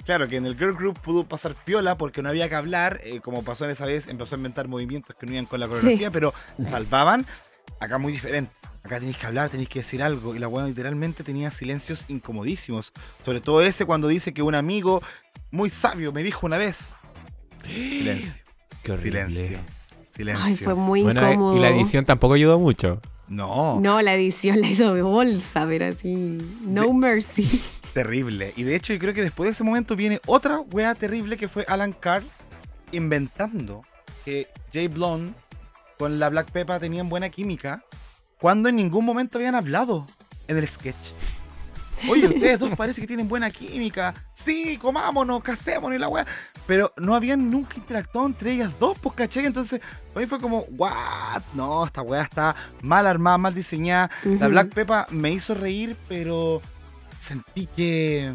Claro 0.05 0.27
que 0.27 0.37
en 0.37 0.47
el 0.47 0.57
Girl 0.57 0.73
Group 0.73 0.99
pudo 0.99 1.25
pasar 1.25 1.53
piola 1.53 1.95
porque 1.97 2.23
no 2.23 2.29
había 2.29 2.49
que 2.49 2.55
hablar, 2.55 2.99
eh, 3.03 3.19
como 3.19 3.43
pasó 3.43 3.65
en 3.65 3.71
esa 3.71 3.85
vez, 3.85 4.07
empezó 4.07 4.35
a 4.35 4.37
inventar 4.37 4.67
movimientos 4.67 5.15
que 5.15 5.27
no 5.27 5.33
iban 5.33 5.45
con 5.45 5.59
la 5.59 5.67
coreografía, 5.67 6.09
pero 6.11 6.33
salvaban. 6.71 7.25
Acá 7.79 7.97
muy 7.97 8.11
diferente. 8.11 8.51
Acá 8.83 8.99
tenéis 8.99 9.17
que 9.17 9.25
hablar, 9.27 9.49
tenéis 9.49 9.69
que 9.69 9.79
decir 9.79 10.01
algo. 10.01 10.33
Y 10.35 10.39
la 10.39 10.47
weá 10.47 10.65
literalmente 10.65 11.23
tenía 11.23 11.51
silencios 11.51 12.05
incomodísimos. 12.09 12.91
Sobre 13.23 13.39
todo 13.39 13.61
ese 13.61 13.85
cuando 13.85 14.07
dice 14.07 14.33
que 14.33 14.41
un 14.41 14.55
amigo 14.55 15.01
muy 15.51 15.69
sabio 15.69 16.11
me 16.11 16.23
dijo 16.23 16.45
una 16.47 16.57
vez. 16.57 16.95
Silencio, 17.65 18.33
Qué 18.83 18.91
horrible. 18.91 19.25
silencio, 19.27 19.59
silencio. 20.15 20.45
Ay, 20.45 20.55
fue 20.55 20.73
muy 20.75 21.03
Bueno, 21.03 21.21
eh, 21.27 21.33
incómodo. 21.33 21.57
y 21.57 21.59
la 21.59 21.69
edición 21.69 22.05
tampoco 22.05 22.33
ayudó 22.33 22.59
mucho. 22.59 22.99
No, 23.27 23.79
No, 23.79 24.01
la 24.01 24.13
edición 24.15 24.59
la 24.59 24.67
hizo 24.67 24.93
de 24.93 25.01
bolsa, 25.03 25.65
pero 25.67 25.85
así. 25.85 26.37
No 26.65 26.87
De- 26.87 26.93
mercy. 26.93 27.61
terrible. 27.93 28.51
Y 28.57 28.63
de 28.63 28.75
hecho 28.75 28.93
yo 28.93 28.99
creo 28.99 29.13
que 29.13 29.21
después 29.21 29.47
de 29.47 29.51
ese 29.51 29.63
momento 29.63 29.95
viene 29.95 30.19
otra 30.25 30.59
weá 30.59 30.95
terrible 30.95 31.37
que 31.37 31.47
fue 31.47 31.63
Alan 31.67 31.93
Carr 31.93 32.23
inventando 32.91 33.83
que 34.25 34.47
Jay 34.73 34.87
Blonde 34.87 35.33
con 35.97 36.19
la 36.19 36.29
Black 36.29 36.51
Peppa 36.51 36.79
tenían 36.79 37.07
buena 37.09 37.29
química 37.29 37.83
cuando 38.41 38.67
en 38.67 38.75
ningún 38.75 39.05
momento 39.05 39.37
habían 39.37 39.55
hablado 39.55 40.07
en 40.47 40.57
el 40.57 40.67
sketch. 40.67 40.95
Oye, 42.09 42.27
ustedes 42.33 42.57
dos 42.59 42.75
parece 42.75 42.99
que 42.99 43.05
tienen 43.05 43.29
buena 43.29 43.51
química. 43.51 44.15
Sí, 44.33 44.77
comámonos, 44.77 45.43
casémonos 45.43 45.95
y 45.95 45.99
la 45.99 46.07
weá. 46.07 46.25
Pero 46.65 46.91
no 46.97 47.13
habían 47.13 47.51
nunca 47.51 47.75
interactuado 47.75 48.27
entre 48.27 48.53
ellas 48.53 48.71
dos, 48.79 48.97
pues 48.99 49.15
caché. 49.15 49.45
Entonces, 49.45 49.79
hoy 50.15 50.25
fue 50.25 50.39
como, 50.39 50.61
what? 50.71 51.43
No, 51.53 51.85
esta 51.85 52.01
weá 52.01 52.23
está 52.23 52.55
mal 52.81 53.05
armada, 53.05 53.37
mal 53.37 53.53
diseñada. 53.53 54.09
La. 54.23 54.47
Black 54.47 54.73
Peppa 54.73 55.05
me 55.11 55.31
hizo 55.31 55.53
reír, 55.53 55.95
pero 56.09 56.63
sentí 57.21 57.67
que 57.67 58.33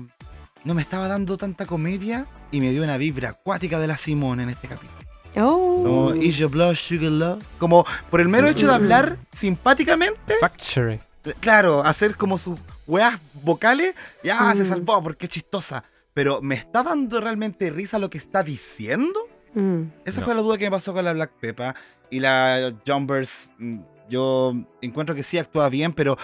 no 0.63 0.75
me 0.75 0.83
estaba 0.83 1.09
dando 1.09 1.37
tanta 1.37 1.67
comedia 1.67 2.27
y 2.53 2.61
me 2.61 2.71
dio 2.71 2.85
una 2.85 2.97
vibra 2.97 3.31
acuática 3.31 3.81
de 3.81 3.89
la 3.89 3.97
Simone 3.97 4.45
en 4.45 4.51
este 4.51 4.69
capítulo. 4.69 4.96
Oh. 5.39 5.83
Como, 5.85 6.15
is 6.15 6.37
your 6.39 6.51
blood 6.51 6.75
sugar 6.75 7.11
love? 7.11 7.43
Como 7.59 7.85
por 8.11 8.21
el 8.21 8.29
mero 8.29 8.49
hecho 8.49 8.67
de 8.67 8.75
hablar 8.75 9.17
simpáticamente, 9.33 10.35
Factory. 10.41 11.01
claro, 11.41 11.85
hacer 11.85 12.17
como 12.17 12.39
sus 12.39 12.59
weas 12.87 13.19
vocales, 13.43 13.95
ya 14.25 14.53
se 14.55 14.63
Mm. 14.65 14.69
salvó 14.69 15.03
porque 15.03 15.27
es 15.27 15.33
chistosa. 15.33 15.85
Pero 16.15 16.41
¿me 16.41 16.55
está 16.55 16.83
dando 16.83 17.21
realmente 17.21 17.71
risa 17.71 17.99
lo 17.99 18.09
que 18.09 18.19
está 18.19 18.43
diciendo? 18.43 19.21
Mm. 19.55 19.83
Esa 20.05 20.21
No. 20.21 20.27
fue 20.27 20.35
la 20.35 20.41
duda 20.43 20.57
que 20.59 20.65
me 20.65 20.71
pasó 20.71 20.93
con 20.95 21.05
la 21.05 21.13
Black 21.13 21.33
Peppa. 21.41 21.75
Y 22.11 22.21
la 22.21 22.73
Jumpers, 22.87 23.51
mm, 23.59 23.79
yo 24.09 24.55
encuentro 24.81 25.15
que 25.15 25.23
sí 25.23 25.37
actúa 25.39 25.69
bien, 25.69 25.93
pero 25.93 26.17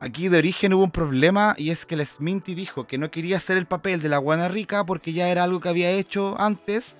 aquí 0.00 0.28
de 0.28 0.38
origen 0.38 0.74
hubo 0.74 0.84
un 0.84 0.90
problema 0.90 1.54
y 1.56 1.70
es 1.70 1.86
que 1.86 1.96
la 1.96 2.04
Sminty 2.04 2.54
dijo 2.54 2.86
que 2.86 2.98
no 2.98 3.10
quería 3.10 3.36
hacer 3.38 3.56
el 3.56 3.66
papel 3.66 4.02
de 4.02 4.08
la 4.08 4.18
guana 4.18 4.48
rica 4.48 4.84
porque 4.84 5.12
ya 5.12 5.28
era 5.28 5.44
algo 5.44 5.60
que 5.60 5.68
había 5.68 5.90
hecho 5.90 6.38
antes. 6.38 6.96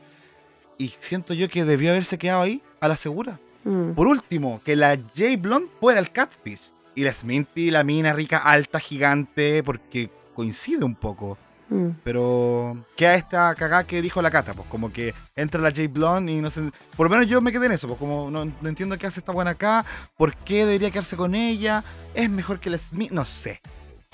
Y 0.78 0.94
siento 1.00 1.34
yo 1.34 1.48
que 1.48 1.64
debió 1.64 1.90
haberse 1.90 2.18
quedado 2.18 2.42
ahí, 2.42 2.62
a 2.80 2.88
la 2.88 2.96
segura. 2.96 3.40
Mm. 3.64 3.92
Por 3.92 4.06
último, 4.06 4.62
que 4.64 4.76
la 4.76 4.96
J 4.96 5.36
Blonde 5.38 5.68
fuera 5.80 6.00
el 6.00 6.10
catfish. 6.10 6.72
Y 6.94 7.04
la 7.04 7.12
Sminty, 7.12 7.70
la 7.70 7.84
mina 7.84 8.12
rica, 8.12 8.38
alta, 8.38 8.80
gigante, 8.80 9.62
porque 9.62 10.10
coincide 10.34 10.84
un 10.84 10.94
poco. 10.94 11.36
Mm. 11.68 11.88
Pero 12.02 12.84
queda 12.96 13.14
esta 13.14 13.54
cagada 13.54 13.84
que 13.84 14.00
dijo 14.00 14.22
la 14.22 14.30
Cata, 14.30 14.54
pues 14.54 14.68
como 14.68 14.92
que 14.92 15.14
entra 15.36 15.60
la 15.60 15.70
J 15.70 15.82
Blonde 15.88 16.32
y 16.32 16.40
no 16.40 16.50
sé. 16.50 16.70
Por 16.96 17.06
lo 17.06 17.10
menos 17.10 17.26
yo 17.26 17.40
me 17.40 17.52
quedé 17.52 17.66
en 17.66 17.72
eso, 17.72 17.86
pues 17.88 17.98
como 17.98 18.30
no, 18.30 18.44
no 18.44 18.68
entiendo 18.68 18.96
qué 18.96 19.06
hace 19.06 19.20
esta 19.20 19.32
buena 19.32 19.52
acá, 19.52 19.84
por 20.16 20.34
qué 20.34 20.64
debería 20.64 20.90
quedarse 20.90 21.16
con 21.16 21.34
ella, 21.34 21.84
es 22.14 22.30
mejor 22.30 22.58
que 22.58 22.70
la 22.70 22.78
Smith, 22.78 23.10
no 23.10 23.24
sé. 23.24 23.60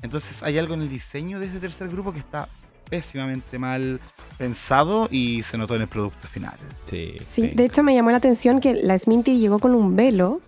Entonces 0.03 0.43
hay 0.43 0.59
algo 0.59 0.75
en 0.75 0.83
el 0.83 0.89
diseño 0.89 1.39
de 1.39 1.47
ese 1.47 1.61
tercer 1.61 1.89
grupo 1.89 2.13
que 2.13 2.19
está 2.19 2.49
pésimamente 2.89 3.59
mal 3.59 4.01
pensado 4.39 5.09
y 5.11 5.43
se 5.43 5.59
notó 5.59 5.77
en 5.77 5.83
el 5.83 5.89
producto 5.89 6.29
final. 6.29 6.55
Sí, 6.89 7.17
Sí, 7.31 7.49
de 7.49 7.65
hecho 7.65 7.83
me 7.83 7.95
llamó 7.95 8.11
la 8.11 8.19
atención 8.19 8.61
que 8.61 8.75
la 8.75 8.99
Sminty 8.99 9.39
llegó 9.39 9.59
con 9.59 9.75
un 9.75 9.97
velo 9.97 10.41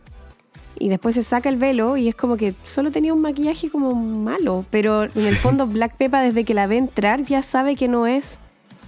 y 0.78 0.88
después 0.88 1.14
se 1.14 1.22
saca 1.22 1.48
el 1.48 1.56
velo 1.56 1.96
y 1.96 2.08
es 2.08 2.14
como 2.14 2.36
que 2.36 2.54
solo 2.64 2.90
tenía 2.90 3.14
un 3.14 3.22
maquillaje 3.22 3.70
como 3.70 3.94
malo, 3.94 4.64
pero 4.70 5.04
en 5.04 5.26
el 5.26 5.36
fondo 5.36 5.66
Black 5.66 5.96
Peppa 5.96 6.20
desde 6.20 6.44
que 6.44 6.54
la 6.54 6.66
ve 6.66 6.76
entrar 6.76 7.22
ya 7.22 7.42
sabe 7.42 7.76
que 7.76 7.88
no 7.88 8.06
es 8.06 8.38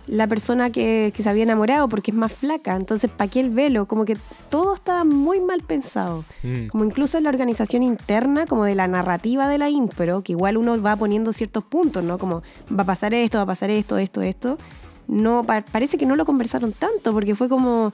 la 0.08 0.26
persona 0.26 0.70
que, 0.70 1.12
que 1.14 1.22
se 1.22 1.28
había 1.28 1.42
enamorado 1.44 1.88
porque 1.88 2.10
es 2.10 2.16
más 2.16 2.32
flaca, 2.32 2.74
entonces 2.76 3.10
¿para 3.10 3.30
qué 3.30 3.40
el 3.40 3.50
velo? 3.50 3.86
Como 3.86 4.04
que 4.04 4.16
todo 4.48 4.74
estaba 4.74 5.04
muy 5.04 5.40
mal 5.40 5.62
pensado, 5.62 6.24
Mm. 6.42 6.66
como 6.68 6.84
incluso 6.84 7.18
en 7.18 7.24
la 7.24 7.30
organización 7.30 7.82
interna, 7.82 8.46
como 8.46 8.64
de 8.64 8.74
la 8.74 8.88
narrativa 8.88 9.46
de 9.48 9.58
la 9.58 9.68
impro, 9.70 10.22
que 10.22 10.32
igual 10.32 10.56
uno 10.56 10.80
va 10.82 10.96
poniendo 10.96 11.32
ciertos 11.32 11.62
puntos, 11.64 12.02
¿no? 12.02 12.18
Como 12.18 12.42
va 12.76 12.82
a 12.82 12.86
pasar 12.86 13.14
esto, 13.14 13.38
va 13.38 13.42
a 13.44 13.46
pasar 13.46 13.70
esto, 13.70 13.98
esto, 13.98 14.22
esto. 14.22 14.58
No, 15.06 15.42
pa- 15.44 15.64
parece 15.70 15.96
que 15.98 16.06
no 16.06 16.16
lo 16.16 16.24
conversaron 16.24 16.72
tanto 16.72 17.12
porque 17.12 17.34
fue 17.34 17.48
como 17.48 17.92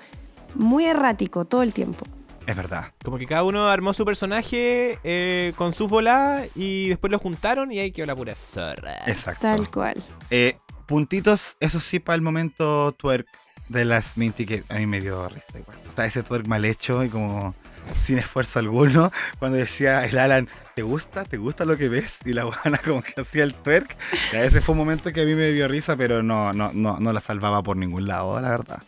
muy 0.54 0.84
errático 0.86 1.44
todo 1.44 1.62
el 1.62 1.72
tiempo. 1.72 2.04
Es 2.46 2.54
verdad. 2.56 2.92
Como 3.02 3.16
que 3.16 3.24
cada 3.26 3.42
uno 3.42 3.68
armó 3.68 3.94
su 3.94 4.04
personaje 4.04 4.98
eh, 5.02 5.52
con 5.56 5.72
sus 5.72 5.88
bolas 5.88 6.46
y 6.54 6.88
después 6.90 7.10
lo 7.10 7.18
juntaron 7.18 7.72
y 7.72 7.78
ahí 7.78 7.90
quedó 7.90 8.04
la 8.06 8.14
pura 8.16 8.34
zorra. 8.34 8.96
Exacto. 9.06 9.40
Tal 9.42 9.70
cual. 9.70 9.94
Eh, 10.30 10.58
puntitos, 10.86 11.56
eso 11.60 11.80
sí, 11.80 11.98
para 11.98 12.16
el 12.16 12.22
momento 12.22 12.92
twerk 12.92 13.26
de 13.68 13.84
la 13.84 14.02
Sminty 14.02 14.44
que 14.46 14.64
a 14.68 14.74
mí 14.74 14.86
me 14.86 15.00
dio 15.00 15.28
risa 15.28 15.58
igual. 15.58 15.78
O 15.90 15.92
sea, 15.94 16.06
ese 16.06 16.22
twerk 16.22 16.46
mal 16.46 16.64
hecho 16.64 17.02
y 17.04 17.08
como 17.08 17.54
sin 18.00 18.18
esfuerzo 18.18 18.58
alguno. 18.58 19.10
Cuando 19.38 19.56
decía 19.56 20.04
el 20.04 20.18
Alan, 20.18 20.48
¿te 20.74 20.82
gusta? 20.82 21.24
¿Te 21.24 21.36
gusta 21.36 21.64
lo 21.64 21.76
que 21.76 21.88
ves? 21.88 22.18
Y 22.24 22.32
la 22.32 22.44
buena 22.44 22.78
como 22.78 23.02
que 23.02 23.20
hacía 23.20 23.44
el 23.44 23.54
twerk. 23.54 23.96
Ya 24.32 24.44
ese 24.44 24.60
fue 24.60 24.72
un 24.72 24.78
momento 24.78 25.12
que 25.12 25.22
a 25.22 25.24
mí 25.24 25.34
me 25.34 25.52
dio 25.52 25.68
risa, 25.68 25.96
pero 25.96 26.22
no, 26.22 26.52
no, 26.52 26.70
no, 26.72 26.98
no 26.98 27.12
la 27.12 27.20
salvaba 27.20 27.62
por 27.62 27.76
ningún 27.76 28.06
lado, 28.06 28.40
la 28.40 28.50
verdad. 28.50 28.82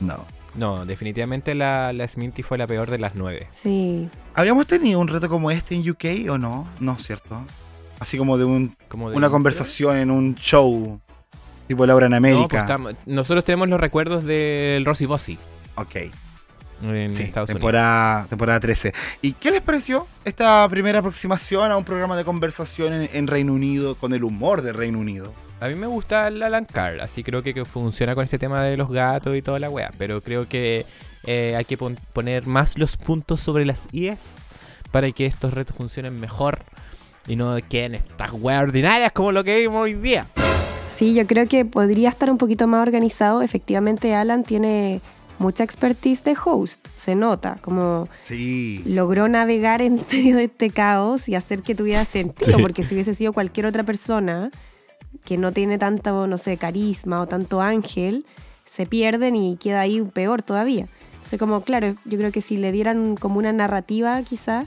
No. 0.00 0.24
No, 0.56 0.86
definitivamente 0.86 1.54
la, 1.54 1.92
la 1.92 2.06
Sminty 2.06 2.42
fue 2.42 2.58
la 2.58 2.66
peor 2.66 2.90
de 2.90 2.98
las 2.98 3.14
nueve. 3.14 3.48
Sí. 3.60 4.08
¿Habíamos 4.34 4.66
tenido 4.66 5.00
un 5.00 5.08
reto 5.08 5.28
como 5.28 5.50
este 5.50 5.74
en 5.74 5.88
UK 5.88 6.30
o 6.30 6.38
no? 6.38 6.68
No, 6.78 6.96
¿cierto? 6.98 7.44
Así 7.98 8.18
como 8.18 8.38
de 8.38 8.44
un, 8.44 8.76
Como 8.88 9.10
de 9.10 9.16
una 9.16 9.30
conversación 9.30 9.96
en 9.96 10.10
un 10.10 10.34
show, 10.36 11.00
tipo 11.66 11.86
Laura 11.86 12.06
en 12.06 12.12
No, 12.12 12.20
pues 12.20 12.32
América. 12.34 12.60
estamos- 12.60 12.94
nosotros 13.06 13.44
tenemos 13.44 13.68
los 13.68 13.80
recuerdos 13.80 14.24
del 14.24 14.84
Rosy 14.84 15.06
Bossy 15.06 15.38
ok. 15.76 15.96
en 16.82 17.14
Sí, 17.16 17.22
Estados 17.22 17.48
Unidos. 17.48 17.60
temporada, 17.60 18.26
temporada 18.28 18.60
13. 18.60 18.92
¿Y 19.22 19.32
qué 19.32 19.50
les 19.50 19.62
pareció 19.62 20.06
esta 20.24 20.68
primera 20.68 20.98
aproximación 20.98 21.70
a 21.70 21.76
un 21.76 21.84
programa 21.84 22.16
de 22.16 22.24
conversación 22.24 22.92
en, 22.92 23.08
en 23.12 23.26
Reino 23.26 23.52
Unido 23.54 23.94
con 23.94 24.12
el 24.12 24.22
humor 24.24 24.60
de 24.60 24.72
Reino 24.72 24.98
Unido? 24.98 25.32
A 25.60 25.68
mí 25.68 25.74
me 25.76 25.86
gusta 25.86 26.28
el 26.28 26.42
Alan 26.42 26.66
Carr, 26.66 27.00
así 27.00 27.22
creo 27.22 27.42
que, 27.42 27.54
que 27.54 27.64
funciona 27.64 28.14
con 28.14 28.24
este 28.24 28.38
tema 28.38 28.62
de 28.64 28.76
los 28.76 28.90
gatos 28.90 29.34
y 29.36 29.40
toda 29.40 29.58
la 29.60 29.70
wea. 29.70 29.90
Pero 29.96 30.20
creo 30.20 30.46
que 30.46 30.84
eh, 31.22 31.54
hay 31.56 31.64
que 31.64 31.78
pon- 31.78 31.98
poner 32.12 32.46
más 32.46 32.76
los 32.76 32.98
puntos 32.98 33.40
sobre 33.40 33.64
las 33.64 33.88
IES 33.92 34.18
para 34.90 35.10
que 35.12 35.24
estos 35.24 35.54
retos 35.54 35.74
funcionen 35.74 36.20
mejor 36.20 36.58
y 37.26 37.36
no 37.36 37.56
queden 37.66 37.94
estas 37.94 38.32
weas 38.32 38.62
ordinarias 38.62 39.10
como 39.12 39.32
lo 39.32 39.42
que 39.42 39.58
vimos 39.60 39.84
hoy 39.84 39.94
día. 39.94 40.26
Sí, 40.94 41.14
yo 41.14 41.26
creo 41.26 41.46
que 41.48 41.64
podría 41.64 42.08
estar 42.08 42.30
un 42.30 42.38
poquito 42.38 42.66
más 42.66 42.82
organizado. 42.82 43.42
Efectivamente, 43.42 44.14
Alan 44.14 44.44
tiene 44.44 45.00
mucha 45.38 45.64
expertise 45.64 46.22
de 46.22 46.36
host, 46.44 46.86
se 46.96 47.16
nota, 47.16 47.56
como 47.60 48.06
Sí. 48.22 48.82
logró 48.86 49.26
navegar 49.28 49.82
en 49.82 49.96
medio 50.12 50.36
de 50.36 50.44
este 50.44 50.70
caos 50.70 51.28
y 51.28 51.34
hacer 51.34 51.62
que 51.62 51.74
tuviera 51.74 52.04
sentido, 52.04 52.56
Sí. 52.58 52.62
porque 52.62 52.84
si 52.84 52.94
hubiese 52.94 53.14
sido 53.16 53.32
cualquier 53.32 53.66
otra 53.66 53.82
persona 53.82 54.50
que 55.24 55.36
no 55.36 55.50
tiene 55.52 55.78
tanto, 55.78 56.26
no 56.28 56.38
sé, 56.38 56.56
carisma 56.56 57.20
o 57.20 57.26
tanto 57.26 57.60
ángel, 57.60 58.24
se 58.64 58.86
pierden 58.86 59.34
y 59.34 59.56
queda 59.56 59.80
ahí 59.80 60.00
peor 60.02 60.42
todavía. 60.42 60.86
Entonces, 61.14 61.38
como, 61.38 61.62
claro, 61.62 61.94
yo 62.04 62.18
creo 62.18 62.30
que 62.30 62.40
si 62.40 62.56
le 62.56 62.70
dieran 62.70 63.16
como 63.16 63.38
una 63.38 63.52
narrativa, 63.52 64.22
quizás, 64.22 64.66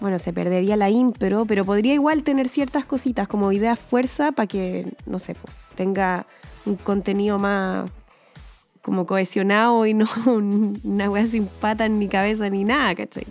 bueno, 0.00 0.18
se 0.18 0.32
perdería 0.32 0.76
la 0.76 0.90
ímpero, 0.90 1.44
pero 1.46 1.64
podría 1.64 1.94
igual 1.94 2.22
tener 2.22 2.48
ciertas 2.48 2.84
cositas 2.84 3.28
como 3.28 3.50
ideas 3.52 3.78
fuerza 3.78 4.32
para 4.32 4.46
que, 4.46 4.86
no 5.06 5.18
sé, 5.18 5.36
tenga 5.74 6.26
un 6.66 6.76
contenido 6.76 7.38
más 7.38 7.88
como 8.82 9.06
cohesionado 9.06 9.86
y 9.86 9.94
no 10.00 10.06
un- 10.26 10.80
una 10.84 11.10
wea 11.10 11.26
sin 11.26 11.46
patas 11.46 11.90
ni 11.90 12.08
cabeza 12.08 12.48
ni 12.50 12.64
nada, 12.64 12.94
¿cachai? 12.94 13.24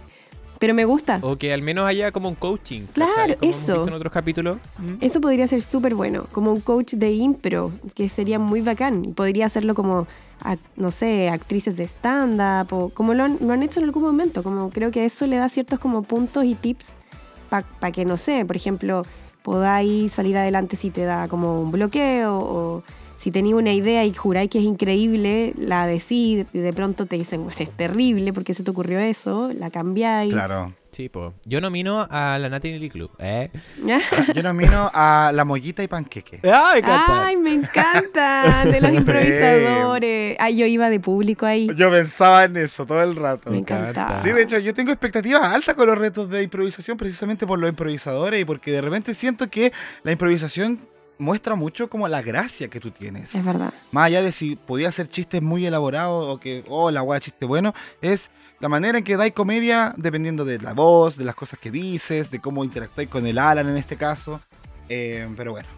Pero 0.57 0.73
me 0.73 0.85
gusta. 0.85 1.19
O 1.21 1.35
que 1.35 1.51
al 1.53 1.61
menos 1.61 1.85
haya 1.85 2.11
como 2.13 2.29
un 2.29 2.35
coaching. 2.35 2.83
Claro, 2.93 3.35
eso. 3.41 3.41
visto 3.41 3.87
en 3.87 3.93
otros 3.93 4.11
capítulos. 4.11 4.57
Mm. 4.79 4.95
Eso 5.03 5.19
podría 5.19 5.47
ser 5.47 5.61
súper 5.61 5.93
bueno, 5.95 6.27
como 6.31 6.51
un 6.51 6.61
coach 6.61 6.93
de 6.93 7.11
impro, 7.11 7.71
que 7.93 8.07
sería 8.07 8.39
muy 8.39 8.61
bacán. 8.61 9.03
Y 9.03 9.11
podría 9.11 9.47
hacerlo 9.47 9.75
como, 9.75 10.07
no 10.75 10.91
sé, 10.91 11.29
actrices 11.29 11.75
de 11.77 11.85
stand-up, 11.85 12.73
o 12.73 12.89
como 12.89 13.13
lo 13.13 13.23
han, 13.23 13.37
lo 13.41 13.53
han 13.53 13.63
hecho 13.63 13.79
en 13.79 13.85
algún 13.85 14.03
momento. 14.03 14.43
Como 14.43 14.69
creo 14.69 14.91
que 14.91 15.05
eso 15.05 15.27
le 15.27 15.37
da 15.37 15.49
ciertos 15.49 15.79
como 15.79 16.03
puntos 16.03 16.45
y 16.45 16.55
tips 16.55 16.93
para 17.49 17.91
que, 17.91 18.05
no 18.05 18.17
sé, 18.17 18.45
por 18.45 18.55
ejemplo, 18.55 19.03
podáis 19.43 20.11
salir 20.11 20.37
adelante 20.37 20.75
si 20.75 20.89
te 20.89 21.03
da 21.03 21.27
como 21.27 21.61
un 21.61 21.71
bloqueo, 21.71 22.37
o 22.37 22.83
si 23.17 23.31
tenéis 23.31 23.55
una 23.55 23.73
idea 23.73 24.05
y 24.05 24.13
juráis 24.13 24.49
que 24.49 24.59
es 24.59 24.65
increíble, 24.65 25.53
la 25.57 25.87
decís 25.87 26.45
y 26.53 26.59
de 26.59 26.73
pronto 26.73 27.05
te 27.05 27.15
dicen, 27.15 27.43
bueno, 27.43 27.59
es 27.59 27.69
terrible, 27.71 28.33
porque 28.33 28.53
se 28.53 28.63
te 28.63 28.71
ocurrió 28.71 28.99
eso? 28.99 29.49
La 29.57 29.69
cambiáis. 29.69 30.33
Claro. 30.33 30.73
Sí, 30.95 31.09
po. 31.09 31.33
Yo 31.43 31.59
nomino 31.59 32.07
a 32.09 32.39
la 32.39 32.47
Natalie 32.47 32.89
Club. 32.89 33.11
¿eh? 33.19 33.51
Yo 34.33 34.41
nomino 34.41 34.89
a 34.93 35.31
la 35.33 35.43
mollita 35.43 35.83
y 35.83 35.89
panqueque. 35.89 36.39
¡Ay, 36.43 36.81
Ay, 36.85 37.35
me 37.35 37.53
encanta 37.53 38.63
de 38.63 38.79
los 38.79 38.93
improvisadores. 39.01 40.37
Ay, 40.39 40.55
yo 40.55 40.65
iba 40.65 40.89
de 40.89 41.01
público 41.01 41.45
ahí. 41.45 41.69
Yo 41.75 41.91
pensaba 41.91 42.45
en 42.45 42.55
eso 42.55 42.85
todo 42.85 43.03
el 43.03 43.17
rato. 43.17 43.51
Me 43.51 43.57
encantaba. 43.57 44.23
Sí, 44.23 44.31
de 44.31 44.43
hecho, 44.43 44.57
yo 44.59 44.73
tengo 44.73 44.93
expectativas 44.93 45.43
altas 45.43 45.75
con 45.75 45.85
los 45.85 45.97
retos 45.97 46.29
de 46.29 46.43
improvisación 46.43 46.95
precisamente 46.95 47.45
por 47.45 47.59
los 47.59 47.69
improvisadores 47.69 48.41
y 48.41 48.45
porque 48.45 48.71
de 48.71 48.81
repente 48.81 49.13
siento 49.13 49.49
que 49.49 49.73
la 50.03 50.13
improvisación 50.13 50.79
muestra 51.17 51.55
mucho 51.55 51.89
como 51.89 52.07
la 52.07 52.21
gracia 52.21 52.69
que 52.69 52.79
tú 52.79 52.91
tienes. 52.91 53.35
Es 53.35 53.43
verdad. 53.43 53.73
Más 53.91 54.05
allá 54.05 54.21
de 54.21 54.31
si 54.31 54.55
podía 54.55 54.87
hacer 54.87 55.09
chistes 55.09 55.41
muy 55.41 55.65
elaborados 55.65 56.33
o 56.33 56.39
que, 56.39 56.63
oh, 56.69 56.89
la 56.89 57.03
weá 57.03 57.19
chiste 57.19 57.45
bueno, 57.45 57.73
es 58.01 58.31
la 58.65 58.69
manera 58.69 58.97
en 58.97 59.03
que 59.03 59.15
dais 59.15 59.31
comedia 59.31 59.93
dependiendo 59.95 60.43
de 60.43 60.57
la 60.57 60.73
voz, 60.73 61.17
de 61.17 61.23
las 61.23 61.35
cosas 61.35 61.59
que 61.59 61.69
dices, 61.69 62.31
de 62.31 62.39
cómo 62.39 62.63
interactuáis 62.63 63.07
con 63.07 63.23
el 63.27 63.37
Alan 63.37 63.69
en 63.69 63.77
este 63.77 63.95
caso. 63.95 64.41
Eh, 64.89 65.29
pero 65.37 65.51
bueno, 65.51 65.69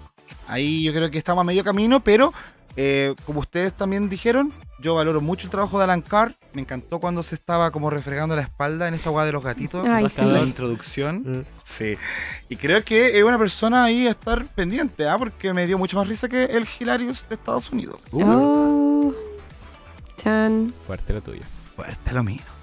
ahí 0.48 0.84
yo 0.84 0.94
creo 0.94 1.12
que 1.12 1.18
estamos 1.18 1.42
a 1.42 1.44
medio 1.44 1.66
camino, 1.66 2.02
pero 2.02 2.34
eh, 2.78 3.14
como 3.26 3.42
ustedes 3.42 3.74
también 3.74 4.08
dijeron, 4.08 4.54
yo 4.80 4.96
valoro 4.96 5.20
mucho 5.20 5.48
el 5.48 5.52
trabajo 5.52 5.78
de 5.78 5.84
Alan 5.84 6.02
Carr. 6.02 6.34
Me 6.54 6.62
encantó 6.62 7.00
cuando 7.02 7.24
se 7.24 7.36
estaba 7.36 7.72
como 7.72 7.90
refregando 7.90 8.38
la 8.38 8.44
espalda 8.44 8.88
en 8.88 8.94
esta 8.94 9.12
weá 9.12 9.26
de 9.26 9.34
los 9.34 9.44
gatitos. 9.44 9.86
Ay, 9.86 10.10
en 10.16 10.34
la 10.34 10.40
sí. 10.40 10.46
introducción. 10.46 11.46
Sí. 11.66 11.98
Y 12.48 12.56
creo 12.56 12.86
que 12.86 13.20
es 13.20 13.24
una 13.26 13.38
persona 13.38 13.84
ahí 13.84 14.08
a 14.08 14.12
estar 14.12 14.46
pendiente, 14.46 15.10
¿ah? 15.10 15.18
porque 15.18 15.52
me 15.52 15.68
dio 15.68 15.78
mucho 15.78 15.98
más 15.98 16.08
risa 16.08 16.30
que 16.30 16.46
el 16.46 16.66
Hilarious 16.80 17.26
de 17.28 17.36
Estados 17.36 17.70
Unidos. 17.70 18.00
Uh, 18.12 18.24
Oh. 18.24 19.14
Chan. 20.16 20.74
Fuerte 20.86 21.12
lo 21.12 21.20
tuyo. 21.20 21.44
Fuerte 21.76 22.14
lo 22.14 22.24
mío. 22.24 22.57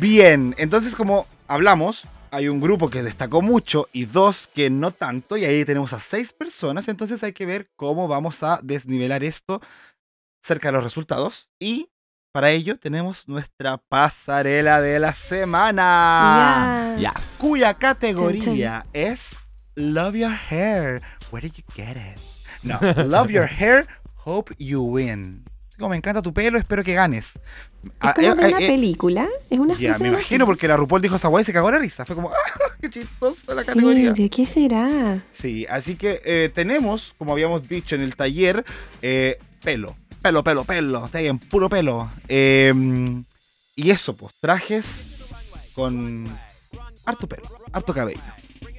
Bien, 0.00 0.54
entonces 0.58 0.94
como 0.94 1.26
hablamos, 1.48 2.04
hay 2.30 2.48
un 2.48 2.60
grupo 2.60 2.90
que 2.90 3.02
destacó 3.02 3.42
mucho 3.42 3.88
y 3.92 4.04
dos 4.04 4.48
que 4.54 4.70
no 4.70 4.90
tanto, 4.92 5.36
y 5.36 5.44
ahí 5.44 5.64
tenemos 5.64 5.92
a 5.92 6.00
seis 6.00 6.32
personas, 6.32 6.88
entonces 6.88 7.22
hay 7.22 7.32
que 7.32 7.46
ver 7.46 7.68
cómo 7.76 8.06
vamos 8.06 8.42
a 8.42 8.60
desnivelar 8.62 9.24
esto 9.24 9.60
cerca 10.42 10.68
de 10.68 10.72
los 10.72 10.84
resultados. 10.84 11.48
Y 11.58 11.88
para 12.32 12.50
ello 12.50 12.78
tenemos 12.78 13.26
nuestra 13.26 13.78
pasarela 13.78 14.80
de 14.80 14.98
la 15.00 15.12
semana, 15.14 16.94
Yes. 16.98 17.12
Yes. 17.14 17.36
cuya 17.38 17.74
categoría 17.74 18.86
es 18.92 19.34
Love 19.74 20.14
Your 20.16 20.32
Hair. 20.50 21.00
Where 21.30 21.46
did 21.48 21.56
you 21.56 21.64
get 21.74 21.96
it? 21.96 22.18
No, 22.62 22.78
Love 23.04 23.30
Your 23.30 23.46
Hair, 23.46 23.86
Hope 24.24 24.54
You 24.58 24.82
Win. 24.82 25.44
Como 25.78 25.90
me 25.90 25.96
encanta 25.96 26.22
tu 26.22 26.32
pelo, 26.34 26.58
espero 26.58 26.82
que 26.82 26.94
ganes. 26.94 27.32
Es 27.84 27.90
Ah, 28.00 28.14
como 28.14 28.26
eh, 28.26 28.34
de 28.34 28.46
una 28.48 28.48
eh, 28.60 28.64
eh, 28.64 28.68
película. 28.68 29.28
Es 29.50 29.58
una 29.58 29.78
ya, 29.78 29.98
me 29.98 30.08
imagino 30.08 30.46
porque 30.46 30.66
la 30.68 30.76
RuPaul 30.76 31.00
dijo 31.02 31.16
esa 31.16 31.28
guay 31.28 31.42
y 31.42 31.44
se 31.44 31.52
cagó 31.52 31.70
la 31.70 31.78
risa. 31.78 32.04
Fue 32.04 32.16
como, 32.16 32.30
¡ah! 32.32 32.72
¡Qué 32.80 32.90
chistosa 32.90 33.54
la 33.54 33.64
categoría! 33.64 34.12
¿de 34.12 34.28
qué 34.28 34.46
será? 34.46 35.22
Sí, 35.30 35.66
así 35.70 35.94
que 35.96 36.20
eh, 36.24 36.50
tenemos, 36.54 37.14
como 37.18 37.32
habíamos 37.32 37.68
dicho 37.68 37.94
en 37.94 38.00
el 38.02 38.16
taller, 38.16 38.64
eh, 39.02 39.38
pelo. 39.62 39.94
Pelo, 40.22 40.42
pelo, 40.42 40.64
pelo. 40.64 41.04
Está 41.04 41.18
ahí 41.18 41.28
en 41.28 41.38
puro 41.38 41.68
pelo. 41.68 42.10
Eh, 42.28 42.72
Y 43.76 43.90
eso, 43.90 44.16
pues, 44.16 44.34
trajes 44.40 45.06
con 45.74 46.26
harto 47.04 47.28
pelo, 47.28 47.48
harto 47.72 47.94
cabello. 47.94 48.20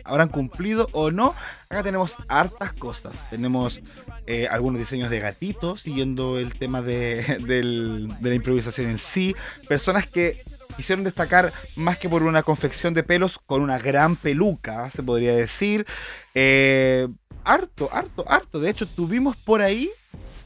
¿Habrán 0.10 0.30
cumplido 0.30 0.88
o 0.92 1.12
no? 1.12 1.34
Acá 1.70 1.84
tenemos 1.84 2.16
hartas 2.28 2.74
cosas. 2.74 3.14
Tenemos 3.30 3.82
eh, 4.28 4.48
algunos 4.50 4.80
diseños 4.80 5.10
de 5.10 5.20
gatitos, 5.20 5.82
siguiendo 5.82 6.38
el 6.40 6.54
tema 6.54 6.82
de, 6.82 7.38
del- 7.48 8.10
de 8.20 8.30
la 8.30 8.36
improvisación 8.36 8.90
en 8.90 8.98
sí. 9.00 9.36
Personas 9.68 10.08
que 10.08 10.36
quisieron 10.76 11.04
destacar 11.04 11.52
más 11.76 11.98
que 11.98 12.10
por 12.10 12.24
una 12.24 12.44
confección 12.44 12.94
de 12.94 13.04
pelos 13.04 13.40
con 13.46 13.62
una 13.62 13.78
gran 13.80 14.16
peluca, 14.16 14.90
se 14.90 15.04
podría 15.04 15.34
decir. 15.36 15.86
Eh, 16.36 17.08
harto, 17.44 17.90
harto, 17.92 18.24
harto. 18.28 18.60
De 18.60 18.70
hecho, 18.70 18.86
tuvimos 18.88 19.36
por 19.38 19.62
ahí 19.62 19.90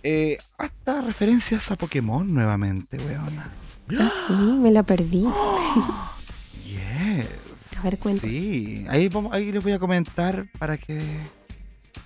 eh, 0.03 0.37
hasta 0.57 1.01
referencias 1.01 1.69
a 1.71 1.75
Pokémon 1.75 2.25
nuevamente, 2.33 2.97
weona. 2.97 3.49
Sí, 4.27 4.33
me 4.33 4.71
la 4.71 4.83
perdí. 4.83 5.25
Yes. 7.83 7.85
A 7.85 7.89
ver, 7.89 7.99
cuenta. 7.99 8.27
Sí, 8.27 8.85
ahí, 8.89 9.09
vamos, 9.09 9.33
ahí 9.33 9.51
les 9.51 9.61
voy 9.63 9.73
a 9.73 9.79
comentar 9.79 10.45
para 10.57 10.77
que 10.77 11.01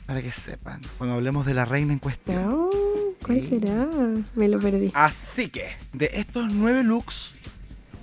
para 0.06 0.22
que 0.22 0.32
sepan 0.32 0.82
cuando 0.98 1.16
hablemos 1.16 1.46
de 1.46 1.54
la 1.54 1.66
reina 1.66 1.94
en 1.94 2.00
cuestión. 2.00 2.50
No, 2.50 2.70
¿Cuál 3.26 3.42
Sí. 3.42 3.48
será? 3.60 3.88
Me 4.36 4.48
lo 4.48 4.60
perdí. 4.60 4.92
Así 4.94 5.50
que, 5.50 5.66
de 5.94 6.10
estos 6.14 6.52
nueve 6.54 6.84
looks, 6.84 7.34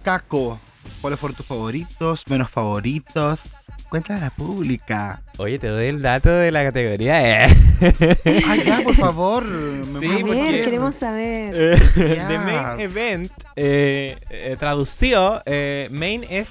Caco, 0.03 0.61
¿cuáles 1.01 1.19
fueron 1.19 1.37
tus 1.37 1.47
favoritos, 1.47 2.25
menos 2.29 2.51
favoritos? 2.51 3.45
Cuéntale 3.89 4.19
a 4.21 4.23
la 4.25 4.31
pública. 4.31 5.23
Oye, 5.39 5.59
te 5.59 5.69
doy 5.69 5.87
el 5.87 6.03
dato 6.03 6.29
de 6.31 6.51
la 6.53 6.63
categoría. 6.65 7.47
Eh. 7.47 7.49
Ah, 8.47 8.57
ya, 8.57 8.81
por 8.83 8.95
favor. 8.97 9.45
me 9.47 10.01
Sí, 10.01 10.07
A 10.07 10.25
ver, 10.25 10.65
queremos 10.65 10.95
saber. 10.95 11.55
Eh, 11.57 11.79
Yes. 11.97 12.29
The 12.29 12.39
Main 12.39 12.81
Event, 12.81 13.33
eh, 13.57 14.17
eh, 14.31 14.57
traducido, 14.59 15.43
eh, 15.47 15.89
Main 15.91 16.25
es 16.31 16.49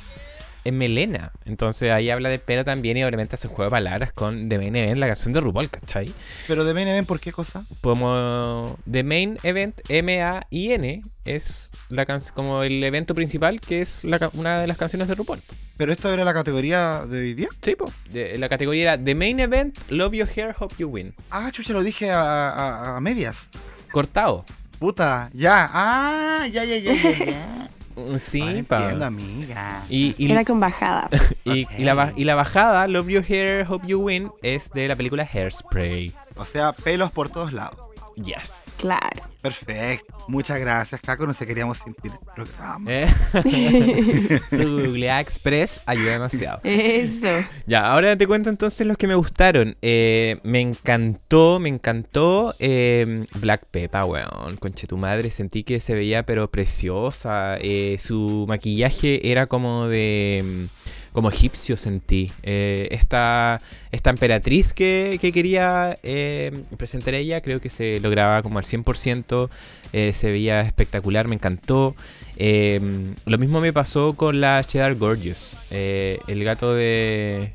eh, 0.65 0.71
melena. 0.71 1.31
Entonces 1.45 1.91
ahí 1.91 2.09
habla 2.09 2.29
de 2.29 2.39
pelo 2.39 2.63
también 2.63 2.97
y 2.97 3.03
obviamente 3.03 3.35
hace 3.35 3.47
un 3.47 3.53
juego 3.53 3.69
de 3.69 3.71
palabras 3.71 4.13
con 4.13 4.47
The 4.49 4.57
Main 4.57 4.75
Event, 4.75 4.97
la 4.97 5.07
canción 5.07 5.33
de 5.33 5.39
RuPaul, 5.41 5.69
¿cachai? 5.69 6.13
Pero 6.47 6.63
de 6.65 6.73
Main 6.73 7.05
¿por 7.05 7.19
qué 7.19 7.31
cosa? 7.31 7.63
Como 7.81 8.77
The 8.89 9.03
Main 9.03 9.37
Event, 9.43 9.79
M-A-I-N, 9.89 11.01
es 11.25 11.69
la 11.89 12.05
can- 12.05 12.21
como 12.33 12.63
el 12.63 12.83
evento 12.83 13.13
principal 13.15 13.59
que 13.61 13.81
es 13.81 14.03
la 14.03 14.29
una 14.33 14.59
de 14.61 14.67
las 14.67 14.77
canciones 14.77 15.07
de 15.07 15.15
RuPaul. 15.15 15.39
¿Pero 15.77 15.91
esto 15.91 16.11
era 16.13 16.23
la 16.23 16.33
categoría 16.33 17.05
de 17.07 17.17
hoy 17.19 17.33
día? 17.33 17.47
Sí, 17.61 17.75
po. 17.75 17.91
De- 18.11 18.37
la 18.37 18.47
categoría 18.49 18.93
era 18.93 19.03
The 19.03 19.15
Main 19.15 19.39
Event, 19.39 19.77
Love 19.89 20.13
Your 20.13 20.29
Hair, 20.35 20.55
Hope 20.59 20.75
You 20.77 20.87
Win. 20.89 21.13
Ah, 21.31 21.49
chucha, 21.51 21.73
lo 21.73 21.81
dije 21.83 22.11
a, 22.11 22.49
a- 22.49 22.97
a 22.97 22.99
medias. 22.99 23.49
Cortado. 23.91 24.45
Puta, 24.79 25.29
ya. 25.33 25.69
Ah, 25.71 26.47
ya, 26.51 26.63
ya, 26.65 26.77
ya, 26.77 26.93
ya. 26.93 27.25
ya. 27.25 27.69
Mm, 27.95 28.17
Sí, 28.17 28.41
entiendo, 28.41 29.05
amiga. 29.05 29.83
Y, 29.89 30.15
y- 30.17 30.31
Era 30.31 30.43
con 30.45 30.59
bajada. 30.59 31.09
y- 31.45 31.67
y 31.77 31.83
la, 31.83 32.11
y 32.15 32.23
la 32.25 32.35
bajada, 32.35 32.87
Love 32.87 33.07
Your 33.09 33.25
Hair, 33.27 33.65
Hope 33.69 33.87
You 33.87 33.99
Win, 34.01 34.31
es 34.41 34.71
de 34.71 34.87
la 34.87 34.95
película 34.95 35.27
Hairspray. 35.31 36.11
O 36.35 36.45
sea, 36.45 36.71
pelos 36.73 37.11
por 37.11 37.29
todos 37.29 37.53
lados. 37.53 37.77
Yes. 38.15 38.73
Claro. 38.77 39.21
Perfecto. 39.41 40.13
Muchas 40.27 40.59
gracias, 40.59 41.01
Caco. 41.01 41.27
No 41.27 41.33
se 41.33 41.45
queríamos 41.45 41.77
sentir 41.79 42.11
el 42.11 42.33
programa. 42.33 42.91
Eh, 42.91 43.07
Su 44.49 44.57
Google 44.57 45.19
Express 45.19 45.81
ayuda 45.85 46.13
demasiado. 46.13 46.59
Eso. 46.63 47.27
Ya, 47.65 47.85
ahora 47.91 48.15
te 48.17 48.27
cuento 48.27 48.49
entonces 48.49 48.85
los 48.87 48.97
que 48.97 49.07
me 49.07 49.15
gustaron. 49.15 49.75
Eh, 49.81 50.39
me 50.43 50.61
encantó, 50.61 51.59
me 51.59 51.69
encantó 51.69 52.53
eh, 52.59 53.25
Black 53.35 53.65
Peppa, 53.69 54.05
weón. 54.05 54.57
Conche 54.57 54.87
tu 54.87 54.97
madre, 54.97 55.29
sentí 55.31 55.63
que 55.63 55.79
se 55.79 55.93
veía 55.93 56.23
pero 56.23 56.49
preciosa. 56.49 57.57
Eh, 57.59 57.97
su 57.99 58.45
maquillaje 58.47 59.31
era 59.31 59.47
como 59.47 59.87
de... 59.87 60.67
Como 61.13 61.29
egipcio 61.29 61.77
sentí. 61.77 62.31
Eh, 62.41 62.89
esta, 62.91 63.61
esta 63.91 64.09
emperatriz 64.09 64.73
que, 64.73 65.17
que 65.21 65.31
quería 65.31 65.97
eh, 66.03 66.51
presentar 66.77 67.13
ella, 67.13 67.39
creo 67.41 67.61
que 67.61 67.69
se 67.69 67.99
lograba 68.01 68.41
como 68.41 68.59
al 68.59 68.65
100%. 68.65 69.49
eh, 69.93 70.11
se 70.13 70.31
veía 70.31 70.61
espectacular, 70.61 71.27
me 71.27 71.35
encantó. 71.35 71.95
Eh, 72.37 72.81
lo 73.25 73.37
mismo 73.37 73.61
me 73.61 73.71
pasó 73.71 74.13
con 74.13 74.41
la 74.41 74.63
Cheddar 74.63 74.95
Gorgeous, 74.95 75.55
eh, 75.71 76.19
el 76.27 76.43
gato 76.43 76.73
de, 76.73 77.53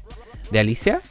de 0.50 0.58
Alicia. 0.58 1.02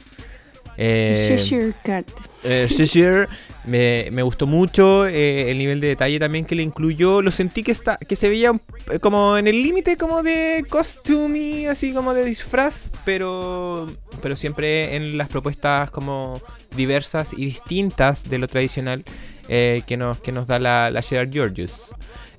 Eh, 0.80 1.26
Cheshire 1.28 1.72
Cat. 1.82 2.06
eh, 2.44 2.66
Cheshire 2.68 3.26
me, 3.66 4.08
me 4.12 4.22
gustó 4.22 4.46
mucho 4.46 5.06
eh, 5.08 5.50
el 5.50 5.58
nivel 5.58 5.80
de 5.80 5.88
detalle 5.88 6.20
también 6.20 6.44
que 6.44 6.54
le 6.54 6.62
incluyó. 6.62 7.20
Lo 7.20 7.32
sentí 7.32 7.64
que 7.64 7.72
está 7.72 7.96
que 7.96 8.14
se 8.14 8.28
veía 8.28 8.52
eh, 8.92 9.00
como 9.00 9.36
en 9.36 9.48
el 9.48 9.60
límite 9.60 9.96
como 9.96 10.22
de 10.22 10.64
costume, 10.68 11.68
así 11.68 11.92
como 11.92 12.14
de 12.14 12.24
disfraz, 12.24 12.92
pero 13.04 13.88
pero 14.22 14.36
siempre 14.36 14.94
en 14.94 15.18
las 15.18 15.28
propuestas 15.28 15.90
como 15.90 16.40
diversas 16.76 17.32
y 17.32 17.44
distintas 17.46 18.30
de 18.30 18.38
lo 18.38 18.46
tradicional 18.46 19.04
eh, 19.48 19.82
que 19.84 19.96
nos 19.96 20.18
que 20.18 20.30
nos 20.30 20.46
da 20.46 20.60
la, 20.60 20.92
la 20.92 21.02
Georges. 21.02 21.90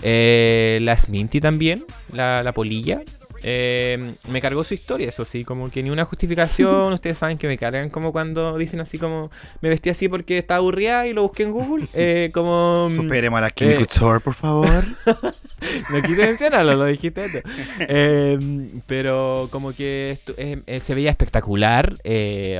Eh, 0.01 0.79
la 0.81 0.97
Sminty 0.97 1.41
también, 1.41 1.83
la, 2.13 2.41
la 2.41 2.53
polilla. 2.53 3.01
Eh, 3.43 4.13
me 4.29 4.41
cargó 4.41 4.63
su 4.63 4.73
historia, 4.73 5.09
eso 5.09 5.25
sí, 5.25 5.43
como 5.43 5.69
que 5.69 5.83
ni 5.83 5.89
una 5.89 6.05
justificación. 6.05 6.93
Ustedes 6.93 7.17
saben 7.17 7.37
que 7.37 7.47
me 7.47 7.57
cargan 7.57 7.89
como 7.89 8.11
cuando 8.11 8.57
dicen 8.57 8.79
así 8.79 8.97
como 8.97 9.31
me 9.61 9.69
vestí 9.69 9.89
así 9.89 10.07
porque 10.07 10.37
estaba 10.37 10.59
aburrida 10.59 11.07
y 11.07 11.13
lo 11.13 11.23
busqué 11.23 11.43
en 11.43 11.51
Google. 11.51 11.85
Eh, 11.93 12.29
como. 12.33 12.89
mm, 12.89 12.95
Superemos 12.97 13.37
a 13.37 13.41
la 13.41 13.49
Kim 13.49 13.69
eh. 13.69 13.75
Couture, 13.75 14.19
por 14.19 14.33
favor. 14.33 14.83
no 15.89 16.01
quise 16.01 16.25
mencionarlo, 16.27 16.75
lo 16.75 16.85
dijiste. 16.85 17.43
Eh, 17.79 18.39
pero 18.87 19.47
como 19.51 19.73
que 19.73 20.17
eh, 20.37 20.79
se 20.81 20.95
veía 20.95 21.09
espectacular, 21.11 21.95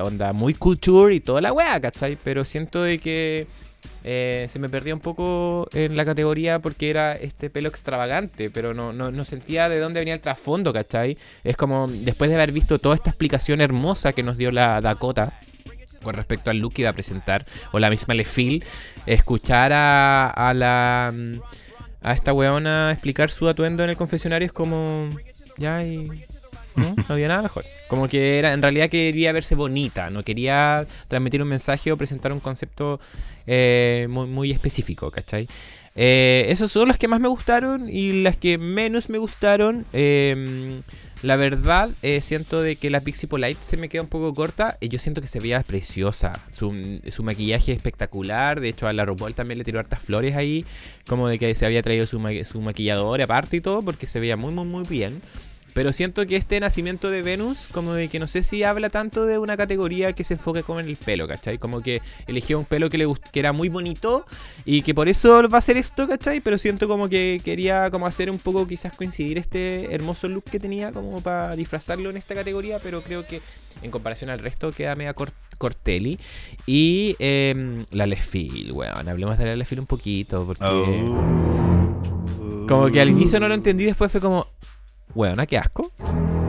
onda 0.04 0.34
muy 0.34 0.54
couture 0.54 1.16
y 1.16 1.20
toda 1.20 1.42
la 1.42 1.54
weá, 1.54 1.80
¿cachai? 1.80 2.18
Pero 2.24 2.44
siento 2.44 2.84
de 2.84 3.00
que 3.00 3.48
eh, 4.04 4.48
se 4.50 4.60
me 4.60 4.70
perdía 4.70 4.94
un 4.94 5.00
poco 5.00 5.68
en 5.74 5.98
la 5.98 6.06
categoría 6.06 6.60
porque 6.60 6.90
era 6.90 7.14
este 7.14 7.50
pelo 7.50 7.70
extravagante, 7.70 8.50
pero 8.50 8.74
no, 8.74 8.94
no, 8.94 9.12
no 9.12 9.26
sentía 9.26 9.70
de 9.70 9.80
dónde 9.80 10.00
venía 10.00 10.14
el 10.14 10.22
trasfondo, 10.22 10.72
¿cachai? 10.74 11.18
Es 11.44 11.58
como 11.58 11.88
después 11.88 12.30
de 12.30 12.36
haber 12.36 12.52
visto 12.52 12.80
toda 12.80 12.96
esta 12.96 13.10
explicación 13.10 13.62
hermosa 13.62 14.14
que 14.14 14.24
nos 14.24 14.38
dio 14.38 14.52
la 14.52 14.82
Dakota 14.82 15.34
con 16.04 16.16
respecto 16.16 16.50
al 16.50 16.58
look 16.58 16.74
que 16.74 16.84
iba 16.84 16.92
a 16.92 16.94
presentar, 16.94 17.46
o 17.74 17.80
la 17.80 17.90
misma 17.90 18.14
Lefil, 18.14 18.64
escuchar 19.06 19.74
a, 19.74 20.30
a 20.30 20.54
la 20.54 21.14
mm, 21.14 21.42
a 22.02 22.14
esta 22.14 22.34
weona 22.34 22.92
explicar 22.92 23.30
su 23.30 23.50
atuendo 23.50 23.84
en 23.84 23.90
el 23.90 23.98
confesionario 23.98 24.46
es 24.46 24.54
como 24.54 25.10
ya 25.58 25.84
y 25.84 26.10
no, 26.76 26.94
no 26.96 27.06
había 27.10 27.28
nada 27.28 27.42
mejor. 27.42 27.64
Como 27.88 28.08
que 28.08 28.40
era, 28.40 28.54
en 28.54 28.62
realidad 28.62 28.90
quería 28.90 29.32
verse 29.32 29.56
bonita, 29.56 30.10
no 30.10 30.24
quería 30.24 30.86
transmitir 31.08 31.42
un 31.42 31.48
mensaje 31.50 31.92
o 31.92 31.98
presentar 31.98 32.32
un 32.34 32.40
concepto 32.40 33.00
eh, 33.48 34.08
muy, 34.10 34.28
muy 34.28 34.52
específico, 34.52 35.12
¿cachai? 35.12 35.48
Eh, 35.96 36.46
esos 36.50 36.72
son 36.72 36.88
las 36.88 36.98
que 36.98 37.08
más 37.08 37.20
me 37.20 37.28
gustaron 37.28 37.90
y 37.90 38.22
las 38.22 38.38
que 38.38 38.58
menos 38.58 39.10
me 39.10 39.18
gustaron. 39.18 39.86
eh, 39.94 40.82
la 41.22 41.36
verdad, 41.36 41.90
eh, 42.02 42.22
siento 42.22 42.62
de 42.62 42.78
que 42.78 42.90
la 42.90 43.02
Pixie 43.02 43.28
Polite 43.28 43.60
se 43.62 43.76
me 43.76 43.90
queda 43.90 44.04
un 44.04 44.08
poco 44.08 44.34
corta. 44.34 44.78
y 44.80 44.88
yo 44.88 45.00
siento 45.00 45.20
que 45.20 45.28
se 45.28 45.42
veía 45.42 45.62
preciosa. 45.64 46.40
Su, 46.54 47.02
su 47.10 47.24
maquillaje 47.24 47.74
espectacular. 47.74 48.62
De 48.62 48.70
hecho, 48.70 48.88
a 48.88 48.94
la 48.94 49.04
RuPaul 49.04 49.34
también 49.34 49.58
le 49.58 49.66
tiró 49.66 49.80
hartas 49.82 50.02
flores 50.02 50.36
ahí. 50.38 50.64
Como 51.08 51.28
de 51.28 51.38
que 51.38 51.54
se 51.56 51.66
había 51.66 51.82
traído 51.82 52.08
su, 52.08 52.20
ma- 52.20 52.42
su 52.46 52.62
maquillador 52.62 53.22
aparte 53.22 53.58
y 53.58 53.62
todo. 53.62 53.82
Porque 53.82 54.08
se 54.08 54.22
veía 54.22 54.38
muy, 54.38 54.54
muy, 54.54 54.64
muy 54.66 54.86
bien. 54.86 55.22
Pero 55.74 55.94
siento 55.94 56.26
que 56.26 56.36
este 56.36 56.60
nacimiento 56.60 57.10
de 57.10 57.22
Venus, 57.22 57.68
como 57.72 57.94
de 57.94 58.08
que 58.08 58.20
no 58.20 58.28
sé 58.28 58.44
si 58.44 58.64
habla 58.64 58.90
tanto 58.90 59.26
de 59.26 59.38
una 59.38 59.56
categoría 59.56 60.14
que 60.14 60.24
se 60.24 60.34
enfoque 60.34 60.64
como 60.64 60.80
en 60.80 60.88
el 60.88 60.98
pelo, 60.98 61.28
¿cachai? 61.28 61.58
Como 61.58 61.82
que 61.82 62.02
eligió 62.28 62.60
un 62.60 62.66
pelo 62.66 62.90
que 62.90 62.98
le 62.98 63.08
que 63.32 63.40
era 63.40 63.54
muy 63.54 63.70
bonito 63.70 64.26
y 64.66 64.82
que 64.82 64.94
por 64.94 65.10
eso 65.10 65.48
va 65.50 65.58
a 65.58 65.60
hacer 65.60 65.78
esto, 65.78 66.08
¿cachai? 66.08 66.42
Pero 66.42 66.58
siento 66.58 66.88
como 66.88 67.08
que 67.10 67.42
quería 67.44 67.90
como 67.92 68.08
hacer 68.08 68.30
un 68.32 68.40
poco 68.40 68.68
quizás 68.68 68.94
coincidir 68.94 69.38
este 69.38 69.94
hermoso 69.94 70.28
look 70.28 70.44
que 70.46 70.60
tenía 70.60 70.92
como 70.92 71.22
para 71.22 71.56
disfrazarlo 71.56 72.10
en 72.10 72.18
esta 72.18 72.36
categoría, 72.36 72.80
pero 72.80 73.02
creo 73.02 73.26
que 73.26 73.42
en 73.82 73.92
comparación 73.92 74.30
al 74.30 74.40
resto 74.40 74.72
queda 74.72 74.96
media 74.96 75.14
cor- 75.14 75.32
Cortelli. 75.58 76.18
Y 76.66 77.16
em, 77.20 77.86
la 77.92 78.06
Lefil, 78.08 78.72
weón, 78.72 79.08
hablemos 79.10 79.38
de 79.38 79.46
la 79.46 79.56
Lefil 79.56 79.80
un 79.82 79.86
poquito, 79.86 80.46
porque... 80.46 80.64
Oh. 80.66 82.66
Como 82.68 82.88
que 82.92 83.02
al 83.02 83.10
inicio 83.10 83.40
no 83.40 83.48
lo 83.48 83.56
entendí, 83.56 83.84
después 83.84 84.12
fue 84.12 84.22
como, 84.22 84.46
weona, 85.16 85.46
qué 85.46 85.58
asco. 85.58 85.92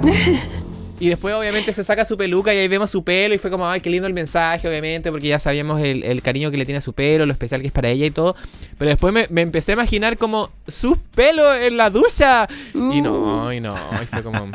y 1.01 1.09
después 1.09 1.35
obviamente 1.35 1.73
se 1.73 1.83
saca 1.83 2.05
su 2.05 2.17
peluca 2.17 2.53
y 2.53 2.59
ahí 2.59 2.69
vemos 2.69 2.91
su 2.91 3.03
pelo 3.03 3.35
y 3.35 3.39
fue 3.39 3.51
como, 3.51 3.69
ay, 3.69 3.81
qué 3.81 3.91
lindo 3.91 4.07
el 4.07 4.15
mensaje, 4.15 4.69
obviamente, 4.69 5.11
porque 5.11 5.29
ya 5.29 5.39
sabíamos 5.39 5.81
el, 5.81 6.05
el 6.05 6.23
cariño 6.23 6.51
que 6.51 6.57
le 6.57 6.67
tiene 6.67 6.79
a 6.79 6.83
su 6.83 6.93
pelo, 6.93 7.27
lo 7.27 7.33
especial 7.33 7.61
que 7.61 7.69
es 7.69 7.73
para 7.73 7.89
ella 7.89 8.07
y 8.07 8.11
todo. 8.11 8.37
Pero 8.79 8.91
después 8.91 9.13
me, 9.13 9.27
me 9.31 9.41
empecé 9.43 9.73
a 9.73 9.75
imaginar 9.75 10.19
como 10.19 10.51
sus 10.67 10.99
pelos 10.99 11.57
en 11.57 11.77
la 11.77 11.91
ducha. 11.91 12.49
Y 12.75 13.01
no, 13.01 13.53
y 13.53 13.61
no, 13.61 13.77
y 14.03 14.07
fue 14.07 14.23
como... 14.23 14.51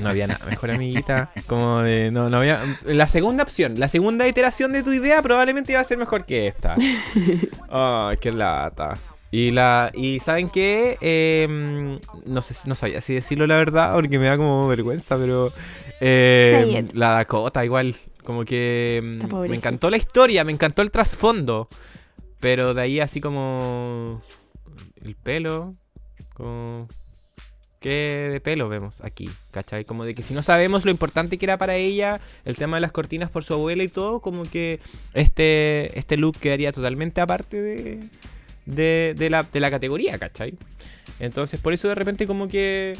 No 0.00 0.10
había 0.10 0.26
nada 0.26 0.44
mejor, 0.46 0.70
amiguita. 0.70 1.30
Como 1.46 1.80
de, 1.80 2.10
no, 2.10 2.28
no 2.28 2.38
había. 2.38 2.78
La 2.84 3.06
segunda 3.06 3.42
opción, 3.42 3.78
la 3.78 3.88
segunda 3.88 4.28
iteración 4.28 4.72
de 4.72 4.82
tu 4.82 4.92
idea 4.92 5.22
probablemente 5.22 5.72
iba 5.72 5.80
a 5.80 5.84
ser 5.84 5.98
mejor 5.98 6.24
que 6.26 6.46
esta. 6.46 6.76
Ay, 7.70 8.16
qué 8.18 8.30
lata. 8.32 8.94
Y 9.30 9.50
la 9.50 9.90
y 9.94 10.20
¿saben 10.20 10.48
qué? 10.48 10.96
Eh, 11.00 11.98
no 12.24 12.42
sé 12.42 12.54
no 12.66 12.74
sabía 12.74 13.00
si 13.00 13.14
decirlo 13.14 13.46
la 13.46 13.56
verdad 13.56 13.92
porque 13.94 14.18
me 14.18 14.26
da 14.26 14.36
como 14.36 14.68
vergüenza, 14.68 15.18
pero 15.18 15.52
eh, 16.00 16.86
la 16.94 17.10
Dakota 17.10 17.64
igual 17.64 17.96
como 18.24 18.44
que 18.44 19.18
Está 19.22 19.40
me 19.40 19.56
encantó 19.56 19.90
la 19.90 19.98
historia, 19.98 20.44
me 20.44 20.52
encantó 20.52 20.80
el 20.82 20.90
trasfondo, 20.90 21.68
pero 22.40 22.72
de 22.72 22.82
ahí 22.82 23.00
así 23.00 23.20
como 23.20 24.22
el 25.04 25.14
pelo, 25.14 25.74
como 26.34 26.88
¿Qué 27.80 28.28
de 28.32 28.40
pelo 28.40 28.68
vemos 28.68 29.00
aquí? 29.02 29.30
¿Cachai? 29.52 29.84
Como 29.84 30.04
de 30.04 30.14
que 30.14 30.22
si 30.22 30.34
no 30.34 30.42
sabemos 30.42 30.84
lo 30.84 30.90
importante 30.90 31.38
que 31.38 31.46
era 31.46 31.58
para 31.58 31.76
ella, 31.76 32.20
el 32.44 32.56
tema 32.56 32.76
de 32.76 32.80
las 32.80 32.90
cortinas 32.90 33.30
por 33.30 33.44
su 33.44 33.54
abuela 33.54 33.84
y 33.84 33.88
todo, 33.88 34.18
como 34.18 34.42
que 34.42 34.80
este, 35.14 35.96
este 35.96 36.16
look 36.16 36.36
quedaría 36.38 36.72
totalmente 36.72 37.20
aparte 37.20 37.62
de, 37.62 38.00
de, 38.68 39.14
de 39.16 39.30
la, 39.30 39.42
de 39.42 39.60
la 39.60 39.70
categoría, 39.70 40.18
¿cachai? 40.18 40.54
Entonces 41.18 41.60
por 41.60 41.72
eso 41.72 41.88
de 41.88 41.94
repente 41.94 42.26
como 42.26 42.48
que, 42.48 42.96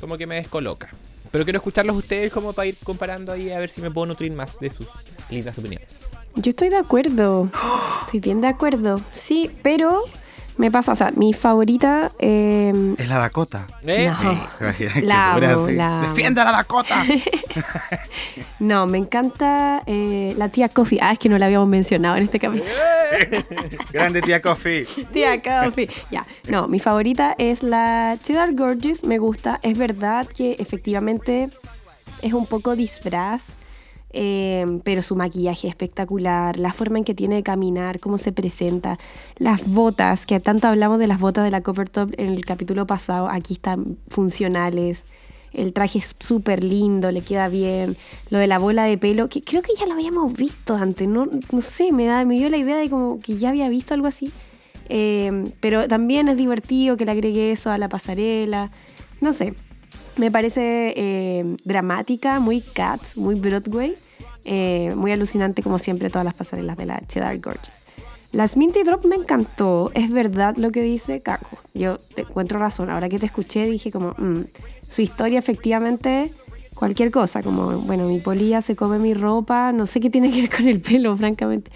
como 0.00 0.18
que 0.18 0.26
me 0.26 0.34
descoloca. 0.36 0.90
Pero 1.30 1.44
quiero 1.44 1.58
escucharlos 1.58 1.96
ustedes 1.96 2.30
como 2.30 2.52
para 2.52 2.66
ir 2.66 2.76
comparando 2.84 3.32
ahí 3.32 3.50
a 3.50 3.58
ver 3.58 3.70
si 3.70 3.80
me 3.80 3.90
puedo 3.90 4.06
nutrir 4.06 4.32
más 4.32 4.60
de 4.60 4.68
sus 4.70 4.86
lindas 5.30 5.56
opiniones. 5.58 6.10
Yo 6.34 6.50
estoy 6.50 6.68
de 6.68 6.76
acuerdo. 6.76 7.50
Estoy 8.04 8.20
bien 8.20 8.40
de 8.40 8.48
acuerdo. 8.48 9.00
Sí, 9.14 9.50
pero 9.62 10.04
me 10.56 10.70
pasa, 10.70 10.92
o 10.92 10.96
sea, 10.96 11.10
mi 11.16 11.32
favorita. 11.32 12.12
eh, 12.18 12.94
Es 12.98 13.08
la 13.08 13.18
Dakota. 13.18 13.66
¿Eh? 13.84 14.10
No. 14.10 14.22
La 15.02 15.32
amo, 15.32 15.64
así. 15.66 15.74
la 15.74 16.00
amo. 16.00 16.08
¡Defiende 16.08 16.40
a 16.40 16.44
la 16.44 16.52
Dakota! 16.52 17.02
no, 18.58 18.86
me 18.86 18.98
encanta 18.98 19.82
eh, 19.86 20.34
la 20.36 20.48
tía 20.48 20.68
Coffee. 20.68 20.98
Ah, 21.00 21.12
es 21.12 21.18
que 21.18 21.28
no 21.28 21.38
la 21.38 21.46
habíamos 21.46 21.68
mencionado 21.68 22.16
en 22.16 22.24
este 22.24 22.38
capítulo. 22.38 22.70
Grande 23.92 24.22
tía 24.22 24.40
Coffee. 24.40 24.84
Tía 25.12 25.40
Coffee. 25.42 25.88
Ya, 26.10 26.26
no, 26.48 26.68
mi 26.68 26.78
favorita 26.80 27.34
es 27.38 27.62
la 27.62 28.16
Cheddar 28.22 28.54
Gorgeous. 28.54 29.04
Me 29.04 29.18
gusta. 29.18 29.58
Es 29.62 29.76
verdad 29.78 30.26
que 30.26 30.56
efectivamente 30.58 31.48
es 32.22 32.32
un 32.32 32.46
poco 32.46 32.76
disfraz. 32.76 33.42
Eh, 34.12 34.80
pero 34.84 35.02
su 35.02 35.16
maquillaje 35.16 35.66
es 35.68 35.72
espectacular, 35.72 36.58
la 36.58 36.72
forma 36.72 36.98
en 36.98 37.04
que 37.04 37.14
tiene 37.14 37.36
de 37.36 37.42
caminar, 37.42 38.00
cómo 38.00 38.18
se 38.18 38.32
presenta, 38.32 38.98
las 39.38 39.66
botas, 39.66 40.26
que 40.26 40.38
tanto 40.40 40.68
hablamos 40.68 40.98
de 40.98 41.06
las 41.06 41.18
botas 41.20 41.44
de 41.44 41.50
la 41.50 41.60
Copper 41.62 41.88
Top 41.88 42.12
en 42.16 42.32
el 42.32 42.44
capítulo 42.44 42.86
pasado, 42.86 43.28
aquí 43.28 43.54
están 43.54 43.96
funcionales, 44.08 45.04
el 45.52 45.72
traje 45.72 45.98
es 45.98 46.14
súper 46.18 46.64
lindo, 46.64 47.10
le 47.10 47.20
queda 47.20 47.48
bien, 47.48 47.96
lo 48.30 48.38
de 48.38 48.46
la 48.46 48.58
bola 48.58 48.84
de 48.84 48.96
pelo, 48.96 49.28
que 49.28 49.42
creo 49.42 49.62
que 49.62 49.74
ya 49.78 49.86
lo 49.86 49.92
habíamos 49.92 50.32
visto 50.32 50.74
antes, 50.76 51.06
no, 51.06 51.26
no 51.50 51.62
sé, 51.62 51.92
me, 51.92 52.06
da, 52.06 52.24
me 52.24 52.38
dio 52.38 52.48
la 52.48 52.56
idea 52.56 52.76
de 52.76 52.88
como 52.88 53.20
que 53.20 53.36
ya 53.36 53.50
había 53.50 53.68
visto 53.68 53.94
algo 53.94 54.06
así, 54.06 54.30
Eh, 54.88 55.52
pero 55.60 55.86
también 55.88 56.28
es 56.28 56.36
divertido 56.36 56.96
que 56.96 57.04
le 57.06 57.12
agregue 57.12 57.52
eso 57.52 57.70
a 57.70 57.78
la 57.78 57.88
pasarela, 57.88 58.70
no 59.20 59.32
sé, 59.32 59.54
me 60.16 60.30
parece 60.30 60.94
eh, 60.96 61.56
dramática, 61.64 62.40
muy 62.40 62.60
Cats, 62.60 63.16
muy 63.16 63.34
Broadway, 63.34 63.94
eh, 64.44 64.92
muy 64.96 65.12
alucinante 65.12 65.62
como 65.62 65.78
siempre 65.78 66.10
todas 66.10 66.24
las 66.24 66.34
pasarelas 66.34 66.76
de 66.76 66.86
la 66.86 67.00
Cheddar 67.06 67.38
Gorgeous. 67.38 67.82
Las 68.32 68.56
Minty 68.56 68.82
Drop 68.82 69.04
me 69.04 69.16
encantó, 69.16 69.90
es 69.94 70.10
verdad 70.10 70.56
lo 70.56 70.70
que 70.70 70.82
dice 70.82 71.20
Caco. 71.20 71.58
Yo 71.74 71.98
te 72.14 72.22
encuentro 72.22 72.58
razón, 72.58 72.88
ahora 72.88 73.10
que 73.10 73.18
te 73.18 73.26
escuché 73.26 73.66
dije 73.66 73.92
como, 73.92 74.14
mm, 74.16 74.44
su 74.88 75.02
historia 75.02 75.38
efectivamente, 75.38 76.32
cualquier 76.74 77.10
cosa, 77.10 77.42
como, 77.42 77.78
bueno, 77.80 78.08
mi 78.08 78.20
polilla 78.20 78.62
se 78.62 78.74
come 78.74 78.98
mi 78.98 79.12
ropa, 79.12 79.72
no 79.72 79.84
sé 79.84 80.00
qué 80.00 80.08
tiene 80.08 80.30
que 80.30 80.42
ver 80.42 80.50
con 80.50 80.66
el 80.66 80.80
pelo, 80.80 81.14
francamente, 81.16 81.70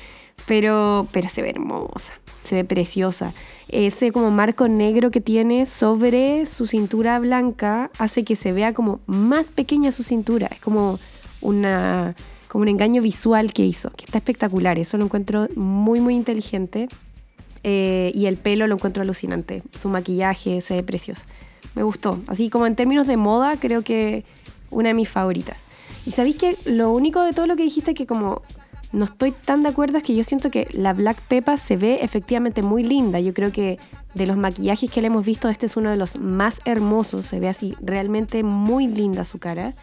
pero, 0.47 1.07
pero 1.13 1.29
se 1.29 1.43
ve 1.43 1.51
hermosa, 1.51 2.13
se 2.45 2.57
ve 2.57 2.65
preciosa. 2.65 3.33
Ese 3.69 4.13
como 4.13 4.31
marco 4.31 4.69
negro 4.69 5.11
que 5.11 5.21
tiene 5.21 5.67
sobre 5.67 6.47
su 6.47 6.67
cintura 6.67 7.19
blanca 7.19 7.91
hace 7.99 8.25
que 8.25 8.37
se 8.37 8.53
vea 8.53 8.73
como 8.73 9.01
más 9.07 9.47
pequeña 9.47 9.91
su 9.91 10.03
cintura, 10.03 10.49
es 10.53 10.61
como 10.61 10.99
una 11.41 12.15
como 12.49 12.63
un 12.63 12.69
engaño 12.69 13.03
visual 13.03 13.53
que 13.53 13.65
hizo, 13.65 13.91
que 13.91 14.05
está 14.05 14.19
espectacular, 14.19 14.79
eso 14.79 14.97
lo 14.97 15.05
encuentro 15.05 15.49
muy 15.57 16.01
muy 16.01 16.15
inteligente. 16.15 16.89
Eh, 17.69 18.13
y 18.15 18.27
el 18.27 18.37
pelo 18.37 18.69
lo 18.69 18.77
encuentro 18.77 19.03
alucinante. 19.03 19.65
Su 19.77 19.89
maquillaje 19.89 20.61
se 20.61 20.75
ve 20.75 20.83
precioso. 20.85 21.25
Me 21.75 21.83
gustó. 21.83 22.21
Así 22.29 22.49
como 22.49 22.65
en 22.65 22.77
términos 22.77 23.09
de 23.09 23.17
moda, 23.17 23.57
creo 23.59 23.83
que 23.83 24.25
una 24.71 24.91
de 24.91 24.95
mis 24.95 25.09
favoritas. 25.09 25.59
Y 26.07 26.13
sabéis 26.13 26.37
que 26.37 26.57
lo 26.65 26.93
único 26.93 27.23
de 27.23 27.33
todo 27.33 27.49
lo 27.49 27.57
que 27.57 27.65
dijiste 27.65 27.93
que 27.95 28.07
como 28.07 28.43
no 28.97 29.05
estoy 29.05 29.33
tan 29.33 29.63
de 29.63 29.69
acuerdo 29.69 29.99
es 29.99 30.05
que 30.05 30.17
yo 30.17 30.25
siento 30.25 30.51
que 30.51 30.67
la 30.73 30.95
Black 30.95 31.21
Peppa 31.29 31.59
se 31.59 31.77
ve 31.77 31.99
efectivamente 32.01 32.63
muy 32.63 32.83
linda. 32.83 33.21
Yo 33.21 33.35
creo 33.35 33.53
que 33.53 33.79
de 34.15 34.27
los 34.27 34.39
maquillajes 34.39 34.91
que 34.91 35.03
le 35.03 35.09
hemos 35.09 35.25
visto, 35.25 35.51
este 35.51 35.67
es 35.67 35.77
uno 35.77 35.91
de 35.91 35.97
los 35.97 36.19
más 36.19 36.61
hermosos. 36.65 37.27
Se 37.27 37.39
ve 37.39 37.49
así 37.49 37.75
realmente 37.83 38.43
muy 38.43 38.87
linda 38.87 39.27
su 39.27 39.39
cara. 39.39 39.75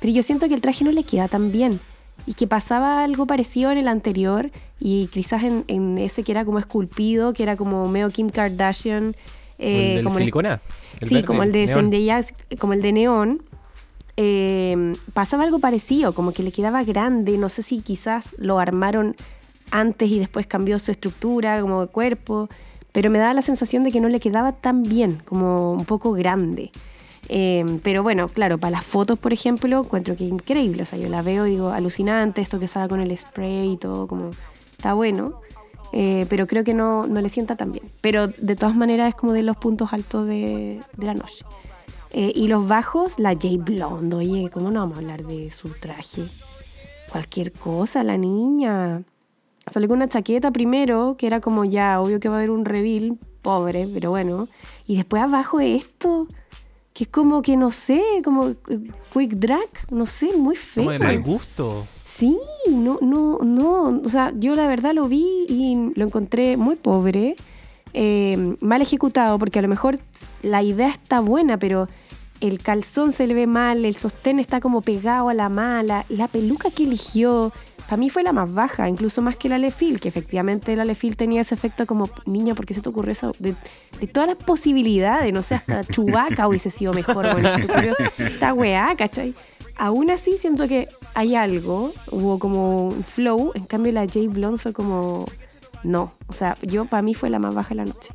Pero 0.00 0.14
yo 0.14 0.22
siento 0.22 0.48
que 0.48 0.54
el 0.54 0.62
traje 0.62 0.84
no 0.84 0.90
le 0.90 1.04
queda 1.04 1.28
tan 1.28 1.52
bien. 1.52 1.80
Y 2.26 2.32
que 2.32 2.46
pasaba 2.46 3.04
algo 3.04 3.26
parecido 3.26 3.70
en 3.72 3.78
el 3.78 3.88
anterior 3.88 4.50
y 4.80 5.08
quizás 5.08 5.42
en, 5.42 5.64
en 5.68 5.98
ese 5.98 6.22
que 6.22 6.32
era 6.32 6.46
como 6.46 6.58
esculpido, 6.58 7.34
que 7.34 7.42
era 7.42 7.56
como 7.56 7.86
medio 7.88 8.08
Kim 8.08 8.30
Kardashian. 8.30 9.14
eh, 9.58 9.88
¿El 9.88 9.94
del 9.96 10.04
como 10.04 10.18
silicona? 10.18 10.62
El 11.00 11.08
sí, 11.08 11.14
verde, 11.16 11.26
como 11.26 11.42
el 11.42 11.52
de. 11.52 11.68
Zendaya, 11.68 12.24
como 12.58 12.72
el 12.72 12.80
de 12.80 12.92
Neón. 12.92 13.42
Eh, 14.16 14.94
pasaba 15.14 15.44
algo 15.44 15.58
parecido, 15.58 16.14
como 16.14 16.32
que 16.32 16.42
le 16.42 16.52
quedaba 16.52 16.84
grande. 16.84 17.38
No 17.38 17.48
sé 17.48 17.62
si 17.62 17.80
quizás 17.80 18.24
lo 18.38 18.58
armaron 18.58 19.16
antes 19.70 20.10
y 20.10 20.18
después 20.18 20.46
cambió 20.46 20.78
su 20.78 20.90
estructura 20.90 21.60
como 21.60 21.82
de 21.82 21.86
cuerpo. 21.88 22.48
Pero 22.92 23.10
me 23.10 23.18
daba 23.18 23.32
la 23.32 23.42
sensación 23.42 23.84
de 23.84 23.92
que 23.92 24.00
no 24.00 24.08
le 24.08 24.20
quedaba 24.20 24.52
tan 24.52 24.82
bien, 24.82 25.22
como 25.24 25.72
un 25.72 25.86
poco 25.86 26.12
grande. 26.12 26.70
Eh, 27.28 27.78
pero 27.82 28.02
bueno, 28.02 28.28
claro, 28.28 28.58
para 28.58 28.72
las 28.72 28.84
fotos, 28.84 29.18
por 29.18 29.32
ejemplo, 29.32 29.80
encuentro 29.80 30.14
que 30.14 30.24
increíble. 30.24 30.82
O 30.82 30.86
sea, 30.86 30.98
yo 30.98 31.08
la 31.08 31.22
veo 31.22 31.46
y 31.46 31.52
digo, 31.52 31.70
alucinante, 31.70 32.42
esto 32.42 32.58
que 32.58 32.66
estaba 32.66 32.88
con 32.88 33.00
el 33.00 33.16
spray 33.16 33.72
y 33.72 33.76
todo, 33.78 34.06
como 34.06 34.30
está 34.72 34.92
bueno. 34.92 35.40
Eh, 35.94 36.26
pero 36.28 36.46
creo 36.46 36.64
que 36.64 36.74
no, 36.74 37.06
no 37.06 37.20
le 37.22 37.30
sienta 37.30 37.56
tan 37.56 37.72
bien. 37.72 37.84
Pero 38.02 38.28
de 38.28 38.56
todas 38.56 38.76
maneras 38.76 39.08
es 39.08 39.14
como 39.14 39.32
de 39.32 39.42
los 39.42 39.56
puntos 39.56 39.92
altos 39.94 40.26
de 40.26 40.80
la 40.98 41.14
noche. 41.14 41.44
Eh, 42.14 42.30
y 42.34 42.46
los 42.46 42.68
bajos, 42.68 43.18
la 43.18 43.30
J 43.30 43.48
Blonde, 43.58 44.16
oye, 44.16 44.50
¿cómo 44.52 44.70
no 44.70 44.80
vamos 44.80 44.96
a 44.96 45.00
hablar 45.00 45.22
de 45.22 45.50
su 45.50 45.70
traje? 45.70 46.22
Cualquier 47.10 47.52
cosa, 47.52 48.02
la 48.02 48.18
niña. 48.18 49.02
Salió 49.70 49.88
con 49.88 49.96
una 49.96 50.08
chaqueta 50.08 50.50
primero, 50.50 51.16
que 51.16 51.26
era 51.26 51.40
como 51.40 51.64
ya, 51.64 52.00
obvio 52.00 52.20
que 52.20 52.28
va 52.28 52.34
a 52.34 52.38
haber 52.38 52.50
un 52.50 52.66
reveal, 52.66 53.16
pobre, 53.40 53.88
pero 53.94 54.10
bueno. 54.10 54.46
Y 54.86 54.96
después 54.96 55.22
abajo 55.22 55.60
esto, 55.60 56.26
que 56.92 57.04
es 57.04 57.10
como 57.10 57.40
que 57.40 57.56
no 57.56 57.70
sé, 57.70 58.02
como 58.22 58.48
eh, 58.48 58.56
quick 59.12 59.32
drag, 59.32 59.70
no 59.90 60.04
sé, 60.04 60.36
muy 60.36 60.56
feo. 60.56 60.84
Como 60.84 60.92
de 60.92 60.98
mal 60.98 61.22
gusto. 61.22 61.86
Sí, 62.06 62.38
no, 62.68 62.98
no, 63.00 63.38
no. 63.38 64.02
O 64.04 64.08
sea, 64.10 64.34
yo 64.36 64.54
la 64.54 64.68
verdad 64.68 64.92
lo 64.92 65.08
vi 65.08 65.46
y 65.48 65.92
lo 65.94 66.04
encontré 66.04 66.58
muy 66.58 66.76
pobre, 66.76 67.36
eh, 67.94 68.56
mal 68.60 68.82
ejecutado, 68.82 69.38
porque 69.38 69.60
a 69.60 69.62
lo 69.62 69.68
mejor 69.68 69.98
la 70.42 70.62
idea 70.62 70.90
está 70.90 71.20
buena, 71.20 71.56
pero 71.56 71.88
el 72.42 72.58
calzón 72.58 73.12
se 73.12 73.28
le 73.28 73.34
ve 73.34 73.46
mal, 73.46 73.84
el 73.84 73.94
sostén 73.94 74.40
está 74.40 74.60
como 74.60 74.80
pegado 74.80 75.28
a 75.28 75.34
la 75.34 75.48
mala, 75.48 76.04
la 76.08 76.26
peluca 76.26 76.70
que 76.70 76.82
eligió, 76.82 77.52
para 77.86 77.96
mí 77.96 78.10
fue 78.10 78.24
la 78.24 78.32
más 78.32 78.52
baja, 78.52 78.88
incluso 78.88 79.22
más 79.22 79.36
que 79.36 79.48
la 79.48 79.58
Lefil, 79.58 80.00
que 80.00 80.08
efectivamente 80.08 80.74
la 80.74 80.84
Lefil 80.84 81.16
tenía 81.16 81.42
ese 81.42 81.54
efecto 81.54 81.86
como, 81.86 82.10
niña, 82.26 82.56
¿por 82.56 82.66
qué 82.66 82.74
se 82.74 82.80
te 82.80 82.88
ocurrió 82.88 83.12
eso? 83.12 83.32
De, 83.38 83.54
de 84.00 84.06
todas 84.08 84.28
las 84.28 84.38
posibilidades, 84.38 85.32
no 85.32 85.42
sé, 85.42 85.54
hasta 85.54 85.84
Chubaca 85.92 86.48
hubiese 86.48 86.70
sido 86.70 86.92
mejor, 86.92 87.32
bueno, 87.32 87.54
se 87.54 87.62
te 87.62 87.72
ocurrió 87.72 87.94
esta 88.18 88.52
weá, 88.52 88.92
¿cachai? 88.96 89.34
Aún 89.76 90.10
así 90.10 90.36
siento 90.36 90.66
que 90.66 90.88
hay 91.14 91.36
algo, 91.36 91.92
hubo 92.10 92.40
como 92.40 92.88
un 92.88 93.04
flow, 93.04 93.52
en 93.54 93.66
cambio 93.66 93.92
la 93.92 94.02
J 94.02 94.20
Blonde 94.28 94.58
fue 94.58 94.72
como, 94.72 95.26
no, 95.84 96.12
o 96.26 96.32
sea, 96.32 96.56
yo 96.62 96.86
para 96.86 97.02
mí 97.02 97.14
fue 97.14 97.30
la 97.30 97.38
más 97.38 97.54
baja 97.54 97.68
de 97.68 97.76
la 97.76 97.84
noche, 97.84 98.10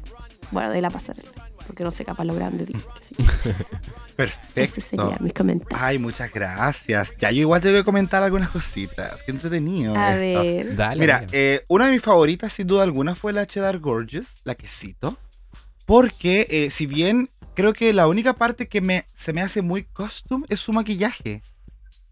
bueno, 0.51 0.69
de 0.71 0.81
la 0.81 0.89
pasarela, 0.89 1.29
porque 1.67 1.83
no 1.83 1.91
sé, 1.91 2.03
capaz 2.05 2.23
lo 2.23 2.33
grande, 2.33 2.65
digo 2.65 2.79
que 2.97 3.03
sí. 3.03 3.15
Perfecto. 4.15 4.61
Ese 4.61 4.81
sería 4.81 5.17
mi 5.19 5.29
comentario. 5.31 5.77
Ay, 5.79 5.99
muchas 5.99 6.31
gracias. 6.31 7.13
Ya, 7.19 7.29
yo 7.31 7.41
igual 7.41 7.61
tengo 7.61 7.75
que 7.75 7.83
comentar 7.83 8.23
algunas 8.23 8.49
cositas. 8.49 9.21
Qué 9.23 9.31
entretenido. 9.31 9.95
A 9.95 10.15
esto. 10.17 10.41
ver, 10.41 10.75
Dale. 10.75 10.99
Mira, 10.99 11.19
dale. 11.21 11.27
eh, 11.33 11.65
una 11.67 11.85
de 11.85 11.91
mis 11.91 12.01
favoritas, 12.01 12.53
sin 12.53 12.65
duda 12.67 12.83
alguna, 12.83 13.13
fue 13.13 13.33
la 13.33 13.45
Cheddar 13.45 13.77
Gorgeous, 13.79 14.37
la 14.43 14.55
que 14.55 14.67
cito. 14.67 15.17
Porque, 15.85 16.47
eh, 16.49 16.69
si 16.71 16.85
bien 16.87 17.29
creo 17.53 17.73
que 17.73 17.93
la 17.93 18.07
única 18.07 18.33
parte 18.33 18.67
que 18.67 18.81
me, 18.81 19.05
se 19.15 19.33
me 19.33 19.41
hace 19.41 19.61
muy 19.61 19.83
costume 19.83 20.45
es 20.49 20.59
su 20.59 20.73
maquillaje. 20.73 21.41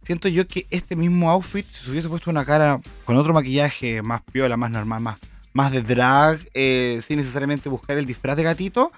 Siento 0.04 0.28
yo 0.28 0.48
que 0.48 0.68
este 0.70 0.96
mismo 0.96 1.32
outfit, 1.32 1.66
si 1.66 1.84
se 1.84 1.90
hubiese 1.92 2.08
puesto 2.08 2.30
una 2.30 2.46
cara 2.46 2.80
con 3.06 3.16
otro 3.18 3.34
maquillaje 3.34 4.04
más 4.04 4.22
piola, 4.32 4.56
más 4.56 4.70
normal, 4.70 5.02
más, 5.02 5.18
más 5.52 5.72
de 5.72 5.82
drag, 5.82 6.40
eh, 6.54 7.02
sin 7.08 7.18
necesariamente 7.18 7.70
buscar 7.70 7.98
el 7.98 8.06
disfraz 8.06 8.38
de 8.38 8.44
gatito, 8.44 8.92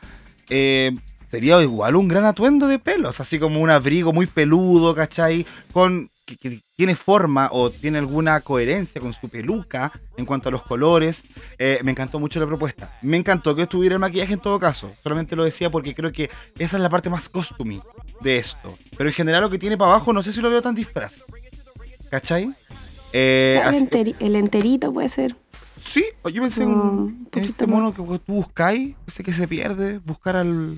eh, 0.49 0.91
sería 1.29 1.61
igual 1.61 1.95
un 1.95 2.07
gran 2.07 2.25
atuendo 2.25 2.67
de 2.67 2.79
pelos, 2.79 3.19
así 3.19 3.37
como 3.39 3.59
un 3.61 3.69
abrigo 3.69 4.13
muy 4.13 4.25
peludo, 4.27 4.95
¿cachai? 4.95 5.45
Con 5.73 6.09
que, 6.25 6.35
que 6.35 6.59
tiene 6.75 6.95
forma 6.95 7.47
o 7.53 7.69
tiene 7.69 7.97
alguna 7.99 8.41
coherencia 8.41 8.99
con 8.99 9.13
su 9.13 9.29
peluca 9.29 9.91
en 10.17 10.25
cuanto 10.25 10.49
a 10.49 10.51
los 10.51 10.61
colores. 10.61 11.23
Eh, 11.57 11.79
me 11.83 11.91
encantó 11.91 12.19
mucho 12.19 12.39
la 12.39 12.45
propuesta. 12.45 12.97
Me 13.01 13.15
encantó 13.17 13.55
que 13.55 13.61
estuviera 13.63 13.95
el 13.95 13.99
maquillaje 13.99 14.33
en 14.33 14.39
todo 14.39 14.59
caso. 14.59 14.91
Solamente 15.01 15.35
lo 15.37 15.43
decía 15.45 15.69
porque 15.69 15.95
creo 15.95 16.11
que 16.11 16.29
esa 16.59 16.75
es 16.77 16.83
la 16.83 16.89
parte 16.89 17.09
más 17.09 17.29
costumbre 17.29 17.79
de 18.19 18.37
esto. 18.37 18.77
Pero 18.97 19.09
en 19.09 19.13
general 19.15 19.41
lo 19.41 19.49
que 19.49 19.57
tiene 19.57 19.77
para 19.77 19.91
abajo 19.91 20.11
no 20.11 20.21
sé 20.21 20.33
si 20.33 20.41
lo 20.41 20.49
veo 20.49 20.61
tan 20.61 20.75
disfraz. 20.75 21.23
¿Cachai? 22.09 22.49
Eh, 23.13 23.55
O 23.57 23.61
sea, 23.61 23.69
el, 23.69 23.75
así- 23.75 23.85
enteri- 23.85 24.15
el 24.19 24.35
enterito 24.35 24.91
puede 24.93 25.07
ser. 25.09 25.35
Sí, 25.91 26.05
yo 26.33 26.41
pensé 26.41 26.63
en, 26.63 26.69
un 26.69 27.27
en 27.33 27.43
este 27.43 27.65
mono 27.67 27.93
que 27.93 28.01
tú 28.19 28.33
buscáis, 28.33 28.95
ese 29.07 29.23
que 29.23 29.33
se 29.33 29.47
pierde, 29.47 29.99
buscar 29.99 30.35
al... 30.35 30.77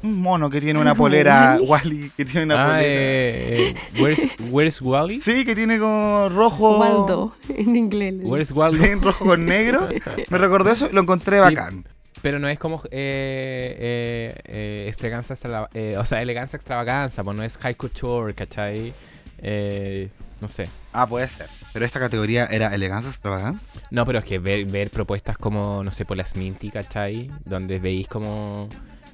Un 0.00 0.20
mono 0.20 0.48
que 0.48 0.60
tiene 0.60 0.78
una 0.78 0.94
polera, 0.94 1.58
Wally, 1.62 2.10
que 2.16 2.24
tiene 2.24 2.44
una 2.44 2.62
Ah, 2.62 2.66
polera. 2.66 2.84
eh, 2.86 3.68
eh, 3.70 3.74
where's, 4.00 4.20
where's 4.50 4.80
Wally? 4.82 5.20
Sí, 5.20 5.44
que 5.44 5.54
tiene 5.56 5.78
como 5.78 6.28
rojo... 6.28 6.78
Waldo, 6.78 7.34
en 7.48 7.74
inglés. 7.74 8.14
Where's 8.22 8.52
Waldo? 8.52 8.82
bien 8.82 9.02
rojo 9.02 9.24
con 9.24 9.44
negro. 9.46 9.88
Me 10.30 10.38
recordó 10.38 10.70
eso, 10.70 10.88
lo 10.92 11.00
encontré 11.00 11.36
Sí. 11.38 11.42
bacán. 11.42 11.84
Pero 12.22 12.38
no 12.40 12.48
es 12.48 12.58
como 12.58 12.82
eh, 12.90 13.76
eh, 13.78 14.34
eh, 14.44 14.84
extravaganza, 14.88 15.34
extra- 15.34 15.68
eh, 15.74 15.94
o 15.98 16.04
sea, 16.04 16.20
elegancia 16.22 16.56
extravaganza, 16.56 17.22
pues 17.24 17.36
no 17.36 17.42
es 17.44 17.56
high 17.58 17.74
couture, 17.76 18.34
¿cachai? 18.34 18.92
Eh, 19.40 20.08
no 20.40 20.48
sé. 20.48 20.68
Ah, 20.92 21.06
puede 21.06 21.28
ser. 21.28 21.46
Pero 21.72 21.84
esta 21.84 21.98
categoría 22.00 22.46
era 22.46 22.74
elegancia 22.74 23.10
extravagante. 23.10 23.64
No, 23.90 24.04
pero 24.06 24.18
es 24.20 24.24
que 24.24 24.38
ver, 24.38 24.64
ver 24.66 24.90
propuestas 24.90 25.36
como, 25.38 25.82
no 25.84 25.92
sé, 25.92 26.04
por 26.04 26.16
las 26.16 26.36
Minty, 26.36 26.70
¿cachai? 26.70 27.30
Donde 27.44 27.78
veis 27.78 28.08
como 28.08 28.68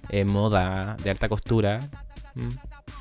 eh, 0.09 0.25
moda 0.25 0.97
de 1.03 1.11
alta 1.11 1.29
costura. 1.29 1.81
¿m? 2.37 2.51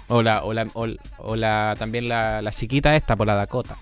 O 0.07 0.21
la, 0.21 0.43
o 0.43 0.53
la, 0.53 0.67
o, 0.73 0.87
o 1.19 1.35
la 1.35 1.75
también 1.77 2.07
la, 2.09 2.41
la 2.41 2.51
chiquita 2.51 2.95
esta, 2.95 3.15
por 3.15 3.27
la 3.27 3.35
Dakota. 3.35 3.75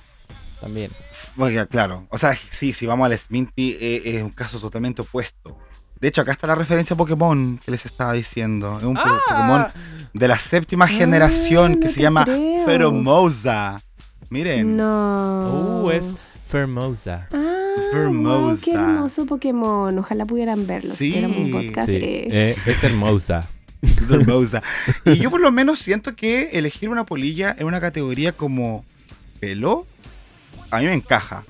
También. 0.59 0.91
Oiga, 1.38 1.65
claro. 1.65 2.05
O 2.09 2.18
sea, 2.19 2.35
sí, 2.51 2.73
si 2.73 2.85
vamos 2.85 3.05
al 3.07 3.18
Sminty, 3.18 3.77
eh, 3.81 4.01
es 4.05 4.22
un 4.22 4.30
caso 4.30 4.59
totalmente 4.59 5.01
opuesto. 5.01 5.57
De 5.99 6.07
hecho, 6.07 6.22
acá 6.22 6.31
está 6.31 6.47
la 6.47 6.55
referencia 6.55 6.93
a 6.93 6.97
Pokémon 6.97 7.57
que 7.63 7.72
les 7.72 7.85
estaba 7.85 8.13
diciendo. 8.13 8.77
Es 8.77 8.84
un 8.84 8.95
po- 8.95 9.01
Pokémon 9.27 9.68
de 10.13 10.27
la 10.27 10.38
séptima 10.38 10.88
generación 10.88 11.80
que 11.80 11.88
no 11.88 11.91
se 11.93 12.01
llama 12.01 12.23
creo. 12.26 12.65
Pheromosa. 12.65 13.80
Miren. 14.31 14.77
No. 14.77 15.81
Uh, 15.83 15.91
es 15.91 16.15
Fermosa. 16.47 17.27
Ah, 17.33 17.75
Hermosa. 17.91 18.39
wow, 18.39 18.57
qué 18.63 18.71
hermoso 18.71 19.25
Pokémon. 19.25 19.97
Ojalá 19.99 20.25
pudieran 20.25 20.65
verlo. 20.65 20.95
Sí. 20.95 21.11
Si 21.11 21.19
tuviéramos 21.19 21.37
un 21.37 21.51
podcast. 21.51 21.89
Sí, 21.89 21.95
eh. 21.97 22.27
eh, 22.31 22.55
es 22.65 22.81
hermosa. 22.81 23.49
Es 23.81 24.09
hermosa. 24.09 24.63
Y 25.05 25.17
yo 25.17 25.29
por 25.29 25.41
lo 25.41 25.51
menos 25.51 25.79
siento 25.79 26.15
que 26.15 26.51
elegir 26.53 26.87
una 26.87 27.05
polilla 27.05 27.53
en 27.59 27.67
una 27.67 27.81
categoría 27.81 28.31
como 28.31 28.85
pelo, 29.41 29.85
a 30.69 30.79
mí 30.79 30.85
me 30.85 30.93
encaja. 30.93 31.43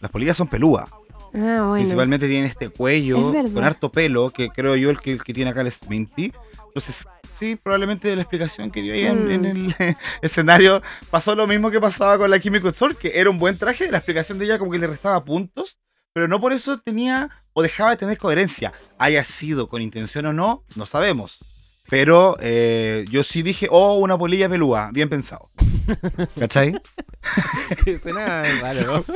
Las 0.00 0.10
polillas 0.10 0.36
son 0.36 0.48
pelúas. 0.48 0.90
Ah, 0.92 1.30
bueno. 1.32 1.74
Principalmente 1.76 2.28
tienen 2.28 2.44
este 2.44 2.68
cuello 2.68 3.32
Es 3.32 3.50
con 3.50 3.64
harto 3.64 3.90
pelo, 3.90 4.30
que 4.30 4.50
creo 4.50 4.76
yo 4.76 4.90
el 4.90 5.00
que, 5.00 5.12
el 5.12 5.24
que 5.24 5.32
tiene 5.32 5.52
acá 5.52 5.62
el 5.62 5.72
Sminty. 5.72 6.32
Entonces, 6.66 7.06
sí, 7.38 7.56
probablemente 7.56 8.14
la 8.16 8.22
explicación 8.22 8.70
que 8.70 8.82
dio 8.82 8.94
ahí 8.94 9.06
en, 9.06 9.26
Mm. 9.26 9.30
en 9.30 9.44
el 9.44 9.74
eh, 9.78 9.94
escenario 10.22 10.82
pasó 11.10 11.34
lo 11.34 11.46
mismo 11.46 11.70
que 11.70 11.80
pasaba 11.80 12.18
con 12.18 12.30
la 12.30 12.38
Kimiko 12.38 12.72
Sword, 12.72 12.96
que 12.96 13.12
era 13.18 13.30
un 13.30 13.38
buen 13.38 13.58
traje, 13.58 13.90
la 13.90 13.98
explicación 13.98 14.38
de 14.38 14.44
ella 14.46 14.58
como 14.58 14.70
que 14.70 14.78
le 14.78 14.86
restaba 14.86 15.24
puntos, 15.24 15.78
pero 16.12 16.28
no 16.28 16.40
por 16.40 16.52
eso 16.52 16.78
tenía 16.80 17.30
o 17.52 17.62
dejaba 17.62 17.90
de 17.90 17.96
tener 17.96 18.18
coherencia. 18.18 18.72
Haya 18.98 19.24
sido 19.24 19.68
con 19.68 19.82
intención 19.82 20.26
o 20.26 20.32
no, 20.32 20.64
no 20.76 20.86
sabemos. 20.86 21.38
Pero 21.90 22.36
eh, 22.40 23.04
yo 23.10 23.22
sí 23.24 23.42
dije, 23.42 23.68
oh, 23.70 23.96
una 23.98 24.16
polilla 24.16 24.48
pelúa, 24.48 24.90
bien 24.92 25.08
pensado. 25.10 25.44
¿Cachai? 26.38 26.74
Suena 28.02 28.42
raro, 28.60 29.04
¿no? 29.06 29.14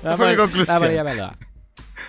Esa 0.00 0.16
fue 0.16 0.30
mi 0.30 0.36
conclusión. 0.36 0.80
Me 0.80 1.14
lo- 1.14 1.32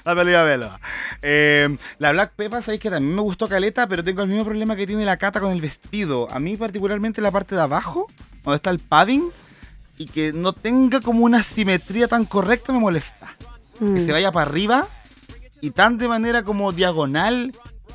La 0.06 0.16
pelea 0.16 0.44
pelea. 0.44 0.80
Eh, 1.22 1.78
la 1.98 2.12
Black 2.12 2.34
Pepper, 2.36 2.62
sabéis 2.62 2.82
que 2.82 2.90
también 2.90 3.16
me 3.16 3.22
gustó 3.22 3.48
Caleta, 3.48 3.88
pero 3.88 4.04
tengo 4.04 4.22
el 4.22 4.28
mismo 4.28 4.44
problema 4.44 4.76
que 4.76 4.86
tiene 4.86 5.06
la 5.06 5.18
Cata 5.18 5.40
con 5.40 5.52
el 5.52 5.62
vestido. 5.62 6.30
A 6.32 6.40
mí, 6.40 6.58
particularmente, 6.58 7.22
la 7.22 7.32
parte 7.32 7.56
de 7.56 7.62
abajo, 7.62 8.08
donde 8.44 8.58
está 8.58 8.70
el 8.70 8.80
padding, 8.80 9.32
y 9.98 10.08
que 10.08 10.34
no 10.34 10.54
tenga 10.54 11.00
como 11.00 11.24
una 11.24 11.44
simetría 11.44 12.08
tan 12.08 12.26
correcta, 12.26 12.74
me 12.74 12.80
molesta. 12.80 13.36
Mm. 13.80 13.96
Que 13.96 14.06
se 14.06 14.12
vaya 14.12 14.32
para 14.32 14.50
arriba 14.50 14.88
y 15.62 15.72
tan 15.72 15.98
de 15.98 16.10
manera 16.10 16.44
como 16.44 16.74
diagonal, 16.74 17.54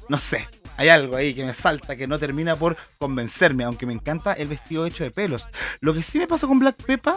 no 0.08 0.18
sé. 0.18 0.48
Hay 0.78 0.88
algo 0.88 1.16
ahí 1.16 1.34
que 1.34 1.44
me 1.44 1.54
salta, 1.54 1.96
que 1.96 2.06
no 2.06 2.18
termina 2.18 2.56
por 2.56 2.76
convencerme, 2.98 3.64
aunque 3.64 3.84
me 3.84 3.92
encanta 3.92 4.32
el 4.32 4.48
vestido 4.48 4.86
hecho 4.86 5.02
de 5.02 5.10
pelos. 5.10 5.46
Lo 5.80 5.92
que 5.92 6.02
sí 6.02 6.18
me 6.18 6.28
pasa 6.28 6.46
con 6.46 6.60
Black 6.60 6.76
Pepper 6.82 7.14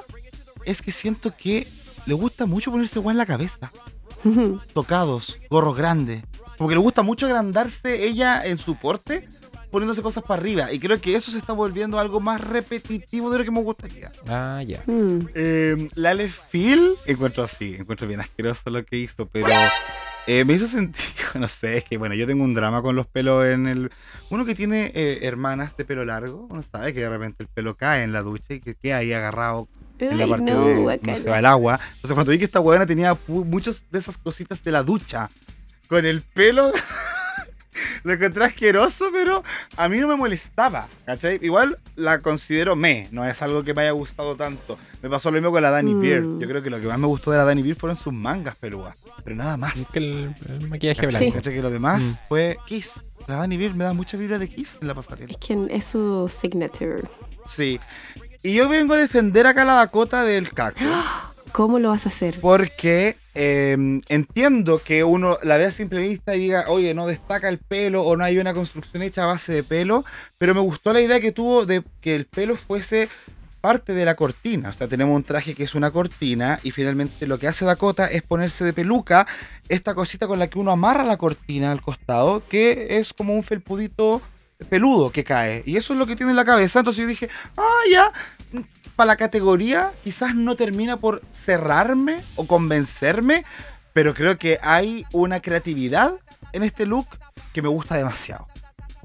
es 0.66 0.82
que 0.82 0.92
siento 0.92 1.32
que 1.36 1.68
le 2.06 2.14
gusta 2.16 2.48
mucho 2.48 2.72
ponerse 2.72 3.00
guay 3.00 3.14
en 3.14 3.20
la 3.20 3.26
cabeza 3.26 3.72
tocados, 4.74 5.38
gorros 5.50 5.76
grandes. 5.76 6.24
Como 6.58 6.70
que 6.70 6.76
le 6.76 6.82
gusta 6.82 7.02
mucho 7.02 7.26
agrandarse 7.26 8.06
ella 8.06 8.46
en 8.46 8.58
su 8.58 8.76
porte, 8.76 9.28
poniéndose 9.72 10.02
cosas 10.02 10.24
para 10.24 10.40
arriba. 10.40 10.72
Y 10.72 10.80
creo 10.80 11.02
que 11.02 11.16
eso 11.16 11.32
se 11.32 11.38
está 11.38 11.54
volviendo 11.54 12.00
algo 12.00 12.20
más 12.20 12.42
repetitivo 12.42 13.32
de 13.32 13.40
lo 13.40 13.44
que 13.44 13.52
me 13.52 13.62
gustaría. 13.62 14.12
Ah, 14.28 14.62
ya. 14.66 14.84
Mm. 14.86 15.30
Eh, 15.34 15.90
la 15.96 16.12
Ale 16.12 16.32
Phil, 16.52 16.92
encuentro 17.06 17.44
así, 17.44 17.76
encuentro 17.80 18.08
bien 18.08 18.20
asqueroso 18.20 18.70
lo 18.70 18.86
que 18.86 18.98
hizo, 18.98 19.26
pero 19.26 19.48
eh, 20.28 20.46
me 20.46 20.54
hizo 20.54 20.68
sentir, 20.68 21.04
no 21.34 21.48
sé, 21.48 21.78
es 21.78 21.84
que 21.84 21.98
bueno, 21.98 22.14
yo 22.14 22.28
tengo 22.28 22.44
un 22.44 22.54
drama 22.54 22.82
con 22.82 22.96
los 22.96 23.08
pelos 23.08 23.48
en 23.48 23.68
el... 23.68 23.92
Uno 24.30 24.46
que 24.46 24.54
tiene 24.54 24.92
eh, 24.94 25.20
hermanas 25.24 25.76
de 25.78 25.86
pelo 25.86 26.06
largo, 26.06 26.48
uno 26.50 26.62
sabe 26.62 26.94
que 26.94 27.00
de 27.00 27.10
repente 27.10 27.44
el 27.44 27.50
pelo 27.50 27.74
cae 27.76 28.04
en 28.04 28.14
la 28.14 28.22
ducha 28.22 28.54
y 28.54 28.60
que 28.60 28.76
queda 28.76 28.98
ahí 28.98 29.14
agarrado 29.14 29.68
en 30.10 30.18
la 30.18 30.28
parte 30.28 30.44
no, 30.52 30.66
de 30.66 31.00
no 31.02 31.16
se 31.18 31.30
va 31.30 31.40
el 31.40 31.46
agua. 31.46 31.80
Entonces 31.96 32.14
cuando 32.14 32.32
vi 32.32 32.40
que 32.40 32.46
esta 32.46 32.60
huevona 32.60 32.86
tenía 32.86 33.16
muchas 33.28 33.84
de 33.92 34.00
esas 34.00 34.18
cositas 34.18 34.64
de 34.64 34.72
la 34.72 34.84
ducha 34.84 35.30
con 35.88 36.06
el 36.06 36.22
pelo, 36.22 36.72
lo 38.04 38.14
encontré 38.14 38.46
asqueroso, 38.46 39.10
pero 39.12 39.44
a 39.78 39.90
mí 39.90 39.98
no 40.00 40.08
me 40.08 40.16
molestaba, 40.16 40.88
¿cachai? 41.06 41.40
Igual 41.42 41.78
la 41.96 42.20
considero 42.20 42.76
me, 42.76 43.08
no 43.12 43.26
es 43.26 43.42
algo 43.42 43.64
que 43.64 43.74
me 43.74 43.82
haya 43.84 43.92
gustado 43.92 44.36
tanto. 44.36 44.78
Me 45.02 45.10
pasó 45.10 45.30
lo 45.32 45.36
mismo 45.36 45.52
con 45.52 45.62
la 45.62 45.70
Danny 45.70 45.94
Mm. 45.94 46.02
Beard. 46.02 46.40
Yo 46.40 46.48
creo 46.48 46.62
que 46.64 46.70
lo 46.70 46.80
que 46.80 46.88
más 46.88 47.00
me 47.00 47.08
gustó 47.08 47.32
de 47.32 47.38
la 47.38 47.44
Danny 47.46 47.62
Beard 47.62 47.78
fueron 47.78 47.98
sus 47.98 48.14
mangas 48.14 48.56
peludas, 48.56 48.98
pero 49.24 49.36
nada 49.36 49.58
más. 49.58 49.76
Es 49.76 49.88
que 49.88 50.00
el, 50.00 50.36
el 50.50 50.70
maquillaje 50.70 51.02
¿Cachai? 51.02 51.20
blanco. 51.20 51.36
¿Cachai? 51.38 51.54
Que 51.54 51.62
lo 51.62 51.70
demás 51.70 52.02
Mm. 52.04 52.14
fue 52.28 52.58
Kiss. 52.66 53.02
La 53.28 53.36
Danny 53.36 53.56
Beard 53.58 53.76
me 53.76 53.84
da 53.84 53.94
mucha 53.94 54.18
vibra 54.18 54.38
de 54.40 54.50
Kiss 54.50 54.78
en 54.82 54.88
la 54.88 54.96
pasarela. 54.96 55.32
Es 55.32 55.38
que 55.38 55.68
es 55.70 55.86
su 55.86 56.28
signature. 56.30 57.04
Sí. 57.48 57.80
Y 58.44 58.54
yo 58.56 58.68
vengo 58.68 58.96
a 58.96 58.98
defender 58.98 59.46
acá 59.46 59.62
a 59.62 59.66
la 59.66 59.74
Dakota 59.74 60.24
del 60.24 60.52
caco. 60.52 60.80
¿Cómo 61.52 61.80
lo 61.80 61.90
vas 61.90 62.06
a 62.06 62.10
hacer? 62.10 62.40
Porque 62.40 63.18
eh, 63.36 64.02
entiendo 64.10 64.80
que 64.80 65.04
uno 65.04 65.38
la 65.44 65.58
vea 65.58 65.68
a 65.68 65.72
simple 65.72 66.02
vista 66.02 66.36
y 66.36 66.40
diga, 66.40 66.66
oye, 66.70 66.94
no 66.94 67.06
destaca 67.06 67.50
el 67.50 67.60
pelo 67.60 68.04
o 68.04 68.16
no 68.16 68.24
hay 68.24 68.40
una 68.40 68.54
construcción 68.54 69.04
hecha 69.04 69.26
a 69.26 69.28
base 69.28 69.52
de 69.52 69.64
pelo, 69.64 70.06
pero 70.38 70.56
me 70.56 70.62
gustó 70.62 70.94
la 70.94 71.02
idea 71.02 71.20
que 71.20 71.32
tuvo 71.32 71.66
de 71.66 71.84
que 72.00 72.16
el 72.16 72.26
pelo 72.26 72.56
fuese 72.56 73.10
parte 73.60 73.94
de 73.94 74.06
la 74.06 74.16
cortina. 74.16 74.70
O 74.70 74.74
sea, 74.74 74.88
tenemos 74.88 75.16
un 75.16 75.24
traje 75.24 75.54
que 75.54 75.64
es 75.64 75.76
una 75.76 75.92
cortina 75.92 76.60
y 76.64 76.72
finalmente 76.72 77.28
lo 77.28 77.38
que 77.38 77.48
hace 77.48 77.64
Dakota 77.64 78.08
es 78.08 78.24
ponerse 78.24 78.66
de 78.66 78.74
peluca 78.74 79.28
esta 79.70 79.94
cosita 79.94 80.28
con 80.28 80.40
la 80.40 80.48
que 80.48 80.58
uno 80.58 80.72
amarra 80.72 81.04
la 81.04 81.18
cortina 81.18 81.72
al 81.72 81.82
costado, 81.82 82.42
que 82.50 82.98
es 82.98 83.14
como 83.14 83.36
un 83.36 83.44
felpudito 83.44 84.22
peludo 84.70 85.12
que 85.12 85.24
cae. 85.24 85.64
Y 85.66 85.78
eso 85.78 85.94
es 85.94 86.00
lo 86.00 86.08
que 86.08 86.16
tiene 86.16 86.32
en 86.32 86.36
la 86.36 86.46
cabeza. 86.46 86.80
Entonces 86.80 87.02
yo 87.02 87.08
dije, 87.08 87.30
ah, 87.58 87.82
ya, 87.92 88.12
para 88.96 89.08
la 89.08 89.16
categoría 89.16 89.92
quizás 90.04 90.36
no 90.36 90.56
termina 90.56 90.98
por 90.98 91.22
cerrarme 91.32 92.22
o 92.36 92.46
convencerme, 92.46 93.46
pero 93.94 94.14
creo 94.14 94.38
que 94.38 94.60
hay 94.62 95.06
una 95.12 95.40
creatividad 95.42 96.14
en 96.54 96.64
este 96.64 96.86
look 96.86 97.08
que 97.54 97.62
me 97.62 97.70
gusta 97.70 97.96
demasiado. 97.96 98.48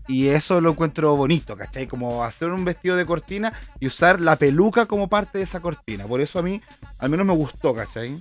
Y 0.09 0.29
eso 0.29 0.61
lo 0.61 0.71
encuentro 0.71 1.17
bonito, 1.17 1.57
¿cachai? 1.57 1.89
Como 1.89 2.23
hacer 2.23 2.51
un 2.51 2.65
vestido 2.65 2.97
de 2.97 3.07
cortina 3.07 3.53
y 3.81 3.89
usar 3.89 4.21
la 4.21 4.37
peluca 4.37 4.87
como 4.87 5.09
parte 5.09 5.39
de 5.39 5.45
esa 5.45 5.61
cortina. 5.61 6.05
Por 6.05 6.21
eso 6.21 6.39
a 6.39 6.43
mí, 6.43 6.63
al 6.99 7.11
menos 7.11 7.27
me 7.27 7.35
gustó, 7.35 7.75
¿cachai? 7.75 8.17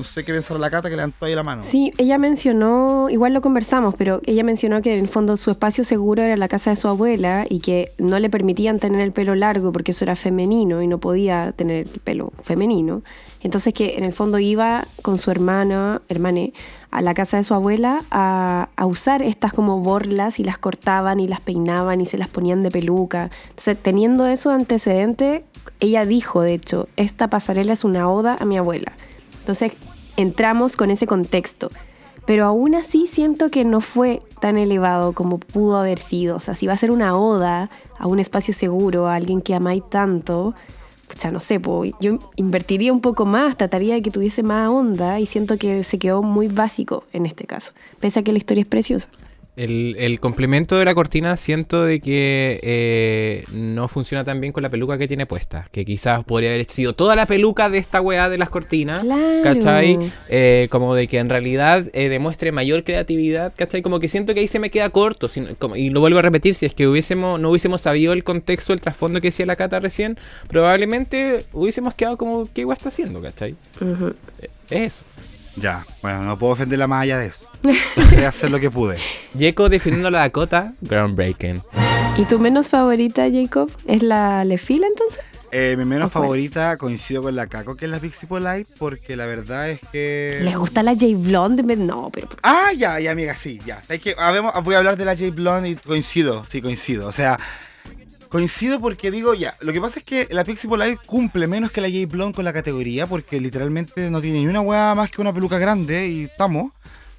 No 0.00 0.04
sé 0.04 0.24
qué 0.24 0.32
pensar 0.32 0.58
la 0.58 0.70
cata 0.70 0.88
que 0.88 0.96
levantó 0.96 1.26
ahí 1.26 1.34
la 1.34 1.42
mano. 1.42 1.60
Sí, 1.62 1.92
ella 1.98 2.16
mencionó, 2.16 3.10
igual 3.10 3.34
lo 3.34 3.42
conversamos, 3.42 3.94
pero 3.98 4.22
ella 4.24 4.42
mencionó 4.42 4.80
que 4.80 4.94
en 4.94 4.98
el 4.98 5.08
fondo 5.08 5.36
su 5.36 5.50
espacio 5.50 5.84
seguro 5.84 6.22
era 6.22 6.38
la 6.38 6.48
casa 6.48 6.70
de 6.70 6.76
su 6.76 6.88
abuela 6.88 7.44
y 7.46 7.60
que 7.60 7.92
no 7.98 8.18
le 8.18 8.30
permitían 8.30 8.78
tener 8.78 9.02
el 9.02 9.12
pelo 9.12 9.34
largo 9.34 9.72
porque 9.72 9.90
eso 9.90 10.06
era 10.06 10.16
femenino 10.16 10.80
y 10.80 10.86
no 10.86 10.96
podía 10.96 11.52
tener 11.52 11.86
el 11.86 12.00
pelo 12.00 12.32
femenino. 12.42 13.02
Entonces 13.42 13.74
que 13.74 13.98
en 13.98 14.04
el 14.04 14.14
fondo 14.14 14.38
iba 14.38 14.86
con 15.02 15.18
su 15.18 15.30
hermana, 15.30 16.00
hermane, 16.08 16.54
a 16.90 17.02
la 17.02 17.12
casa 17.12 17.36
de 17.36 17.44
su 17.44 17.52
abuela 17.52 18.02
a, 18.10 18.70
a 18.76 18.86
usar 18.86 19.20
estas 19.20 19.52
como 19.52 19.80
borlas 19.80 20.40
y 20.40 20.44
las 20.44 20.56
cortaban 20.56 21.20
y 21.20 21.28
las 21.28 21.42
peinaban 21.42 22.00
y 22.00 22.06
se 22.06 22.16
las 22.16 22.28
ponían 22.28 22.62
de 22.62 22.70
peluca. 22.70 23.30
Entonces 23.50 23.76
teniendo 23.76 24.26
eso 24.26 24.48
de 24.48 24.54
antecedente, 24.54 25.44
ella 25.78 26.06
dijo, 26.06 26.40
de 26.40 26.54
hecho, 26.54 26.88
esta 26.96 27.28
pasarela 27.28 27.74
es 27.74 27.84
una 27.84 28.10
oda 28.10 28.38
a 28.40 28.46
mi 28.46 28.56
abuela. 28.56 28.92
Entonces 29.40 29.72
entramos 30.16 30.76
con 30.76 30.90
ese 30.90 31.06
contexto. 31.06 31.70
Pero 32.26 32.44
aún 32.44 32.74
así 32.74 33.06
siento 33.06 33.50
que 33.50 33.64
no 33.64 33.80
fue 33.80 34.20
tan 34.40 34.56
elevado 34.56 35.14
como 35.14 35.38
pudo 35.38 35.78
haber 35.78 35.98
sido. 35.98 36.36
O 36.36 36.40
sea, 36.40 36.54
si 36.54 36.66
va 36.66 36.74
a 36.74 36.76
ser 36.76 36.90
una 36.90 37.16
oda 37.16 37.70
a 37.98 38.06
un 38.06 38.20
espacio 38.20 38.54
seguro, 38.54 39.08
a 39.08 39.14
alguien 39.14 39.40
que 39.40 39.54
amáis 39.54 39.82
tanto, 39.88 40.54
pucha, 41.08 41.30
no 41.30 41.40
sé, 41.40 41.60
yo 42.00 42.18
invertiría 42.36 42.92
un 42.92 43.00
poco 43.00 43.26
más, 43.26 43.56
trataría 43.56 43.94
de 43.94 44.02
que 44.02 44.10
tuviese 44.10 44.42
más 44.42 44.68
onda 44.68 45.18
y 45.18 45.26
siento 45.26 45.58
que 45.58 45.82
se 45.82 45.98
quedó 45.98 46.22
muy 46.22 46.46
básico 46.48 47.04
en 47.12 47.26
este 47.26 47.44
caso, 47.44 47.72
pese 47.98 48.22
que 48.22 48.32
la 48.32 48.38
historia 48.38 48.62
es 48.62 48.68
preciosa. 48.68 49.08
El, 49.62 49.96
el 49.98 50.20
complemento 50.20 50.78
de 50.78 50.84
la 50.84 50.94
cortina 50.94 51.36
siento 51.36 51.84
de 51.84 52.00
que 52.00 52.58
eh, 52.62 53.44
no 53.52 53.88
funciona 53.88 54.24
tan 54.24 54.40
bien 54.40 54.52
con 54.52 54.62
la 54.62 54.68
peluca 54.68 54.96
que 54.98 55.06
tiene 55.08 55.26
puesta. 55.26 55.68
Que 55.72 55.84
quizás 55.84 56.24
podría 56.24 56.50
haber 56.50 56.64
sido 56.70 56.92
toda 56.94 57.14
la 57.16 57.26
peluca 57.26 57.68
de 57.68 57.78
esta 57.78 58.00
weá 58.00 58.28
de 58.28 58.38
las 58.38 58.48
cortinas. 58.50 59.00
Claro. 59.04 59.42
¿Cachai? 59.42 59.98
Eh, 60.28 60.68
como 60.70 60.94
de 60.94 61.08
que 61.08 61.18
en 61.18 61.28
realidad 61.28 61.84
eh, 61.92 62.08
demuestre 62.08 62.52
mayor 62.52 62.84
creatividad. 62.84 63.52
¿Cachai? 63.56 63.82
Como 63.82 64.00
que 64.00 64.08
siento 64.08 64.32
que 64.34 64.40
ahí 64.40 64.48
se 64.48 64.58
me 64.58 64.70
queda 64.70 64.88
corto. 64.90 65.28
sin- 65.28 65.54
como- 65.56 65.76
y 65.76 65.90
lo 65.90 66.00
vuelvo 66.00 66.18
a 66.18 66.22
repetir, 66.22 66.54
si 66.54 66.66
es 66.66 66.74
que 66.74 66.86
hubiésemos, 66.88 67.38
no 67.40 67.50
hubiésemos 67.50 67.80
sabido 67.82 68.12
el 68.12 68.24
contexto, 68.24 68.72
el 68.72 68.80
trasfondo 68.80 69.20
que 69.20 69.28
decía 69.28 69.44
la 69.46 69.56
Cata 69.56 69.78
recién, 69.80 70.16
probablemente 70.48 71.44
hubiésemos 71.52 71.94
quedado 71.94 72.16
como, 72.16 72.48
¿qué 72.54 72.64
weá 72.64 72.74
está 72.76 72.88
haciendo? 72.90 73.20
¿Cachai? 73.20 73.54
Es 74.70 74.80
eso. 74.94 75.04
Ya, 75.56 75.84
bueno, 76.02 76.22
no 76.22 76.38
puedo 76.38 76.52
ofenderla 76.54 76.86
más 76.86 77.02
allá 77.02 77.18
de 77.18 77.26
eso. 77.26 77.46
Voy 77.62 78.24
a 78.24 78.28
hacer 78.28 78.50
lo 78.50 78.58
que 78.60 78.70
pude. 78.70 78.98
Yeco 79.34 79.68
definiendo 79.68 80.08
a 80.08 80.10
la 80.10 80.18
Dakota, 80.20 80.74
groundbreaking. 80.80 81.62
¿Y 82.16 82.24
tu 82.24 82.38
menos 82.38 82.68
favorita, 82.68 83.26
Jacob? 83.32 83.70
¿Es 83.86 84.02
la 84.02 84.44
Lefila 84.44 84.86
entonces? 84.86 85.20
Eh, 85.52 85.74
mi 85.76 85.84
menos 85.84 86.12
favorita 86.12 86.76
coincido 86.76 87.22
con 87.22 87.34
la 87.34 87.48
Caco, 87.48 87.74
que 87.76 87.86
es 87.86 87.90
la 87.90 87.98
Pixie 87.98 88.28
Polite, 88.28 88.66
porque 88.78 89.16
la 89.16 89.26
verdad 89.26 89.68
es 89.68 89.80
que. 89.90 90.38
¿Les 90.42 90.56
gusta 90.56 90.82
la 90.84 90.92
J 90.92 91.06
Blonde? 91.16 91.62
No, 91.76 92.08
pero 92.12 92.28
Ah, 92.44 92.68
ya, 92.76 93.00
ya, 93.00 93.10
amiga, 93.10 93.34
sí, 93.34 93.58
ya. 93.66 93.82
Es 93.88 94.00
que 94.00 94.14
habemos- 94.16 94.52
voy 94.62 94.76
a 94.76 94.78
hablar 94.78 94.96
de 94.96 95.04
la 95.04 95.16
J 95.16 95.30
Blonde 95.32 95.70
y 95.70 95.74
coincido, 95.74 96.44
sí, 96.48 96.62
coincido. 96.62 97.08
O 97.08 97.12
sea, 97.12 97.36
coincido 98.30 98.80
porque 98.80 99.10
digo, 99.10 99.34
ya, 99.34 99.56
lo 99.60 99.72
que 99.72 99.80
pasa 99.80 99.98
es 99.98 100.04
que 100.04 100.28
la 100.30 100.44
Pixie 100.44 100.70
Polite 100.70 100.98
cumple 101.04 101.46
menos 101.46 101.72
que 101.72 101.80
la 101.82 101.88
J 101.88 102.06
Blonde 102.06 102.34
con 102.34 102.44
la 102.44 102.52
categoría, 102.52 103.06
porque 103.06 103.40
literalmente 103.40 104.10
no 104.10 104.22
tiene 104.22 104.38
ni 104.38 104.46
una 104.46 104.62
hueá 104.62 104.94
más 104.94 105.10
que 105.10 105.20
una 105.20 105.32
peluca 105.32 105.58
grande 105.58 106.08
y 106.08 106.22
estamos. 106.24 106.72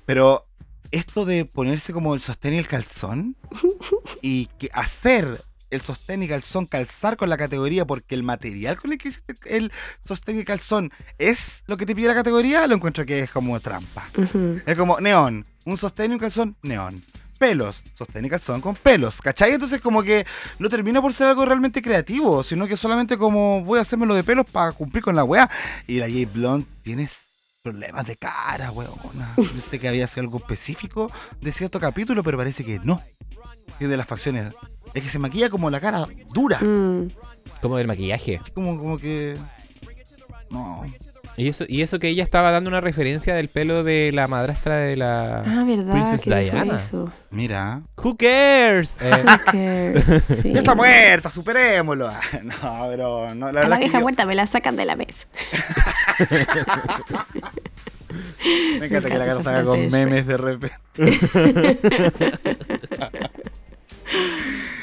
Pero 0.05 0.47
esto 0.89 1.25
de 1.25 1.45
ponerse 1.45 1.93
como 1.93 2.15
el 2.15 2.21
sostén 2.21 2.53
y 2.53 2.57
el 2.57 2.67
calzón 2.67 3.35
y 4.21 4.47
que 4.57 4.69
hacer 4.73 5.43
el 5.69 5.81
sostén 5.81 6.23
y 6.23 6.27
calzón 6.27 6.65
calzar 6.65 7.17
con 7.17 7.29
la 7.29 7.37
categoría 7.37 7.85
porque 7.85 8.15
el 8.15 8.23
material 8.23 8.79
con 8.79 8.91
el 8.91 8.97
que 8.97 9.09
hiciste 9.09 9.35
el 9.45 9.71
sostén 10.05 10.39
y 10.39 10.43
calzón 10.43 10.91
es 11.17 11.63
lo 11.67 11.77
que 11.77 11.85
te 11.85 11.95
pide 11.95 12.07
la 12.07 12.13
categoría, 12.13 12.67
lo 12.67 12.75
encuentro 12.75 13.05
que 13.05 13.21
es 13.21 13.31
como 13.31 13.59
trampa. 13.59 14.07
Es 14.65 14.77
como 14.77 14.99
neón, 14.99 15.45
un 15.65 15.77
sostén 15.77 16.11
y 16.11 16.13
un 16.15 16.19
calzón, 16.19 16.55
neón. 16.61 17.03
Pelos, 17.41 17.83
sostén 17.95 18.23
y 18.23 18.29
calzón 18.29 18.61
con 18.61 18.75
pelos, 18.75 19.19
¿cachai? 19.19 19.53
Entonces 19.53 19.81
como 19.81 20.03
que 20.03 20.27
no 20.59 20.69
termina 20.69 21.01
por 21.01 21.11
ser 21.11 21.25
algo 21.25 21.43
realmente 21.43 21.81
creativo, 21.81 22.43
sino 22.43 22.67
que 22.67 22.77
solamente 22.77 23.17
como 23.17 23.63
voy 23.63 23.79
a 23.79 23.81
hacerme 23.81 24.05
lo 24.05 24.13
de 24.13 24.23
pelos 24.23 24.45
para 24.45 24.71
cumplir 24.73 25.03
con 25.03 25.15
la 25.15 25.23
weá. 25.23 25.49
Y 25.87 25.97
la 25.97 26.07
J 26.07 26.29
Blonde 26.31 26.67
tiene 26.83 27.09
problemas 27.63 28.05
de 28.05 28.15
cara, 28.15 28.69
weona. 28.69 29.33
Pensé 29.35 29.79
que 29.79 29.87
había 29.87 30.05
sido 30.05 30.21
algo 30.21 30.37
específico 30.37 31.11
de 31.41 31.51
cierto 31.51 31.79
capítulo, 31.79 32.21
pero 32.21 32.37
parece 32.37 32.63
que 32.63 32.79
no. 32.83 33.01
Tiene 33.79 33.97
las 33.97 34.05
facciones. 34.05 34.53
Es 34.93 35.01
que 35.01 35.09
se 35.09 35.17
maquilla 35.17 35.49
como 35.49 35.71
la 35.71 35.79
cara 35.79 36.07
dura. 36.31 36.59
Mm. 36.59 37.07
Como 37.59 37.75
del 37.75 37.87
maquillaje. 37.87 38.39
Como, 38.53 38.77
como 38.77 38.99
que... 38.99 39.35
No. 40.51 40.85
Y 41.37 41.47
eso, 41.47 41.63
y 41.67 41.81
eso 41.81 41.97
que 41.97 42.09
ella 42.09 42.23
estaba 42.23 42.51
dando 42.51 42.69
una 42.69 42.81
referencia 42.81 43.33
del 43.33 43.47
pelo 43.47 43.83
de 43.83 44.11
la 44.13 44.27
madrastra 44.27 44.75
de 44.77 44.95
la 44.97 45.39
Ah, 45.39 45.63
¿verdad? 45.65 45.91
Princess 45.91 46.23
Diana. 46.25 46.75
eso. 46.75 47.11
Mira. 47.31 47.81
Who 47.97 48.15
cares? 48.17 48.97
Eh, 48.99 49.11
Who 49.23 49.39
cares? 49.51 50.05
Sí. 50.41 50.51
Ya 50.53 50.59
está 50.59 50.75
muerta, 50.75 51.29
superémoslo. 51.31 52.09
No, 52.43 52.87
pero 52.89 53.33
no, 53.33 53.51
la 53.51 53.61
A 53.61 53.63
verdad 53.63 53.69
la 53.69 53.77
vieja 53.79 53.97
yo- 53.99 54.03
muerta 54.03 54.25
me 54.25 54.35
la 54.35 54.45
sacan 54.45 54.75
de 54.75 54.85
la 54.85 54.95
mesa. 54.95 55.27
Me 58.79 58.87
encanta 58.87 59.09
que 59.09 59.17
la 59.17 59.25
cara 59.25 59.41
salga 59.43 59.63
con 59.63 59.89
memes 59.89 60.27
de 60.27 60.35
repente. 60.37 60.75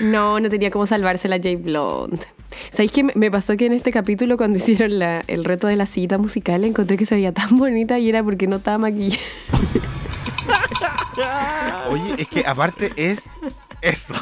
No, 0.01 0.39
no 0.41 0.49
tenía 0.49 0.71
cómo 0.71 0.87
salvarse 0.87 1.29
la 1.29 1.37
J 1.37 1.51
Blonde. 1.59 2.19
¿Sabéis 2.71 2.93
qué 2.93 3.03
me- 3.03 3.31
pasó 3.31 3.57
que 3.57 3.67
en 3.67 3.73
este 3.73 3.93
capítulo 3.93 4.37
cuando 4.37 4.59
hicieron 4.59 4.99
la- 4.99 5.23
el 5.27 5.45
reto 5.45 5.67
de 5.67 5.77
la 5.77 5.87
sillita 5.87 6.19
musical 6.19 6.65
encontré 6.65 6.97
que 6.97 7.07
se 7.07 7.15
veía 7.15 7.33
tan 7.33 7.57
bonita 7.57 7.99
y 7.99 8.09
era 8.09 8.23
porque 8.23 8.47
no 8.47 8.57
estaba 8.57 8.79
maquillada? 8.79 9.23
Oye, 11.91 12.15
es 12.23 12.29
que 12.29 12.47
aparte 12.47 12.93
es 12.97 13.19
eso. 13.81 14.15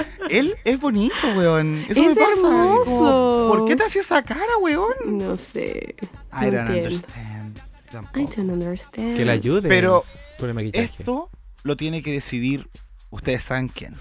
Él 0.30 0.56
es 0.64 0.80
bonito, 0.80 1.14
weón. 1.36 1.84
Eso 1.88 2.00
Es 2.02 2.08
me 2.08 2.14
pasa. 2.14 2.30
hermoso. 2.32 2.84
Como, 2.86 3.48
¿Por 3.48 3.64
qué 3.66 3.76
te 3.76 3.84
hacía 3.84 4.00
esa 4.02 4.22
cara, 4.22 4.56
weón? 4.60 4.92
No 5.06 5.36
sé. 5.36 5.94
I 6.32 6.46
no 6.46 6.50
don't 6.52 6.56
entiendo. 6.70 6.88
understand. 6.88 7.58
I 8.14 8.26
don't 8.36 8.50
understand. 8.50 9.16
que 9.16 9.24
la 9.24 9.32
ayude. 9.32 9.68
Pero 9.68 10.04
Por 10.38 10.48
el 10.48 10.54
maquillaje. 10.54 10.84
Esto 10.98 11.30
lo 11.62 11.76
tiene 11.76 12.02
que 12.02 12.12
decidir 12.12 12.68
ustedes 13.10 13.42
saben 13.44 13.68
quién. 13.68 13.94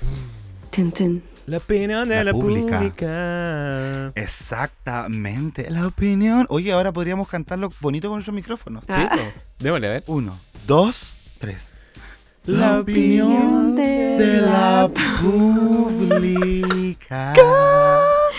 Tin. 0.69 1.23
La 1.45 1.57
opinión 1.57 2.07
de 2.07 2.15
La 2.15 2.23
la, 2.25 2.31
pública. 2.31 2.77
pública. 2.77 4.11
Exactamente. 4.15 5.69
La 5.69 5.87
opinión. 5.87 6.45
Oye, 6.49 6.71
ahora 6.71 6.91
podríamos 6.91 7.27
cantarlo 7.27 7.69
bonito 7.81 8.07
con 8.07 8.17
nuestros 8.17 8.35
micrófonos. 8.35 8.83
Sí, 8.87 8.93
Ah. 8.95 9.09
po. 9.15 9.21
démosle 9.59 9.87
a 9.87 9.91
ver. 9.91 10.03
Uno, 10.07 10.37
dos, 10.67 11.15
tres. 11.39 11.57
La 12.45 12.79
opinión 12.79 13.75
de 13.75 14.17
de 14.17 14.41
la 14.41 14.83
la 14.83 14.89
pública. 15.21 17.33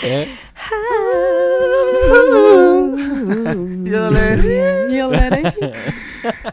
Eh, 0.02 0.34
Yo 3.84 4.10
le- 4.10 4.96
Yo 4.96 5.10
la 5.10 5.26
haré. 5.26 5.42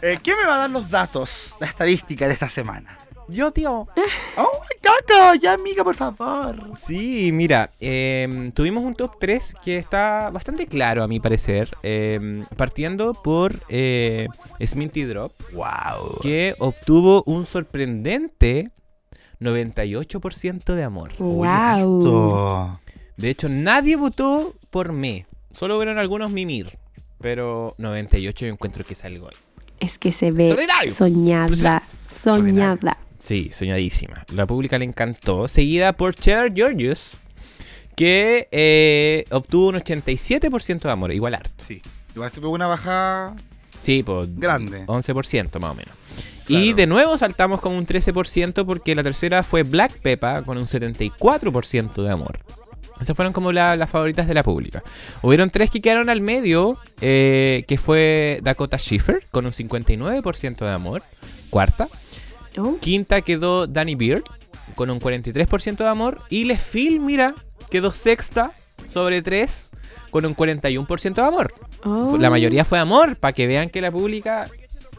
Eh, 0.02 0.18
¿Quién 0.24 0.38
me 0.38 0.45
va 0.48 0.56
a 0.56 0.58
dar 0.60 0.70
los 0.70 0.90
datos, 0.90 1.56
la 1.60 1.68
estadística 1.68 2.26
de 2.28 2.34
esta 2.34 2.48
semana? 2.49 2.98
Yo, 3.30 3.52
tío. 3.52 3.88
¡Oh, 4.38 4.62
caca! 4.82 5.36
Ya, 5.36 5.54
amiga, 5.54 5.84
por 5.84 5.95
favor. 5.95 6.72
Sí, 6.80 7.32
mira, 7.34 7.72
em, 7.80 8.52
tuvimos 8.52 8.84
un 8.86 8.95
top 8.95 9.18
3 9.20 9.56
que 9.64 9.78
está 9.78 10.30
bastante 10.32 10.66
claro 10.68 11.04
a 11.04 11.08
mi 11.08 11.20
parecer, 11.20 11.70
em, 11.84 12.45
partiendo 12.56 13.14
por 13.14 13.54
eh, 13.70 14.28
Sminty 14.66 15.04
Drop, 15.04 15.32
¡Wow! 15.54 16.20
que 16.22 16.56
obtuvo 16.60 17.24
un 17.26 17.45
sorprendente 17.45 18.72
98% 19.41 20.74
de 20.74 20.84
amor. 20.84 21.12
wow. 21.20 22.80
De 23.18 23.30
hecho, 23.30 23.49
nadie 23.49 23.95
votó 23.95 24.54
por 24.70 24.94
me, 24.94 25.26
solo 25.52 25.78
vieron 25.78 25.98
algunos 25.98 26.32
mimir, 26.32 26.78
pero 27.20 27.74
98 27.78 28.45
yo 28.45 28.52
encuentro 28.52 28.86
que 28.86 28.94
es 28.94 29.04
algo. 29.04 29.30
Es 29.80 29.98
que 29.98 30.12
se 30.12 30.32
ve 30.32 30.56
soñada. 30.94 31.84
Soñada. 32.08 32.98
Sí, 33.28 33.49
soñadísima. 33.54 34.26
La 34.34 34.45
pública 34.45 34.78
le 34.78 34.86
encantó, 34.86 35.48
seguida 35.49 35.91
por 35.94 36.16
Cheddar 36.16 36.54
Georgius, 36.54 37.12
que 37.95 38.48
eh, 38.52 39.26
obtuvo 39.32 39.68
un 39.70 39.76
87% 39.76 40.80
de 40.84 40.91
amor, 40.91 41.12
igual 41.12 41.36
harto. 41.36 41.64
Sí. 41.68 41.82
Igual 42.16 42.32
se 42.32 42.40
pegó 42.40 42.54
una 42.54 42.68
bajada 42.68 43.36
Sí, 43.84 44.02
pues 44.04 44.28
grande. 44.38 44.86
11% 44.86 45.60
más 45.60 45.72
o 45.72 45.76
menos. 45.76 45.94
Y 46.48 46.72
de 46.74 46.88
nuevo 46.88 47.18
saltamos 47.18 47.60
con 47.60 47.74
un 47.74 47.86
13% 47.86 48.66
porque 48.66 48.95
la 48.95 49.04
tercera 49.04 49.44
fue 49.44 49.64
Black 49.64 49.99
Peppa 49.99 50.41
con 50.44 50.58
un 50.58 50.66
74% 50.66 52.02
de 52.04 52.10
amor. 52.10 52.40
Esas 53.02 53.16
fueron 53.16 53.34
como 53.34 53.52
la- 53.52 53.76
las 53.76 53.90
favoritas 53.90 54.28
de 54.28 54.34
la 54.34 54.44
pública. 54.44 54.82
Hubieron 55.22 55.49
tres 55.49 55.70
que 55.70 55.82
quedaron 55.82 56.10
al 56.10 56.22
medio, 56.22 56.78
eh, 57.02 57.66
que 57.68 57.78
fue 57.78 58.40
Dakota 58.44 58.78
Schiffer 58.80 59.28
con 59.32 59.45
un 59.45 59.52
59% 59.52 60.66
de 60.66 60.72
amor, 60.72 61.04
cuarta. 61.49 61.88
Oh, 62.58 62.78
Quinta 62.80 63.22
quedó 63.22 63.68
Danny 63.68 63.96
Beard 63.96 64.24
con 64.76 64.90
un 64.90 65.00
43% 65.00 65.78
de 65.78 65.88
amor. 65.88 66.20
Y 66.30 66.44
Les 66.46 66.62
Phil, 66.62 67.00
mira, 67.00 67.34
quedó 67.70 67.92
sexta 67.92 68.52
sobre 68.88 69.22
tres 69.22 69.70
con 70.12 70.26
un 70.26 70.36
41% 70.36 71.14
de 71.16 71.22
amor. 71.22 71.54
oh. 71.84 72.18
La 72.18 72.30
mayoría 72.30 72.66
fue 72.66 72.80
amor, 72.80 73.16
para 73.18 73.34
que 73.34 73.48
vean 73.48 73.70
que 73.70 73.82
la 73.82 73.92
pública 73.92 74.50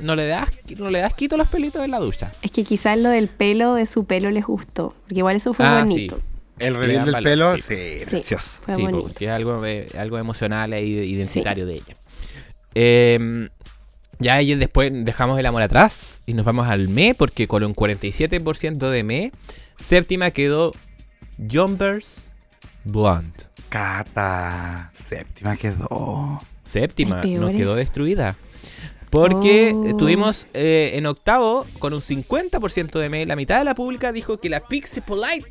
no 0.01 0.15
le 0.15 0.27
das 0.29 0.49
no 0.77 0.91
le 0.91 1.01
das 1.01 1.13
quito 1.15 1.35
a 1.35 1.39
los 1.39 1.49
pelitos 1.49 1.85
en 1.85 1.91
la 1.91 1.99
ducha. 1.99 2.31
Es 2.43 2.51
que 2.53 2.63
quizás 2.63 2.99
lo 2.99 3.09
del 3.11 3.29
pelo 3.29 3.75
de 3.75 3.87
su 3.87 4.05
pelo 4.05 4.31
les 4.31 4.45
gustó. 4.47 4.95
Porque 5.03 5.17
igual 5.19 5.35
eso 5.37 5.53
fue 5.55 5.65
Ah, 5.67 5.83
bonito. 5.83 6.21
El 6.61 6.75
Le 6.75 6.79
reveal 6.81 7.05
del 7.05 7.13
valor, 7.15 7.31
pelo, 7.31 7.57
sí. 7.57 7.63
sí, 7.69 7.99
Sí. 8.01 8.05
precioso. 8.07 8.59
Fue 8.63 8.75
sí, 8.75 8.83
bonito. 8.83 9.03
porque 9.03 9.25
es 9.27 9.31
algo, 9.31 9.65
eh, 9.65 9.89
algo 9.99 10.19
emocional 10.19 10.73
e 10.73 10.85
identitario 10.85 11.67
de 11.67 11.75
ella. 11.75 11.97
Eh, 12.75 13.49
ya 14.19 14.35
ahí 14.35 14.55
después 14.55 14.91
dejamos 14.93 15.39
el 15.39 15.47
amor 15.47 15.63
atrás 15.63 16.23
y 16.27 16.35
nos 16.35 16.45
vamos 16.45 16.69
al 16.69 16.89
me, 16.89 17.15
porque 17.15 17.47
con 17.47 17.65
un 17.65 17.75
47% 17.75 18.91
de 18.91 19.05
me, 19.05 19.33
séptima 19.79 20.31
quedó 20.31 20.73
Jumpers 21.51 22.31
Blonde. 22.85 23.33
Cata. 23.69 24.93
Séptima 25.09 25.57
quedó. 25.57 26.41
Séptima, 26.65 27.23
nos 27.23 27.51
quedó 27.53 27.75
destruida. 27.75 28.37
Porque 29.11 29.73
Oh. 29.75 29.87
eh, 29.87 29.95
tuvimos 29.97 30.47
eh, 30.55 30.93
en 30.95 31.07
octavo 31.07 31.65
con 31.79 31.95
un 31.95 32.01
50% 32.01 32.99
de 32.99 33.09
me. 33.09 33.25
La 33.27 33.37
mitad 33.37 33.59
de 33.59 33.65
la 33.65 33.75
pública 33.75 34.13
dijo 34.13 34.39
que 34.39 34.49
la 34.51 34.61
Pixie 34.61 35.01
Polite 35.03 35.49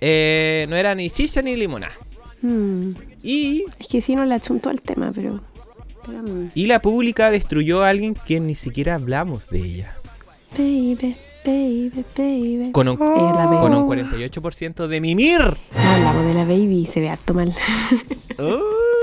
eh, 0.00 0.66
no 0.68 0.76
era 0.76 0.94
ni 0.94 1.10
chicha 1.10 1.42
ni 1.42 1.56
limonada. 1.56 1.94
Hmm. 2.42 2.92
Y, 3.22 3.64
Es 3.78 3.88
que 3.88 4.00
sí 4.00 4.14
no 4.14 4.24
le 4.24 4.34
achuntó 4.34 4.70
al 4.70 4.80
tema, 4.82 5.10
pero. 5.14 5.40
Y 6.54 6.66
la 6.66 6.80
pública 6.80 7.30
destruyó 7.30 7.82
a 7.82 7.88
alguien 7.90 8.14
que 8.14 8.40
ni 8.40 8.54
siquiera 8.54 8.94
hablamos 8.94 9.48
de 9.50 9.58
ella. 9.58 9.92
Baby, 10.56 11.16
baby, 11.44 12.04
baby. 12.16 12.72
Con 12.72 12.88
un, 12.88 12.98
baby. 12.98 13.58
con 13.60 13.74
un 13.74 13.86
48% 13.86 14.86
de 14.86 15.00
mimir. 15.00 15.40
No 15.40 15.90
hablamos 15.90 16.24
de 16.24 16.34
la 16.34 16.44
baby, 16.44 16.88
se 16.90 17.00
ve 17.00 17.10
harto 17.10 17.34
mal. 17.34 17.54
Uh, 18.38 18.42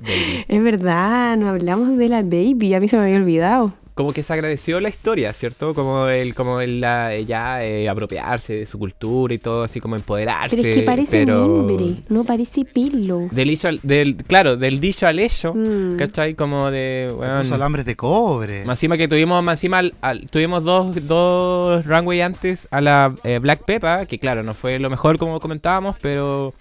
baby. 0.00 0.44
es 0.48 0.62
verdad, 0.62 1.36
no 1.36 1.48
hablamos 1.48 1.96
de 1.96 2.08
la 2.08 2.22
baby, 2.22 2.74
a 2.74 2.80
mí 2.80 2.88
se 2.88 2.96
me 2.96 3.04
había 3.04 3.16
olvidado. 3.16 3.72
Como 3.94 4.12
que 4.12 4.22
se 4.22 4.32
agradeció 4.32 4.78
la 4.78 4.90
historia, 4.90 5.32
¿cierto? 5.32 5.74
Como 5.74 6.06
el, 6.06 6.32
como 6.32 6.60
el, 6.60 6.80
la, 6.80 7.12
ella 7.14 7.64
eh, 7.64 7.88
apropiarse 7.88 8.54
de 8.54 8.64
su 8.64 8.78
cultura 8.78 9.34
y 9.34 9.38
todo, 9.38 9.64
así 9.64 9.80
como 9.80 9.96
empoderarse. 9.96 10.54
Pero 10.56 10.68
es 10.68 10.76
que 10.76 10.82
parece 10.82 11.10
pero- 11.26 11.48
mimbre, 11.48 11.96
no 12.08 12.22
parece 12.22 12.64
pilo. 12.64 13.26
Del, 13.32 13.58
al- 13.64 13.80
del, 13.82 14.14
claro, 14.18 14.56
del 14.56 14.78
dicho 14.78 15.04
al 15.08 15.18
hecho, 15.18 15.52
Mm. 15.52 15.96
¿cachai? 15.96 16.34
Como 16.36 16.70
de, 16.70 17.12
weón, 17.12 17.42
Puso 17.42 17.56
alambres 17.56 17.86
de 17.86 17.96
cobre. 17.96 18.64
Más 18.64 18.78
encima 18.78 18.96
que 18.96 19.08
tuvimos, 19.08 19.42
más 19.42 19.54
encima 19.58 19.78
al- 19.78 19.94
al- 20.00 20.28
tuvimos 20.30 20.62
dos, 20.62 20.94
dos 21.08 21.84
runway 21.84 22.20
antes 22.20 22.68
a 22.70 22.80
la 22.80 23.12
eh, 23.24 23.40
Black 23.40 23.64
Peppa, 23.64 24.06
que 24.06 24.20
claro, 24.20 24.44
no 24.44 24.54
fue 24.54 24.78
lo 24.78 24.90
mejor 24.90 25.18
como 25.18 25.40
comentábamos, 25.40 25.96
pero 26.00 26.54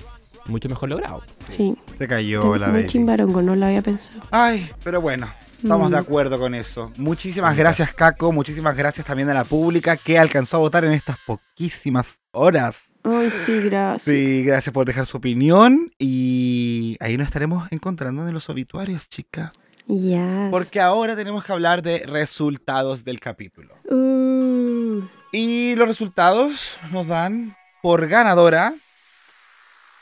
mucho 0.49 0.69
mejor 0.69 0.89
logrado. 0.89 1.23
Sí, 1.49 1.75
Se 1.97 2.07
cayó 2.07 2.55
la 2.57 2.67
baby. 2.69 2.85
chimbarongo, 2.87 3.41
no 3.41 3.55
lo 3.55 3.65
había 3.65 3.81
pensado. 3.81 4.21
Ay, 4.31 4.69
pero 4.83 5.01
bueno, 5.01 5.27
estamos 5.61 5.89
Mm. 5.89 5.93
de 5.93 5.97
acuerdo 5.99 6.39
con 6.39 6.53
eso. 6.55 6.91
Muchísimas 6.97 7.55
gracias, 7.57 7.93
Caco. 7.93 8.31
Muchísimas 8.31 8.75
gracias 8.75 9.05
también 9.05 9.29
a 9.29 9.33
la 9.33 9.43
pública 9.43 9.97
que 9.97 10.17
alcanzó 10.19 10.57
a 10.57 10.59
votar 10.61 10.85
en 10.85 10.93
estas 10.93 11.17
poquísimas 11.25 12.19
horas. 12.31 12.81
Ay, 13.03 13.31
sí, 13.45 13.59
gracias. 13.61 14.01
Sí, 14.03 14.43
gracias 14.43 14.73
por 14.73 14.85
dejar 14.85 15.05
su 15.05 15.17
opinión 15.17 15.91
y 15.97 16.97
ahí 16.99 17.15
nos 17.17 17.27
estaremos 17.27 17.71
encontrando 17.71 18.27
en 18.27 18.33
los 18.33 18.49
obituarios, 18.49 19.07
chicas. 19.07 19.51
Ya. 19.87 20.49
Porque 20.51 20.81
ahora 20.81 21.15
tenemos 21.15 21.45
que 21.45 21.53
hablar 21.53 21.81
de 21.81 21.99
resultados 21.99 23.05
del 23.05 23.21
capítulo. 23.21 23.73
Uh, 23.89 25.03
Y 25.31 25.75
los 25.75 25.87
resultados 25.87 26.77
nos 26.91 27.07
dan 27.07 27.55
por 27.81 28.07
ganadora 28.07 28.73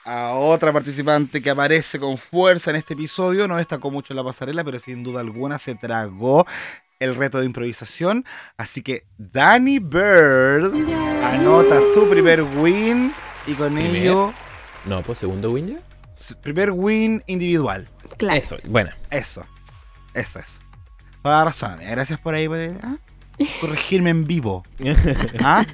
a 0.05 0.31
otra 0.33 0.71
participante 0.71 1.41
que 1.41 1.49
aparece 1.49 1.99
con 1.99 2.17
fuerza 2.17 2.69
en 2.69 2.77
este 2.77 2.93
episodio. 2.93 3.47
No 3.47 3.57
destacó 3.57 3.91
mucho 3.91 4.13
en 4.13 4.17
la 4.17 4.23
pasarela, 4.23 4.63
pero 4.63 4.79
sin 4.79 5.03
duda 5.03 5.19
alguna 5.21 5.57
se 5.59 5.75
tragó 5.75 6.45
el 6.99 7.15
reto 7.15 7.39
de 7.39 7.45
improvisación. 7.45 8.23
Así 8.57 8.81
que 8.81 9.05
Danny 9.17 9.79
Bird 9.79 10.73
anota 11.23 11.79
su 11.93 12.07
primer 12.09 12.43
win 12.43 13.11
y 13.47 13.53
con 13.53 13.73
¿Primer? 13.73 13.95
ello 13.95 14.33
No, 14.85 15.01
pues 15.01 15.17
segundo 15.19 15.51
win 15.51 15.67
ya. 15.67 15.79
su 16.15 16.35
primer 16.39 16.71
win 16.71 17.23
individual. 17.27 17.89
claro. 18.17 18.39
Eso, 18.39 18.57
bueno. 18.65 18.91
Eso, 19.09 19.45
eso 20.13 20.39
es. 20.39 20.61
Toda 21.23 21.39
la 21.39 21.45
razón. 21.45 21.71
amiga. 21.71 21.89
Gracias 21.91 22.19
por 22.19 22.35
ahí 22.35 22.47
por, 22.47 22.59
¿ah? 22.83 22.97
corregirme 23.59 24.11
en 24.11 24.25
vivo. 24.25 24.63
¿Ah? 25.39 25.65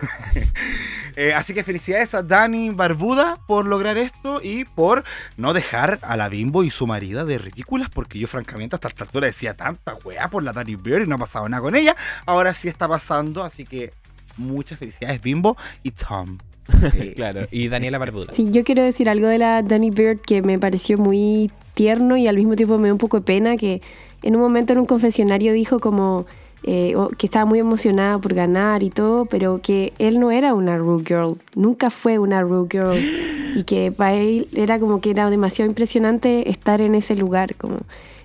Eh, 1.20 1.34
así 1.34 1.52
que 1.52 1.62
felicidades 1.62 2.14
a 2.14 2.22
Dani 2.22 2.70
Barbuda 2.70 3.38
por 3.46 3.66
lograr 3.66 3.98
esto 3.98 4.40
y 4.42 4.64
por 4.64 5.04
no 5.36 5.52
dejar 5.52 5.98
a 6.00 6.16
la 6.16 6.30
Bimbo 6.30 6.64
y 6.64 6.70
su 6.70 6.86
marida 6.86 7.26
de 7.26 7.36
ridículas, 7.36 7.90
porque 7.90 8.18
yo 8.18 8.26
francamente 8.26 8.76
hasta 8.76 8.88
esta 8.88 9.04
altura 9.04 9.26
decía 9.26 9.52
tanta 9.52 9.98
weá 10.02 10.30
por 10.30 10.42
la 10.42 10.54
Dani 10.54 10.76
Bird 10.76 11.02
y 11.02 11.06
no 11.06 11.16
ha 11.16 11.18
pasado 11.18 11.46
nada 11.46 11.62
con 11.62 11.76
ella. 11.76 11.94
Ahora 12.24 12.54
sí 12.54 12.68
está 12.68 12.88
pasando, 12.88 13.44
así 13.44 13.66
que 13.66 13.92
muchas 14.38 14.78
felicidades 14.78 15.20
Bimbo 15.20 15.58
y 15.82 15.90
Tom. 15.90 16.38
Eh, 16.94 17.12
claro, 17.14 17.46
y 17.50 17.68
Daniela 17.68 17.98
Barbuda. 17.98 18.32
Sí, 18.32 18.48
yo 18.50 18.64
quiero 18.64 18.82
decir 18.82 19.10
algo 19.10 19.26
de 19.26 19.36
la 19.36 19.60
Danny 19.60 19.90
Bird 19.90 20.20
que 20.20 20.40
me 20.40 20.58
pareció 20.58 20.96
muy 20.96 21.50
tierno 21.74 22.16
y 22.16 22.28
al 22.28 22.36
mismo 22.36 22.56
tiempo 22.56 22.78
me 22.78 22.84
dio 22.84 22.94
un 22.94 22.98
poco 22.98 23.18
de 23.18 23.26
pena 23.26 23.58
que 23.58 23.82
en 24.22 24.36
un 24.36 24.40
momento 24.40 24.72
en 24.72 24.78
un 24.78 24.86
confesionario 24.86 25.52
dijo 25.52 25.80
como 25.80 26.24
eh, 26.62 26.94
que 27.16 27.26
estaba 27.26 27.46
muy 27.46 27.58
emocionada 27.58 28.18
por 28.18 28.34
ganar 28.34 28.82
y 28.82 28.90
todo, 28.90 29.24
pero 29.24 29.60
que 29.62 29.92
él 29.98 30.20
no 30.20 30.30
era 30.30 30.52
una 30.54 30.76
Rue 30.76 31.02
Girl, 31.06 31.36
nunca 31.54 31.88
fue 31.90 32.18
una 32.18 32.42
Rue 32.42 32.66
Girl 32.70 32.98
y 33.56 33.64
que 33.64 33.92
para 33.92 34.14
él 34.14 34.46
era 34.54 34.78
como 34.78 35.00
que 35.00 35.10
era 35.10 35.30
demasiado 35.30 35.68
impresionante 35.68 36.50
estar 36.50 36.80
en 36.80 36.94
ese 36.94 37.16
lugar. 37.16 37.54
Como. 37.54 37.78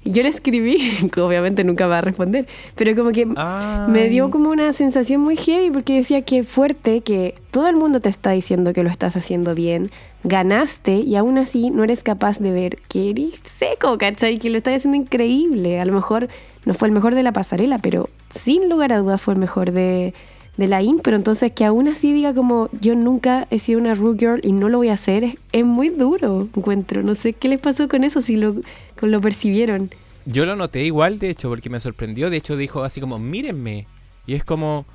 Yo 0.03 0.21
le 0.21 0.29
escribí, 0.29 0.77
obviamente 1.17 1.63
nunca 1.63 1.87
va 1.87 1.97
a 1.99 2.01
responder, 2.01 2.45
pero 2.75 2.95
como 2.95 3.11
que 3.11 3.25
me 3.25 4.09
dio 4.09 4.29
como 4.29 4.49
una 4.49 4.71
sensación 4.73 5.21
muy 5.21 5.35
heavy 5.35 5.71
porque 5.71 5.95
decía 5.95 6.21
que 6.21 6.43
fuerte, 6.43 7.01
que 7.01 7.35
todo 7.51 7.67
el 7.67 7.75
mundo 7.75 8.01
te 8.01 8.09
está 8.09 8.31
diciendo 8.31 8.71
que 8.73 8.83
lo 8.83 8.89
estás 8.89 9.15
haciendo 9.15 9.55
bien, 9.55 9.89
ganaste 10.23 10.97
y 10.97 11.15
aún 11.15 11.37
así 11.37 11.71
no 11.71 11.83
eres 11.83 12.03
capaz 12.03 12.39
de 12.39 12.51
ver 12.51 12.77
que 12.87 13.11
eres 13.11 13.41
seco, 13.57 13.97
¿cachai? 13.97 14.37
Que 14.37 14.49
lo 14.49 14.57
estás 14.57 14.75
haciendo 14.75 14.97
increíble. 14.97 15.79
A 15.79 15.85
lo 15.85 15.93
mejor 15.93 16.27
no 16.65 16.73
fue 16.73 16.87
el 16.87 16.93
mejor 16.93 17.15
de 17.15 17.23
la 17.23 17.31
pasarela, 17.31 17.79
pero 17.79 18.09
sin 18.37 18.69
lugar 18.69 18.93
a 18.93 18.99
dudas 18.99 19.21
fue 19.21 19.33
el 19.33 19.39
mejor 19.39 19.71
de, 19.71 20.13
de 20.57 20.67
la 20.67 20.81
impro. 20.81 21.15
Entonces 21.15 21.51
que 21.51 21.65
aún 21.65 21.87
así 21.87 22.13
diga 22.13 22.33
como 22.33 22.69
yo 22.79 22.95
nunca 22.95 23.47
he 23.51 23.59
sido 23.59 23.79
una 23.79 23.95
Rue 23.95 24.17
Girl 24.17 24.39
y 24.43 24.51
no 24.51 24.69
lo 24.69 24.77
voy 24.77 24.89
a 24.89 24.93
hacer, 24.93 25.23
es, 25.23 25.37
es 25.51 25.65
muy 25.65 25.89
duro, 25.89 26.47
encuentro. 26.55 27.03
No 27.03 27.15
sé 27.15 27.33
qué 27.33 27.47
les 27.47 27.59
pasó 27.59 27.87
con 27.87 28.03
eso, 28.03 28.21
si 28.21 28.35
lo, 28.35 28.55
con 28.99 29.11
lo 29.11 29.21
percibieron. 29.21 29.89
Yo 30.25 30.45
lo 30.45 30.55
noté 30.55 30.83
igual, 30.83 31.19
de 31.19 31.29
hecho, 31.29 31.49
porque 31.49 31.69
me 31.69 31.79
sorprendió. 31.79 32.29
De 32.29 32.37
hecho, 32.37 32.57
dijo 32.57 32.83
así 32.83 32.99
como, 32.99 33.19
mírenme. 33.19 33.85
Y 34.25 34.33
es 34.33 34.43
como, 34.43 34.85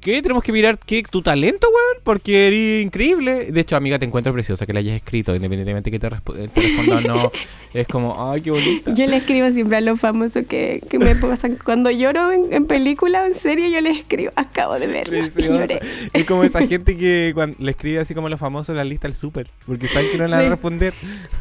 ¿qué? 0.00 0.22
Tenemos 0.22 0.42
que 0.42 0.52
mirar 0.52 0.78
qué 0.78 1.02
tu 1.02 1.22
talento, 1.22 1.66
weón, 1.68 2.02
porque 2.04 2.46
eres 2.48 2.84
increíble. 2.84 3.50
De 3.50 3.60
hecho, 3.60 3.76
amiga, 3.76 3.98
te 3.98 4.04
encuentro 4.06 4.32
preciosa 4.32 4.66
que 4.66 4.72
la 4.72 4.80
hayas 4.80 4.94
escrito, 4.96 5.34
independientemente 5.34 5.90
que 5.90 5.98
te, 5.98 6.08
resp- 6.10 6.48
te 6.50 6.60
responda 6.60 6.96
o 6.96 7.00
no. 7.00 7.32
Es 7.74 7.86
como, 7.88 8.30
ay, 8.32 8.40
qué 8.40 8.50
bonita. 8.52 8.90
Yo 8.94 9.06
le 9.06 9.18
escribo 9.18 9.50
siempre 9.50 9.76
a 9.76 9.80
los 9.82 10.00
famosos 10.00 10.46
que, 10.46 10.82
que 10.88 10.98
me 10.98 11.14
pasan. 11.14 11.58
Cuando 11.62 11.90
lloro 11.90 12.32
en, 12.32 12.50
en 12.54 12.64
película 12.64 13.24
o 13.24 13.26
en 13.26 13.34
serie, 13.34 13.70
yo 13.70 13.82
les 13.82 13.98
escribo, 13.98 14.32
acabo 14.34 14.78
de 14.78 14.86
verla. 14.86 15.28
lloré. 15.36 15.80
Es 16.14 16.24
como 16.24 16.42
esa 16.44 16.66
gente 16.66 16.96
que 16.96 17.32
cuando 17.34 17.54
le 17.60 17.72
escribe 17.72 17.98
así 17.98 18.14
como 18.14 18.30
los 18.30 18.40
famosos 18.40 18.70
en 18.70 18.76
la 18.76 18.84
lista 18.84 19.08
al 19.08 19.14
súper, 19.14 19.48
porque 19.66 19.88
saben 19.88 20.10
que 20.10 20.16
no 20.16 20.24
le 20.24 20.30
van 20.30 20.40
Sí. 20.40 20.46
a 20.46 20.50
responder. 20.50 20.94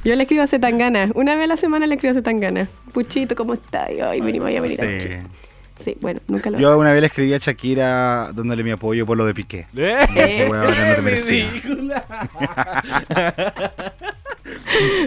Yo 0.04 0.14
le 0.16 0.24
escribo 0.24 0.44
a 0.44 0.48
Zetangana. 0.48 1.10
Una 1.16 1.36
vez 1.36 1.46
a 1.46 1.48
la 1.48 1.58
semana 1.58 1.88
le 1.88 1.96
escribo 1.96 2.12
a 2.12 2.16
Zetangana. 2.16 2.68
Puchito, 2.92 3.34
¿cómo 3.36 3.54
está? 3.54 3.90
Y 3.90 4.02
hoy 4.02 4.20
venimos 4.20 4.50
a 4.50 4.60
venir 4.60 4.82
a 4.82 4.88
sí. 5.00 5.08
Sí, 5.80 5.98
bueno, 6.00 6.22
nunca 6.28 6.50
lo 6.50 6.58
Yo 6.60 6.78
una 6.78 6.92
vez 6.92 7.02
le 7.02 7.08
escribí 7.08 7.34
a 7.34 7.38
Shakira 7.38 8.32
dándole 8.34 8.64
mi 8.64 8.72
apoyo 8.72 9.06
por 9.06 9.18
lo 9.18 9.26
de 9.26 9.34
Piqué. 9.34 9.68
Dije, 9.74 10.48
"Weona, 10.50 10.90
no 10.90 10.96
te 10.96 11.02
merecía". 11.04 11.50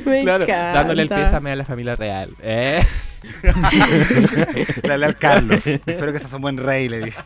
Me 0.07 0.23
Claro, 0.23 0.45
encanta. 0.45 0.73
dándole 0.75 1.03
el 1.03 1.09
pésame 1.09 1.53
a 1.53 1.57
la 1.57 1.65
familia 1.65 1.95
real. 1.97 2.35
¿eh? 2.43 2.83
Dale 4.83 5.07
al 5.07 5.17
Carlos. 5.17 5.67
Espero 5.67 6.13
que 6.13 6.19
seas 6.19 6.33
un 6.33 6.43
buen 6.43 6.57
rey, 6.57 6.89
le 6.89 7.05
dije. 7.07 7.19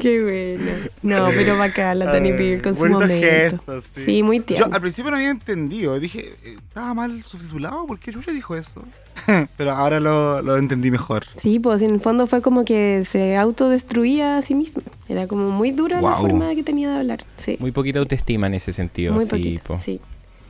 Qué 0.00 0.22
bueno. 0.22 0.72
No, 1.02 1.28
pero 1.30 1.56
bacán 1.58 1.98
la 2.00 2.10
Tony 2.12 2.30
Ay, 2.30 2.36
Beer 2.36 2.62
con 2.62 2.74
su 2.74 2.86
momento. 2.86 3.14
gestos, 3.14 3.84
sí. 3.94 4.04
sí. 4.04 4.22
muy 4.22 4.38
Yo 4.38 4.44
tierno. 4.44 4.74
al 4.74 4.80
principio 4.80 5.10
no 5.10 5.16
había 5.16 5.30
entendido. 5.30 5.98
Dije, 6.00 6.34
eh, 6.44 6.56
¿estaba 6.68 6.94
mal 6.94 7.22
subtitulado? 7.24 7.86
¿Por 7.86 7.98
qué 7.98 8.12
Yuya 8.12 8.32
dijo 8.32 8.56
eso? 8.56 8.82
Pero 9.56 9.70
ahora 9.72 10.00
lo, 10.00 10.42
lo 10.42 10.56
entendí 10.56 10.90
mejor. 10.90 11.26
Sí, 11.36 11.58
pues 11.58 11.82
en 11.82 11.90
el 11.90 12.00
fondo 12.00 12.26
fue 12.26 12.42
como 12.42 12.64
que 12.64 13.04
se 13.06 13.36
autodestruía 13.36 14.38
a 14.38 14.42
sí 14.42 14.54
misma. 14.54 14.82
Era 15.08 15.26
como 15.26 15.50
muy 15.50 15.70
dura 15.70 16.00
la 16.00 16.16
forma 16.16 16.54
que 16.54 16.62
tenía 16.62 16.90
de 16.90 16.96
hablar. 16.98 17.24
Sí. 17.36 17.56
Muy 17.60 17.72
poquita 17.72 17.98
autoestima 18.00 18.46
en 18.46 18.54
ese 18.54 18.72
sentido. 18.72 19.12
Muy 19.14 19.24
sí, 19.24 19.30
poquito, 19.30 19.78
sí. 19.78 20.00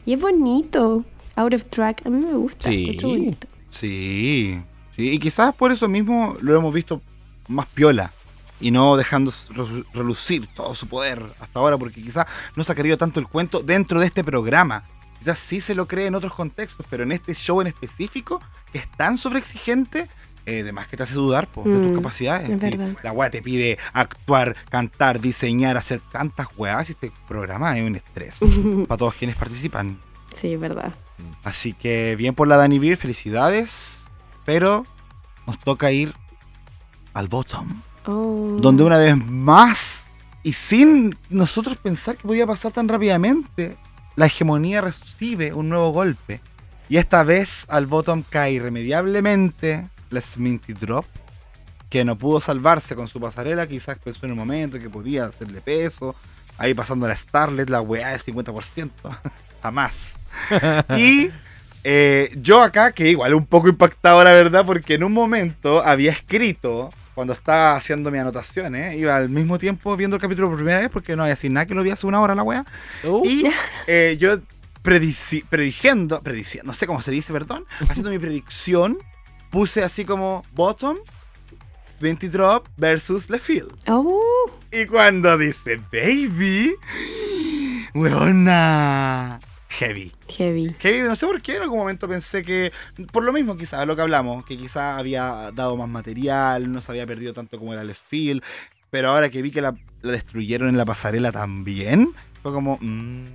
Y 0.07 0.15
es 0.15 0.21
bonito. 0.21 1.05
Out 1.37 1.55
of 1.55 1.65
track. 1.65 2.07
A 2.07 2.11
mí 2.11 2.25
me 2.25 2.35
gusta. 2.35 2.71
Sí. 2.71 2.97
bonito. 3.03 3.47
Sí, 3.71 4.59
sí. 4.97 5.11
Y 5.11 5.19
quizás 5.19 5.55
por 5.55 5.73
eso 5.73 5.89
mismo 5.89 6.37
lo 6.41 6.57
hemos 6.57 6.73
visto 6.73 7.01
más 7.49 7.67
piola. 7.67 8.13
Y 8.61 8.71
no 8.71 8.97
dejando 8.97 9.33
re- 9.51 9.85
relucir 9.93 10.47
todo 10.55 10.75
su 10.75 10.87
poder 10.87 11.23
hasta 11.41 11.59
ahora, 11.59 11.77
porque 11.77 12.01
quizás 12.01 12.27
no 12.57 12.63
se 12.65 12.73
ha 12.73 12.75
querido 12.75 12.97
tanto 12.97 13.19
el 13.21 13.27
cuento 13.27 13.61
dentro 13.63 13.99
de 14.01 14.07
este 14.07 14.23
programa. 14.25 14.85
Quizás 15.25 15.39
sí 15.39 15.63
se 15.63 15.75
lo 15.75 15.89
cree 15.89 16.09
en 16.09 16.15
otros 16.15 16.35
contextos, 16.35 16.85
pero 16.91 17.03
en 17.03 17.11
este 17.11 17.33
show 17.35 17.59
en 17.63 17.69
específico, 17.69 18.43
que 18.71 18.77
es 18.77 18.87
tan 18.91 19.17
sobreexigente, 19.17 20.11
eh, 20.45 20.61
además 20.61 20.87
que 20.87 20.99
te 20.99 21.03
hace 21.03 21.15
dudar 21.15 21.47
po, 21.47 21.63
de 21.65 21.79
tus 21.79 21.93
Mm, 21.93 21.95
capacidades. 21.95 22.99
La 23.03 23.11
weá 23.11 23.31
te 23.31 23.41
pide 23.41 23.79
actuar, 23.95 24.55
cantar, 24.69 25.23
diseñar, 25.23 25.79
hacer 25.79 26.03
tantas 26.13 26.49
weas. 26.59 26.91
Y 26.91 26.93
este 26.93 27.11
programa 27.27 27.79
es 27.79 27.87
un 27.87 27.97
estrés 27.97 28.39
para 28.87 28.99
todos 28.99 29.15
quienes 29.15 29.35
participan. 29.37 29.99
Sí, 30.35 30.57
verdad. 30.57 30.93
Así 31.43 31.73
que 31.73 32.17
bien 32.17 32.35
por 32.35 32.47
la 32.47 32.59
Dani 32.59 32.79
Beer, 32.79 32.99
felicidades. 32.99 34.07
Pero 34.45 34.85
nos 35.47 35.59
toca 35.59 35.91
ir 35.91 36.13
al 37.15 37.29
bottom. 37.29 37.81
Oh. 38.05 38.59
Donde 38.61 38.83
una 38.85 38.99
vez 38.99 39.17
más, 39.17 40.05
y 40.43 40.53
sin 40.53 41.17
nosotros 41.31 41.79
pensar 41.79 42.19
que 42.19 42.29
podía 42.29 42.47
pasar 42.47 42.73
tan 42.73 42.87
rápidamente, 42.89 43.79
la 44.17 44.27
hegemonía 44.27 44.81
recibe 44.81 45.53
un 45.53 45.69
nuevo 45.69 45.91
golpe. 45.91 46.41
Y 46.89 46.99
esta 46.99 47.23
vez 47.23 47.65
al 47.69 47.87
bottom 47.87 48.23
cae 48.29 48.53
irremediablemente 48.53 49.89
la 50.11 50.21
Sminty 50.21 50.75
Drop, 50.75 51.07
que 51.89 52.05
no 52.05 52.17
pudo 52.17 52.41
salvarse 52.41 52.95
con 52.95 53.09
su 53.09 53.21
pasarela, 53.21 53.67
quizás 53.67 53.99
pensó 53.99 54.27
en 54.27 54.33
un 54.33 54.39
momento 54.39 54.79
que 54.79 54.91
podía 54.91 55.27
hacerle 55.27 55.61
peso. 55.61 56.15
Ahí 56.57 56.75
pasando 56.75 57.09
la 57.09 57.17
Starlet, 57.17 57.69
la 57.69 57.81
weá 57.81 58.11
del 58.11 58.21
50%. 58.21 58.91
jamás. 59.65 60.15
y 60.97 61.31
eh, 61.85 62.31
yo 62.37 62.63
acá, 62.63 62.93
que 62.93 63.09
igual 63.09 63.35
un 63.35 63.47
poco 63.47 63.69
impactado 63.69 64.23
la 64.23 64.31
verdad, 64.31 64.67
porque 64.67 64.95
en 64.95 65.05
un 65.05 65.13
momento 65.13 65.83
había 65.83 66.13
escrito, 66.13 66.93
cuando 67.15 67.33
estaba 67.33 67.77
haciendo 67.77 68.11
mis 68.11 68.21
anotaciones, 68.21 68.97
iba 68.99 69.17
al 69.17 69.29
mismo 69.29 69.59
tiempo 69.59 69.97
viendo 69.97 70.17
el 70.17 70.23
capítulo 70.23 70.49
por 70.49 70.57
primera 70.57 70.81
vez, 70.81 70.91
porque 70.91 71.15
no 71.17 71.23
había 71.23 71.37
sin 71.37 71.53
nada 71.53 71.67
que 71.67 71.75
lo 71.75 71.83
vi 71.83 71.91
hace 71.91 72.07
una 72.07 72.21
hora 72.21 72.35
la 72.35 72.43
wea. 72.43 72.65
Uh, 73.05 73.25
Y 73.25 73.45
eh, 73.87 74.17
yo 74.19 74.37
predici- 74.83 75.45
prediciendo, 75.49 76.21
prediciendo, 76.23 76.69
no 76.73 76.75
sé 76.75 76.87
cómo 76.87 77.01
se 77.03 77.11
dice, 77.11 77.33
perdón, 77.33 77.65
haciendo 77.89 78.11
mi 78.11 78.19
predicción, 78.19 78.99
puse 79.51 79.83
así 79.85 80.05
como 80.05 80.45
bottom, 80.53 80.97
Sminty 81.99 82.27
Drop 82.29 82.67
versus 82.77 83.31
Lefield. 83.31 83.73
Oh, 83.89 84.51
Y 84.73 84.85
cuando 84.87 85.39
dice 85.39 85.77
baby, 85.93 86.75
weona, 87.95 89.39
heavy. 89.79 90.13
heavy. 90.29 90.75
Heavy, 90.79 91.01
no 91.09 91.17
sé 91.17 91.27
por 91.27 91.41
qué, 91.43 91.57
en 91.57 91.63
algún 91.63 91.79
momento 91.79 92.09
pensé 92.09 92.43
que, 92.43 92.73
por 93.13 93.25
lo 93.25 93.33
mismo 93.33 93.57
quizás, 93.57 93.87
lo 93.87 93.97
que 93.97 94.03
hablamos, 94.03 94.45
que 94.45 94.57
quizás 94.57 94.99
había 94.99 95.51
dado 95.53 95.77
más 95.77 95.89
material, 95.89 96.71
no 96.71 96.81
se 96.81 96.93
había 96.93 97.07
perdido 97.07 97.33
tanto 97.33 97.59
como 97.59 97.73
era 97.73 97.85
Left 97.85 98.03
Field, 98.07 98.43
pero 98.91 99.11
ahora 99.11 99.31
que 99.31 99.43
vi 99.43 99.51
que 99.51 99.61
la, 99.61 99.75
la 100.03 100.13
destruyeron 100.13 100.69
en 100.69 100.77
la 100.77 100.85
pasarela 100.85 101.33
también, 101.33 102.15
fue 102.43 102.53
como, 102.53 102.79
mm, 102.81 103.27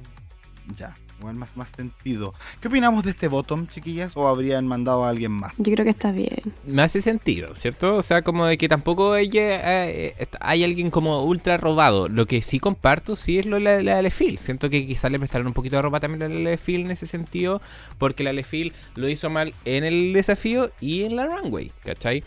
ya, 0.75 0.95
igual 1.19 1.35
más, 1.35 1.55
más 1.57 1.69
sentido. 1.75 2.33
¿Qué 2.61 2.67
opinamos 2.69 3.03
de 3.03 3.11
este 3.11 3.27
bottom, 3.27 3.67
chiquillas? 3.67 4.13
¿O 4.15 4.27
habrían 4.27 4.65
mandado 4.67 5.03
a 5.05 5.09
alguien 5.09 5.31
más? 5.31 5.53
Yo 5.57 5.73
creo 5.73 5.83
que 5.83 5.89
está 5.91 6.11
bien. 6.11 6.39
me 6.65 6.81
hace 6.81 7.01
sentido, 7.01 7.55
¿cierto? 7.55 7.95
O 7.97 8.03
sea, 8.03 8.21
como 8.21 8.45
de 8.45 8.57
que 8.57 8.69
tampoco 8.69 9.15
ella, 9.15 9.87
eh, 9.89 10.15
est- 10.17 10.35
hay 10.39 10.63
alguien 10.63 10.89
como 10.91 11.23
ultra 11.23 11.57
robado. 11.57 12.07
Lo 12.07 12.25
que 12.25 12.41
sí 12.41 12.59
comparto, 12.59 13.15
sí, 13.15 13.37
es 13.39 13.45
lo 13.45 13.57
de 13.57 13.61
la, 13.63 13.81
la 13.83 14.01
Lefil. 14.01 14.37
Siento 14.37 14.69
que 14.69 14.87
quizás 14.87 15.11
le 15.11 15.19
prestaron 15.19 15.47
un 15.47 15.53
poquito 15.53 15.75
de 15.75 15.81
ropa 15.81 15.99
también 15.99 16.23
a 16.23 16.29
la 16.29 16.51
Lefil 16.51 16.81
en 16.81 16.91
ese 16.91 17.07
sentido, 17.07 17.61
porque 17.97 18.23
la 18.23 18.33
Lefil 18.33 18.73
lo 18.95 19.09
hizo 19.09 19.29
mal 19.29 19.53
en 19.65 19.83
el 19.83 20.13
desafío 20.13 20.71
y 20.79 21.03
en 21.03 21.15
la 21.15 21.25
runway, 21.25 21.71
¿cachai? 21.83 22.23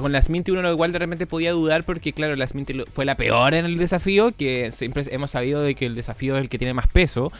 Con 0.00 0.12
la 0.12 0.22
Sminty 0.22 0.50
uno 0.50 0.70
igual 0.72 0.92
de 0.92 0.98
repente 0.98 1.26
podía 1.26 1.52
dudar 1.52 1.84
porque, 1.84 2.14
claro, 2.14 2.36
la 2.36 2.48
Sminty 2.48 2.84
fue 2.94 3.04
la 3.04 3.16
peor 3.16 3.52
en 3.52 3.66
el 3.66 3.76
desafío, 3.76 4.32
que 4.32 4.70
siempre 4.72 5.04
hemos 5.10 5.32
sabido 5.32 5.60
de 5.60 5.74
que 5.74 5.84
el 5.84 5.94
desafío 5.94 6.36
es 6.36 6.42
el 6.42 6.48
que 6.48 6.56
tiene 6.58 6.72
más 6.72 6.86
peso. 6.86 7.30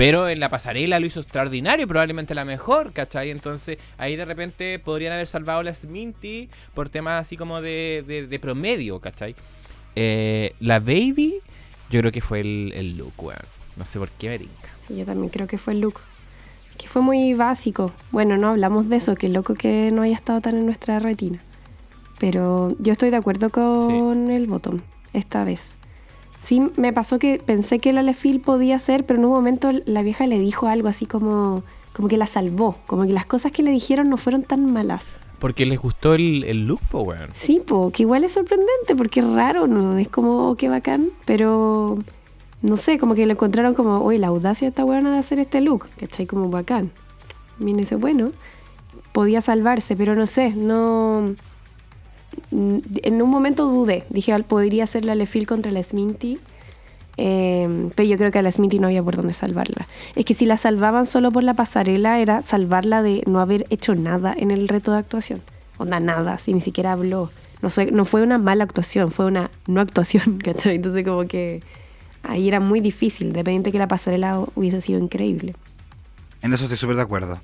Pero 0.00 0.28
en 0.30 0.40
la 0.40 0.48
pasarela 0.48 0.98
lo 0.98 1.04
hizo 1.04 1.20
extraordinario, 1.20 1.86
probablemente 1.86 2.34
la 2.34 2.46
mejor, 2.46 2.92
¿cachai? 2.94 3.28
Entonces 3.30 3.76
ahí 3.98 4.16
de 4.16 4.24
repente 4.24 4.78
podrían 4.78 5.12
haber 5.12 5.26
salvado 5.26 5.62
la 5.62 5.74
Sminty 5.74 6.48
por 6.72 6.88
temas 6.88 7.20
así 7.20 7.36
como 7.36 7.60
de, 7.60 8.02
de- 8.06 8.26
de 8.26 8.38
promedio, 8.38 8.98
¿cachai? 8.98 9.34
Eh, 9.96 10.54
la 10.60 10.80
Baby, 10.80 11.34
yo 11.90 12.00
creo 12.00 12.12
que 12.12 12.22
fue 12.22 12.40
el, 12.40 12.72
el 12.74 12.96
look, 12.96 13.12
weón. 13.18 13.40
No 13.76 13.84
sé 13.84 13.98
por 13.98 14.08
qué 14.08 14.30
me 14.30 14.38
tinca. 14.38 14.68
Sí, 14.88 14.96
yo 14.96 15.04
también 15.04 15.28
creo 15.28 15.46
que 15.46 15.58
fue 15.58 15.74
el 15.74 15.80
look. 15.80 16.00
Que 16.78 16.88
fue 16.88 17.02
muy 17.02 17.34
básico. 17.34 17.92
Bueno, 18.10 18.38
no 18.38 18.48
hablamos 18.48 18.88
de 18.88 18.96
eso, 18.96 19.14
que 19.16 19.28
loco 19.28 19.54
que 19.54 19.90
no 19.92 20.00
haya 20.00 20.14
estado 20.14 20.40
tan 20.40 20.56
en 20.56 20.64
nuestra 20.64 20.98
retina. 20.98 21.40
Pero 22.18 22.74
yo 22.78 22.92
estoy 22.92 23.10
de 23.10 23.16
acuerdo 23.16 23.50
con 23.50 24.30
el 24.30 24.46
bottom 24.46 24.80
esta 25.12 25.44
vez. 25.44 25.76
Sí, 26.40 26.62
me 26.76 26.92
pasó 26.92 27.18
que 27.18 27.38
pensé 27.44 27.78
que 27.78 27.92
la 27.92 28.02
Lefil 28.02 28.40
podía 28.40 28.78
ser, 28.78 29.04
pero 29.04 29.18
en 29.18 29.26
un 29.26 29.32
momento 29.32 29.70
la 29.84 30.02
vieja 30.02 30.26
le 30.26 30.38
dijo 30.38 30.66
algo 30.68 30.88
así 30.88 31.06
como, 31.06 31.62
como 31.92 32.08
que 32.08 32.16
la 32.16 32.26
salvó. 32.26 32.76
Como 32.86 33.06
que 33.06 33.12
las 33.12 33.26
cosas 33.26 33.52
que 33.52 33.62
le 33.62 33.70
dijeron 33.70 34.08
no 34.08 34.16
fueron 34.16 34.42
tan 34.42 34.72
malas. 34.72 35.04
Porque 35.38 35.64
les 35.64 35.78
gustó 35.78 36.14
el, 36.14 36.44
el 36.44 36.66
look, 36.66 36.80
po, 36.90 37.00
weón. 37.00 37.30
Sí, 37.32 37.62
po, 37.64 37.90
que 37.90 38.02
igual 38.02 38.24
es 38.24 38.32
sorprendente 38.32 38.94
porque 38.96 39.20
es 39.20 39.26
raro, 39.26 39.66
¿no? 39.66 39.98
Es 39.98 40.08
como, 40.08 40.50
oh, 40.50 40.56
qué 40.56 40.68
bacán, 40.68 41.10
pero 41.24 41.98
no 42.62 42.76
sé, 42.76 42.98
como 42.98 43.14
que 43.14 43.24
lo 43.24 43.32
encontraron 43.32 43.74
como, 43.74 44.02
oye, 44.02 44.18
la 44.18 44.28
audacia 44.28 44.66
de 44.66 44.70
esta 44.70 44.84
buena 44.84 45.12
de 45.12 45.18
hacer 45.18 45.40
este 45.40 45.60
look, 45.60 45.88
¿cachai? 45.98 46.26
Como 46.26 46.50
bacán. 46.50 46.90
Y 47.58 47.72
dice, 47.72 47.96
bueno, 47.96 48.32
podía 49.12 49.40
salvarse, 49.40 49.96
pero 49.96 50.14
no 50.14 50.26
sé, 50.26 50.50
no. 50.50 51.34
Mm, 52.50 52.78
En 53.02 53.22
un 53.22 53.30
momento 53.30 53.66
dudé, 53.66 54.04
dije, 54.10 54.32
"Al- 54.32 54.44
podría 54.44 54.86
ser 54.86 55.04
la 55.04 55.14
Lefil 55.14 55.46
contra 55.46 55.70
la 55.72 55.82
Sminty. 55.82 56.38
eh, 57.16 57.90
pero 57.94 58.08
yo 58.08 58.16
creo 58.16 58.30
que 58.30 58.38
a 58.38 58.42
la 58.42 58.50
Smithy 58.50 58.78
no 58.78 58.86
había 58.86 59.02
por 59.02 59.16
dónde 59.16 59.34
salvarla. 59.34 59.86
Es 60.14 60.24
que 60.24 60.32
si 60.32 60.46
la 60.46 60.56
salvaban 60.56 61.06
solo 61.06 61.30
por 61.30 61.42
la 61.44 61.52
pasarela 61.54 62.18
era 62.18 62.40
salvarla 62.42 63.02
de 63.02 63.22
no 63.26 63.40
haber 63.40 63.66
hecho 63.68 63.94
nada 63.94 64.34
en 64.34 64.50
el 64.50 64.68
reto 64.68 64.92
de 64.92 64.98
actuación. 64.98 65.42
Onda, 65.76 66.00
nada, 66.00 66.38
si 66.38 66.54
ni 66.54 66.62
siquiera 66.62 66.92
habló. 66.92 67.30
No, 67.60 67.68
fue- 68.06 68.22
una 68.22 68.38
mala 68.38 68.64
actuación, 68.64 69.10
fue 69.10 69.26
una 69.26 69.50
no 69.66 69.82
actuación, 69.82 70.38
¿cachai? 70.44 70.76
Entonces 70.76 71.04
como 71.04 71.26
que 71.26 71.62
ahí 72.22 72.48
era 72.48 72.58
muy 72.60 72.80
difícil, 72.80 73.34
dependiente 73.34 73.70
que 73.70 73.78
la 73.78 73.88
pasarela 73.88 74.40
hubiese 74.54 74.80
sido 74.80 74.98
increíble. 74.98 75.54
En 76.40 76.54
eso 76.54 76.64
estoy 76.64 76.78
súper 76.78 76.96
de 76.96 77.02
acuerdo. 77.02 77.38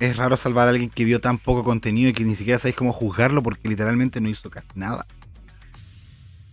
Es 0.00 0.16
raro 0.16 0.36
salvar 0.36 0.66
a 0.66 0.70
alguien 0.70 0.88
que 0.88 1.04
dio 1.04 1.20
tan 1.20 1.38
poco 1.38 1.62
contenido 1.62 2.08
y 2.08 2.12
que 2.14 2.24
ni 2.24 2.34
siquiera 2.34 2.58
sabéis 2.58 2.76
cómo 2.76 2.92
juzgarlo 2.92 3.42
porque 3.42 3.68
literalmente 3.68 4.20
no 4.20 4.30
hizo 4.30 4.50
casi 4.50 4.66
nada. 4.74 5.06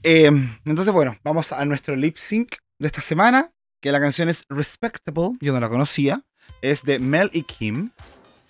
Eh, 0.04 0.30
entonces, 0.66 0.94
bueno, 0.94 1.18
vamos 1.24 1.54
a 1.54 1.64
nuestro 1.66 1.96
lip 1.96 2.18
sync 2.18 2.56
de 2.78 2.88
esta 2.88 3.02
semana, 3.02 3.52
que 3.82 3.92
la 3.92 4.00
canción 4.00 4.28
es 4.28 4.46
Respectable, 4.50 5.32
yo 5.40 5.54
no 5.54 5.60
la 5.62 5.70
conocía, 5.70 6.24
es 6.62 6.84
de 6.84 7.00
Mel 7.00 7.30
y 7.34 7.44
Kim. 7.44 7.92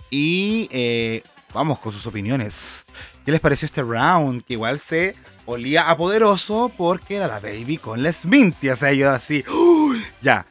Y 0.09 0.67
eh, 0.71 1.21
vamos 1.53 1.79
con 1.79 1.91
sus 1.91 2.05
opiniones. 2.07 2.85
¿Qué 3.23 3.31
les 3.31 3.41
pareció 3.41 3.67
este 3.67 3.83
round? 3.83 4.43
Que 4.45 4.53
igual 4.53 4.79
se 4.79 5.15
olía 5.45 5.89
a 5.89 5.97
poderoso 5.97 6.71
porque 6.75 7.17
era 7.17 7.27
la 7.27 7.39
baby 7.39 7.77
con 7.77 8.01
la 8.01 8.11
Sminty. 8.11 8.69
O 8.69 8.75
sea, 8.75 8.93
yo 8.93 9.11
así, 9.11 9.43
¡uy! 9.47 10.01
ya, 10.21 10.45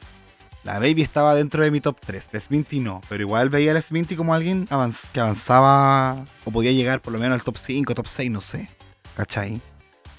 la 0.67 0.81
Baby 0.81 1.03
estaba 1.03 1.37
dentro 1.37 1.63
de 1.63 1.71
mi 1.71 1.79
top 1.79 1.97
3. 2.05 2.31
La 2.33 2.41
Sminty 2.41 2.81
no. 2.81 3.01
Pero 3.09 3.23
igual 3.23 3.51
veía 3.51 3.71
a 3.71 3.75
la 3.75 3.81
Sminty 3.81 4.17
como 4.17 4.35
alguien 4.35 4.67
que 5.13 5.21
avanzaba 5.21 6.25
o 6.45 6.51
podía 6.51 6.73
llegar 6.73 7.01
por 7.01 7.13
lo 7.13 7.21
menos 7.21 7.39
al 7.39 7.45
top 7.45 7.57
5, 7.57 7.95
top 7.95 8.07
6, 8.09 8.31
no 8.33 8.41
sé. 8.41 8.69
¿Cachai? 9.17 9.61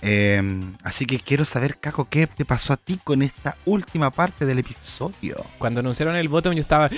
Eh, 0.02 0.42
así 0.84 1.06
que 1.06 1.20
quiero 1.20 1.44
saber, 1.44 1.80
Caco, 1.80 2.08
¿qué 2.10 2.28
te 2.28 2.46
pasó 2.46 2.72
a 2.72 2.78
ti 2.78 2.98
con 3.04 3.24
esta 3.24 3.58
última 3.66 4.10
parte 4.10 4.46
del 4.46 4.60
episodio? 4.60 5.46
Cuando 5.60 5.82
anunciaron 5.82 6.16
el 6.16 6.30
bottom 6.30 6.54
yo 6.54 6.62
estaba... 6.62 6.90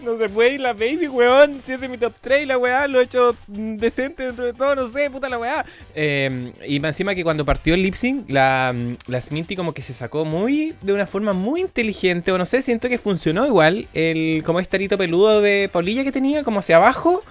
No 0.00 0.16
se 0.16 0.28
puede 0.28 0.54
ir 0.54 0.60
la 0.60 0.72
baby, 0.72 1.08
weón. 1.08 1.60
Si 1.64 1.72
es 1.72 1.80
de 1.80 1.88
mi 1.88 1.98
top 1.98 2.14
3 2.20 2.46
la 2.46 2.58
weá, 2.58 2.86
lo 2.86 3.00
he 3.00 3.04
hecho 3.04 3.36
decente 3.46 4.26
dentro 4.26 4.44
de 4.44 4.52
todo, 4.52 4.74
no 4.74 4.88
sé, 4.90 5.10
puta 5.10 5.28
la 5.28 5.38
weá. 5.38 5.64
Eh, 5.94 6.52
y 6.66 6.80
más 6.80 6.90
encima 6.90 7.14
que 7.14 7.24
cuando 7.24 7.44
partió 7.44 7.74
el 7.74 7.82
lip 7.82 7.94
sync, 7.94 8.30
la, 8.30 8.72
mm, 8.74 8.96
la 9.08 9.20
Sminty 9.20 9.56
como 9.56 9.72
que 9.72 9.82
se 9.82 9.92
sacó 9.92 10.24
muy, 10.24 10.74
de 10.82 10.92
una 10.92 11.06
forma 11.06 11.32
muy 11.32 11.60
inteligente, 11.60 12.32
o 12.32 12.38
no 12.38 12.46
sé, 12.46 12.62
siento 12.62 12.88
que 12.88 12.98
funcionó 12.98 13.46
igual, 13.46 13.88
el 13.94 14.42
como 14.44 14.60
este 14.60 14.76
arito 14.76 14.98
peludo 14.98 15.40
de 15.40 15.68
Paulilla 15.72 16.04
que 16.04 16.12
tenía, 16.12 16.44
como 16.44 16.60
hacia 16.60 16.76
abajo. 16.76 17.22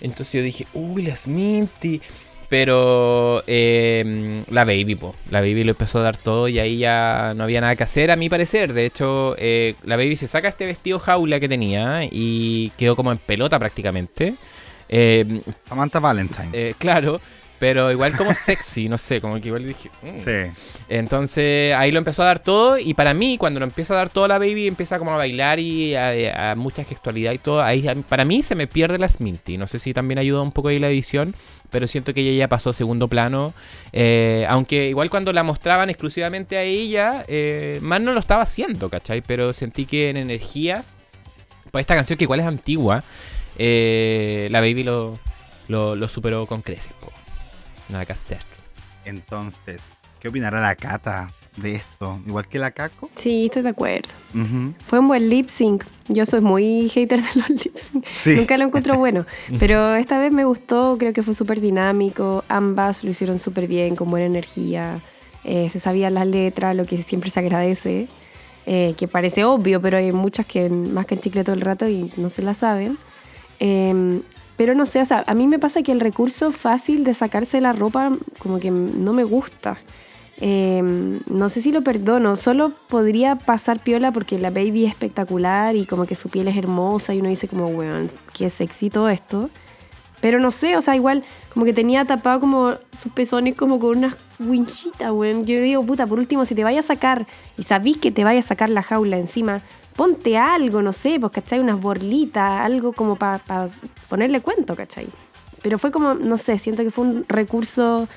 Entonces 0.00 0.32
yo 0.34 0.42
dije, 0.42 0.66
uy, 0.74 1.02
la 1.02 1.16
Sminty. 1.16 2.00
Pero 2.54 3.42
eh, 3.48 4.44
la 4.48 4.64
Baby, 4.64 4.94
po. 4.94 5.16
La 5.28 5.40
Baby 5.40 5.64
lo 5.64 5.72
empezó 5.72 5.98
a 5.98 6.02
dar 6.02 6.16
todo 6.16 6.46
y 6.46 6.60
ahí 6.60 6.78
ya 6.78 7.32
no 7.34 7.42
había 7.42 7.60
nada 7.60 7.74
que 7.74 7.82
hacer, 7.82 8.12
a 8.12 8.16
mi 8.16 8.28
parecer. 8.28 8.72
De 8.74 8.86
hecho, 8.86 9.34
eh, 9.38 9.74
la 9.82 9.96
Baby 9.96 10.14
se 10.14 10.28
saca 10.28 10.46
este 10.46 10.64
vestido 10.64 11.00
jaula 11.00 11.40
que 11.40 11.48
tenía 11.48 12.02
y 12.08 12.70
quedó 12.78 12.94
como 12.94 13.10
en 13.10 13.18
pelota 13.18 13.58
prácticamente. 13.58 14.36
Eh, 14.88 15.40
Samantha 15.64 15.98
Valentine. 15.98 16.50
eh, 16.52 16.74
claro, 16.78 17.20
pero 17.64 17.90
igual 17.90 18.14
como 18.14 18.34
sexy, 18.34 18.90
no 18.90 18.98
sé, 18.98 19.22
como 19.22 19.40
que 19.40 19.48
igual 19.48 19.66
dije... 19.66 19.88
mm. 20.02 20.20
sí. 20.22 20.52
Entonces 20.90 21.74
ahí 21.74 21.92
lo 21.92 21.98
empezó 21.98 22.22
a 22.22 22.26
dar 22.26 22.38
todo 22.38 22.78
y 22.78 22.92
para 22.92 23.14
mí 23.14 23.38
cuando 23.38 23.58
lo 23.58 23.64
empieza 23.64 23.94
a 23.94 23.96
dar 23.96 24.10
todo 24.10 24.28
la 24.28 24.38
baby 24.38 24.66
empieza 24.66 24.98
como 24.98 25.12
a 25.12 25.16
bailar 25.16 25.58
y 25.58 25.94
a, 25.96 26.50
a 26.50 26.54
mucha 26.56 26.84
gestualidad 26.84 27.32
y 27.32 27.38
todo, 27.38 27.62
ahí 27.62 27.82
para 28.06 28.26
mí 28.26 28.42
se 28.42 28.54
me 28.54 28.66
pierde 28.66 28.98
la 28.98 29.08
Sminty. 29.08 29.56
No 29.56 29.66
sé 29.66 29.78
si 29.78 29.94
también 29.94 30.18
ayuda 30.18 30.42
un 30.42 30.52
poco 30.52 30.68
ahí 30.68 30.78
la 30.78 30.90
edición, 30.90 31.34
pero 31.70 31.86
siento 31.86 32.12
que 32.12 32.20
ella 32.20 32.36
ya 32.36 32.48
pasó 32.48 32.68
a 32.68 32.74
segundo 32.74 33.08
plano. 33.08 33.54
Eh, 33.94 34.44
aunque 34.50 34.90
igual 34.90 35.08
cuando 35.08 35.32
la 35.32 35.42
mostraban 35.42 35.88
exclusivamente 35.88 36.58
a 36.58 36.62
ella, 36.64 37.24
eh, 37.28 37.78
más 37.80 38.02
no 38.02 38.12
lo 38.12 38.20
estaba 38.20 38.42
haciendo, 38.42 38.90
¿cachai? 38.90 39.22
Pero 39.22 39.54
sentí 39.54 39.86
que 39.86 40.10
en 40.10 40.18
energía, 40.18 40.84
pues 41.70 41.84
esta 41.84 41.94
canción 41.94 42.18
que 42.18 42.24
igual 42.24 42.40
es 42.40 42.46
antigua, 42.46 43.04
eh, 43.56 44.48
la 44.50 44.60
baby 44.60 44.82
lo, 44.82 45.18
lo, 45.68 45.96
lo 45.96 46.08
superó 46.08 46.44
con 46.44 46.60
creces. 46.60 46.92
po. 47.00 47.23
Nada 47.88 48.04
que 48.04 48.12
hacer. 48.12 48.38
Entonces, 49.04 49.80
¿qué 50.20 50.28
opinará 50.28 50.60
la 50.60 50.74
Cata 50.74 51.28
de 51.56 51.76
esto? 51.76 52.18
Igual 52.26 52.48
que 52.48 52.58
la 52.58 52.70
Caco. 52.70 53.10
Sí, 53.14 53.46
estoy 53.46 53.62
de 53.62 53.68
acuerdo. 53.70 54.08
Ujú. 54.34 54.72
Fue 54.86 54.98
un 54.98 55.08
buen 55.08 55.28
lip 55.28 55.48
sync. 55.48 55.84
Yo 56.08 56.24
soy 56.26 56.40
muy 56.40 56.88
hater 56.88 57.20
de 57.22 57.28
los 57.40 57.48
lip 57.64 57.76
sync. 57.76 58.04
Sí. 58.12 58.34
Nunca 58.36 58.56
lo 58.56 58.64
encuentro 58.64 58.96
bueno. 58.96 59.26
Pero 59.58 59.94
esta 59.96 60.18
vez 60.18 60.32
me 60.32 60.44
gustó, 60.44 60.96
creo 60.98 61.12
que 61.12 61.22
fue 61.22 61.34
súper 61.34 61.60
dinámico. 61.60 62.44
Ambas 62.48 63.04
lo 63.04 63.10
hicieron 63.10 63.38
súper 63.38 63.66
bien, 63.66 63.94
con 63.96 64.08
buena 64.10 64.26
energía. 64.26 65.00
Eh, 65.44 65.68
se 65.68 65.78
sabían 65.78 66.14
las 66.14 66.26
letras, 66.26 66.74
lo 66.74 66.86
que 66.86 67.02
siempre 67.02 67.30
se 67.30 67.40
agradece. 67.40 68.08
eh, 68.66 68.94
que 68.96 69.06
parece 69.06 69.44
obvio, 69.44 69.78
pero 69.82 69.98
hay 69.98 70.10
muchas 70.10 70.46
que 70.46 70.70
más 70.70 71.04
que 71.04 71.16
en 71.16 71.20
chicle 71.20 71.44
todo 71.44 71.54
el 71.54 71.60
rato 71.60 71.86
y 71.86 72.10
no 72.16 72.30
se 72.30 72.40
la 72.42 72.54
saben. 72.54 72.96
Eh, 73.60 74.22
pero 74.56 74.74
no 74.74 74.86
sé, 74.86 75.00
o 75.00 75.04
sea, 75.04 75.24
a 75.26 75.34
mí 75.34 75.46
me 75.46 75.58
pasa 75.58 75.82
que 75.82 75.92
el 75.92 76.00
recurso 76.00 76.52
fácil 76.52 77.04
de 77.04 77.14
sacarse 77.14 77.60
la 77.60 77.72
ropa 77.72 78.12
como 78.38 78.60
que 78.60 78.70
no 78.70 79.12
me 79.12 79.24
gusta. 79.24 79.78
Em, 80.38 81.20
no 81.30 81.48
sé 81.48 81.60
si 81.60 81.70
lo 81.70 81.82
perdono, 81.82 82.36
solo 82.36 82.72
podría 82.88 83.36
pasar 83.36 83.82
piola 83.82 84.10
porque 84.10 84.38
la 84.38 84.50
baby 84.50 84.84
es 84.84 84.90
espectacular 84.90 85.76
y 85.76 85.86
como 85.86 86.06
que 86.06 86.14
su 86.14 86.28
piel 86.28 86.48
es 86.48 86.56
hermosa 86.56 87.14
y 87.14 87.20
uno 87.20 87.28
dice 87.28 87.48
como, 87.48 87.66
weón, 87.66 88.08
qué 88.32 88.50
sexy 88.50 88.90
todo 88.90 89.08
esto. 89.08 89.50
Pero 90.20 90.40
no 90.40 90.50
sé, 90.50 90.76
o 90.76 90.80
sea, 90.80 90.96
igual 90.96 91.22
como 91.52 91.66
que 91.66 91.72
tenía 91.72 92.04
tapado 92.04 92.40
como 92.40 92.74
sus 92.96 93.12
pezones 93.12 93.54
como 93.54 93.78
con 93.78 93.98
unas 93.98 94.16
winchitas, 94.38 95.10
weón. 95.12 95.44
Yo 95.44 95.60
digo, 95.60 95.84
puta, 95.84 96.06
por 96.06 96.18
último, 96.18 96.44
si 96.44 96.54
te 96.54 96.64
vaya 96.64 96.80
a 96.80 96.82
sacar 96.82 97.26
y 97.58 97.64
sabís 97.64 97.98
que 97.98 98.10
te 98.10 98.24
vaya 98.24 98.40
a 98.40 98.42
sacar 98.42 98.70
la 98.70 98.82
jaula 98.82 99.18
encima, 99.18 99.62
ponte 99.96 100.36
algo, 100.36 100.82
no 100.82 100.92
sé, 100.92 101.18
pues, 101.20 101.32
¿cachai? 101.32 101.60
Unas 101.60 101.80
borlitas, 101.80 102.60
algo 102.60 102.92
como 102.92 103.16
para 103.16 103.40
ponerle 104.08 104.40
cuento, 104.40 104.76
¿cachai? 104.76 105.06
Pero 105.62 105.78
fue 105.78 105.90
como, 105.90 106.14
no 106.14 106.38
sé, 106.38 106.58
siento 106.58 106.82
que 106.82 106.90
fue 106.90 107.04
un 107.04 107.24
recurso 107.28 108.08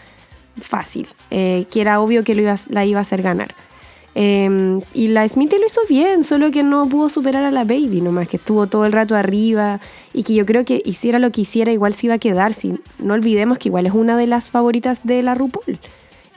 fácil, 0.60 1.08
eh, 1.32 1.66
que 1.72 1.82
era 1.82 2.02
obvio 2.02 2.24
que 2.24 2.36
lo 2.36 2.42
iba, 2.42 2.56
la 2.70 2.86
iba 2.86 3.00
a 3.00 3.04
hacer 3.04 3.22
ganar. 3.22 3.56
Em, 4.20 4.82
y 4.96 5.10
la 5.10 5.28
Smithy 5.28 5.60
lo 5.60 5.68
hizo 5.68 5.82
bien, 5.88 6.24
solo 6.24 6.50
que 6.50 6.64
no 6.64 6.90
pudo 6.90 7.08
superar 7.08 7.44
a 7.44 7.52
la 7.52 7.64
Baby 7.66 8.02
nomás, 8.02 8.28
que 8.28 8.38
estuvo 8.38 8.66
todo 8.66 8.86
el 8.86 8.92
rato 8.92 9.16
arriba 9.16 9.80
y 10.12 10.24
que 10.24 10.34
yo 10.34 10.44
creo 10.44 10.66
que 10.66 10.82
hiciera 10.84 11.20
lo 11.20 11.32
que 11.32 11.42
hiciera, 11.42 11.72
igual 11.72 11.94
se 11.94 12.08
iba 12.08 12.16
a 12.16 12.18
quedar. 12.18 12.52
Si, 12.54 12.80
no 12.98 13.14
olvidemos 13.14 13.60
que 13.60 13.70
igual 13.70 13.86
es 13.86 13.94
una 13.94 14.18
de 14.18 14.26
las 14.26 14.50
favoritas 14.50 15.02
de 15.04 15.22
la 15.22 15.36
RuPaul. 15.36 15.78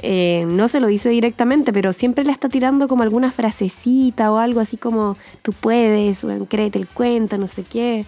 Eh, 0.03 0.47
no 0.49 0.69
se 0.69 0.81
lo 0.81 0.87
dice 0.87 1.11
directamente, 1.11 1.73
pero 1.73 1.93
siempre 1.93 2.25
le 2.25 2.33
está 2.33 2.49
tirando 2.49 2.89
como 2.89 3.03
alguna 3.03 3.31
frasecita 3.31 4.33
o 4.33 4.39
algo 4.39 4.61
así 4.61 4.77
como 4.77 5.17
tú 5.43 5.53
puedes, 5.53 6.25
o 6.25 6.47
créete 6.47 6.79
el 6.79 6.89
cuento, 6.89 7.37
no 7.39 7.47
sé 7.47 7.65
qué. 7.65 8.05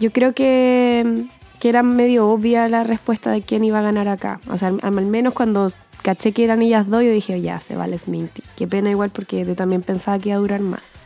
Yo 0.00 0.12
creo 0.12 0.32
que 0.32 1.26
que 1.58 1.68
era 1.68 1.82
medio 1.82 2.28
obvia 2.28 2.68
la 2.68 2.84
respuesta 2.84 3.30
de 3.30 3.42
quién 3.42 3.64
iba 3.64 3.80
a 3.80 3.82
ganar 3.82 4.08
acá. 4.08 4.40
O 4.48 4.56
sea, 4.56 4.68
al, 4.68 4.92
menos 5.06 5.34
cuando 5.34 5.70
caché 6.02 6.32
que 6.32 6.44
eran 6.44 6.62
ellas 6.62 6.88
dos, 6.88 7.02
yo 7.02 7.10
dije, 7.10 7.40
ya, 7.40 7.60
se 7.60 7.76
vale 7.76 7.98
Sminty. 7.98 8.42
Qué 8.56 8.66
pena 8.66 8.90
igual 8.90 9.10
porque 9.10 9.44
yo 9.44 9.54
también 9.54 9.82
pensaba 9.82 10.18
que 10.18 10.30
iba 10.30 10.36
a 10.36 10.40
durar 10.40 10.60
más. 10.60 11.00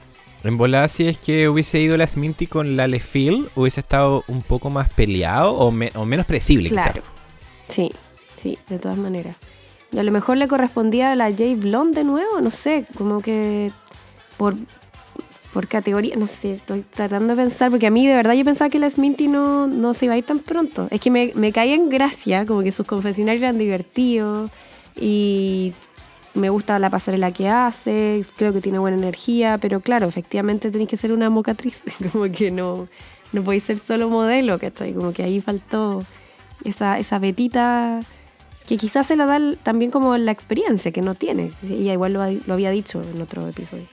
En 0.44 0.58
volada, 0.58 0.88
si 0.88 1.06
es 1.06 1.18
que 1.18 1.48
hubiese 1.48 1.78
ido 1.80 1.96
la 1.96 2.06
Sminty 2.06 2.46
con 2.46 2.76
la 2.76 2.86
Lefil, 2.86 3.48
hubiese 3.54 3.80
estado 3.80 4.24
un 4.26 4.42
poco 4.42 4.70
más 4.70 4.92
peleado 4.92 5.54
o, 5.54 5.70
menos 5.70 6.26
predecible, 6.26 6.68
Claro. 6.68 7.02
Sí, 7.68 7.90
sí, 8.42 8.58
de 8.68 8.78
todas 8.78 8.98
maneras. 8.98 9.36
Y 9.92 9.98
a 9.98 10.02
lo 10.02 10.10
mejor 10.10 10.36
le 10.36 10.48
correspondía 10.48 11.12
a 11.12 11.14
la 11.14 11.32
Jay 11.32 11.54
Blonde 11.54 12.00
de 12.00 12.04
nuevo, 12.04 12.40
no 12.40 12.50
sé, 12.50 12.86
como 12.96 13.20
que 13.20 13.70
por, 14.36 14.56
por 15.52 15.68
categoría, 15.68 16.16
no 16.16 16.26
sé, 16.26 16.54
estoy 16.54 16.82
tratando 16.82 17.36
de 17.36 17.42
pensar, 17.42 17.70
porque 17.70 17.86
a 17.86 17.90
mí 17.90 18.06
de 18.06 18.14
verdad 18.14 18.34
yo 18.34 18.44
pensaba 18.44 18.70
que 18.70 18.78
la 18.78 18.90
Sminty 18.90 19.28
no, 19.28 19.66
no 19.66 19.94
se 19.94 20.06
iba 20.06 20.14
a 20.14 20.18
ir 20.18 20.24
tan 20.24 20.40
pronto. 20.40 20.88
Es 20.90 21.00
que 21.00 21.10
me, 21.10 21.32
me 21.34 21.52
caía 21.52 21.74
en 21.74 21.88
gracia, 21.88 22.46
como 22.46 22.62
que 22.62 22.72
sus 22.72 22.86
confesionarios 22.86 23.42
eran 23.42 23.58
divertidos 23.58 24.50
y 24.96 25.74
me 26.34 26.48
gusta 26.48 26.78
la 26.78 26.88
pasarela 26.88 27.30
que 27.30 27.48
hace, 27.48 28.24
creo 28.36 28.54
que 28.54 28.62
tiene 28.62 28.78
buena 28.78 28.96
energía, 28.96 29.58
pero 29.58 29.80
claro, 29.80 30.08
efectivamente 30.08 30.70
tenéis 30.70 30.88
que 30.88 30.96
ser 30.96 31.12
una 31.12 31.28
mocatriz, 31.28 31.82
como 32.12 32.24
que 32.32 32.50
no, 32.50 32.88
no 33.32 33.42
podéis 33.44 33.64
ser 33.64 33.78
solo 33.78 34.08
modelo, 34.08 34.58
¿cachai? 34.58 34.94
Como 34.94 35.12
que 35.12 35.22
ahí 35.22 35.40
faltó 35.40 36.02
esa, 36.64 36.98
esa 36.98 37.18
vetita 37.18 38.00
que 38.66 38.76
quizás 38.76 39.06
se 39.06 39.16
la 39.16 39.26
da 39.26 39.38
también 39.62 39.90
como 39.90 40.16
la 40.16 40.32
experiencia 40.32 40.92
que 40.92 41.02
no 41.02 41.14
tiene. 41.14 41.52
Ella 41.62 41.92
igual 41.92 42.12
lo, 42.12 42.30
lo 42.30 42.54
había 42.54 42.70
dicho 42.70 43.02
en 43.02 43.20
otro 43.20 43.46
episodio. 43.48 43.86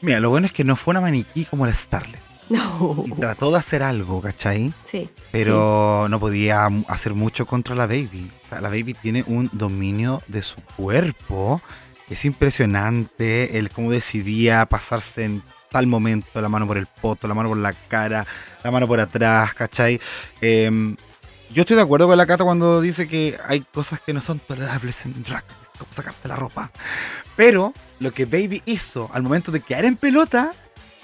Mira, 0.00 0.20
lo 0.20 0.30
bueno 0.30 0.46
es 0.46 0.52
que 0.52 0.64
no 0.64 0.76
fue 0.76 0.92
una 0.92 1.00
maniquí 1.00 1.44
como 1.44 1.66
la 1.66 1.74
Starlet. 1.74 2.20
No. 2.48 3.04
Y 3.06 3.12
trató 3.12 3.50
de 3.50 3.58
hacer 3.58 3.82
algo, 3.82 4.20
¿cachai? 4.20 4.72
Sí. 4.84 5.08
Pero 5.32 6.08
no 6.10 6.20
podía 6.20 6.68
hacer 6.88 7.14
mucho 7.14 7.46
contra 7.46 7.74
la 7.74 7.86
Baby. 7.86 8.30
O 8.44 8.48
sea, 8.48 8.60
la 8.60 8.68
Baby 8.68 8.94
tiene 8.94 9.24
un 9.26 9.48
dominio 9.52 10.22
de 10.28 10.42
su 10.42 10.60
cuerpo. 10.76 11.62
Es 12.10 12.24
impresionante 12.24 13.58
el 13.58 13.70
cómo 13.70 13.90
decidía 13.90 14.66
pasarse 14.66 15.24
en 15.24 15.42
tal 15.70 15.86
momento 15.86 16.40
la 16.40 16.48
mano 16.48 16.66
por 16.66 16.76
el 16.76 16.86
poto, 16.86 17.26
la 17.26 17.34
mano 17.34 17.48
por 17.48 17.58
la 17.58 17.72
cara, 17.72 18.26
la 18.62 18.70
mano 18.70 18.86
por 18.86 19.00
atrás, 19.00 19.54
¿cachai? 19.54 20.00
Em, 20.40 20.96
yo 21.54 21.60
estoy 21.60 21.76
de 21.76 21.82
acuerdo 21.82 22.08
con 22.08 22.18
la 22.18 22.26
Cata 22.26 22.42
cuando 22.42 22.80
dice 22.80 23.06
que 23.06 23.38
hay 23.46 23.60
cosas 23.60 24.00
que 24.00 24.12
no 24.12 24.20
son 24.20 24.40
tolerables 24.40 25.06
en 25.06 25.22
drag, 25.22 25.44
como 25.78 25.92
sacarse 25.92 26.26
la 26.26 26.34
ropa. 26.34 26.72
Pero 27.36 27.72
lo 28.00 28.12
que 28.12 28.24
Baby 28.24 28.60
hizo 28.66 29.08
al 29.12 29.22
momento 29.22 29.52
de 29.52 29.60
quedar 29.60 29.84
en 29.84 29.94
pelota 29.94 30.52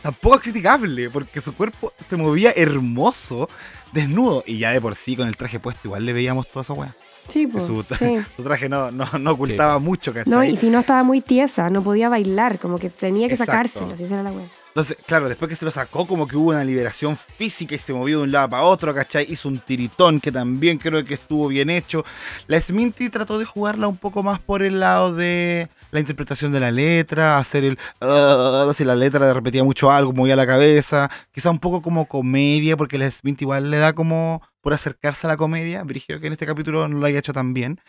tampoco 0.02 0.36
es 0.36 0.42
criticable, 0.42 1.08
porque 1.08 1.40
su 1.40 1.54
cuerpo 1.54 1.92
se 2.00 2.16
movía 2.16 2.52
hermoso, 2.56 3.48
desnudo, 3.92 4.42
y 4.44 4.58
ya 4.58 4.72
de 4.72 4.80
por 4.80 4.96
sí 4.96 5.14
con 5.14 5.28
el 5.28 5.36
traje 5.36 5.60
puesto 5.60 5.82
igual 5.84 6.04
le 6.04 6.12
veíamos 6.12 6.48
toda 6.48 6.62
esa 6.62 6.72
weá. 6.72 6.96
Sí, 7.28 7.46
pues. 7.46 7.64
Su, 7.66 7.84
traje 7.84 8.68
no, 8.68 8.90
no, 8.90 9.30
ocultaba 9.30 9.78
mucho, 9.78 10.12
¿cachai? 10.12 10.32
No, 10.32 10.42
y 10.42 10.56
si 10.56 10.68
no 10.68 10.80
estaba 10.80 11.04
muy 11.04 11.20
tiesa, 11.20 11.70
no 11.70 11.80
podía 11.82 12.08
bailar, 12.08 12.58
como 12.58 12.76
que 12.76 12.90
tenía 12.90 13.28
que 13.28 13.36
sacárselo, 13.36 13.96
si 13.96 14.04
era 14.04 14.24
la 14.24 14.32
weá. 14.32 14.48
Entonces, 14.80 15.04
claro, 15.04 15.28
después 15.28 15.50
que 15.50 15.56
se 15.56 15.66
lo 15.66 15.70
sacó, 15.70 16.06
como 16.06 16.26
que 16.26 16.38
hubo 16.38 16.48
una 16.48 16.64
liberación 16.64 17.14
física 17.14 17.74
y 17.74 17.78
se 17.78 17.92
movió 17.92 18.20
de 18.20 18.24
un 18.24 18.32
lado 18.32 18.48
para 18.48 18.62
otro, 18.62 18.94
¿cachai? 18.94 19.26
Hizo 19.30 19.46
un 19.50 19.58
tiritón 19.58 20.20
que 20.20 20.32
también 20.32 20.78
creo 20.78 21.04
que 21.04 21.12
estuvo 21.12 21.48
bien 21.48 21.68
hecho. 21.68 22.02
La 22.46 22.58
Sminty 22.58 23.10
trató 23.10 23.38
de 23.38 23.44
jugarla 23.44 23.88
un 23.88 23.98
poco 23.98 24.22
más 24.22 24.40
por 24.40 24.62
el 24.62 24.80
lado 24.80 25.14
de 25.14 25.68
la 25.90 26.00
interpretación 26.00 26.50
de 26.50 26.60
la 26.60 26.70
letra, 26.70 27.36
hacer 27.36 27.64
el. 27.64 27.78
Uh, 28.00 28.72
si 28.72 28.84
la 28.84 28.96
letra 28.96 29.26
le 29.26 29.34
repetía 29.34 29.62
mucho 29.64 29.90
algo, 29.90 30.14
movía 30.14 30.34
la 30.34 30.46
cabeza. 30.46 31.10
Quizá 31.30 31.50
un 31.50 31.58
poco 31.58 31.82
como 31.82 32.06
comedia, 32.06 32.78
porque 32.78 32.96
la 32.96 33.10
Sminty 33.10 33.44
igual 33.44 33.70
le 33.70 33.76
da 33.76 33.92
como 33.92 34.40
por 34.62 34.72
acercarse 34.72 35.26
a 35.26 35.28
la 35.28 35.36
comedia. 35.36 35.82
Brigio 35.82 36.20
que 36.20 36.28
en 36.28 36.32
este 36.32 36.46
capítulo 36.46 36.88
no 36.88 36.96
lo 36.96 37.04
haya 37.04 37.18
hecho 37.18 37.34
tan 37.34 37.52
bien. 37.52 37.82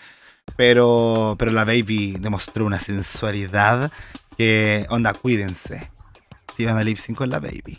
Pero, 0.58 1.38
pero 1.40 1.54
la 1.54 1.64
Baby 1.64 2.18
demostró 2.20 2.66
una 2.66 2.82
sensualidad 2.82 3.94
que, 4.36 4.86
onda, 4.90 5.14
cuídense 5.14 5.90
si 6.56 6.66
van 6.66 6.78
a 6.78 6.84
lip 6.84 6.98
sync 6.98 7.18
con 7.18 7.30
la 7.30 7.40
baby. 7.40 7.78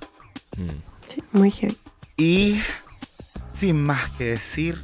Sí, 1.08 1.22
muy 1.32 1.50
heavy. 1.50 1.76
Y 2.16 2.60
sin 3.52 3.82
más 3.82 4.10
que 4.12 4.24
decir, 4.24 4.82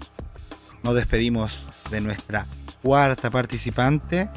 nos 0.82 0.94
despedimos 0.94 1.68
de 1.90 2.00
nuestra 2.00 2.46
cuarta 2.82 3.30
participante, 3.30 4.28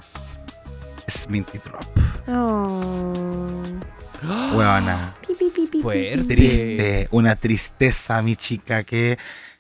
Sminty 1.10 1.60
Drop. 1.60 1.86
Oh. 2.28 3.62
Buena. 4.54 5.16
Fuerte. 5.82 6.36
Triste, 6.36 7.08
una 7.12 7.36
tristeza, 7.36 8.22
mi 8.22 8.36
chica, 8.36 8.84
que 8.84 9.18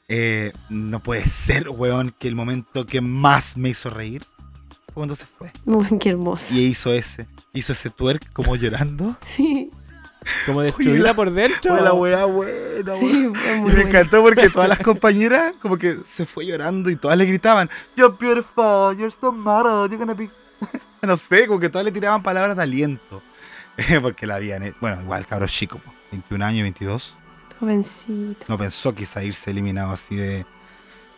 eh, 0.07 0.51
no 0.69 0.99
puede 0.99 1.25
ser, 1.25 1.69
weón, 1.69 2.13
que 2.17 2.27
el 2.27 2.35
momento 2.35 2.85
que 2.85 3.01
más 3.01 3.57
me 3.57 3.69
hizo 3.69 3.89
reír 3.89 4.23
fue 4.85 4.93
cuando 4.93 5.15
se 5.15 5.25
fue. 5.25 5.51
Muy 5.65 5.87
qué 5.99 6.09
hermoso. 6.09 6.53
Y 6.53 6.59
hizo 6.59 6.93
ese, 6.93 7.27
hizo 7.53 7.73
ese 7.73 7.89
twerk 7.89 8.31
como 8.33 8.55
llorando. 8.55 9.15
Sí. 9.35 9.71
Como 10.45 10.61
destruirla 10.61 11.13
por 11.15 11.31
dentro. 11.31 11.73
Fue 11.73 11.81
la 11.81 11.93
weá 11.93 12.25
buena, 12.25 12.93
sí, 12.95 13.31
Y 13.65 13.69
me 13.71 13.81
encantó 13.81 14.21
porque 14.21 14.49
todas 14.49 14.69
las 14.69 14.79
compañeras 14.83 15.55
como 15.61 15.77
que 15.77 15.97
se 16.05 16.25
fue 16.25 16.45
llorando 16.45 16.89
y 16.89 16.95
todas 16.95 17.17
le 17.17 17.25
gritaban, 17.25 17.69
You're 17.95 18.15
beautiful, 18.19 18.95
you're 18.97 19.11
so 19.11 19.31
model, 19.31 19.89
you're 19.89 19.97
gonna 19.97 20.13
be... 20.13 20.29
no 21.01 21.17
sé, 21.17 21.47
como 21.47 21.59
que 21.59 21.69
todas 21.69 21.85
le 21.85 21.91
tiraban 21.91 22.21
palabras 22.21 22.55
de 22.55 22.63
aliento. 22.63 23.21
porque 24.01 24.27
la 24.27 24.35
habían... 24.35 24.75
Bueno, 24.79 25.01
igual 25.01 25.25
cabro 25.25 25.47
chico, 25.47 25.81
21 26.11 26.45
años, 26.45 26.63
22. 26.63 27.17
Jovencito. 27.59 28.45
No 28.47 28.57
pensó 28.57 28.93
quizá 28.93 29.23
irse 29.23 29.49
eliminado 29.49 29.91
así 29.91 30.15
de, 30.15 30.45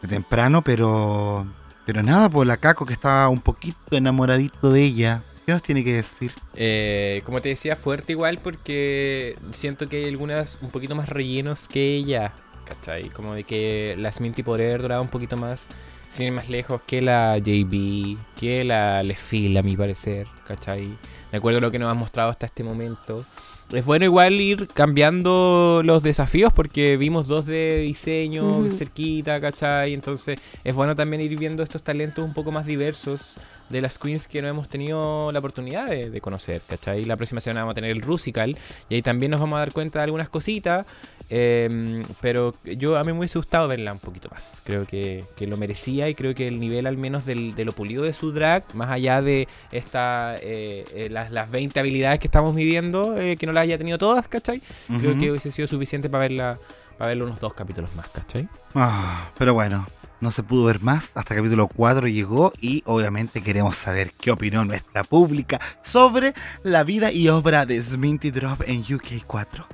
de 0.01 0.07
temprano, 0.07 0.61
pero... 0.61 1.45
Pero 1.85 2.01
nada, 2.01 2.29
pues 2.29 2.47
la 2.47 2.55
Caco 2.55 2.85
que 2.85 2.93
estaba 2.93 3.27
un 3.27 3.41
poquito 3.41 3.97
enamoradito 3.97 4.71
de 4.71 4.83
ella 4.83 5.23
¿Qué 5.45 5.51
nos 5.51 5.61
tiene 5.61 5.83
que 5.83 5.93
decir? 5.93 6.31
Eh, 6.55 7.21
como 7.25 7.41
te 7.41 7.49
decía, 7.49 7.75
fuerte 7.75 8.13
igual 8.13 8.39
porque 8.41 9.35
siento 9.51 9.89
que 9.89 9.97
hay 9.97 10.05
algunas 10.05 10.57
un 10.61 10.69
poquito 10.69 10.95
más 10.95 11.09
rellenos 11.09 11.67
que 11.67 11.95
ella, 11.95 12.33
¿cachai? 12.65 13.09
Como 13.09 13.33
de 13.33 13.43
que 13.43 13.95
la 13.97 14.11
Sminty 14.11 14.41
podría 14.41 14.67
haber 14.67 14.83
durado 14.83 15.01
un 15.01 15.09
poquito 15.09 15.35
más, 15.35 15.65
sin 16.09 16.27
ir 16.27 16.31
más 16.31 16.47
lejos, 16.47 16.81
que 16.83 17.01
la 17.01 17.37
JB, 17.37 18.17
que 18.39 18.63
la 18.63 19.03
Lefil, 19.03 19.57
a 19.57 19.63
mi 19.63 19.75
parecer, 19.75 20.27
¿cachai? 20.47 20.97
De 21.29 21.37
acuerdo 21.37 21.57
a 21.57 21.61
lo 21.61 21.71
que 21.71 21.79
nos 21.79 21.89
ha 21.89 21.93
mostrado 21.93 22.29
hasta 22.29 22.45
este 22.45 22.63
momento. 22.63 23.25
Es 23.73 23.85
bueno 23.85 24.05
igual 24.05 24.39
ir 24.39 24.67
cambiando 24.67 25.81
los 25.83 26.03
desafíos 26.03 26.53
porque 26.53 26.95
vimos 26.95 27.27
dos 27.27 27.45
de 27.47 27.79
diseño 27.79 28.69
cerquita, 28.69 29.41
¿cachai? 29.41 29.93
Entonces 29.93 30.39
es 30.63 30.75
bueno 30.75 30.95
también 30.95 31.21
ir 31.21 31.37
viendo 31.37 31.63
estos 31.63 31.81
talentos 31.81 32.23
un 32.23 32.33
poco 32.33 32.51
más 32.51 32.65
diversos 32.65 33.35
de 33.69 33.81
las 33.81 33.97
queens 33.97 34.27
que 34.27 34.41
no 34.41 34.47
hemos 34.47 34.69
tenido 34.69 35.31
la 35.31 35.39
oportunidad 35.39 35.89
de, 35.89 36.21
conocer, 36.21 36.61
¿cachai? 36.67 37.05
La 37.05 37.15
próxima 37.15 37.41
semana 37.41 37.61
vamos 37.61 37.73
a 37.73 37.75
tener 37.75 37.91
el 37.91 38.01
Rusical 38.01 38.57
y 38.89 38.95
ahí 38.95 39.01
también 39.01 39.31
nos 39.31 39.39
vamos 39.39 39.57
a 39.57 39.59
dar 39.59 39.71
cuenta 39.71 39.99
de 39.99 40.05
algunas 40.05 40.29
cositas, 40.29 40.85
em, 41.29 42.03
pero 42.21 42.53
yo 42.63 42.97
a 42.97 43.03
mí 43.03 43.11
me 43.11 43.19
hubiese 43.19 43.39
gustado 43.39 43.67
verla 43.67 43.91
un 43.91 43.99
poquito 43.99 44.29
más. 44.29 44.61
Creo 44.63 44.85
que, 44.85 45.25
lo 45.39 45.57
merecía 45.57 46.07
y 46.07 46.15
creo 46.15 46.33
que 46.33 46.47
el 46.47 46.59
nivel 46.59 46.87
al 46.87 46.97
menos 46.97 47.25
del, 47.25 47.53
de 47.53 47.65
lo 47.65 47.73
pulido 47.73 48.03
de 48.03 48.13
su 48.13 48.31
drag, 48.31 48.63
más 48.73 48.89
allá 48.89 49.21
de 49.21 49.47
esta, 49.71 50.35
eh, 50.35 50.85
eh, 50.93 51.09
las, 51.11 51.31
las 51.31 51.51
20 51.51 51.79
habilidades 51.79 52.19
que 52.19 52.27
estamos 52.27 52.53
midiendo, 52.53 53.17
eh, 53.17 53.35
que 53.35 53.45
no 53.45 53.51
las 53.51 53.63
haya 53.63 53.77
tenido 53.77 53.97
todas, 53.97 54.27
¿cachai? 54.27 54.61
Creo 54.87 55.17
que 55.17 55.31
hubiese 55.31 55.51
sido 55.51 55.67
suficiente 55.67 56.09
para 56.09 56.21
verla, 56.21 56.59
para 56.97 57.09
verla 57.09 57.25
unos 57.25 57.39
dos 57.39 57.53
capítulos 57.53 57.93
más, 57.95 58.07
¿cachai? 58.09 58.47
Ah, 58.73 59.31
pero 59.37 59.53
bueno, 59.53 59.85
no 60.23 60.31
se 60.31 60.41
pudo 60.41 60.65
ver 60.65 60.81
más, 60.81 61.11
hasta 61.13 61.35
capítulo 61.35 61.67
4 61.67 62.07
llegó 62.07 62.53
y 62.59 62.81
obviamente 62.85 63.43
queremos 63.43 63.77
saber 63.77 64.13
qué 64.13 64.31
opinó 64.31 64.63
nuestra 64.63 65.03
pública 65.03 65.59
sobre 65.81 66.33
la 66.63 66.83
vida 66.83 67.11
y 67.11 67.27
obra 67.27 67.65
de 67.65 67.81
Sminty 67.81 68.31
Drop 68.31 68.61
en 68.65 68.81
UK 68.81 69.25
4. 69.27 69.67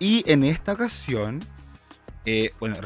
Y 0.00 0.24
en 0.30 0.42
esta 0.42 0.72
ocasión, 0.72 1.40
eh, 2.26 2.52
bueno, 2.58 2.76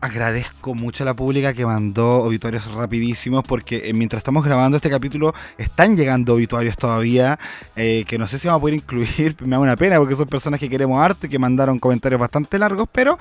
agradezco 0.00 0.74
mucho 0.74 1.04
a 1.04 1.06
la 1.06 1.14
pública 1.14 1.52
que 1.52 1.66
mandó 1.66 2.22
obituarios 2.22 2.64
rapidísimos 2.72 3.42
porque 3.46 3.88
eh, 3.88 3.92
mientras 3.92 4.20
estamos 4.20 4.44
grabando 4.44 4.76
este 4.76 4.88
capítulo 4.88 5.34
están 5.58 5.96
llegando 5.96 6.34
obituarios 6.34 6.76
todavía 6.76 7.38
eh, 7.76 8.04
que 8.06 8.18
no 8.18 8.26
sé 8.26 8.38
si 8.38 8.46
vamos 8.46 8.60
a 8.60 8.62
poder 8.62 8.76
incluir, 8.76 9.36
me 9.40 9.50
da 9.50 9.58
una 9.58 9.76
pena 9.76 9.98
porque 9.98 10.16
son 10.16 10.28
personas 10.28 10.58
que 10.58 10.70
queremos 10.70 10.98
harto 10.98 11.26
y 11.26 11.28
que 11.28 11.38
mandaron 11.38 11.78
comentarios 11.78 12.20
bastante 12.20 12.58
largos, 12.58 12.88
pero 12.90 13.18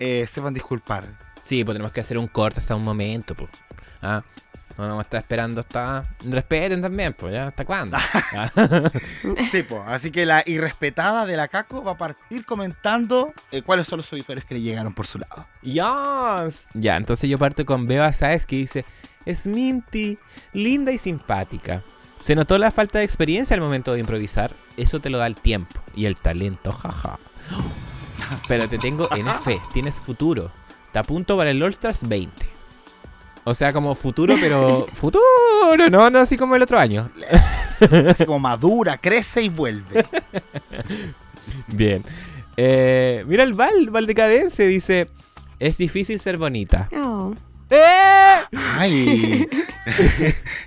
eh, 0.00 0.26
sepan 0.26 0.54
disculpar. 0.54 1.29
Sí, 1.42 1.64
pues 1.64 1.74
tenemos 1.74 1.92
que 1.92 2.00
hacer 2.00 2.18
un 2.18 2.28
corte 2.28 2.60
hasta 2.60 2.74
un 2.74 2.84
momento, 2.84 3.34
pues. 3.34 3.50
Ah, 4.02 4.22
no 4.76 4.88
vamos 4.88 5.00
a 5.00 5.02
estar 5.02 5.20
esperando 5.20 5.60
hasta... 5.60 6.04
Respeten 6.24 6.80
también, 6.80 7.12
pues, 7.12 7.34
¿ya? 7.34 7.48
¿Hasta 7.48 7.64
cuándo? 7.64 7.98
Ah. 8.32 8.50
Sí, 9.50 9.62
pues, 9.64 9.82
así 9.86 10.10
que 10.10 10.24
la 10.24 10.42
irrespetada 10.46 11.26
de 11.26 11.36
la 11.36 11.48
Caco 11.48 11.82
va 11.82 11.92
a 11.92 11.98
partir 11.98 12.44
comentando 12.44 13.32
eh, 13.50 13.62
cuáles 13.62 13.88
son 13.88 13.98
los 13.98 14.12
obituarios 14.12 14.46
que 14.46 14.54
le 14.54 14.60
llegaron 14.60 14.94
por 14.94 15.06
su 15.06 15.18
lado. 15.18 15.46
Yes. 15.62 16.66
Ya, 16.74 16.96
entonces 16.96 17.28
yo 17.28 17.38
parto 17.38 17.66
con 17.66 17.86
Beba 17.86 18.12
Sáez 18.12 18.46
que 18.46 18.56
dice, 18.56 18.84
es 19.26 19.46
Minty, 19.46 20.18
linda 20.52 20.92
y 20.92 20.98
simpática. 20.98 21.82
Se 22.20 22.34
notó 22.34 22.56
la 22.58 22.70
falta 22.70 22.98
de 22.98 23.04
experiencia 23.04 23.54
al 23.54 23.60
momento 23.60 23.92
de 23.92 24.00
improvisar. 24.00 24.54
Eso 24.76 25.00
te 25.00 25.10
lo 25.10 25.18
da 25.18 25.26
el 25.26 25.34
tiempo 25.34 25.80
y 25.94 26.06
el 26.06 26.16
talento, 26.16 26.72
jaja. 26.72 27.18
Pero 28.48 28.68
te 28.68 28.78
tengo 28.78 29.08
en 29.14 29.26
fe, 29.26 29.60
tienes 29.72 29.98
futuro. 29.98 30.52
Te 30.92 30.98
apunto 30.98 31.36
para 31.36 31.50
el 31.50 31.62
All 31.62 31.70
Stars 31.72 32.06
20. 32.08 32.46
O 33.44 33.54
sea, 33.54 33.72
como 33.72 33.94
futuro, 33.94 34.34
pero 34.40 34.86
futuro, 34.92 35.24
no, 35.90 36.10
no 36.10 36.18
así 36.18 36.36
como 36.36 36.56
el 36.56 36.62
otro 36.62 36.78
año. 36.78 37.08
Así 38.10 38.26
como 38.26 38.38
madura, 38.38 38.98
crece 38.98 39.40
y 39.40 39.48
vuelve. 39.48 40.04
Bien. 41.68 42.02
Eh, 42.56 43.24
mira 43.26 43.42
el 43.42 43.54
Val, 43.54 43.88
Val 43.90 44.06
Decadense 44.06 44.66
dice, 44.66 45.08
es 45.58 45.78
difícil 45.78 46.20
ser 46.20 46.36
bonita. 46.36 46.88
Oh. 46.94 47.32
¡Eh! 47.70 48.36
Ay, 48.54 49.48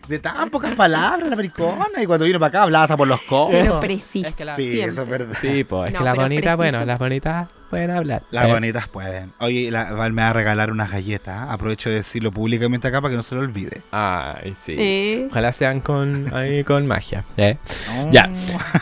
de 0.07 0.19
tan 0.19 0.49
pocas 0.49 0.73
palabras 0.73 1.29
la 1.29 1.35
maricona. 1.35 2.01
Y 2.01 2.05
cuando 2.07 2.25
vino 2.25 2.39
para 2.39 2.47
acá 2.47 2.63
hablaba 2.63 2.85
hasta 2.85 2.97
por 2.97 3.07
los 3.07 3.21
codos. 3.23 3.49
Pero 3.51 3.79
preciso. 3.79 4.29
Es 4.29 4.33
que 4.35 4.45
la- 4.45 4.55
Sí, 4.55 4.71
siempre. 4.71 4.91
eso 4.93 5.01
es 5.03 5.09
verdad. 5.09 5.37
Sí, 5.39 5.63
pues 5.65 5.87
es 5.87 5.93
No, 5.93 5.99
que 5.99 6.05
las 6.05 6.15
bonitas, 6.15 6.41
preciso. 6.57 6.57
bueno, 6.57 6.85
las 6.85 6.97
bonitas 6.99 7.47
pueden 7.73 7.91
hablar. 7.91 8.23
Las 8.31 8.45
Eh, 8.47 8.51
bonitas 8.51 8.87
pueden. 8.87 9.33
Oye, 9.39 9.71
la, 9.71 9.93
Val 9.93 10.13
me 10.13 10.21
va 10.21 10.29
a 10.29 10.33
regalar 10.33 10.69
unas 10.71 10.91
galletas. 10.91 11.49
Aprovecho 11.49 11.89
de 11.89 11.95
decirlo 11.95 12.31
públicamente 12.31 12.87
acá 12.87 13.01
para 13.01 13.11
que 13.11 13.17
no 13.17 13.23
se 13.23 13.33
lo 13.35 13.41
olvide. 13.41 13.81
Ay, 13.91 14.53
sí. 14.59 14.75
Eh, 14.77 15.27
Ojalá 15.29 15.51
sean 15.53 15.79
con, 15.81 16.31
ahí, 16.33 16.63
con 16.63 16.85
magia. 16.85 17.25
¿eh? 17.37 17.57
Oh. 17.97 18.09
Ya. 18.11 18.29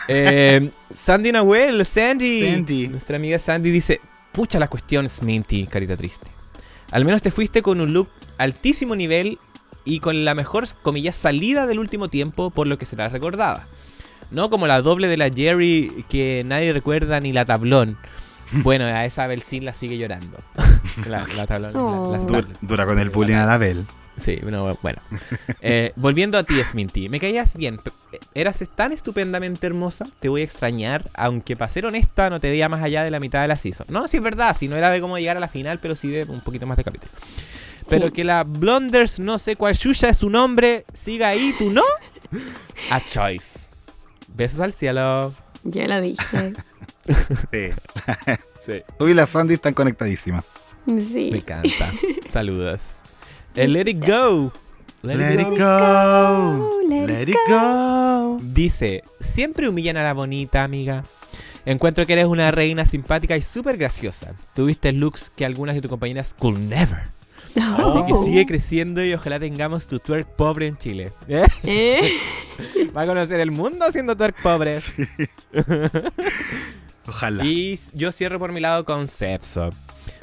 Eh, 0.08 0.70
Sandy 0.90 1.32
Nahuel, 1.32 1.84
Sandy. 1.86 2.50
Sandy. 2.52 2.88
Nuestra 2.88 3.16
amiga 3.16 3.38
Sandy 3.38 3.70
dice: 3.70 4.00
Pucha 4.32 4.58
la 4.58 4.68
cuestión, 4.68 5.08
Sminty, 5.08 5.66
carita 5.66 5.96
triste. 5.96 6.26
Al 6.90 7.04
menos 7.06 7.22
te 7.22 7.30
fuiste 7.30 7.62
con 7.62 7.80
un 7.80 7.92
look 7.94 8.08
altísimo 8.36 8.94
nivel 8.94 9.38
y 9.84 10.00
con 10.00 10.24
la 10.26 10.34
mejor, 10.34 10.64
comillas, 10.82 11.16
salida 11.16 11.66
del 11.66 11.78
último 11.78 12.08
tiempo, 12.08 12.50
por 12.50 12.66
lo 12.66 12.76
que 12.76 12.84
será 12.84 13.08
recordada. 13.08 13.66
No 14.30 14.48
como 14.50 14.66
la 14.66 14.80
doble 14.80 15.08
de 15.08 15.16
la 15.16 15.30
Jerry 15.30 16.04
que 16.08 16.42
nadie 16.44 16.72
recuerda 16.72 17.20
ni 17.20 17.32
la 17.32 17.44
tablón. 17.44 17.98
Bueno, 18.62 18.84
a 18.84 19.04
esa 19.04 19.26
Belsin 19.26 19.64
la 19.64 19.72
sigue 19.74 19.96
llorando. 19.98 20.38
la, 21.08 21.26
la 21.36 21.46
tablón. 21.46 21.72
la- 21.72 21.80
Oh. 21.80 22.16
la 22.16 22.46
Dura, 22.60 22.86
con 22.86 22.98
el 22.98 23.10
bullying 23.10 23.36
a 23.36 23.46
la 23.46 23.58
Bel. 23.58 23.86
Sí, 24.18 24.38
no, 24.42 24.76
bueno. 24.82 25.00
Eh, 25.62 25.92
volviendo 25.96 26.36
a 26.36 26.42
ti, 26.44 26.62
Sminty. 26.62 27.08
Me 27.08 27.18
caías 27.18 27.54
bien. 27.56 27.78
pe- 27.78 27.92
Eras 28.34 28.62
tan 28.76 28.92
estupendamente 28.92 29.66
hermosa. 29.66 30.06
Te 30.20 30.28
voy 30.28 30.42
a 30.42 30.44
extrañar. 30.44 31.08
Aunque 31.14 31.56
para 31.56 31.70
ser 31.70 31.86
honesta, 31.86 32.28
no 32.28 32.38
te 32.38 32.50
veía 32.50 32.68
más 32.68 32.82
allá 32.82 33.04
de 33.04 33.10
la 33.10 33.20
mitad 33.20 33.40
de 33.40 33.48
la 33.48 33.56
season. 33.56 33.86
No, 33.88 34.06
sí 34.08 34.18
es 34.18 34.22
verdad. 34.22 34.54
Si 34.54 34.68
no 34.68 34.76
era 34.76 34.90
de 34.90 35.00
cómo 35.00 35.16
llegar 35.18 35.38
a 35.38 35.40
la 35.40 35.48
final, 35.48 35.78
pero 35.80 35.96
sí 35.96 36.10
de 36.10 36.24
un 36.24 36.42
poquito 36.42 36.66
más 36.66 36.76
de 36.76 36.84
capítulo. 36.84 37.10
Pero 37.88 38.08
Sí. 38.08 38.12
que 38.12 38.24
la 38.24 38.44
Blonders, 38.44 39.18
no 39.18 39.38
sé 39.38 39.56
cuál 39.56 39.74
Shusha 39.74 40.10
es 40.10 40.18
su 40.18 40.28
nombre, 40.28 40.84
siga 40.92 41.28
ahí, 41.28 41.54
¿tú 41.58 41.70
no? 41.70 41.82
A 42.90 43.00
choice. 43.00 43.60
Besos 44.28 44.60
al 44.60 44.72
cielo. 44.72 45.32
ya 45.64 45.86
lo 45.88 46.00
dije. 46.02 46.52
Sí. 47.06 47.70
Sí. 48.64 48.80
Tú 48.96 49.08
y 49.08 49.14
la 49.14 49.26
Sandy 49.26 49.54
están 49.54 49.74
conectadísimas. 49.74 50.44
Me 50.86 51.00
Sí. 51.00 51.30
encanta. 51.34 51.90
Saludos. 52.30 53.00
El 53.56 53.72
Let 53.72 53.90
It 53.90 54.06
Go. 54.06 54.52
Let, 55.02 55.16
Let 55.16 55.34
it 55.34 55.40
it 55.40 55.46
go. 55.48 55.56
go. 55.56 56.80
let 56.88 57.06
Let 57.08 57.22
it 57.22 57.28
it 57.30 57.36
go. 57.48 58.38
Dice, 58.40 59.02
siempre 59.18 59.68
humillan 59.68 59.96
a 59.96 60.04
la 60.04 60.12
bonita, 60.12 60.62
amiga. 60.62 61.02
Encuentro 61.66 62.06
que 62.06 62.12
eres 62.12 62.26
una 62.26 62.52
reina 62.52 62.84
simpática 62.86 63.36
y 63.36 63.42
súper 63.42 63.78
graciosa. 63.78 64.34
Tuviste 64.54 64.92
looks 64.92 65.30
que 65.34 65.44
algunas 65.44 65.74
de 65.74 65.80
tus 65.80 65.88
compañeras 65.90 66.34
could 66.38 66.56
never. 66.58 67.00
Así 67.56 68.04
que 68.06 68.12
Oh. 68.12 68.24
sigue 68.24 68.46
creciendo 68.46 69.04
y 69.04 69.12
ojalá 69.12 69.40
tengamos 69.40 69.88
tu 69.88 69.98
twerk 69.98 70.28
pobre 70.36 70.68
en 70.68 70.78
Chile. 70.78 71.12
¿Eh? 71.26 71.44
Eh, 71.64 72.12
Va 72.96 73.02
a 73.02 73.06
conocer 73.06 73.40
el 73.40 73.50
mundo 73.50 73.84
haciendo 73.86 74.16
twerk 74.16 74.40
pobre. 74.40 74.78
Ojalá. 77.06 77.44
Y 77.44 77.78
yo 77.92 78.12
cierro 78.12 78.38
por 78.38 78.52
mi 78.52 78.60
lado 78.60 78.84
con 78.84 79.08
Sepso. 79.08 79.70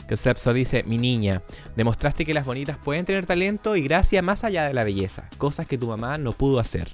Que 0.07 0.17
Sepso 0.17 0.53
dice, 0.53 0.83
mi 0.83 0.97
niña, 0.97 1.41
demostraste 1.75 2.25
que 2.25 2.33
las 2.33 2.45
bonitas 2.45 2.77
pueden 2.77 3.05
tener 3.05 3.25
talento 3.25 3.75
y 3.75 3.81
gracia 3.83 4.21
más 4.21 4.43
allá 4.43 4.63
de 4.67 4.73
la 4.73 4.83
belleza. 4.83 5.29
Cosas 5.37 5.67
que 5.67 5.77
tu 5.77 5.87
mamá 5.87 6.17
no 6.17 6.33
pudo 6.33 6.59
hacer. 6.59 6.89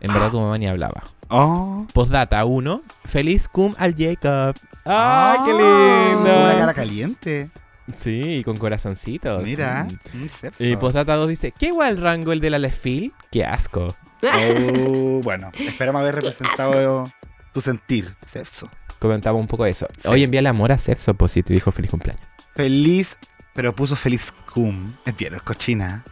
En 0.00 0.12
verdad 0.12 0.30
tu 0.30 0.40
mamá 0.40 0.58
ni 0.58 0.66
hablaba. 0.66 1.04
Oh. 1.28 1.86
Postdata 1.92 2.44
1. 2.44 2.82
Feliz 3.04 3.48
cum 3.48 3.74
al 3.78 3.94
Jacob. 3.96 4.56
¡Ay, 4.84 5.38
qué 5.44 5.54
Una 5.54 6.24
cara 6.24 6.54
lindo! 6.56 6.74
caliente. 6.74 7.50
Sí, 7.98 8.42
con 8.44 8.56
corazoncitos. 8.56 9.42
Mira. 9.44 9.86
Mm. 10.12 10.22
un 10.22 10.28
sepso. 10.28 10.64
Y 10.64 10.76
postdata 10.76 11.14
2 11.14 11.28
dice, 11.28 11.52
¿qué 11.56 11.66
igual 11.66 11.98
rango 11.98 12.32
el 12.32 12.40
de 12.40 12.50
la 12.50 12.58
Lefil? 12.58 13.12
¡Qué 13.30 13.44
asco! 13.44 13.94
Oh, 14.22 15.20
bueno, 15.22 15.52
esperamos 15.56 16.00
haber 16.00 16.16
representado 16.16 17.12
tu 17.52 17.60
sentir, 17.60 18.14
Sepso. 18.26 18.68
Comentaba 18.98 19.38
un 19.38 19.46
poco 19.46 19.66
eso. 19.66 19.86
Sí. 19.98 20.08
Hoy 20.08 20.22
envíale 20.22 20.48
amor 20.48 20.72
a 20.72 20.78
Sepso, 20.78 21.14
pues 21.14 21.32
si 21.32 21.42
te 21.42 21.52
dijo 21.52 21.70
feliz 21.72 21.90
cumpleaños. 21.90 22.24
Feliz, 22.54 23.16
pero 23.54 23.74
puso 23.74 23.96
feliz 23.96 24.32
cum. 24.52 24.92
Es 25.04 25.16
bien, 25.16 25.34
es 25.34 25.42
cochina. 25.42 26.04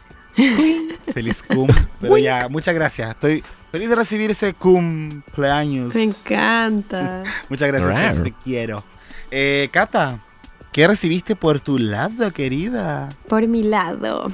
feliz 1.15 1.43
cum. 1.43 1.69
Pero 2.01 2.19
ya, 2.19 2.49
muchas 2.49 2.75
gracias. 2.75 3.11
Estoy 3.11 3.43
feliz 3.73 3.89
de 3.89 3.97
recibir 3.97 4.31
ese 4.31 4.55
cumpleaños. 4.55 5.95
me 5.95 6.03
encanta. 6.03 7.23
Muchas 7.49 7.73
gracias, 7.73 8.23
te 8.23 8.33
quiero. 8.33 8.85
Eh, 9.31 9.69
Cata, 9.73 10.21
¿qué 10.73 10.87
recibiste 10.87 11.35
por 11.37 11.61
tu 11.61 11.79
lado, 11.79 12.33
querida? 12.33 13.09
Por 13.29 13.47
mi 13.49 13.63
lado, 13.63 14.31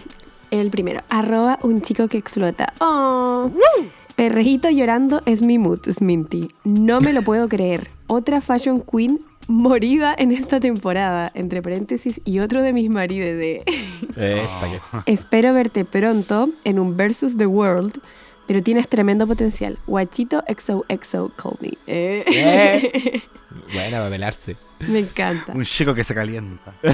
el 0.51 0.71
primero, 0.71 1.01
arroba 1.09 1.59
un 1.63 1.83
chico 1.83 2.09
que 2.09 2.19
explota. 2.19 2.73
Oh. 2.81 3.51
Perrejito 4.17 4.69
llorando 4.69 5.23
es 5.25 5.41
mi 5.43 5.57
mood, 5.57 5.81
Sminty. 5.91 6.51
No 6.65 7.01
me 7.01 7.15
lo 7.15 7.23
puedo 7.23 7.49
creer. 7.49 7.91
Otra 8.13 8.41
fashion 8.41 8.81
queen 8.81 9.21
morida 9.47 10.13
en 10.19 10.33
esta 10.33 10.59
temporada, 10.59 11.31
entre 11.33 11.63
paréntesis, 11.63 12.21
y 12.25 12.41
otro 12.41 12.61
de 12.61 12.73
mis 12.73 12.91
maridos 12.91 13.39
de... 13.39 13.63
Espero 15.07 15.55
verte 15.55 15.85
pronto 15.85 16.51
en 16.65 16.81
un 16.81 16.97
Versus 16.97 17.37
the 17.37 17.47
World, 17.47 18.01
pero 18.49 18.65
tienes 18.65 18.89
tremendo 18.89 19.29
potencial. 19.29 19.79
Guachito 19.87 20.43
XOXO, 20.49 21.31
call 21.37 21.57
me. 21.61 21.69
Eh. 21.87 22.25
Eh. 22.27 23.23
Buena, 23.73 24.01
va 24.01 24.07
a 24.07 24.11
velarse. 24.11 24.57
Me 24.89 24.99
encanta. 24.99 25.53
Un 25.53 25.65
chico 25.65 25.95
que 25.95 26.03
se 26.03 26.13
calienta. 26.13 26.75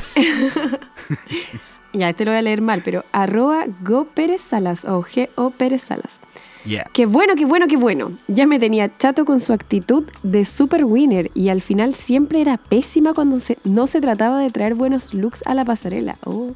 Ya, 1.93 2.11
este 2.11 2.27
lo 2.27 2.33
voy 2.33 2.39
a 2.39 2.43
leer 2.43 2.61
mal, 2.61 2.83
pero 2.85 3.07
arroba 3.13 3.65
Go 3.81 4.05
Pérez 4.05 4.43
Salas 4.43 4.85
o 4.85 5.03
G-O 5.03 5.51
Pérez 5.53 5.81
Salas. 5.81 6.21
Yeah. 6.67 6.91
Qué 6.93 7.07
bueno, 7.07 7.35
qué 7.37 7.45
bueno, 7.45 7.67
qué 7.69 7.77
bueno. 7.77 8.13
Ya 8.29 8.47
me 8.47 8.59
tenía 8.59 8.97
chato 8.99 9.25
con 9.25 9.41
su 9.41 9.53
actitud 9.53 10.05
de 10.23 10.45
super 10.45 10.85
winner 10.85 11.31
y 11.35 11.49
al 11.49 11.61
final 11.63 11.95
siempre 11.95 12.41
era 12.41 12.57
pésima 12.57 13.15
cuando 13.15 13.39
se- 13.39 13.59
no 13.65 13.87
se 13.87 14.01
trataba 14.01 14.41
de 14.41 14.51
traer 14.51 14.75
buenos 14.75 15.15
looks 15.15 15.43
a 15.47 15.55
la 15.55 15.65
pasarela. 15.65 16.17
Oh. 16.25 16.51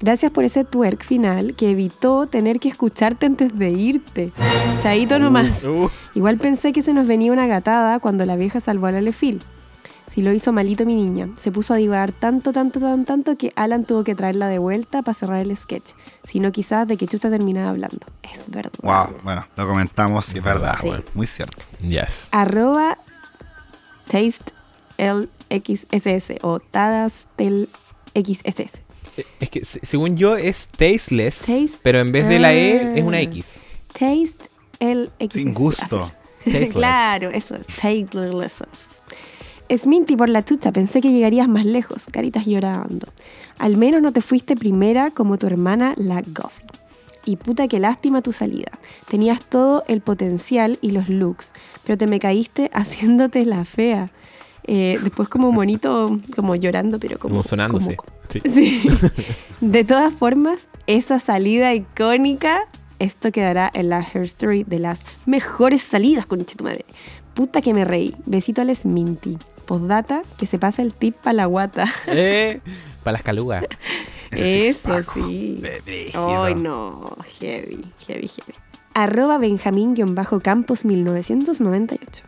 Gracias 0.00 0.30
por 0.30 0.44
ese 0.44 0.64
twerk 0.64 1.02
final 1.04 1.54
que 1.56 1.70
evitó 1.72 2.26
tener 2.28 2.60
que 2.60 2.68
escucharte 2.68 3.26
antes 3.26 3.58
de 3.58 3.70
irte. 3.70 4.30
Chaito 4.78 5.18
nomás. 5.18 5.64
Uh, 5.64 5.88
Igual 6.14 6.38
pensé 6.38 6.72
que 6.72 6.82
se 6.82 6.92
nos 6.94 7.08
venía 7.08 7.32
una 7.32 7.48
gatada 7.48 7.98
cuando 7.98 8.24
la 8.24 8.36
vieja 8.36 8.60
salvó 8.60 8.86
a 8.86 8.92
la 8.92 9.00
Lefil. 9.00 9.40
Si 10.10 10.22
lo 10.22 10.32
hizo 10.32 10.52
malito 10.52 10.86
mi 10.86 10.94
niña, 10.94 11.28
se 11.36 11.52
puso 11.52 11.74
a 11.74 11.76
divagar 11.76 12.12
tanto, 12.12 12.52
tanto, 12.52 12.80
tanto, 12.80 13.04
tanto 13.06 13.36
que 13.36 13.52
Alan 13.56 13.84
tuvo 13.84 14.04
que 14.04 14.14
traerla 14.14 14.48
de 14.48 14.58
vuelta 14.58 15.02
para 15.02 15.14
cerrar 15.14 15.40
el 15.40 15.54
sketch. 15.56 15.90
Si 16.24 16.40
no, 16.40 16.50
quizás 16.50 16.88
de 16.88 16.96
que 16.96 17.06
Chucha 17.06 17.28
terminaba 17.30 17.70
hablando. 17.70 18.06
Es 18.22 18.48
verdad. 18.50 18.72
Wow, 18.82 19.18
bueno, 19.22 19.46
lo 19.56 19.68
comentamos 19.68 20.34
y 20.34 20.38
es 20.38 20.44
verdad, 20.44 20.76
Sí. 20.80 20.88
güey. 20.88 21.02
Muy 21.14 21.26
cierto. 21.26 21.58
yes. 21.80 22.28
Arroba 22.30 22.96
Taste 24.06 24.52
LXSS 24.96 26.38
o 26.42 26.60
Tadas 26.60 27.26
del 27.36 27.68
XSS. 28.14 28.82
Es 29.40 29.50
que 29.50 29.64
se- 29.64 29.84
según 29.84 30.16
yo 30.16 30.36
es 30.36 30.68
tasteless, 30.68 31.40
Taste- 31.46 31.78
pero 31.82 31.98
en 32.00 32.12
vez 32.12 32.26
de 32.28 32.38
la 32.38 32.52
E 32.54 32.98
es 32.98 33.04
una. 33.04 33.20
X. 33.20 33.60
Taste 33.92 34.48
el 34.80 35.10
X. 35.18 35.32
Sin 35.42 35.52
gusto. 35.54 36.10
Claro, 36.72 37.28
eso 37.30 37.56
es. 37.56 37.66
Tasteless. 37.66 38.54
Sminty 39.70 40.16
por 40.16 40.28
la 40.28 40.44
chucha, 40.44 40.72
pensé 40.72 41.00
que 41.00 41.12
llegarías 41.12 41.48
más 41.48 41.66
lejos, 41.66 42.04
caritas 42.10 42.46
llorando. 42.46 43.08
Al 43.58 43.76
menos 43.76 44.00
no 44.00 44.12
te 44.12 44.20
fuiste 44.20 44.56
primera 44.56 45.10
como 45.10 45.38
tu 45.38 45.46
hermana, 45.46 45.94
la 45.96 46.22
Goffy. 46.22 46.64
Y 47.24 47.36
puta 47.36 47.68
que 47.68 47.78
lástima 47.78 48.22
tu 48.22 48.32
salida. 48.32 48.70
Tenías 49.08 49.44
todo 49.44 49.84
el 49.86 50.00
potencial 50.00 50.78
y 50.80 50.92
los 50.92 51.10
looks, 51.10 51.52
pero 51.84 51.98
te 51.98 52.06
me 52.06 52.20
caíste 52.20 52.70
haciéndote 52.74 53.44
la 53.44 53.64
fea. 53.64 54.10
Eh, 54.70 54.98
después 55.02 55.28
como 55.28 55.50
monito, 55.50 56.20
como 56.34 56.54
llorando, 56.54 56.98
pero 56.98 57.18
como... 57.18 57.36
Como 57.36 57.42
Sí. 58.28 58.40
Sí. 58.52 58.82
De 59.60 59.84
todas 59.84 60.12
formas, 60.12 60.68
esa 60.86 61.18
salida 61.18 61.74
icónica, 61.74 62.60
esto 62.98 63.32
quedará 63.32 63.70
en 63.72 63.88
la 63.88 64.00
Hair 64.00 64.24
Story 64.24 64.64
de 64.64 64.78
las 64.78 65.00
mejores 65.24 65.82
salidas, 65.82 66.26
con 66.26 66.44
tu 66.44 66.62
madre. 66.62 66.84
Puta 67.34 67.62
que 67.62 67.72
me 67.72 67.84
reí. 67.84 68.14
Besito 68.26 68.60
al 68.60 68.74
Sminty. 68.74 69.38
Postdata, 69.68 70.22
que 70.38 70.46
se 70.46 70.58
pasa 70.58 70.80
el 70.80 70.94
tip 70.94 71.14
para 71.16 71.34
la 71.34 71.44
guata. 71.44 71.92
Eh, 72.06 72.60
para 73.04 73.12
las 73.12 73.22
calugas. 73.22 73.64
Eso 74.30 75.02
sí. 75.12 75.62
Ay, 76.14 76.54
no. 76.54 77.18
Heavy, 77.38 77.84
heavy, 78.06 78.28
heavy. 78.28 78.54
Arroba 78.94 79.36
Benjamín-Campos 79.36 80.86
1998. 80.86 82.24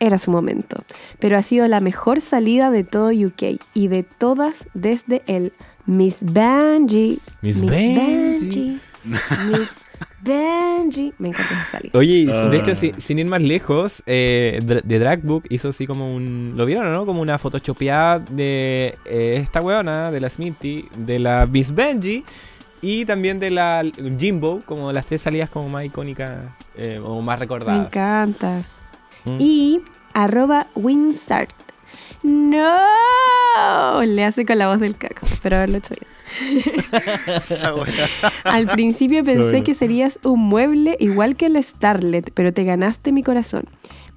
Era 0.00 0.16
su 0.16 0.30
momento, 0.30 0.82
pero 1.18 1.36
ha 1.36 1.42
sido 1.42 1.68
la 1.68 1.80
mejor 1.80 2.22
salida 2.22 2.70
de 2.70 2.84
todo 2.84 3.10
UK 3.10 3.60
y 3.74 3.88
de 3.88 4.04
todas 4.04 4.66
desde 4.72 5.22
el 5.26 5.52
Miss 5.84 6.18
Benji. 6.22 7.20
Miss 7.42 7.60
Benji. 7.60 8.80
Miss 9.04 9.84
Benji. 10.20 11.12
Me 11.18 11.28
encanta 11.28 11.54
esa 11.54 11.64
salida. 11.70 11.98
Oye, 11.98 12.26
Ah. 12.32 12.48
de 12.48 12.56
hecho, 12.58 12.74
si- 12.74 12.92
sin 12.98 13.18
ir 13.18 13.26
más 13.26 13.40
lejos, 13.42 14.02
eh, 14.06 14.58
The 14.86 14.98
Dragbook 14.98 15.44
hizo 15.48 15.68
así 15.68 15.86
como 15.86 16.14
un. 16.14 16.54
¿Lo 16.56 16.66
vieron 16.66 16.86
o 16.86 16.90
no? 16.90 17.06
Como 17.06 17.22
una 17.22 17.38
photoshopeada 17.38 18.18
de 18.18 18.98
eh, 19.04 19.38
esta 19.42 19.60
weona, 19.60 20.10
de 20.10 20.20
la 20.20 20.28
Smithy, 20.28 20.88
de 20.96 21.18
la 21.18 21.46
Miss 21.46 21.74
Benji 21.74 22.24
y 22.80 23.04
también 23.04 23.38
de 23.40 23.50
la 23.50 23.84
Jimbo, 24.18 24.60
como 24.66 24.92
las 24.92 25.06
tres 25.06 25.22
salidas 25.22 25.50
como 25.50 25.68
más 25.68 25.84
icónicas 25.84 26.46
eh, 26.76 27.00
o 27.02 27.20
más 27.20 27.36
Me 27.38 27.44
recordadas. 27.44 27.86
encanta. 27.86 28.62
Mm. 29.24 29.36
Y 29.40 29.80
arroba 30.14 30.66
Winsart. 30.74 31.50
¡No! 32.22 34.02
Le 34.04 34.24
hace 34.24 34.44
con 34.44 34.58
la 34.58 34.68
voz 34.68 34.80
del 34.80 34.96
caco. 34.96 35.26
Espero 35.26 35.56
haberlo 35.56 35.78
hecho 35.78 35.94
bien. 35.98 36.06
Al 38.44 38.66
principio 38.68 39.24
pensé 39.24 39.42
bueno. 39.42 39.64
que 39.64 39.74
serías 39.74 40.18
un 40.24 40.40
mueble 40.40 40.96
igual 41.00 41.36
que 41.36 41.46
el 41.46 41.62
Starlet, 41.62 42.30
pero 42.34 42.52
te 42.52 42.64
ganaste 42.64 43.12
mi 43.12 43.22
corazón. 43.22 43.64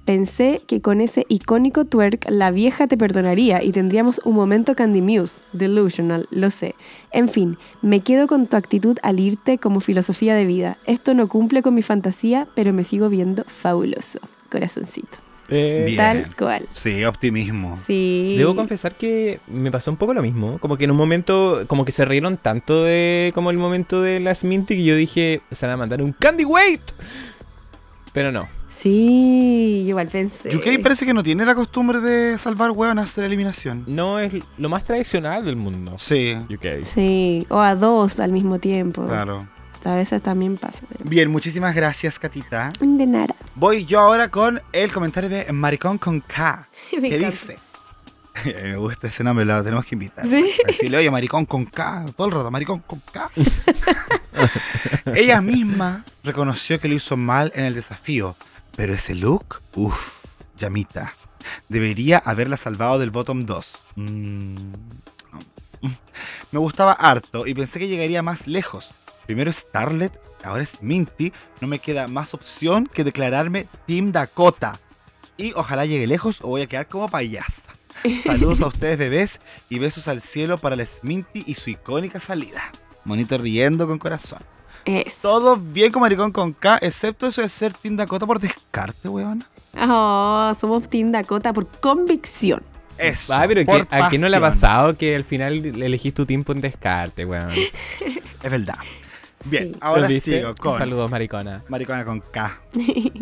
Pensé 0.04 0.62
que 0.66 0.80
con 0.80 1.00
ese 1.00 1.26
icónico 1.28 1.84
twerk 1.84 2.28
la 2.28 2.50
vieja 2.50 2.88
te 2.88 2.96
perdonaría 2.96 3.62
y 3.62 3.70
tendríamos 3.70 4.20
un 4.24 4.34
momento 4.34 4.74
Candy 4.74 5.00
Muse, 5.00 5.44
delusional, 5.52 6.26
lo 6.30 6.50
sé. 6.50 6.74
En 7.12 7.28
fin, 7.28 7.56
me 7.82 8.00
quedo 8.00 8.26
con 8.26 8.48
tu 8.48 8.56
actitud 8.56 8.98
al 9.04 9.20
irte 9.20 9.58
como 9.58 9.78
filosofía 9.78 10.34
de 10.34 10.44
vida. 10.44 10.78
Esto 10.86 11.14
no 11.14 11.28
cumple 11.28 11.62
con 11.62 11.74
mi 11.74 11.82
fantasía, 11.82 12.48
pero 12.56 12.72
me 12.72 12.82
sigo 12.82 13.08
viendo 13.08 13.44
fabuloso. 13.44 14.18
Corazoncito. 14.50 15.21
Eh, 15.54 15.84
Bien. 15.86 15.96
Tal 15.98 16.36
cual. 16.36 16.68
Sí, 16.72 17.04
optimismo. 17.04 17.78
Sí. 17.86 18.36
Debo 18.38 18.56
confesar 18.56 18.94
que 18.96 19.40
me 19.46 19.70
pasó 19.70 19.90
un 19.90 19.96
poco 19.98 20.14
lo 20.14 20.22
mismo. 20.22 20.58
Como 20.58 20.76
que 20.78 20.84
en 20.84 20.90
un 20.92 20.96
momento, 20.96 21.64
como 21.66 21.84
que 21.84 21.92
se 21.92 22.04
rieron 22.04 22.38
tanto 22.38 22.84
de 22.84 23.32
como 23.34 23.50
el 23.50 23.58
momento 23.58 24.00
de 24.00 24.18
la 24.20 24.34
Sminty 24.34 24.76
que 24.76 24.84
yo 24.84 24.96
dije, 24.96 25.42
se 25.50 25.66
van 25.66 25.74
a 25.74 25.76
mandar 25.76 26.00
un 26.00 26.12
Candy 26.12 26.44
Weight. 26.44 26.82
Pero 28.12 28.32
no. 28.32 28.48
Sí, 28.82 29.84
igual 29.86 30.08
pensé. 30.08 30.56
UK 30.56 30.82
parece 30.82 31.06
que 31.06 31.14
no 31.14 31.22
tiene 31.22 31.44
la 31.44 31.54
costumbre 31.54 32.00
de 32.00 32.36
salvar 32.38 32.72
hueonas 32.72 33.14
de 33.14 33.22
la 33.22 33.26
eliminación. 33.26 33.84
No 33.86 34.18
es 34.18 34.32
lo 34.58 34.68
más 34.68 34.84
tradicional 34.84 35.44
del 35.44 35.54
mundo. 35.56 35.94
Sí, 35.98 36.34
UK. 36.50 36.82
Sí, 36.82 37.46
o 37.48 37.60
a 37.60 37.76
dos 37.76 38.18
al 38.18 38.32
mismo 38.32 38.58
tiempo. 38.58 39.06
claro. 39.06 39.46
A 39.84 39.94
veces 39.96 40.22
también 40.22 40.56
pasa. 40.58 40.80
pero- 40.88 41.04
Bien, 41.08 41.30
muchísimas 41.30 41.74
gracias, 41.74 42.18
Catita. 42.18 42.72
De 42.80 43.06
nada. 43.06 43.34
Voy 43.54 43.84
yo 43.84 44.00
ahora 44.00 44.28
con 44.28 44.60
el 44.72 44.92
comentario 44.92 45.28
de 45.28 45.52
Maricón 45.52 45.98
con 45.98 46.20
K. 46.20 46.68
Me 47.00 47.08
que 47.08 47.16
encanta. 47.16 47.26
dice? 47.30 47.58
Me 48.62 48.76
gusta 48.76 49.08
ese 49.08 49.22
nombre, 49.24 49.44
lo 49.44 49.62
tenemos 49.62 49.84
que 49.84 49.94
invitar. 49.94 50.26
Sí. 50.26 50.52
Decirle, 50.66 50.98
oye, 50.98 51.10
maricón 51.10 51.44
con 51.44 51.66
K, 51.66 52.06
todo 52.16 52.28
el 52.28 52.32
rato, 52.32 52.50
maricón 52.50 52.78
con 52.80 53.00
K. 53.12 53.30
Ella 55.14 55.40
misma 55.40 56.04
reconoció 56.24 56.80
que 56.80 56.88
lo 56.88 56.94
hizo 56.94 57.16
mal 57.16 57.52
en 57.54 57.64
el 57.64 57.74
desafío, 57.74 58.36
pero 58.76 58.94
ese 58.94 59.14
look, 59.14 59.60
uff, 59.74 60.22
llamita. 60.56 61.14
Debería 61.68 62.18
haberla 62.18 62.56
salvado 62.56 62.98
del 62.98 63.10
bottom 63.10 63.44
2. 63.44 63.84
Mm, 63.96 64.54
no. 65.82 65.90
Me 66.52 66.58
gustaba 66.58 66.92
harto 66.92 67.46
y 67.46 67.54
pensé 67.54 67.78
que 67.80 67.88
llegaría 67.88 68.22
más 68.22 68.46
lejos. 68.46 68.94
Primero 69.26 69.52
Starlet, 69.52 70.12
ahora 70.44 70.62
es 70.62 70.82
Minty. 70.82 71.32
No 71.60 71.68
me 71.68 71.78
queda 71.78 72.08
más 72.08 72.34
opción 72.34 72.88
que 72.92 73.04
declararme 73.04 73.66
Team 73.86 74.12
Dakota. 74.12 74.78
Y 75.36 75.52
ojalá 75.54 75.86
llegue 75.86 76.06
lejos 76.06 76.40
o 76.42 76.48
voy 76.48 76.62
a 76.62 76.66
quedar 76.66 76.88
como 76.88 77.08
payasa. 77.08 77.72
Saludos 78.24 78.62
a 78.62 78.68
ustedes 78.68 78.98
bebés 78.98 79.40
y 79.68 79.78
besos 79.78 80.08
al 80.08 80.20
cielo 80.20 80.58
para 80.58 80.76
la 80.76 80.86
Sminty 80.86 81.44
y 81.46 81.54
su 81.54 81.70
icónica 81.70 82.20
salida. 82.20 82.70
Monito 83.04 83.38
riendo 83.38 83.86
con 83.86 83.98
corazón. 83.98 84.40
Todo 85.20 85.56
bien 85.56 85.92
con 85.92 86.02
Maricón 86.02 86.32
con 86.32 86.52
K, 86.52 86.78
excepto 86.82 87.28
eso 87.28 87.40
de 87.40 87.48
ser 87.48 87.72
Team 87.72 87.96
Dakota 87.96 88.26
por 88.26 88.40
descarte, 88.40 89.08
weón. 89.08 89.44
Oh, 89.80 90.52
somos 90.60 90.88
Team 90.88 91.12
Dakota 91.12 91.52
por 91.52 91.66
convicción. 91.68 92.62
Eso. 92.98 93.32
Ah, 93.32 93.44
pero 93.46 93.64
por 93.64 93.86
que, 93.86 93.96
¿a 93.96 94.08
quién 94.08 94.20
no 94.20 94.28
le 94.28 94.36
ha 94.36 94.40
pasado 94.40 94.96
que 94.96 95.14
al 95.14 95.24
final 95.24 95.62
le 95.62 95.86
elegís 95.86 96.12
tu 96.12 96.26
tiempo 96.26 96.52
en 96.52 96.60
descarte, 96.60 97.24
weón? 97.24 97.50
Es 98.42 98.50
verdad. 98.50 98.74
Bien, 99.44 99.72
Sí. 99.72 99.78
ahora 99.80 100.08
sigo 100.08 100.54
con 100.54 100.78
Saludos, 100.78 101.10
maricona. 101.10 101.62
Maricona 101.68 102.04
con 102.04 102.20
K. 102.20 102.60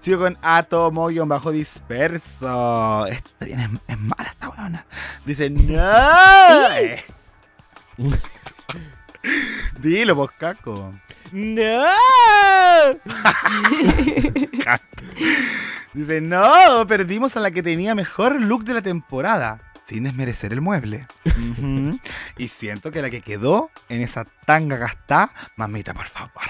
Sigo 0.00 0.18
con 0.20 0.36
átomo-bajo 0.42 1.50
disperso. 1.50 3.06
Esta 3.06 3.44
bien 3.46 3.60
es, 3.60 3.70
es 3.88 3.98
mala 3.98 4.30
esta 4.30 4.50
weona. 4.50 4.84
Dice, 5.24 5.48
no. 5.48 5.82
Dilo, 9.80 10.14
vos, 10.14 10.30
caco. 10.38 10.92
¡No! 11.32 11.84
Dice, 15.94 16.20
no, 16.20 16.86
perdimos 16.86 17.36
a 17.36 17.40
la 17.40 17.50
que 17.50 17.62
tenía 17.62 17.94
mejor 17.94 18.40
look 18.40 18.64
de 18.64 18.74
la 18.74 18.82
temporada. 18.82 19.60
Sin 19.86 20.04
desmerecer 20.04 20.52
el 20.52 20.60
mueble. 20.60 21.06
Y 22.38 22.48
siento 22.48 22.90
que 22.90 23.02
la 23.02 23.10
que 23.10 23.20
quedó 23.20 23.70
en 23.88 24.00
esa 24.00 24.24
tanga 24.46 24.76
gastada, 24.76 25.32
mamita, 25.56 25.94
por 25.94 26.06
favor. 26.06 26.42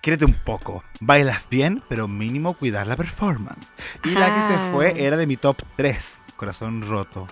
Créete 0.00 0.24
un 0.24 0.32
poco. 0.34 0.82
Bailas 1.00 1.42
bien, 1.50 1.82
pero 1.88 2.08
mínimo 2.08 2.54
cuidar 2.54 2.86
la 2.86 2.96
performance. 2.96 3.68
Y 4.04 4.10
la 4.10 4.34
que 4.34 4.40
se 4.54 4.72
fue 4.72 5.04
era 5.04 5.16
de 5.16 5.26
mi 5.26 5.36
top 5.36 5.62
3. 5.76 6.22
Corazón 6.36 6.82
roto. 6.88 7.26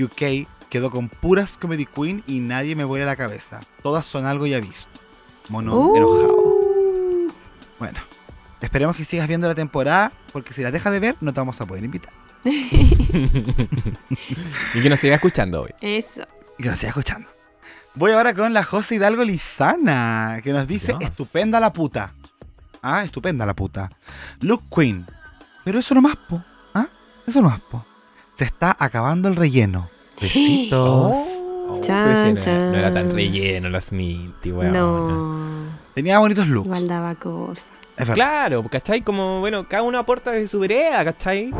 UK 0.00 0.48
quedó 0.70 0.90
con 0.90 1.08
puras 1.08 1.58
comedy 1.58 1.84
queen 1.84 2.22
y 2.26 2.40
nadie 2.40 2.74
me 2.76 2.84
vuela 2.84 3.04
la 3.04 3.16
cabeza. 3.16 3.60
Todas 3.82 4.06
son 4.06 4.24
algo 4.24 4.46
ya 4.46 4.60
visto. 4.60 4.88
Mono 5.48 5.76
Uh. 5.78 5.96
enojado. 5.96 6.36
Bueno, 7.78 7.98
esperemos 8.60 8.96
que 8.96 9.04
sigas 9.04 9.26
viendo 9.28 9.48
la 9.48 9.54
temporada, 9.54 10.12
porque 10.32 10.52
si 10.52 10.62
la 10.62 10.70
dejas 10.70 10.92
de 10.92 11.00
ver, 11.00 11.16
no 11.20 11.32
te 11.32 11.40
vamos 11.40 11.60
a 11.60 11.66
poder 11.66 11.84
invitar. 11.84 12.12
y 14.74 14.82
que 14.82 14.88
nos 14.88 15.00
siga 15.00 15.16
escuchando 15.16 15.62
hoy. 15.62 15.70
Eso. 15.80 16.22
Y 16.58 16.62
que 16.62 16.70
nos 16.70 16.78
siga 16.78 16.90
escuchando. 16.90 17.28
Voy 17.94 18.12
ahora 18.12 18.34
con 18.34 18.52
la 18.52 18.64
José 18.64 18.96
Hidalgo 18.96 19.24
Lizana, 19.24 20.40
que 20.44 20.52
nos 20.52 20.66
dice, 20.66 20.94
Dios. 20.98 21.10
estupenda 21.10 21.58
la 21.60 21.72
puta. 21.72 22.14
Ah, 22.82 23.04
estupenda 23.04 23.44
la 23.44 23.54
puta. 23.54 23.90
Look 24.40 24.62
Queen. 24.74 25.06
Pero 25.64 25.78
eso 25.80 25.94
no 25.94 26.00
más, 26.02 26.16
po. 26.16 26.42
¿Ah? 26.74 26.86
Eso 27.26 27.42
no 27.42 27.48
más, 27.48 27.60
po. 27.60 27.84
Se 28.36 28.44
está 28.44 28.74
acabando 28.78 29.28
el 29.28 29.36
relleno. 29.36 29.90
Besitos. 30.20 31.16
Oh, 31.16 31.80
Chan, 31.82 32.16
si 32.16 32.22
no, 32.22 32.28
era- 32.30 32.40
chan. 32.40 32.72
no 32.72 32.78
era 32.78 32.92
tan 32.92 33.14
relleno 33.14 33.68
la 33.68 33.80
Smithy, 33.80 34.52
weón. 34.52 34.72
No. 34.72 35.70
Tenía 35.94 36.18
bonitos 36.18 36.48
looks. 36.48 36.66
Igual 36.66 36.88
daba 36.88 37.14
cosas. 37.16 37.68
Claro, 38.14 38.64
¿cachai? 38.68 39.02
Como, 39.02 39.40
bueno, 39.40 39.68
cada 39.68 39.82
uno 39.82 39.98
aporta 39.98 40.30
desde 40.30 40.48
su 40.48 40.60
vereda, 40.60 41.04
¿cachai? 41.04 41.52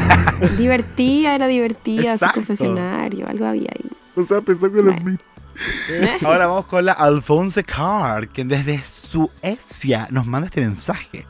Divertida, 0.58 1.34
era 1.34 1.46
divertida, 1.46 2.18
su 2.18 2.26
confesionario, 2.32 3.26
algo 3.28 3.46
había 3.46 3.70
ahí. 3.74 3.90
O 4.14 4.22
sea, 4.22 4.40
pensó 4.40 4.70
que 4.72 4.80
Bueno. 4.80 5.18
Ahora 6.24 6.46
vamos 6.46 6.66
con 6.66 6.84
la 6.84 6.92
Alphonse 6.92 7.64
Card, 7.64 8.28
quien 8.32 8.48
desde 8.48 8.82
Suecia 8.82 10.08
nos 10.10 10.26
manda 10.26 10.46
este 10.46 10.60
mensaje. 10.60 11.26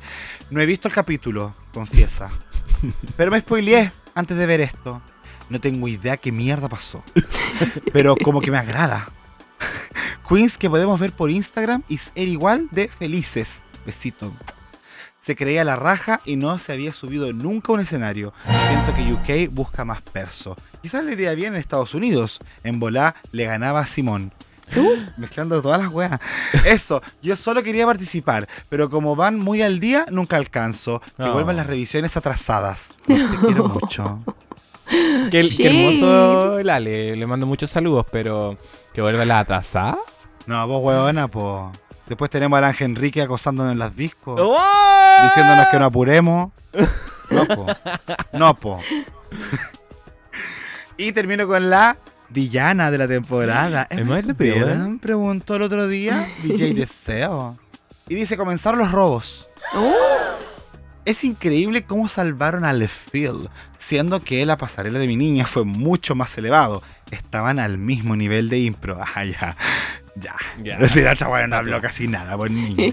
No 0.50 0.60
he 0.60 0.66
visto 0.66 0.88
el 0.88 0.94
capítulo, 0.94 1.54
confiesa. 1.72 2.28
Pero 3.16 3.30
me 3.30 3.40
spoileé 3.40 3.92
antes 4.14 4.36
de 4.36 4.46
ver 4.46 4.60
esto. 4.60 5.00
No 5.48 5.60
tengo 5.60 5.86
idea 5.86 6.16
qué 6.16 6.32
mierda 6.32 6.68
pasó. 6.68 7.04
Pero 7.92 8.16
como 8.16 8.40
que 8.40 8.50
me 8.50 8.58
agrada. 8.58 9.10
Queens 10.28 10.58
que 10.58 10.68
podemos 10.68 10.98
ver 10.98 11.12
por 11.12 11.30
Instagram 11.30 11.82
y 11.88 11.98
ser 11.98 12.28
igual 12.28 12.68
de 12.70 12.88
felices. 12.88 13.62
Besito. 13.84 14.32
Se 15.26 15.34
creía 15.34 15.64
la 15.64 15.74
raja 15.74 16.20
y 16.24 16.36
no 16.36 16.56
se 16.56 16.72
había 16.72 16.92
subido 16.92 17.32
nunca 17.32 17.72
a 17.72 17.74
un 17.74 17.80
escenario. 17.80 18.32
Siento 18.68 18.94
que 18.94 19.42
UK 19.48 19.52
busca 19.52 19.84
más 19.84 20.00
perso. 20.00 20.56
Quizás 20.82 21.02
le 21.02 21.14
iría 21.14 21.34
bien 21.34 21.54
en 21.54 21.58
Estados 21.58 21.94
Unidos. 21.94 22.38
En 22.62 22.78
Volá 22.78 23.16
le 23.32 23.44
ganaba 23.44 23.80
a 23.80 23.86
Simón. 23.86 24.32
Mezclando 25.16 25.60
todas 25.60 25.80
las 25.80 25.90
weas. 25.90 26.20
Eso, 26.64 27.02
yo 27.22 27.34
solo 27.34 27.64
quería 27.64 27.84
participar, 27.86 28.46
pero 28.68 28.88
como 28.88 29.16
van 29.16 29.36
muy 29.40 29.62
al 29.62 29.80
día, 29.80 30.06
nunca 30.12 30.36
alcanzo. 30.36 31.00
Que 31.16 31.24
Oh. 31.24 31.32
vuelvan 31.32 31.56
las 31.56 31.66
revisiones 31.66 32.16
atrasadas. 32.16 32.90
Te 33.04 33.16
quiero 33.44 33.66
mucho. 33.68 34.20
Qué, 35.32 35.44
qué 35.56 35.66
hermoso 35.66 36.60
el 36.60 36.70
Ale. 36.70 37.16
Le 37.16 37.26
mando 37.26 37.46
muchos 37.46 37.68
saludos, 37.68 38.06
pero 38.12 38.56
que 38.94 39.02
vuelva 39.02 39.24
la 39.24 39.40
atrasada. 39.40 39.98
No, 40.46 40.68
vos 40.68 40.80
huevona, 40.84 41.26
po. 41.26 41.72
Después 42.06 42.30
tenemos 42.30 42.56
al 42.56 42.64
Ángel 42.64 42.90
Enrique 42.90 43.22
acosándonos 43.22 43.72
en 43.72 43.78
las 43.78 43.96
discos. 43.96 44.40
¡Oh! 44.42 45.22
diciéndonos 45.24 45.66
que 45.68 45.78
no 45.78 45.84
apuremos. 45.86 46.52
No, 47.30 47.46
po. 47.46 47.66
No, 48.32 48.54
po. 48.54 48.80
y 50.96 51.12
termino 51.12 51.46
con 51.46 51.68
la 51.68 51.96
villana 52.28 52.90
de 52.90 52.98
la 52.98 53.08
temporada. 53.08 53.86
¿Es 53.90 54.04
más 54.04 54.26
de 54.26 54.34
peor? 54.34 54.56
Bieran? 54.56 54.98
Preguntó 54.98 55.56
el 55.56 55.62
otro 55.62 55.88
día 55.88 56.28
DJ 56.42 56.74
Deseo. 56.74 57.58
Y 58.08 58.14
dice, 58.14 58.36
comenzaron 58.36 58.78
los 58.78 58.92
robos. 58.92 59.48
Oh, 59.74 59.92
Es 61.06 61.22
increíble 61.22 61.84
cómo 61.84 62.08
salvaron 62.08 62.64
a 62.64 62.72
LeFil, 62.72 63.48
siendo 63.78 64.24
que 64.24 64.44
la 64.44 64.56
pasarela 64.56 64.98
de 64.98 65.06
mi 65.06 65.14
niña 65.14 65.46
fue 65.46 65.64
mucho 65.64 66.16
más 66.16 66.36
elevado. 66.36 66.82
Estaban 67.12 67.60
al 67.60 67.78
mismo 67.78 68.16
nivel 68.16 68.48
de 68.48 68.58
impro. 68.58 68.98
Ah, 69.14 69.24
ya. 69.24 69.56
Ya. 70.16 70.78
Decir, 70.78 71.04
la 71.04 71.12
otra 71.12 71.28
buena 71.28 71.46
no 71.46 71.56
habló 71.56 71.80
casi 71.80 72.08
nada, 72.08 72.36
por 72.36 72.50
niña. 72.50 72.92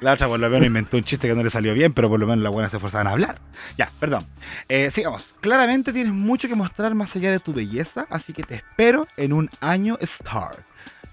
La 0.00 0.14
otra 0.14 0.28
por 0.28 0.40
lo 0.40 0.48
menos 0.48 0.66
inventó 0.66 0.96
un 0.96 1.04
chiste 1.04 1.28
que 1.28 1.34
no 1.34 1.42
le 1.42 1.50
salió 1.50 1.74
bien, 1.74 1.92
pero 1.92 2.08
por 2.08 2.18
lo 2.18 2.26
menos 2.26 2.42
la 2.42 2.50
buena 2.50 2.70
se 2.70 2.76
esforzaban 2.76 3.06
a 3.06 3.10
hablar. 3.10 3.40
Ya, 3.76 3.90
perdón. 4.00 4.26
Eh, 4.68 4.90
sigamos. 4.90 5.34
Claramente 5.40 5.92
tienes 5.92 6.14
mucho 6.14 6.48
que 6.48 6.54
mostrar 6.54 6.94
más 6.94 7.14
allá 7.16 7.30
de 7.30 7.38
tu 7.38 7.52
belleza, 7.52 8.06
así 8.08 8.32
que 8.32 8.44
te 8.44 8.54
espero 8.54 9.06
en 9.16 9.34
un 9.34 9.50
año 9.60 9.98
Star. 10.00 10.64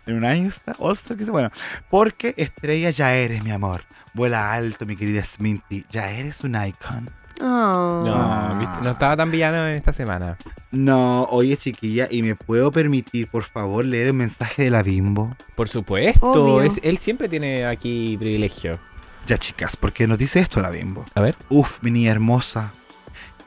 En 0.10 0.16
un 0.18 0.26
año 0.26 0.48
Star, 0.50 0.76
All 0.80 0.94
Star, 0.94 1.16
que 1.18 1.24
sé, 1.26 1.32
bueno. 1.32 1.50
Porque 1.90 2.34
estrella 2.38 2.90
ya 2.90 3.14
eres, 3.14 3.44
mi 3.44 3.52
amor. 3.52 3.84
Vuela 4.14 4.52
alto, 4.54 4.86
mi 4.86 4.96
querida 4.96 5.24
Sminty. 5.24 5.86
Ya 5.92 6.10
eres 6.12 6.44
un 6.44 6.56
icon. 6.56 7.10
oh. 7.42 8.04
No, 8.06 8.60
¿viste? 8.60 8.76
no 8.84 8.90
estaba 8.92 9.16
tan 9.16 9.30
villano 9.30 9.68
en 9.68 9.76
esta 9.76 9.94
semana. 9.94 10.36
No, 10.72 11.24
oye 11.26 11.58
chiquilla, 11.58 12.08
¿y 12.10 12.22
me 12.24 12.36
puedo 12.36 12.72
permitir, 12.72 13.28
por 13.30 13.44
favor, 13.44 13.86
leer 13.86 14.08
el 14.08 14.14
mensaje 14.14 14.64
de 14.64 14.72
la 14.72 14.84
Bimbo? 14.84 15.36
Por 15.56 15.68
supuesto, 15.68 16.28
Obvio. 16.32 16.62
es- 16.64 16.80
él 16.84 16.98
siempre 16.98 17.28
tiene 17.30 17.66
aquí 17.66 18.18
privilegio. 18.18 18.80
Ya, 19.28 19.38
chicas, 19.38 19.78
¿por 19.78 19.94
qué 19.94 20.08
nos 20.08 20.18
dice 20.18 20.40
esto 20.40 20.60
la 20.62 20.70
Bimbo? 20.72 21.06
A 21.14 21.22
ver. 21.22 21.36
Uf, 21.50 21.78
mi 21.84 21.92
niña 21.92 22.12
hermosa. 22.12 22.74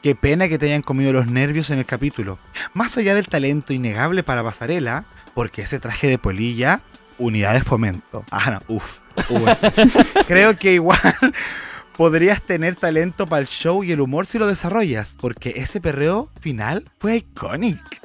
Qué 0.03 0.15
pena 0.15 0.49
que 0.49 0.57
te 0.59 0.65
hayan 0.65 0.81
comido 0.81 1.13
los 1.13 1.27
nervios 1.27 1.69
en 1.69 1.79
el 1.79 1.85
capítulo. 1.85 2.37
Más 2.73 2.97
allá 2.97 3.15
del 3.15 3.29
talento 3.29 3.71
innegable 3.71 4.21
para 4.21 4.43
pasarela, 4.43 5.05
porque 5.33 5.61
ese 5.61 5.79
traje 5.79 6.09
de 6.09 6.17
polilla, 6.17 6.81
unidad 7.17 7.53
de 7.53 7.61
fomento. 7.61 8.25
Ah, 8.29 8.51
no, 8.51 8.75
uf. 8.75 8.99
uf. 9.29 9.49
Creo 10.27 10.59
que 10.59 10.73
igual 10.73 10.99
podrías 11.97 12.41
tener 12.41 12.75
talento 12.75 13.27
para 13.27 13.43
el 13.43 13.47
show 13.47 13.81
y 13.81 13.93
el 13.93 14.01
humor 14.01 14.25
si 14.25 14.37
lo 14.37 14.45
desarrollas, 14.45 15.15
porque 15.21 15.53
ese 15.55 15.79
perreo 15.79 16.29
final 16.41 16.91
fue 16.99 17.15
iconic. 17.15 18.01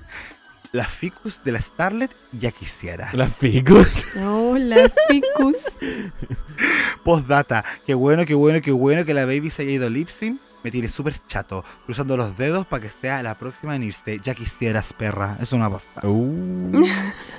La 0.71 0.85
ficus 0.85 1.43
de 1.43 1.51
la 1.51 1.61
Starlet 1.61 2.15
ya 2.31 2.53
quisiera. 2.53 3.11
Las 3.13 3.33
picos. 3.33 3.89
Hola, 4.17 4.89
Ficus. 5.09 5.57
Postdata, 7.05 7.65
qué 7.85 7.95
bueno, 7.95 8.25
qué 8.25 8.35
bueno, 8.35 8.61
qué 8.61 8.71
bueno 8.71 9.05
que 9.05 9.15
la 9.15 9.25
baby 9.25 9.51
se 9.51 9.63
haya 9.63 9.73
ido 9.73 9.91
lip 9.91 10.11
sync. 10.11 10.41
Me 10.65 10.71
tiene 10.71 10.89
súper 10.89 11.15
chato, 11.27 11.65
cruzando 11.87 12.17
los 12.17 12.37
dedos 12.37 12.67
para 12.67 12.83
que 12.83 12.89
sea 12.89 13.23
la 13.23 13.39
próxima 13.39 13.77
en 13.77 13.85
irse. 13.85 14.19
Ya 14.23 14.35
quisieras, 14.35 14.93
perra. 14.93 15.39
Es 15.41 15.53
una 15.53 15.71
posta. 15.71 16.07
Uh. 16.07 16.85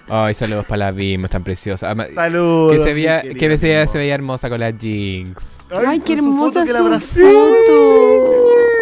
Ay, 0.08 0.34
saludos 0.34 0.66
para 0.66 0.86
la 0.86 0.91
Bim, 0.91 1.28
tan 1.28 1.44
preciosa. 1.44 1.94
Saludos. 2.16 2.78
Que 2.78 2.84
se 2.84 2.94
veía, 2.94 3.22
querida 3.22 3.58
que 3.58 3.88
se, 3.88 3.98
veía 3.98 4.16
hermosa 4.16 4.50
con 4.50 4.60
la 4.60 4.72
Jinx. 4.72 5.60
Ay, 5.70 6.00
qué 6.00 6.18
con 6.18 6.26
su 6.26 6.38
foto 6.38 6.62
hermosa 6.62 7.12
que 7.14 8.78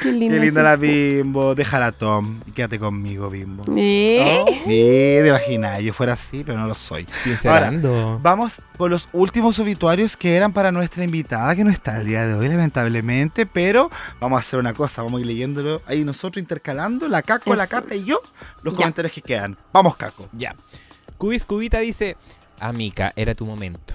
qué 0.00 0.12
linda. 0.12 0.36
Qué 0.36 0.40
linda 0.46 0.60
su 0.60 0.64
la 0.64 0.70
foto. 0.72 0.80
Bimbo. 0.82 1.54
Déjala, 1.54 1.92
Tom. 1.92 2.40
Y 2.46 2.52
quédate 2.52 2.78
conmigo, 2.78 3.28
Bimbo. 3.30 3.64
¿Eh? 3.76 4.44
Sí, 4.64 5.22
de 5.22 5.30
vagina. 5.30 5.80
Yo 5.80 5.92
fuera 5.92 6.14
así, 6.14 6.42
pero 6.44 6.58
no 6.58 6.66
lo 6.66 6.74
soy. 6.74 7.06
Sincerando. 7.24 8.18
Vamos 8.22 8.60
con 8.76 8.90
los 8.90 9.08
últimos 9.12 9.58
obituarios 9.58 10.16
que 10.16 10.36
eran 10.36 10.52
para 10.52 10.72
nuestra 10.72 11.04
invitada, 11.04 11.54
que 11.56 11.64
no 11.64 11.70
está 11.70 12.00
el 12.00 12.06
día 12.06 12.26
de 12.26 12.34
hoy, 12.34 12.48
lamentablemente. 12.48 13.46
Pero 13.46 13.90
vamos 14.20 14.36
a 14.36 14.40
hacer 14.40 14.58
una 14.58 14.74
cosa, 14.74 15.02
vamos 15.02 15.18
a 15.18 15.20
ir 15.22 15.26
leyéndolo 15.26 15.82
ahí 15.86 16.04
nosotros 16.04 16.40
intercalando, 16.40 17.08
la 17.08 17.22
Caco, 17.22 17.54
la. 17.54 17.66
Cata 17.66 17.94
y 17.94 18.04
yo, 18.04 18.20
los 18.62 18.74
Ya. 18.74 18.78
comentarios 18.78 19.12
que 19.12 19.22
quedan. 19.22 19.56
Vamos, 19.72 19.96
Caco. 19.96 20.28
Ya. 20.32 20.54
Cubis 21.18 21.44
Cubita 21.44 21.80
dice: 21.80 22.16
Amica, 22.60 23.12
era 23.16 23.34
tu 23.34 23.44
momento. 23.46 23.94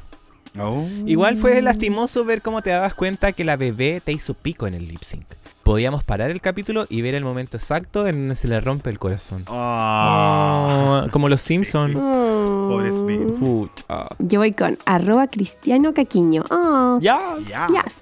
Oh. 0.59 0.88
Igual 1.07 1.38
fue 1.38 1.61
lastimoso 1.63 2.23
ver 2.25 2.43
cómo 2.43 2.61
te 2.61 2.69
dabas 2.69 2.93
cuenta 2.93 3.31
que 3.31 3.43
la 3.43 3.55
bebé 3.55 4.01
te 4.05 4.11
hizo 4.11 4.35
pico 4.35 4.67
en 4.67 4.75
el 4.75 4.88
lip 4.88 5.01
sync. 5.03 5.25
Podíamos 5.64 6.03
parar 6.03 6.30
el 6.30 6.41
capítulo 6.41 6.85
y 6.90 7.02
ver 7.02 7.15
el 7.15 7.23
momento 7.23 7.56
exacto 7.56 8.06
en 8.06 8.15
donde 8.15 8.35
se 8.35 8.49
le 8.49 8.60
rompe 8.60 8.90
el 8.90 8.99
corazón. 8.99 9.45
Ah. 9.48 11.06
Oh, 11.06 11.11
como 11.11 11.30
los 11.30 11.41
Simpsons. 11.41 11.95
Oh. 11.95 12.68
Pobre 12.69 12.91
Smith. 12.91 13.40
Pucha. 13.40 14.07
Yo 14.19 14.40
voy 14.41 14.52
con 14.52 14.77
arroba 14.85 15.27
cristiano 15.27 15.94
caquiño. 15.94 16.44
Oh. 16.52 16.99
Yes. 16.99 17.94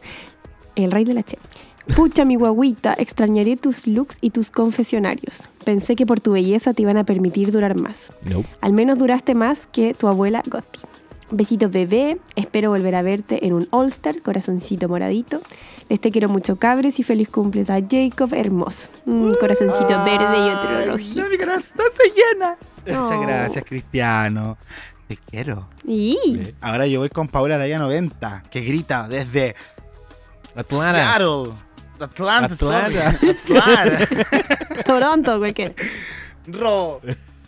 El 0.75 0.91
rey 0.91 1.05
de 1.05 1.13
la 1.13 1.21
che. 1.21 1.37
Pucha, 1.95 2.25
mi 2.25 2.35
guaguita, 2.35 2.93
extrañaré 2.97 3.57
tus 3.57 3.85
looks 3.85 4.17
y 4.21 4.31
tus 4.31 4.49
confesionarios. 4.49 5.41
Pensé 5.63 5.95
que 5.95 6.05
por 6.05 6.19
tu 6.19 6.31
belleza 6.31 6.73
te 6.73 6.81
iban 6.81 6.97
a 6.97 7.03
permitir 7.03 7.51
durar 7.51 7.79
más. 7.79 8.11
No. 8.23 8.43
Al 8.61 8.73
menos 8.73 8.97
duraste 8.97 9.35
más 9.35 9.67
que 9.67 9.93
tu 9.93 10.07
abuela 10.07 10.41
Gotti. 10.47 10.79
Besitos 11.33 11.71
bebé, 11.71 12.19
espero 12.35 12.71
volver 12.71 12.93
a 12.93 13.01
verte 13.01 13.45
en 13.47 13.53
un 13.53 13.69
All-Star, 13.71 14.21
corazoncito 14.21 14.89
moradito. 14.89 15.41
Les 15.87 16.01
te 16.01 16.11
quiero 16.11 16.27
mucho 16.27 16.57
cabres 16.57 16.99
y 16.99 17.03
feliz 17.03 17.29
cumpleaños 17.29 17.69
a 17.69 17.79
Jacob 17.79 18.33
hermoso. 18.33 18.89
Un 19.05 19.33
corazoncito 19.35 19.87
verde 20.03 20.37
y 20.37 20.49
otro 20.49 20.91
rojito. 20.91 21.21
no, 21.21 21.29
mi 21.29 21.37
corazón 21.37 21.85
se 21.95 22.09
llena. 22.09 22.57
Muchas 22.85 23.21
gracias, 23.21 23.63
Cristiano. 23.63 24.57
Te 25.07 25.17
quiero. 25.17 25.69
Y 25.85 26.53
Ahora 26.59 26.85
yo 26.85 26.99
voy 26.99 27.09
con 27.09 27.29
Paula 27.29 27.55
Araya 27.55 27.79
90, 27.79 28.43
que 28.51 28.61
grita 28.61 29.07
desde 29.07 29.55
Atlanta. 30.53 31.17
Seattle. 31.17 31.53
Atlanta. 31.99 32.53
Atlanta. 32.53 33.19
sorry. 33.19 33.29
Atlanta. 33.29 34.83
Toronto, 34.85 35.39
cualquier. 35.39 35.75
Ro. 36.47 36.99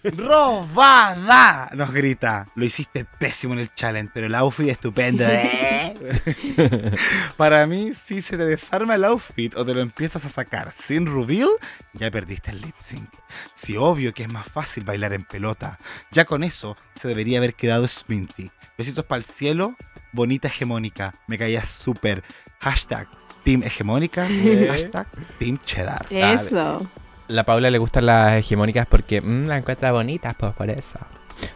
Robada. 0.03 1.69
Nos 1.73 1.91
grita. 1.91 2.47
Lo 2.55 2.65
hiciste 2.65 3.05
pésimo 3.05 3.53
en 3.53 3.59
el 3.59 3.73
challenge, 3.73 4.11
pero 4.13 4.27
el 4.27 4.35
outfit 4.35 4.69
estupendo. 4.69 5.23
¿eh? 5.27 5.95
Para 7.37 7.65
mí, 7.67 7.91
si 7.93 8.21
se 8.21 8.37
te 8.37 8.45
desarma 8.45 8.95
el 8.95 9.05
outfit 9.05 9.55
o 9.55 9.65
te 9.65 9.73
lo 9.73 9.81
empiezas 9.81 10.25
a 10.25 10.29
sacar 10.29 10.71
sin 10.71 11.05
reveal, 11.05 11.49
ya 11.93 12.11
perdiste 12.11 12.51
el 12.51 12.61
lip 12.61 12.75
sync. 12.81 13.09
Si 13.53 13.77
obvio 13.77 14.13
que 14.13 14.23
es 14.23 14.31
más 14.31 14.47
fácil 14.47 14.83
bailar 14.83 15.13
en 15.13 15.23
pelota. 15.23 15.79
Ya 16.11 16.25
con 16.25 16.43
eso 16.43 16.77
se 16.95 17.07
debería 17.07 17.37
haber 17.37 17.55
quedado 17.55 17.87
Sminty. 17.87 18.51
Besitos 18.77 19.05
para 19.05 19.19
el 19.19 19.23
cielo, 19.23 19.75
bonita 20.11 20.47
hegemónica. 20.47 21.15
Me 21.27 21.37
caía 21.37 21.65
súper. 21.65 22.23
Hashtag 22.59 23.07
Team 23.43 23.63
Hegemónica. 23.63 24.27
Sí. 24.27 24.67
Hashtag 24.67 25.07
Team 25.37 25.59
Cheddar. 25.65 26.05
Eso. 26.09 26.89
La 27.27 27.43
Paula 27.45 27.69
le 27.69 27.77
gustan 27.77 28.05
las 28.05 28.33
hegemónicas 28.33 28.87
porque 28.87 29.21
mm, 29.21 29.47
la 29.47 29.57
encuentra 29.57 29.91
bonita, 29.91 30.35
pues 30.37 30.53
por 30.53 30.69
eso. 30.69 30.99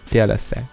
Sí, 0.05 0.17
yo 0.17 0.27
lo 0.27 0.37
sé. 0.37 0.65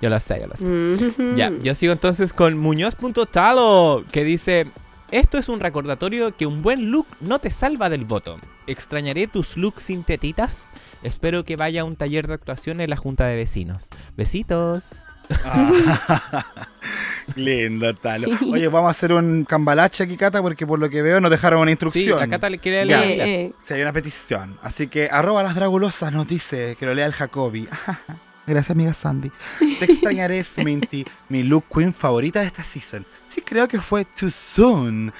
Yo 0.00 0.10
lo 0.10 0.20
sé, 0.20 0.40
yo 0.40 0.46
lo 0.46 0.56
sé. 0.56 0.64
Mhm. 0.64 1.36
Ya, 1.36 1.50
yo 1.62 1.74
sigo 1.74 1.92
entonces 1.92 2.32
con 2.32 2.58
Muñoz.talo, 2.58 4.04
que 4.12 4.24
dice: 4.24 4.66
Esto 5.10 5.38
es 5.38 5.48
un 5.48 5.60
recordatorio 5.60 6.36
que 6.36 6.46
un 6.46 6.62
buen 6.62 6.90
look 6.90 7.06
no 7.20 7.38
te 7.38 7.50
salva 7.50 7.88
del 7.88 8.04
voto. 8.04 8.38
Extrañaré 8.66 9.26
tus 9.26 9.56
looks 9.56 9.84
sin 9.84 10.04
tetitas. 10.04 10.68
Espero 11.02 11.44
que 11.44 11.56
vaya 11.56 11.82
a 11.82 11.84
un 11.84 11.96
taller 11.96 12.26
de 12.26 12.34
actuación 12.34 12.80
en 12.80 12.90
la 12.90 12.96
junta 12.96 13.26
de 13.26 13.36
vecinos. 13.36 13.88
Besitos. 14.16 15.05
Ah, 15.44 16.46
Lindo, 17.34 17.94
Talo. 17.94 18.28
Oye, 18.50 18.68
vamos 18.68 18.88
a 18.88 18.90
hacer 18.92 19.12
un 19.12 19.44
cambalache 19.44 20.04
aquí, 20.04 20.16
Cata, 20.16 20.40
porque 20.42 20.66
por 20.66 20.78
lo 20.78 20.88
que 20.88 21.02
veo 21.02 21.20
nos 21.20 21.30
dejaron 21.30 21.60
una 21.60 21.68
Sí, 21.68 21.72
instrucción. 21.72 22.18
la 22.20 22.28
Cata 22.28 22.48
le 22.48 22.58
quiere 22.58 22.86
Ya. 22.86 23.00
leer. 23.00 23.20
Eh, 23.20 23.40
eh. 23.46 23.52
Si 23.62 23.74
hay 23.74 23.82
una 23.82 23.92
petición. 23.92 24.58
Así 24.62 24.86
que 24.86 25.08
arroba 25.10 25.42
las 25.42 25.54
dragulosas 25.54 26.12
nos 26.12 26.26
dice 26.28 26.76
que 26.78 26.86
lo 26.86 26.94
lea 26.94 27.06
el 27.06 27.12
Jacobi. 27.12 27.68
Gracias, 28.46 28.70
amiga 28.70 28.92
Sandy. 28.94 29.32
Te 29.80 29.84
extrañaré, 29.90 30.42
Sminty, 30.44 31.04
mi 31.28 31.42
look 31.42 31.64
queen 31.74 31.92
favorita 31.92 32.40
de 32.40 32.46
esta 32.46 32.62
season. 32.62 33.04
Sí, 33.28 33.40
creo 33.40 33.66
que 33.66 33.80
fue 33.80 34.04
Too 34.04 34.30
Soon. 34.30 35.12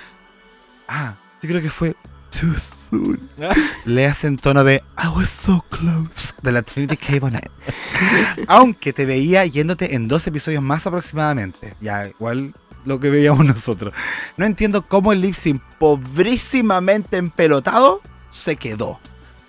Ah, 0.87 1.17
sí, 1.41 1.49
creo 1.49 1.61
que 1.61 1.71
fue 1.71 1.97
too 2.31 2.55
soon. 2.57 2.86
Le 3.85 4.07
hacen 4.07 4.37
tono 4.37 4.65
de 4.65 4.83
I 5.03 5.09
was 5.15 5.31
so 5.31 5.65
close 5.71 6.33
de 6.43 6.53
la 6.53 6.63
Trinity 6.63 6.97
K. 6.97 7.19
Bonnet. 7.21 7.51
Aunque 8.49 8.93
te 8.93 9.07
veía 9.07 9.45
yéndote 9.45 9.95
en 9.95 10.09
dos 10.09 10.27
episodios 10.27 10.63
más 10.63 10.87
aproximadamente. 10.87 11.75
Ya, 11.81 12.09
igual 12.09 12.55
lo 12.85 13.01
que 13.01 13.11
veíamos 13.11 13.45
nosotros. 13.45 13.93
No 14.37 14.47
entiendo 14.47 14.87
cómo 14.87 15.13
el 15.13 15.21
lip 15.21 15.35
sync 15.35 15.63
pobrísimamente 15.79 17.17
empelotado 17.17 18.01
se 18.31 18.57
quedó. 18.57 18.99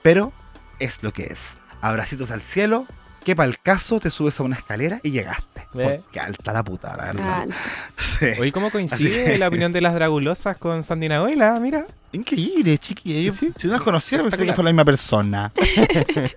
Pero 0.01 0.33
es 0.79 1.01
lo 1.03 1.13
que 1.13 1.25
es. 1.25 1.39
Abracitos 1.81 2.31
al 2.31 2.41
cielo, 2.41 2.85
que 3.23 3.35
para 3.35 3.49
el 3.49 3.59
caso 3.59 3.99
te 3.99 4.11
subes 4.11 4.39
a 4.39 4.43
una 4.43 4.55
escalera 4.55 4.99
y 5.03 5.11
llegaste. 5.11 5.56
Porque 5.83 6.19
alta 6.19 6.53
la 6.53 6.63
puta, 6.63 6.95
la 6.97 7.05
verdad. 7.13 7.47
Sí. 7.97 8.25
Oye, 8.39 8.51
¿cómo 8.51 8.71
coincide 8.71 9.37
la 9.37 9.47
opinión 9.47 9.71
de 9.71 9.79
las 9.79 9.93
dragulosas 9.93 10.57
con 10.57 10.81
Sandy 10.83 11.07
Nahuela? 11.07 11.59
Mira. 11.59 11.85
Increíble, 12.11 12.77
chiqui. 12.79 13.23
Yo, 13.23 13.33
Sí. 13.33 13.51
Si 13.57 13.67
no 13.67 13.73
las 13.73 13.81
conociera, 13.81 14.23
pensé 14.23 14.43
que 14.43 14.53
fue 14.53 14.63
la 14.63 14.71
misma 14.71 14.85
persona. 14.85 15.51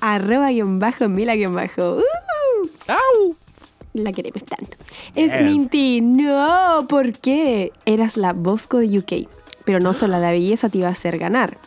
arroba 0.00 0.50
guion 0.50 0.78
bajo, 0.78 1.08
mila 1.08 1.34
guion 1.36 1.54
bajo. 1.54 1.98
Uh, 1.98 2.68
¡Au! 2.88 3.36
la 3.94 4.12
queremos 4.12 4.44
tanto. 4.44 4.76
Es. 5.14 5.42
Minty, 5.42 6.00
no, 6.00 6.86
¿por 6.88 7.12
qué? 7.12 7.72
Eras 7.84 8.16
la 8.16 8.32
Bosco 8.32 8.78
de 8.78 8.98
UK, 8.98 9.28
pero 9.64 9.80
no 9.80 9.94
solo 9.94 10.18
la 10.18 10.30
belleza 10.30 10.68
te 10.68 10.78
iba 10.78 10.88
a 10.88 10.92
hacer 10.92 11.18
ganar. 11.18 11.58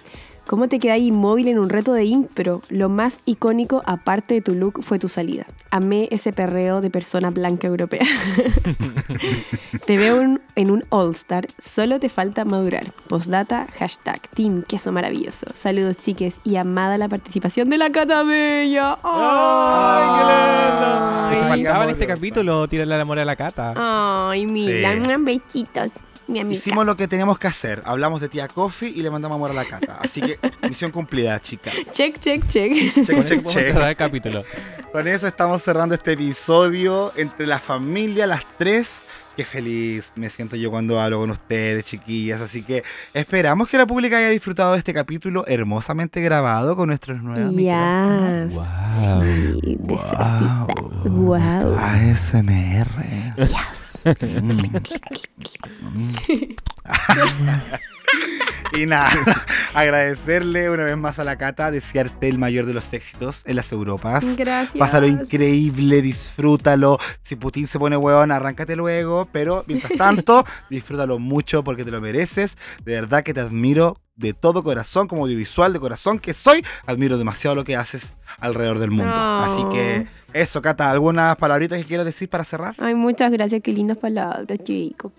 ¿Cómo 0.48 0.68
te 0.68 0.78
quedáis 0.78 1.08
inmóvil 1.08 1.48
en 1.48 1.58
un 1.58 1.70
reto 1.70 1.92
de 1.94 2.06
impro? 2.06 2.62
Lo 2.70 2.88
más 2.88 3.18
icónico, 3.26 3.82
aparte 3.86 4.36
de 4.36 4.42
tu 4.42 4.54
look, 4.54 4.84
fue 4.84 5.00
tu 5.00 5.08
salida. 5.10 5.46
Amé 5.72 6.08
ese 6.12 6.34
perreo 6.34 6.82
de 6.82 6.92
persona 6.92 7.32
blanca 7.32 7.66
europea. 7.68 8.06
te 9.88 9.98
veo 9.98 10.22
en, 10.22 10.42
en 10.56 10.70
un 10.72 10.84
All-Star, 10.90 11.48
solo 11.58 12.00
te 12.00 12.10
falta 12.10 12.46
madurar. 12.46 12.94
Postdata, 13.08 13.68
hashtag, 13.78 14.22
Team 14.36 14.62
Queso 14.64 14.92
Maravilloso. 14.92 15.48
Saludos, 15.56 15.98
chiques, 15.98 16.36
y 16.44 16.58
amada 16.58 16.98
la 17.00 17.10
participación 17.10 17.70
de 17.70 17.78
la 17.80 17.92
Cata 17.92 18.22
Bella. 18.24 19.00
¡Ay, 19.04 20.04
qué 20.20 20.24
lindo! 20.32 20.88
Ay, 21.28 21.36
Es 21.38 21.42
que 21.44 21.50
faltaba 21.50 21.84
en 21.86 21.90
este 21.90 22.08
capítulo 22.08 22.68
tirarle 22.68 22.96
el 22.96 23.02
amor 23.02 23.20
a 23.20 23.26
la 23.26 23.36
cata. 23.36 23.74
Ay, 24.30 24.46
mira, 24.46 24.92
Sí. 24.94 25.00
unos 25.00 25.24
besitos, 25.26 25.88
mi 26.28 26.40
amiga. 26.40 26.58
Hicimos 26.58 26.86
lo 26.86 26.96
que 26.98 27.08
teníamos 27.08 27.38
que 27.40 27.48
hacer. 27.48 27.82
Hablamos 27.86 28.22
de 28.22 28.30
tía 28.30 28.48
Coffee 28.48 28.90
y 28.90 29.02
le 29.02 29.10
mandamos 29.12 29.36
amor 29.36 29.52
a 29.52 29.54
la 29.54 29.66
cata. 29.66 30.00
Así 30.02 30.22
que, 30.22 30.40
misión 30.68 30.92
cumplida, 30.92 31.40
chica. 31.42 31.72
Check, 31.92 32.18
check, 32.20 32.48
check. 32.48 32.74
Check, 32.94 33.06
Con 33.06 33.16
eso 33.18 33.26
check, 33.26 33.46
check. 33.48 33.64
cerrar 33.64 33.90
el 33.90 33.96
capítulo. 33.96 34.44
Con 34.92 35.08
eso 35.08 35.28
estamos 35.28 35.62
cerrando 35.62 35.96
este 35.96 36.14
episodio 36.14 37.12
entre 37.16 37.46
la 37.48 37.60
familia, 37.60 38.28
las 38.28 38.44
tres. 38.58 39.02
Qué 39.36 39.44
feliz 39.44 40.14
me 40.16 40.30
siento 40.30 40.56
yo 40.56 40.72
cuando 40.72 40.98
hablo 40.98 41.20
con 41.20 41.30
ustedes, 41.30 41.84
chiquillas. 41.84 42.40
Así 42.40 42.64
que 42.64 42.84
esperamos 43.14 43.68
que 43.68 43.78
la 43.78 43.86
pública 43.86 44.18
haya 44.18 44.30
disfrutado 44.30 44.72
de 44.72 44.78
este 44.78 44.94
capítulo 44.94 45.44
hermosamente 45.46 46.22
grabado 46.22 46.78
con 46.78 46.88
nuestros 46.88 47.22
nuevos 47.22 47.54
Ya. 47.54 48.48
Wow. 48.50 49.24
Sí, 49.24 49.78
cerquita. 50.00 50.68
Wow. 51.04 51.76
ASMR. 51.78 52.88
Y 58.74 58.86
nada, 58.86 59.10
agradecerle 59.74 60.70
una 60.70 60.84
vez 60.84 60.98
más 60.98 61.18
a 61.20 61.24
la 61.24 61.38
Cata, 61.38 61.72
desearte 61.72 62.28
el 62.28 62.38
mayor 62.38 62.66
de 62.66 62.74
los 62.74 62.94
éxitos 62.94 63.42
en 63.46 63.56
las 63.56 63.72
Europas. 63.72 64.36
Gracias. 64.36 64.78
Pásalo 64.78 65.08
increíble, 65.08 66.02
disfrútalo. 66.02 67.00
Si 67.22 67.36
Putin 67.36 67.68
se 67.68 67.80
pone 67.80 67.98
hueón, 67.98 68.32
arráncate 68.32 68.76
luego. 68.76 69.28
Pero 69.32 69.64
mientras 69.68 69.94
tanto, 69.98 70.46
disfrútalo 70.70 71.20
mucho 71.20 71.64
porque 71.64 71.84
te 71.84 71.92
lo 71.92 72.02
mereces. 72.02 72.58
De 72.84 72.94
verdad 72.94 73.24
que 73.24 73.34
te 73.34 73.42
admiro 73.42 74.00
de 74.16 74.34
todo 74.34 74.64
corazón, 74.64 75.08
como 75.08 75.24
audiovisual 75.24 75.74
de 75.74 75.80
corazón 75.80 76.20
que 76.20 76.34
soy. 76.34 76.64
Admiro 76.86 77.18
demasiado 77.18 77.56
lo 77.56 77.64
que 77.64 77.76
haces 77.76 78.16
alrededor 78.40 78.80
del 78.80 78.92
mundo. 78.92 79.14
Oh. 79.16 79.44
Así 79.44 79.64
que 79.72 80.08
eso, 80.34 80.62
Cata, 80.62 80.92
¿algunas 80.92 81.36
palabritas 81.38 81.80
que 81.80 81.86
quieras 81.86 82.06
decir 82.06 82.30
para 82.30 82.44
cerrar? 82.44 82.76
Ay, 82.80 82.96
muchas 82.96 83.32
gracias, 83.32 83.62
qué 83.62 83.72
lindas 83.72 83.98
palabras, 83.98 84.60
chicos. 84.64 85.12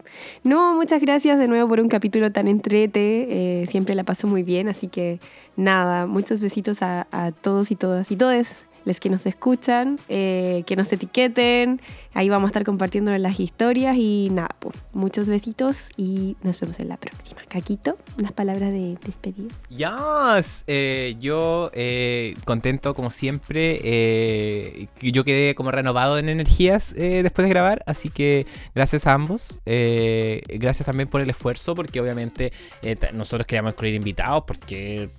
No, 0.44 0.74
muchas 0.74 1.00
gracias 1.00 1.38
de 1.38 1.48
nuevo 1.48 1.68
por 1.68 1.80
un 1.80 1.88
capítulo 1.88 2.32
tan 2.32 2.48
entrete. 2.48 3.26
eh, 3.62 3.66
siempre 3.66 3.94
la 3.94 4.04
paso 4.04 4.26
muy 4.26 4.42
bien, 4.42 4.68
así 4.68 4.88
que 4.88 5.20
nada, 5.56 6.06
muchos 6.06 6.40
besitos 6.40 6.82
a, 6.82 7.06
a 7.12 7.32
todos 7.32 7.70
y 7.70 7.76
todas 7.76 8.10
y 8.10 8.16
todes 8.16 8.66
les 8.86 9.00
que 9.00 9.10
nos 9.10 9.26
escuchan, 9.26 9.98
eh, 10.08 10.62
que 10.64 10.76
nos 10.76 10.90
etiqueten. 10.92 11.82
Ahí 12.18 12.30
vamos 12.30 12.48
a 12.48 12.50
estar 12.50 12.64
compartiendo 12.64 13.16
las 13.18 13.38
historias 13.38 13.94
y 13.98 14.30
nada, 14.32 14.48
pues, 14.58 14.74
muchos 14.94 15.28
besitos 15.28 15.80
y 15.98 16.34
nos 16.42 16.58
vemos 16.58 16.80
en 16.80 16.88
la 16.88 16.96
próxima. 16.96 17.42
Caquito, 17.46 17.98
unas 18.18 18.32
palabras 18.32 18.72
de 18.72 18.96
despedida. 19.04 19.54
Yes. 19.68 20.64
Eh, 20.66 21.14
yo 21.20 21.70
eh, 21.74 22.34
contento 22.46 22.94
como 22.94 23.10
siempre. 23.10 23.80
eh, 23.84 24.88
yo 25.02 25.24
quedé 25.24 25.54
como 25.54 25.70
renovado 25.70 26.18
en 26.18 26.30
energías 26.30 26.94
eh, 26.96 27.22
después 27.22 27.44
de 27.44 27.50
grabar. 27.50 27.82
Así 27.86 28.08
que 28.08 28.46
gracias 28.74 29.06
a 29.06 29.12
ambos. 29.12 29.60
eh, 29.66 30.40
gracias 30.48 30.86
también 30.86 31.08
por 31.10 31.20
el 31.20 31.28
esfuerzo. 31.28 31.74
Porque 31.74 32.00
obviamente 32.00 32.50
eh, 32.80 32.96
nosotros 33.12 33.46
queríamos 33.46 33.72
incluir 33.72 33.94
invitados. 33.94 34.44
Porque 34.46 35.10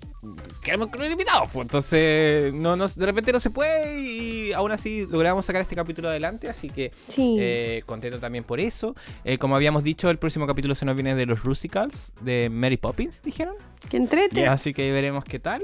queremos 0.63 0.87
incluir 0.87 1.11
invitados. 1.11 1.47
Pues, 1.53 1.65
entonces 1.67 2.53
no, 2.55 2.75
no- 2.75 2.87
de 2.87 3.05
repente 3.05 3.31
no 3.31 3.39
se 3.39 3.51
puede. 3.51 4.01
Y 4.01 4.51
aún 4.53 4.71
así 4.71 5.05
logramos 5.05 5.45
sacar 5.45 5.61
este 5.61 5.75
capítulo 5.75 6.09
adelante. 6.09 6.49
Así 6.49 6.69
que 6.71 6.86
Sí. 7.07 7.37
eh, 7.39 7.83
contento 7.85 8.19
también 8.19 8.43
por 8.43 8.59
eso. 8.59 8.95
Eh, 9.23 9.37
como 9.37 9.55
habíamos 9.55 9.83
dicho, 9.83 10.09
el 10.09 10.17
próximo 10.17 10.47
capítulo 10.47 10.75
se 10.75 10.85
nos 10.85 10.95
viene 10.95 11.15
de 11.15 11.25
los 11.25 11.43
Rusicals. 11.43 12.13
De 12.21 12.49
Mary 12.49 12.77
Poppins, 12.77 13.21
dijeron. 13.21 13.55
que 13.89 13.97
entrete. 13.97 14.47
Así 14.47 14.73
que 14.73 14.91
veremos 14.91 15.23
qué 15.23 15.39
tal. 15.39 15.63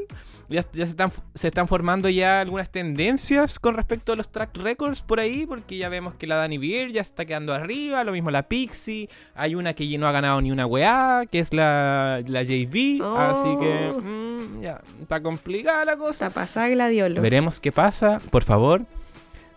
Ya, 0.49 0.61
ya 0.73 0.85
se, 0.85 0.91
están, 0.91 1.11
se 1.33 1.47
están 1.47 1.67
formando 1.67 2.09
ya 2.09 2.41
algunas 2.41 2.69
tendencias 2.69 3.57
con 3.59 3.75
respecto 3.75 4.11
a 4.11 4.15
los 4.15 4.29
track 4.29 4.55
records 4.57 5.01
por 5.01 5.19
ahí, 5.19 5.45
porque 5.47 5.77
ya 5.77 5.89
vemos 5.89 6.13
que 6.15 6.27
la 6.27 6.35
Dani 6.35 6.57
Beer 6.57 6.91
ya 6.91 7.01
está 7.01 7.25
quedando 7.25 7.53
arriba, 7.53 8.03
lo 8.03 8.11
mismo 8.11 8.29
la 8.29 8.43
Pixie, 8.43 9.09
hay 9.35 9.55
una 9.55 9.73
que 9.73 9.97
no 9.97 10.05
ha 10.05 10.11
ganado 10.11 10.41
ni 10.41 10.51
una 10.51 10.65
weá, 10.67 11.23
que 11.31 11.39
es 11.39 11.53
la, 11.53 12.21
la 12.27 12.43
JV, 12.43 13.01
así 13.17 13.57
que 13.59 13.89
Oh. 13.93 14.01
mm, 14.01 14.61
ya 14.61 14.81
está 15.01 15.21
complicada 15.23 15.85
la 15.85 15.97
cosa. 15.97 16.27
Está 16.27 16.41
pasada 16.41 16.67
gladiolo. 16.67 17.21
Veremos 17.21 17.59
qué 17.59 17.71
pasa, 17.71 18.19
por 18.29 18.43
favor, 18.43 18.85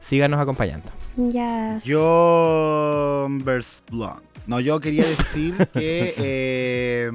síganos 0.01 0.41
acompañando. 0.41 0.91
Ya. 1.17 1.81
Yo. 1.85 3.27
Blonde. 3.91 4.23
No, 4.47 4.61
yo 4.61 4.81
quería 4.81 5.07
decir 5.07 5.55
que. 5.73 6.15
eh, 6.19 7.11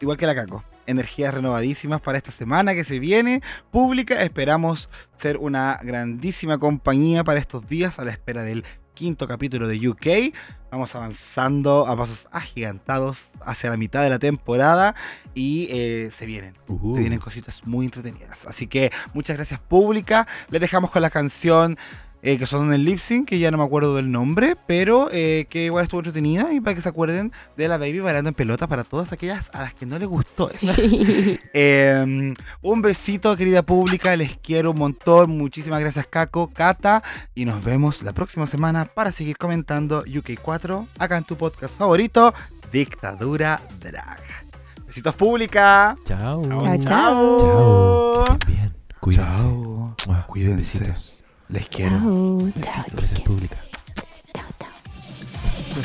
igual 0.00 0.16
que 0.16 0.26
la 0.26 0.34
Caco. 0.34 0.64
Energías 0.86 1.34
renovadísimas 1.34 2.00
para 2.00 2.16
esta 2.16 2.30
semana 2.30 2.74
que 2.74 2.84
se 2.84 2.98
viene. 2.98 3.42
Pública. 3.70 4.22
Esperamos 4.22 4.88
ser 5.16 5.36
una 5.36 5.78
grandísima 5.82 6.58
compañía 6.58 7.24
para 7.24 7.40
estos 7.40 7.68
días 7.68 7.98
a 7.98 8.04
la 8.04 8.12
espera 8.12 8.42
del 8.42 8.64
quinto 8.98 9.28
capítulo 9.28 9.68
de 9.68 9.88
UK. 9.88 10.34
Vamos 10.72 10.92
avanzando 10.96 11.86
a 11.86 11.96
pasos 11.96 12.26
agigantados 12.32 13.28
hacia 13.46 13.70
la 13.70 13.76
mitad 13.76 14.02
de 14.02 14.10
la 14.10 14.18
temporada 14.18 14.96
y 15.34 15.68
eh, 15.70 16.10
se 16.10 16.26
vienen. 16.26 16.54
Se 16.66 16.98
vienen 16.98 17.20
cositas 17.20 17.64
muy 17.64 17.86
entretenidas. 17.86 18.44
Así 18.46 18.66
que 18.66 18.90
muchas 19.14 19.36
gracias 19.36 19.60
pública. 19.60 20.26
Les 20.50 20.60
dejamos 20.60 20.90
con 20.90 21.02
la 21.02 21.10
canción 21.10 21.78
eh, 22.22 22.38
que 22.38 22.46
son 22.46 22.72
en 22.72 22.84
lip 22.84 22.98
sync, 22.98 23.28
que 23.28 23.38
ya 23.38 23.50
no 23.50 23.58
me 23.58 23.64
acuerdo 23.64 23.94
del 23.94 24.10
nombre, 24.10 24.56
pero 24.66 25.08
eh, 25.12 25.46
que 25.48 25.66
igual 25.66 25.84
estuvo 25.84 26.00
entretenida 26.00 26.52
y 26.52 26.60
para 26.60 26.74
que 26.74 26.80
se 26.80 26.88
acuerden 26.88 27.32
de 27.56 27.68
la 27.68 27.78
baby 27.78 28.00
bailando 28.00 28.28
en 28.28 28.34
pelota 28.34 28.66
para 28.66 28.84
todas 28.84 29.12
aquellas 29.12 29.50
a 29.52 29.62
las 29.62 29.74
que 29.74 29.86
no 29.86 29.98
les 29.98 30.08
gustó 30.08 30.50
eso. 30.50 30.72
Eh, 31.54 32.34
un 32.62 32.82
besito, 32.82 33.36
querida 33.36 33.62
pública, 33.62 34.16
les 34.16 34.36
quiero 34.38 34.72
un 34.72 34.78
montón. 34.78 35.36
Muchísimas 35.36 35.80
gracias, 35.80 36.06
Caco, 36.06 36.48
Cata, 36.48 37.02
y 37.34 37.44
nos 37.44 37.62
vemos 37.64 38.02
la 38.02 38.12
próxima 38.12 38.46
semana 38.46 38.84
para 38.84 39.12
seguir 39.12 39.36
comentando 39.36 40.04
UK4 40.04 40.86
acá 40.98 41.16
en 41.16 41.24
tu 41.24 41.36
podcast 41.36 41.76
favorito, 41.76 42.34
Dictadura 42.72 43.60
Drag. 43.80 44.20
Besitos, 44.86 45.14
pública. 45.14 45.96
Chao. 46.04 46.42
Chao, 46.48 46.78
chao. 46.78 46.78
Chao. 46.78 48.24
Que 48.24 48.32
estén 48.32 48.56
bien. 48.56 48.76
Cuídense. 49.00 49.42
Chao. 49.42 49.96
Mua. 50.06 50.26
Cuídense. 50.26 50.78
Besitos. 50.78 51.17
Les 51.50 51.66
quiero. 51.68 51.98
Chao, 51.98 52.62
chao, 52.62 52.84
Gracias, 52.92 53.20
pública. 53.20 53.56
chao, 54.34 54.44
chao. 54.58 55.78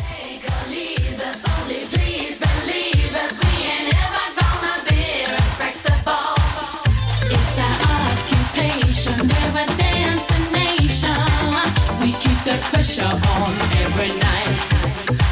It's 7.36 7.58
our 7.60 7.76
occupation, 8.12 9.28
we're 9.28 9.64
a 9.64 9.78
dancing 9.78 10.52
nation. 10.54 11.18
We 12.00 12.12
keep 12.14 12.40
the 12.46 12.58
pressure 12.72 13.04
on 13.04 13.54
every 13.84 14.10
night. 14.20 15.23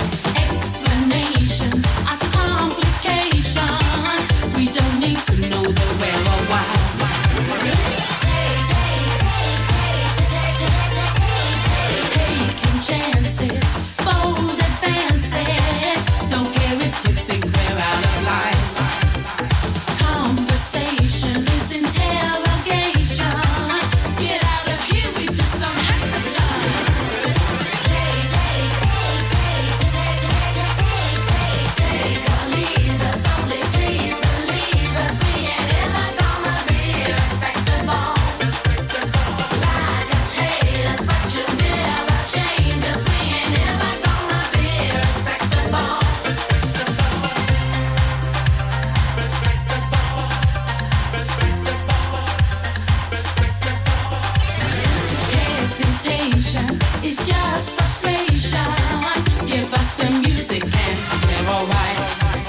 lights. 62.20 62.41